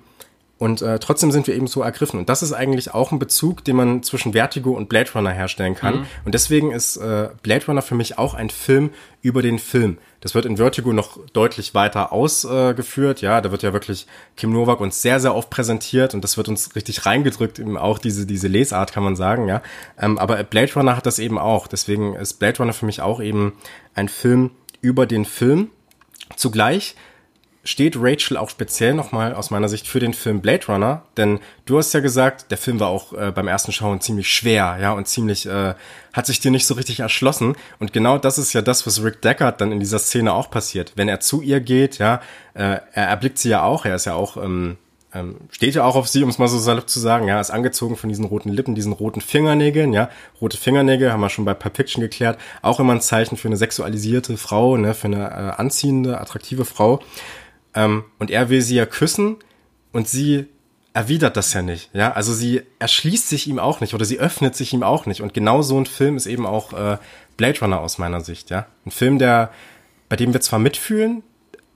und 0.59 0.81
äh, 0.81 0.99
trotzdem 0.99 1.31
sind 1.31 1.47
wir 1.47 1.55
eben 1.55 1.67
so 1.67 1.81
ergriffen. 1.81 2.19
Und 2.19 2.27
das 2.27 2.43
ist 2.43 2.51
eigentlich 2.51 2.93
auch 2.93 3.13
ein 3.13 3.17
Bezug, 3.17 3.63
den 3.63 3.77
man 3.77 4.03
zwischen 4.03 4.33
Vertigo 4.33 4.71
und 4.71 4.89
Blade 4.89 5.09
Runner 5.15 5.31
herstellen 5.31 5.73
kann. 5.73 5.99
Mhm. 5.99 6.05
Und 6.25 6.35
deswegen 6.35 6.71
ist 6.71 6.97
äh, 6.97 7.29
Blade 7.41 7.65
Runner 7.65 7.81
für 7.81 7.95
mich 7.95 8.17
auch 8.17 8.33
ein 8.33 8.49
Film 8.49 8.89
über 9.21 9.41
den 9.41 9.57
Film. 9.57 9.99
Das 10.19 10.35
wird 10.35 10.45
in 10.45 10.57
Vertigo 10.57 10.91
noch 10.91 11.17
deutlich 11.31 11.73
weiter 11.75 12.11
ausgeführt. 12.11 13.23
Äh, 13.23 13.27
ja, 13.27 13.39
da 13.39 13.51
wird 13.51 13.63
ja 13.63 13.71
wirklich 13.71 14.05
Kim 14.35 14.51
Novak 14.51 14.81
uns 14.81 15.01
sehr, 15.01 15.21
sehr 15.21 15.33
oft 15.33 15.49
präsentiert 15.49 16.13
und 16.13 16.25
das 16.25 16.35
wird 16.35 16.49
uns 16.49 16.75
richtig 16.75 17.05
reingedrückt, 17.05 17.57
eben 17.57 17.77
auch 17.77 17.97
diese, 17.97 18.25
diese 18.25 18.49
Lesart, 18.49 18.91
kann 18.91 19.03
man 19.03 19.15
sagen, 19.15 19.47
ja. 19.47 19.61
Ähm, 19.97 20.17
aber 20.17 20.43
Blade 20.43 20.73
Runner 20.73 20.97
hat 20.97 21.05
das 21.05 21.19
eben 21.19 21.39
auch. 21.39 21.67
Deswegen 21.67 22.15
ist 22.15 22.33
Blade 22.33 22.57
Runner 22.57 22.73
für 22.73 22.85
mich 22.85 23.01
auch 23.01 23.21
eben 23.21 23.53
ein 23.95 24.09
Film 24.09 24.51
über 24.81 25.05
den 25.05 25.23
Film. 25.23 25.69
Zugleich 26.35 26.95
steht 27.63 27.95
Rachel 27.97 28.37
auch 28.37 28.49
speziell 28.49 28.93
nochmal 28.93 29.33
aus 29.33 29.51
meiner 29.51 29.67
Sicht 29.67 29.87
für 29.87 29.99
den 29.99 30.13
Film 30.13 30.41
Blade 30.41 30.65
Runner, 30.67 31.03
denn 31.17 31.39
du 31.65 31.77
hast 31.77 31.93
ja 31.93 31.99
gesagt, 31.99 32.51
der 32.51 32.57
Film 32.57 32.79
war 32.79 32.87
auch 32.87 33.13
äh, 33.13 33.31
beim 33.31 33.47
ersten 33.47 33.71
Schauen 33.71 34.01
ziemlich 34.01 34.29
schwer, 34.29 34.77
ja, 34.81 34.93
und 34.93 35.07
ziemlich, 35.07 35.45
äh, 35.45 35.73
hat 36.13 36.25
sich 36.25 36.39
dir 36.39 36.51
nicht 36.51 36.65
so 36.65 36.73
richtig 36.73 37.01
erschlossen. 37.01 37.55
Und 37.79 37.93
genau 37.93 38.17
das 38.17 38.37
ist 38.37 38.53
ja 38.53 38.61
das, 38.61 38.87
was 38.87 39.03
Rick 39.03 39.21
Deckard 39.21 39.59
dann 39.61 39.71
in 39.71 39.79
dieser 39.79 39.99
Szene 39.99 40.33
auch 40.33 40.49
passiert. 40.49 40.93
Wenn 40.95 41.09
er 41.09 41.19
zu 41.19 41.41
ihr 41.41 41.59
geht, 41.59 41.97
ja, 41.97 42.21
äh, 42.53 42.79
er 42.93 43.07
erblickt 43.07 43.37
sie 43.37 43.49
ja 43.49 43.63
auch, 43.63 43.85
er 43.85 43.95
ist 43.95 44.05
ja 44.05 44.13
auch, 44.13 44.37
ähm, 44.37 44.77
ähm, 45.13 45.35
steht 45.51 45.75
ja 45.75 45.83
auch 45.83 45.95
auf 45.95 46.07
sie, 46.07 46.23
um 46.23 46.29
es 46.29 46.37
mal 46.37 46.47
so 46.47 46.59
salopp 46.59 46.87
zu 46.87 46.99
sagen, 46.99 47.27
ja, 47.27 47.41
ist 47.41 47.49
angezogen 47.49 47.97
von 47.97 48.09
diesen 48.09 48.25
roten 48.25 48.49
Lippen, 48.49 48.75
diesen 48.75 48.93
roten 48.93 49.21
Fingernägeln, 49.21 49.91
ja, 49.91 50.09
rote 50.39 50.57
Fingernägel, 50.57 51.11
haben 51.11 51.21
wir 51.21 51.29
schon 51.29 51.45
bei 51.45 51.55
Pulp 51.55 51.77
Fiction 51.77 52.01
geklärt, 52.01 52.39
auch 52.61 52.79
immer 52.79 52.93
ein 52.93 53.01
Zeichen 53.01 53.35
für 53.35 53.47
eine 53.47 53.57
sexualisierte 53.57 54.37
Frau, 54.37 54.77
ne, 54.77 54.93
für 54.93 55.07
eine 55.07 55.29
äh, 55.29 55.59
anziehende, 55.59 56.21
attraktive 56.21 56.63
Frau. 56.63 57.01
Ähm, 57.73 58.03
und 58.17 58.31
er 58.31 58.49
will 58.49 58.61
sie 58.61 58.75
ja 58.75 58.85
küssen 58.85 59.37
und 59.91 60.07
sie 60.07 60.47
erwidert 60.93 61.37
das 61.37 61.53
ja 61.53 61.61
nicht. 61.61 61.89
Ja, 61.93 62.13
also 62.13 62.33
sie 62.33 62.63
erschließt 62.79 63.29
sich 63.29 63.47
ihm 63.47 63.59
auch 63.59 63.79
nicht 63.79 63.93
oder 63.93 64.05
sie 64.05 64.19
öffnet 64.19 64.55
sich 64.55 64.73
ihm 64.73 64.83
auch 64.83 65.05
nicht. 65.05 65.21
Und 65.21 65.33
genau 65.33 65.61
so 65.61 65.79
ein 65.79 65.85
Film 65.85 66.17
ist 66.17 66.25
eben 66.25 66.45
auch 66.45 66.73
äh, 66.73 66.97
Blade 67.37 67.59
Runner 67.59 67.79
aus 67.79 67.97
meiner 67.97 68.21
Sicht. 68.21 68.49
Ja, 68.49 68.65
ein 68.85 68.91
Film, 68.91 69.19
der 69.19 69.51
bei 70.09 70.15
dem 70.15 70.33
wir 70.33 70.41
zwar 70.41 70.59
mitfühlen, 70.59 71.23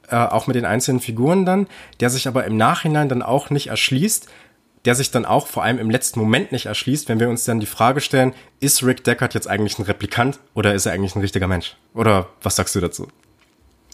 äh, 0.10 0.16
auch 0.16 0.48
mit 0.48 0.56
den 0.56 0.66
einzelnen 0.66 1.00
Figuren 1.00 1.46
dann, 1.46 1.68
der 2.00 2.10
sich 2.10 2.28
aber 2.28 2.46
im 2.46 2.58
Nachhinein 2.58 3.08
dann 3.08 3.22
auch 3.22 3.52
nicht 3.52 3.68
erschließt, 3.68 4.28
der 4.86 4.96
sich 4.96 5.12
dann 5.12 5.24
auch 5.24 5.48
vor 5.48 5.64
allem 5.64 5.80
im 5.80 5.90
letzten 5.90 6.20
Moment 6.20 6.52
nicht 6.52 6.66
erschließt, 6.66 7.08
wenn 7.08 7.20
wir 7.20 7.30
uns 7.30 7.46
dann 7.46 7.62
die 7.62 7.66
Frage 7.66 8.02
stellen, 8.02 8.34
ist 8.60 8.84
Rick 8.84 9.06
Deckard 9.06 9.34
jetzt 9.34 9.48
eigentlich 9.48 9.80
ein 9.80 9.84
Replikant 9.84 10.40
oder 10.56 10.74
ist 10.74 10.86
er 10.86 10.92
eigentlich 10.92 11.16
ein 11.16 11.22
richtiger 11.22 11.48
Mensch? 11.48 11.78
Oder 11.94 12.28
was 12.42 12.58
sagst 12.58 12.76
du 12.76 12.82
dazu? 12.82 13.08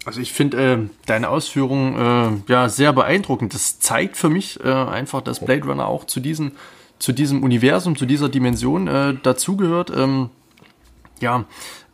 Also 0.06 0.22
ich 0.22 0.34
finde 0.34 0.58
äh, 0.58 0.78
deine 1.06 1.30
Ausführungen 1.30 2.42
äh, 2.48 2.52
ja 2.52 2.70
sehr 2.70 2.94
beeindruckend. 2.94 3.54
Das 3.54 3.80
zeigt 3.80 4.18
für 4.18 4.30
mich 4.30 4.60
äh, 4.64 4.72
einfach, 4.72 5.22
dass 5.22 5.44
Blade 5.44 5.66
Runner 5.66 5.88
auch 5.88 6.06
zu 6.06 6.20
diesem 6.20 6.54
zu 7.00 7.14
diesem 7.14 7.44
Universum, 7.44 7.96
zu 7.96 8.06
dieser 8.06 8.30
Dimension 8.30 8.88
äh, 8.88 9.16
dazugehört. 9.24 9.92
Ähm, 9.96 10.30
ja, 11.22 11.46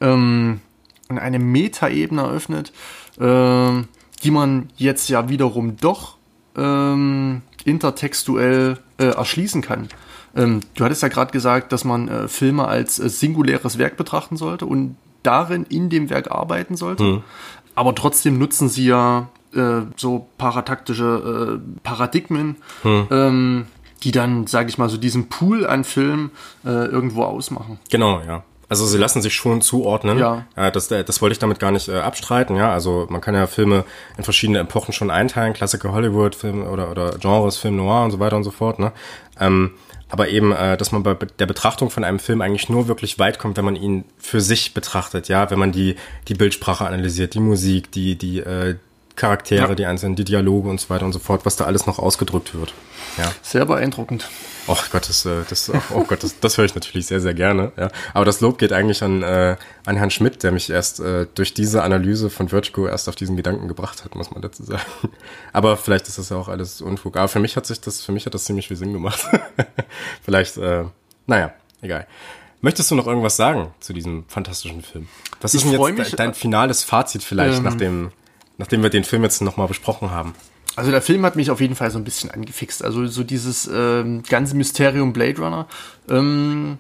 ähm, 0.02 0.62
eine 1.08 1.40
Metaebene 1.40 2.24
eröffnet, 2.24 2.74
äh, 3.20 3.84
die 4.24 4.32
man 4.32 4.70
jetzt 4.78 5.10
ja 5.10 5.30
wiederum 5.30 5.78
doch 5.78 6.18
ähm, 6.58 7.44
intertextuell 7.64 8.80
äh, 8.98 9.06
erschließen 9.06 9.62
kann. 9.62 9.90
Ähm, 10.36 10.62
du 10.76 10.84
hattest 10.84 11.04
ja 11.04 11.08
gerade 11.08 11.32
gesagt, 11.32 11.72
dass 11.72 11.84
man 11.84 12.08
äh, 12.08 12.28
Filme 12.28 12.68
als 12.68 12.96
singuläres 12.96 13.78
Werk 13.78 13.98
betrachten 13.98 14.38
sollte 14.38 14.66
und 14.66 14.98
darin 15.24 15.64
in 15.64 15.90
dem 15.90 16.10
Werk 16.10 16.32
arbeiten 16.32 16.76
sollte. 16.76 17.04
Mhm. 17.04 17.24
Aber 17.76 17.94
trotzdem 17.94 18.38
nutzen 18.38 18.70
sie 18.70 18.86
ja 18.86 19.30
äh, 19.54 19.82
so 19.96 20.28
parataktische 20.38 21.60
äh, 21.60 21.80
Paradigmen, 21.84 22.58
hm. 22.82 23.08
ähm, 23.12 23.66
die 24.04 24.12
dann, 24.12 24.48
sage 24.48 24.70
ich 24.70 24.78
mal, 24.78 24.90
so 24.90 24.98
diesen 24.98 25.30
Pool 25.30 25.66
an 25.66 25.84
Filmen 25.84 26.32
äh, 26.66 26.70
irgendwo 26.70 27.24
ausmachen. 27.24 27.80
Genau, 27.90 28.22
ja. 28.26 28.44
Also 28.68 28.86
sie 28.86 28.98
lassen 28.98 29.22
sich 29.22 29.36
schon 29.36 29.62
zuordnen. 29.62 30.18
Ja. 30.18 30.46
das, 30.72 30.88
das 30.88 31.22
wollte 31.22 31.34
ich 31.34 31.40
damit 31.40 31.60
gar 31.60 31.72
nicht 31.72 31.88
äh, 31.88 32.00
abstreiten. 32.00 32.56
Ja, 32.56 32.74
also 32.74 33.06
man 33.10 33.22
kann 33.22 33.36
ja 33.36 33.46
Filme 33.46 33.84
in 34.18 34.24
verschiedene 34.24 34.60
Epochen 34.60 34.92
schon 34.92 35.12
einteilen, 35.12 35.54
Klassiker 35.54 35.92
Hollywood, 35.92 36.34
Film 36.34 36.66
oder 36.66 36.90
oder 36.90 37.18
Genres, 37.20 37.58
Film 37.58 37.76
Noir 37.76 38.04
und 38.06 38.12
so 38.12 38.20
weiter 38.20 38.36
und 38.36 38.44
so 38.44 38.50
fort. 38.50 38.80
Ne? 38.80 38.92
Ähm, 39.40 39.72
aber 40.10 40.30
eben, 40.30 40.52
äh, 40.52 40.78
dass 40.78 40.92
man 40.92 41.04
bei 41.04 41.16
der 41.16 41.46
Betrachtung 41.46 41.90
von 41.90 42.04
einem 42.04 42.20
Film 42.20 42.42
eigentlich 42.42 42.70
nur 42.70 42.88
wirklich 42.88 43.18
weit 43.18 43.40
kommt, 43.40 43.58
wenn 43.58 43.66
man 43.66 43.76
ihn 43.76 44.06
für 44.18 44.40
sich 44.40 44.74
betrachtet, 44.74 45.28
ja, 45.28 45.50
wenn 45.50 45.60
man 45.60 45.72
die, 45.72 45.96
die 46.28 46.36
Bildsprache 46.36 46.86
analysiert, 46.86 47.34
die 47.34 47.40
Musik, 47.40 47.92
die, 47.92 48.16
die 48.16 48.40
äh, 48.40 48.76
Charaktere, 49.16 49.70
ja. 49.70 49.76
die 49.76 49.86
einzelnen, 49.86 50.16
die 50.16 50.26
Dialoge 50.26 50.70
und 50.70 50.80
so 50.80 50.90
weiter 50.90 51.06
und 51.06 51.14
so 51.14 51.20
fort, 51.20 51.46
was 51.46 51.56
da 51.56 51.66
alles 51.66 51.86
noch 51.86 52.00
ausgedrückt 52.00 52.54
wird. 52.54 52.74
Ja. 53.18 53.32
Sehr 53.42 53.66
beeindruckend. 53.66 54.28
Oh 54.68 54.78
Gott, 54.92 55.08
das, 55.08 55.26
äh, 55.26 55.44
das, 55.48 55.72
oh 55.92 56.04
Gott, 56.04 56.24
das, 56.24 56.40
das 56.40 56.58
höre 56.58 56.66
ich 56.66 56.76
natürlich 56.76 57.06
sehr, 57.08 57.22
sehr 57.22 57.34
gerne. 57.34 57.72
Ja. 57.78 57.90
Aber 58.14 58.26
das 58.26 58.42
Lob 58.42 58.58
geht 58.58 58.74
eigentlich 58.74 59.04
an, 59.04 59.22
äh, 59.24 59.56
an 59.86 59.96
Herrn 59.96 60.10
Schmidt, 60.10 60.44
der 60.44 60.52
mich 60.52 60.70
erst 60.70 61.00
äh, 61.00 61.28
durch 61.34 61.54
diese 61.54 61.84
Analyse 61.84 62.30
von 62.30 62.50
Vertigo 62.50 62.88
erst 62.88 63.08
auf 63.08 63.16
diesen 63.16 63.38
Gedanken 63.38 63.68
gebracht 63.68 64.04
hat, 64.04 64.16
muss 64.16 64.32
man 64.32 64.42
dazu 64.42 64.64
sagen. 64.64 64.84
Aber 65.54 65.78
vielleicht 65.78 66.08
ist 66.08 66.18
das 66.18 66.30
ja 66.30 66.38
auch 66.38 66.48
alles 66.48 66.82
Unfug. 66.82 67.16
Aber 67.16 67.28
für 67.28 67.40
mich 67.40 67.56
hat 67.56 67.66
sich 67.66 67.80
das, 67.80 68.04
für 68.04 68.12
mich 68.12 68.26
hat 68.26 68.34
das 68.34 68.46
ziemlich 68.46 68.68
viel 68.68 68.78
Sinn 68.78 68.92
gemacht. 68.92 69.26
vielleicht, 70.24 70.58
äh, 70.58 70.86
naja, 71.28 71.54
egal. 71.82 72.08
Möchtest 72.62 72.90
du 72.90 72.96
noch 72.96 73.06
irgendwas 73.06 73.38
sagen 73.38 73.74
zu 73.80 73.94
diesem 73.94 74.26
fantastischen 74.28 74.82
Film? 74.82 75.08
Was 75.42 75.54
ist 75.54 75.64
denn 75.66 75.74
jetzt 75.74 75.98
mich, 75.98 76.16
dein 76.16 76.34
finales 76.34 76.84
Fazit 76.84 77.22
vielleicht, 77.22 77.60
ähm, 77.60 77.64
nachdem, 77.64 78.12
nachdem 78.58 78.84
wir 78.84 78.90
den 78.90 79.04
Film 79.04 79.24
jetzt 79.24 79.42
nochmal 79.42 79.68
besprochen 79.68 80.12
haben? 80.12 80.34
Also 80.76 80.92
der 80.92 81.02
Film 81.02 81.26
hat 81.26 81.36
mich 81.36 81.52
auf 81.52 81.62
jeden 81.62 81.76
Fall 81.76 81.90
so 81.92 81.98
ein 81.98 82.04
bisschen 82.04 82.32
angefixt. 82.32 82.84
Also 82.84 83.06
so 83.08 83.24
dieses 83.24 83.70
ähm, 83.74 84.24
ganze 84.24 84.56
Mysterium 84.56 85.14
Blade 85.14 85.42
Runner 85.42 85.68
ähm, 86.10 86.78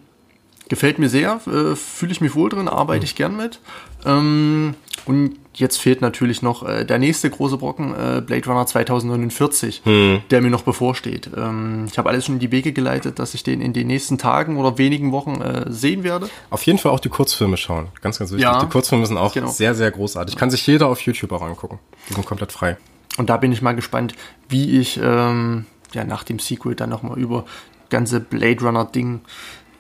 gefällt 0.68 1.00
mir 1.00 1.10
sehr, 1.10 1.40
äh, 1.48 1.76
fühle 1.76 2.12
ich 2.12 2.22
mich 2.22 2.36
wohl 2.36 2.50
drin, 2.50 2.68
arbeite 2.68 3.02
mhm. 3.02 3.06
ich 3.06 3.16
gern 3.16 3.38
mit. 3.38 3.60
Ähm, 4.06 4.76
und 5.06 5.38
jetzt 5.56 5.78
fehlt 5.78 6.02
natürlich 6.02 6.42
noch 6.42 6.68
äh, 6.68 6.86
der 6.86 7.00
nächste 7.00 7.30
große 7.30 7.58
Brocken, 7.58 7.94
äh, 7.94 8.22
Blade 8.22 8.46
Runner 8.46 8.66
2049, 8.66 9.82
mhm. 9.86 10.22
der 10.30 10.42
mir 10.42 10.50
noch 10.50 10.64
bevorsteht. 10.64 11.30
Ähm, 11.36 11.86
ich 11.90 11.98
habe 11.98 12.10
alles 12.10 12.26
schon 12.26 12.36
in 12.36 12.40
die 12.40 12.52
Wege 12.52 12.74
geleitet, 12.74 13.20
dass 13.20 13.34
ich 13.34 13.44
den 13.44 13.62
in 13.62 13.74
den 13.74 13.88
nächsten 13.88 14.18
Tagen 14.18 14.58
oder 14.58 14.78
wenigen 14.78 15.12
Wochen 15.12 15.42
äh, 15.42 15.72
sehen 15.72 16.04
werde. 16.04 16.30
Auf 16.50 16.64
jeden 16.64 16.80
Fall 16.80 16.92
auch 16.92 17.00
die 17.00 17.10
Kurzfilme 17.10 17.58
schauen. 17.58 17.88
Ganz, 18.02 18.20
ganz 18.20 18.32
wichtig. 18.32 18.44
Ja, 18.44 18.60
die 18.60 18.70
Kurzfilme 18.70 19.06
sind 19.06 19.18
auch 19.18 19.34
genau. 19.34 19.48
sehr, 19.48 19.76
sehr 19.76 19.92
großartig. 19.92 20.36
Kann 20.36 20.50
sich 20.50 20.66
jeder 20.68 20.88
auf 20.88 21.02
YouTube 21.02 21.32
auch 21.32 21.42
angucken. 21.42 21.80
Die 22.10 22.14
sind 22.14 22.26
komplett 22.26 22.52
frei. 22.52 22.78
Und 23.18 23.30
da 23.30 23.38
bin 23.38 23.52
ich 23.52 23.62
mal 23.62 23.76
gespannt, 23.76 24.14
wie 24.50 24.80
ich 24.80 25.00
ähm, 25.02 25.66
ja, 25.94 26.04
nach 26.04 26.24
dem 26.24 26.40
Sequel 26.40 26.76
dann 26.76 26.90
nochmal 26.90 27.18
über 27.18 27.46
ganze 27.90 28.20
Blade 28.20 28.62
Runner-Ding 28.62 29.22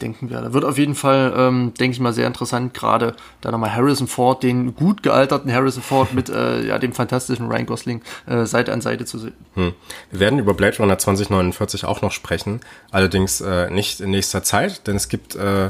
denken 0.02 0.30
werde. 0.30 0.54
Wird 0.54 0.66
auf 0.66 0.78
jeden 0.78 0.96
Fall, 0.96 1.34
ähm, 1.36 1.74
denke 1.80 1.94
ich 1.96 2.00
mal, 2.00 2.14
sehr 2.14 2.28
interessant, 2.28 2.74
gerade 2.74 3.16
da 3.42 3.52
nochmal 3.52 3.74
Harrison 3.74 4.08
Ford, 4.08 4.44
den 4.44 4.76
gut 4.76 5.04
gealterten 5.04 5.52
Harrison 5.52 5.84
Ford 5.84 6.14
mit 6.14 6.30
äh, 6.30 6.66
ja, 6.66 6.80
dem 6.80 6.94
fantastischen 6.94 7.48
Ryan 7.48 7.66
Gosling 7.66 8.02
äh, 8.28 8.46
Seite 8.46 8.74
an 8.74 8.82
Seite 8.82 9.06
zu 9.06 9.20
sehen. 9.20 9.34
Hm. 9.56 9.74
Wir 10.12 10.20
werden 10.20 10.40
über 10.40 10.54
Blade 10.54 10.78
Runner 10.78 10.98
2049 10.98 11.86
auch 11.86 12.02
noch 12.02 12.12
sprechen, 12.12 12.62
allerdings 12.92 13.42
äh, 13.42 13.70
nicht 13.70 14.02
in 14.02 14.12
nächster 14.12 14.44
Zeit, 14.44 14.88
denn 14.88 14.96
es 14.96 15.10
gibt 15.10 15.36
äh, 15.36 15.70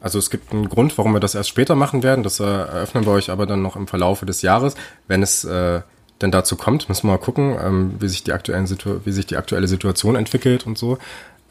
also 0.00 0.18
es 0.18 0.30
gibt 0.30 0.52
einen 0.52 0.68
Grund, 0.68 0.96
warum 0.98 1.14
wir 1.14 1.20
das 1.20 1.34
erst 1.34 1.48
später 1.48 1.74
machen 1.74 2.02
werden. 2.02 2.22
Das 2.22 2.38
äh, 2.38 2.44
eröffnen 2.44 3.06
wir 3.06 3.12
euch 3.12 3.30
aber 3.30 3.46
dann 3.46 3.62
noch 3.62 3.76
im 3.76 3.88
Verlaufe 3.88 4.26
des 4.26 4.42
Jahres, 4.42 4.74
wenn 5.08 5.22
es 5.22 5.44
äh, 5.44 5.80
denn 6.20 6.30
dazu 6.30 6.56
kommt. 6.56 6.88
Müssen 6.88 7.08
wir 7.08 7.12
mal 7.12 7.18
gucken, 7.18 7.56
ähm, 7.60 7.94
wie, 7.98 8.08
sich 8.08 8.24
die 8.24 8.32
aktuellen 8.32 8.68
wie 9.04 9.12
sich 9.12 9.26
die 9.26 9.36
aktuelle 9.36 9.68
Situation 9.68 10.16
entwickelt 10.16 10.66
und 10.66 10.78
so. 10.78 10.98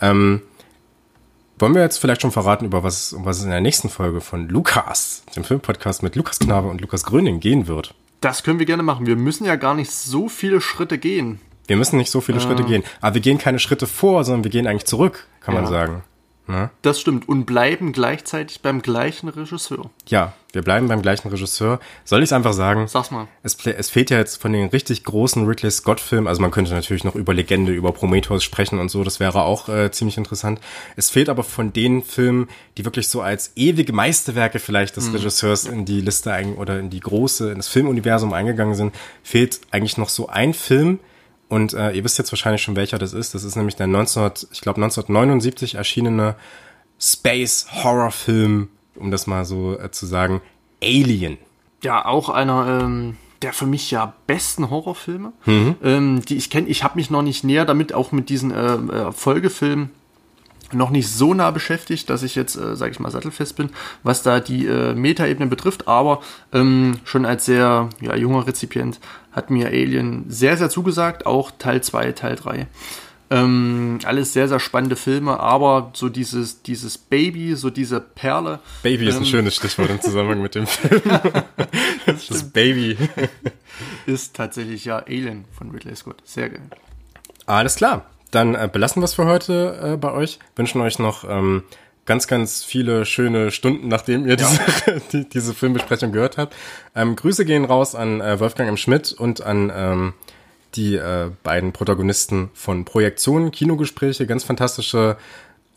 Ähm, 0.02 0.42
wollen 1.60 1.74
wir 1.74 1.82
jetzt 1.82 1.98
vielleicht 1.98 2.22
schon 2.22 2.32
verraten, 2.32 2.66
über 2.66 2.84
was, 2.84 3.14
um 3.14 3.26
was 3.26 3.38
es 3.38 3.44
in 3.44 3.50
der 3.50 3.62
nächsten 3.62 3.90
Folge 3.90 4.22
von 4.22 4.50
Lukas, 4.50 5.24
dem 5.36 5.44
Filmpodcast 5.44 6.04
mit 6.04 6.16
Lukas 6.16 6.40
Knabe 6.40 6.68
und 6.68 6.82
Lukas 6.82 7.04
Gröning 7.04 7.40
gehen 7.40 7.68
wird? 7.68 7.94
Das 8.22 8.44
können 8.44 8.60
wir 8.60 8.66
gerne 8.66 8.84
machen. 8.84 9.06
Wir 9.06 9.16
müssen 9.16 9.46
ja 9.46 9.56
gar 9.56 9.74
nicht 9.74 9.92
so 9.92 10.30
viele 10.30 10.62
Schritte 10.62 10.98
gehen. 10.98 11.40
Wir 11.68 11.78
müssen 11.78 11.98
nicht 11.98 12.12
so 12.12 12.22
viele 12.22 12.40
äh. 12.40 12.42
Schritte 12.42 12.64
gehen. 12.64 12.84
Aber 13.02 13.16
wir 13.16 13.22
gehen 13.22 13.38
keine 13.38 13.60
Schritte 13.60 13.88
vor, 13.88 14.24
sondern 14.24 14.44
wir 14.44 14.52
gehen 14.52 14.68
eigentlich 14.68 14.86
zurück, 14.86 15.28
kann 15.42 15.56
ja. 15.56 15.62
man 15.62 15.70
sagen. 15.70 16.04
Ne? 16.48 16.70
Das 16.84 17.00
stimmt. 17.00 17.28
Und 17.28 17.46
bleiben 17.46 17.92
gleichzeitig 17.92 18.62
beim 18.62 18.82
gleichen 18.82 19.30
Regisseur. 19.30 19.90
Ja, 20.08 20.34
wir 20.54 20.62
bleiben 20.62 20.88
beim 20.88 21.02
gleichen 21.02 21.30
Regisseur. 21.30 21.80
Soll 22.04 22.20
ich 22.20 22.30
es 22.30 22.34
einfach 22.34 22.54
sagen? 22.54 22.88
Sag's 22.88 23.10
mal. 23.10 23.28
Es, 23.42 23.58
es, 23.66 23.90
fehlt 23.90 24.12
ja 24.12 24.20
jetzt 24.20 24.40
von 24.40 24.54
den 24.54 24.70
richtig 24.70 25.04
großen 25.04 25.46
Ridley 25.48 25.72
Scott-Filmen, 25.72 26.28
also 26.28 26.42
man 26.42 26.52
könnte 26.52 26.72
natürlich 26.74 27.04
noch 27.04 27.16
über 27.16 27.34
Legende, 27.34 27.74
über 27.74 27.92
Prometheus 27.92 28.44
sprechen 28.44 28.80
und 28.80 28.90
so, 28.90 29.04
das 29.04 29.20
wäre 29.20 29.42
auch 29.42 29.70
äh, 29.70 29.92
ziemlich 29.92 30.18
interessant. 30.18 30.60
Es 30.96 31.10
fehlt 31.10 31.30
aber 31.30 31.44
von 31.44 31.74
den 31.74 32.04
Filmen, 32.04 32.48
die 32.78 32.86
wirklich 32.86 33.08
so 33.10 33.22
als 33.22 33.52
ewige 33.56 33.92
Meisterwerke 33.92 34.60
vielleicht 34.60 34.98
des 34.98 35.08
mhm. 35.08 35.16
Regisseurs 35.16 35.66
in 35.66 35.86
die 35.86 36.02
Liste 36.02 36.32
ein, 36.32 36.56
oder 36.56 36.80
in 36.80 36.92
die 36.92 37.00
große, 37.00 37.50
in 37.50 37.58
das 37.58 37.68
Filmuniversum 37.68 38.34
eingegangen 38.34 38.76
sind, 38.76 38.96
fehlt 39.24 39.62
eigentlich 39.72 39.98
noch 39.98 40.10
so 40.10 40.28
ein 40.28 40.54
Film, 40.54 41.00
und 41.50 41.74
äh, 41.74 41.92
ihr 41.92 42.04
wisst 42.04 42.18
jetzt 42.18 42.32
wahrscheinlich 42.32 42.62
schon, 42.62 42.76
welcher 42.76 42.98
das 42.98 43.14
ist. 43.14 43.36
Das 43.36 43.44
ist 43.44 43.56
nämlich 43.56 43.76
der 43.76 43.88
19, 43.88 44.32
ich 44.52 44.62
glaube 44.62 44.82
1979 44.82 45.76
erschienene 45.76 46.36
Space 47.00 47.68
Horror 47.84 48.12
Film, 48.12 48.70
um 48.96 49.12
das 49.12 49.28
mal 49.28 49.46
so 49.46 49.78
äh, 49.78 49.92
zu 49.92 50.06
sagen, 50.06 50.42
Alien. 50.82 51.38
Ja, 51.84 52.06
auch 52.06 52.30
einer 52.30 52.82
ähm, 52.82 53.18
der 53.42 53.54
für 53.54 53.68
mich 53.68 53.92
ja 53.92 54.14
besten 54.28 54.70
Horrorfilme, 54.70 55.34
mhm. 55.46 55.76
ähm, 55.84 56.22
die 56.26 56.38
ich 56.38 56.50
kenne. 56.50 56.68
Ich 56.68 56.84
habe 56.84 56.96
mich 56.96 57.12
noch 57.12 57.22
nicht 57.22 57.44
näher 57.44 57.66
damit, 57.66 57.94
auch 57.94 58.12
mit 58.12 58.30
diesen 58.30 58.52
äh, 58.52 58.76
äh 58.76 59.12
Folgefilmen 59.12 59.92
noch 60.72 60.90
nicht 60.90 61.08
so 61.10 61.34
nah 61.34 61.52
beschäftigt, 61.52 62.10
dass 62.10 62.24
ich 62.24 62.36
jetzt, 62.36 62.56
äh, 62.56 62.76
sage 62.76 62.92
ich 62.92 63.00
mal, 63.00 63.12
sattelfest 63.12 63.56
bin, 63.56 63.70
was 64.04 64.24
da 64.24 64.40
die 64.40 64.66
äh, 64.66 64.96
Metaebene 64.96 65.48
betrifft, 65.48 65.88
aber 65.88 66.22
ähm, 66.54 67.00
schon 67.04 67.26
als 67.26 67.46
sehr 67.46 67.90
ja, 68.02 68.16
junger 68.16 68.48
Rezipient 68.48 69.00
hat 69.36 69.50
mir 69.50 69.68
Alien 69.68 70.26
sehr, 70.30 70.58
sehr 70.58 70.70
zugesagt, 70.70 71.26
auch 71.26 71.52
Teil 71.52 71.84
2, 71.84 72.14
Teil 72.14 72.36
3. 72.36 72.68
Ähm, 73.32 74.00
alles 74.06 74.34
sehr, 74.34 74.48
sehr 74.48 74.60
spannende 74.60 74.96
Filme, 74.96 75.40
aber 75.40 75.92
so 75.94 76.10
dieses, 76.10 76.62
dieses 76.62 76.98
Baby, 76.98 77.56
so 77.56 77.70
diese 77.70 78.00
Perle. 78.00 78.60
Baby 78.84 79.08
ist 79.08 79.16
ähm, 79.16 79.24
ein 79.24 79.26
schönes 79.26 79.56
Stichwort 79.56 79.90
im 79.90 80.00
Zusammenhang 80.00 80.42
mit 80.42 80.56
dem 80.56 80.68
Film. 80.68 81.02
das, 82.06 82.28
das 82.28 82.44
Baby. 82.52 82.98
ist 84.06 84.36
tatsächlich 84.36 84.86
ja 84.86 85.00
Alien 85.00 85.46
von 85.52 85.72
Ridley 85.72 85.96
Scott. 85.96 86.18
Sehr 86.24 86.50
geil. 86.50 86.70
Alles 87.48 87.76
klar 87.76 88.06
dann 88.36 88.54
äh, 88.54 88.70
belassen 88.72 89.02
wir 89.02 89.06
es 89.06 89.14
für 89.14 89.26
heute 89.26 89.94
äh, 89.94 89.98
bei 89.98 90.12
euch. 90.12 90.40
Wünschen 90.56 90.82
euch 90.82 91.00
noch 91.00 91.24
ähm, 91.28 91.64
ganz, 92.06 92.28
ganz 92.28 92.64
viele 92.64 93.06
schöne 93.06 93.52
Stunden, 93.52 93.88
nachdem 93.88 94.28
ihr 94.28 94.36
diese, 94.36 94.60
die, 95.12 95.28
diese 95.28 95.54
Filmbesprechung 95.54 96.12
gehört 96.12 96.38
habt. 96.38 96.56
Ähm, 96.96 97.16
Grüße 97.16 97.46
gehen 97.46 97.66
raus 97.66 97.96
an 97.96 98.22
äh, 98.22 98.40
Wolfgang 98.40 98.70
M. 98.70 98.78
Schmidt 98.78 99.14
und 99.14 99.42
an 99.42 99.72
ähm, 99.76 100.14
die 100.76 100.96
äh, 100.96 101.32
beiden 101.44 101.72
Protagonisten 101.72 102.50
von 102.54 102.86
Projektionen, 102.86 103.52
Kinogespräche, 103.52 104.28
ganz 104.28 104.44
fantastische 104.44 105.18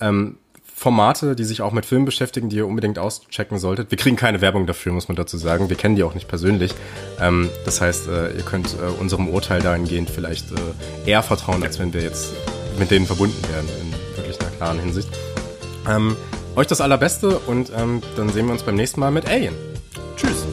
ähm, 0.00 0.38
Formate, 0.74 1.34
die 1.34 1.44
sich 1.44 1.60
auch 1.60 1.72
mit 1.72 1.86
Filmen 1.86 2.04
beschäftigen, 2.04 2.48
die 2.48 2.56
ihr 2.56 2.66
unbedingt 2.66 3.00
auschecken 3.00 3.58
solltet. 3.58 3.90
Wir 3.90 3.98
kriegen 3.98 4.14
keine 4.14 4.40
Werbung 4.40 4.66
dafür, 4.66 4.92
muss 4.92 5.08
man 5.08 5.16
dazu 5.16 5.36
sagen. 5.36 5.68
Wir 5.68 5.76
kennen 5.76 5.96
die 5.96 6.04
auch 6.04 6.14
nicht 6.14 6.28
persönlich. 6.28 6.72
Ähm, 7.20 7.50
das 7.64 7.80
heißt, 7.80 8.06
äh, 8.08 8.36
ihr 8.36 8.44
könnt 8.44 8.74
äh, 8.74 9.00
unserem 9.00 9.28
Urteil 9.28 9.60
dahingehend 9.60 10.08
vielleicht 10.08 10.52
äh, 10.52 11.10
eher 11.10 11.24
vertrauen, 11.24 11.64
als 11.64 11.80
wenn 11.80 11.92
wir 11.92 12.02
jetzt 12.02 12.32
mit 12.78 12.92
denen 12.92 13.06
verbunden 13.06 13.42
werden, 13.52 13.68
in 13.80 14.16
wirklich 14.16 14.40
einer 14.40 14.50
klaren 14.50 14.78
Hinsicht. 14.78 15.08
Ähm, 15.88 16.16
euch 16.56 16.66
das 16.66 16.80
Allerbeste 16.80 17.38
und 17.38 17.70
ähm, 17.74 18.02
dann 18.16 18.28
sehen 18.30 18.46
wir 18.46 18.52
uns 18.52 18.62
beim 18.62 18.74
nächsten 18.76 19.00
Mal 19.00 19.10
mit 19.10 19.26
Alien. 19.26 19.54
Tschüss. 20.16 20.44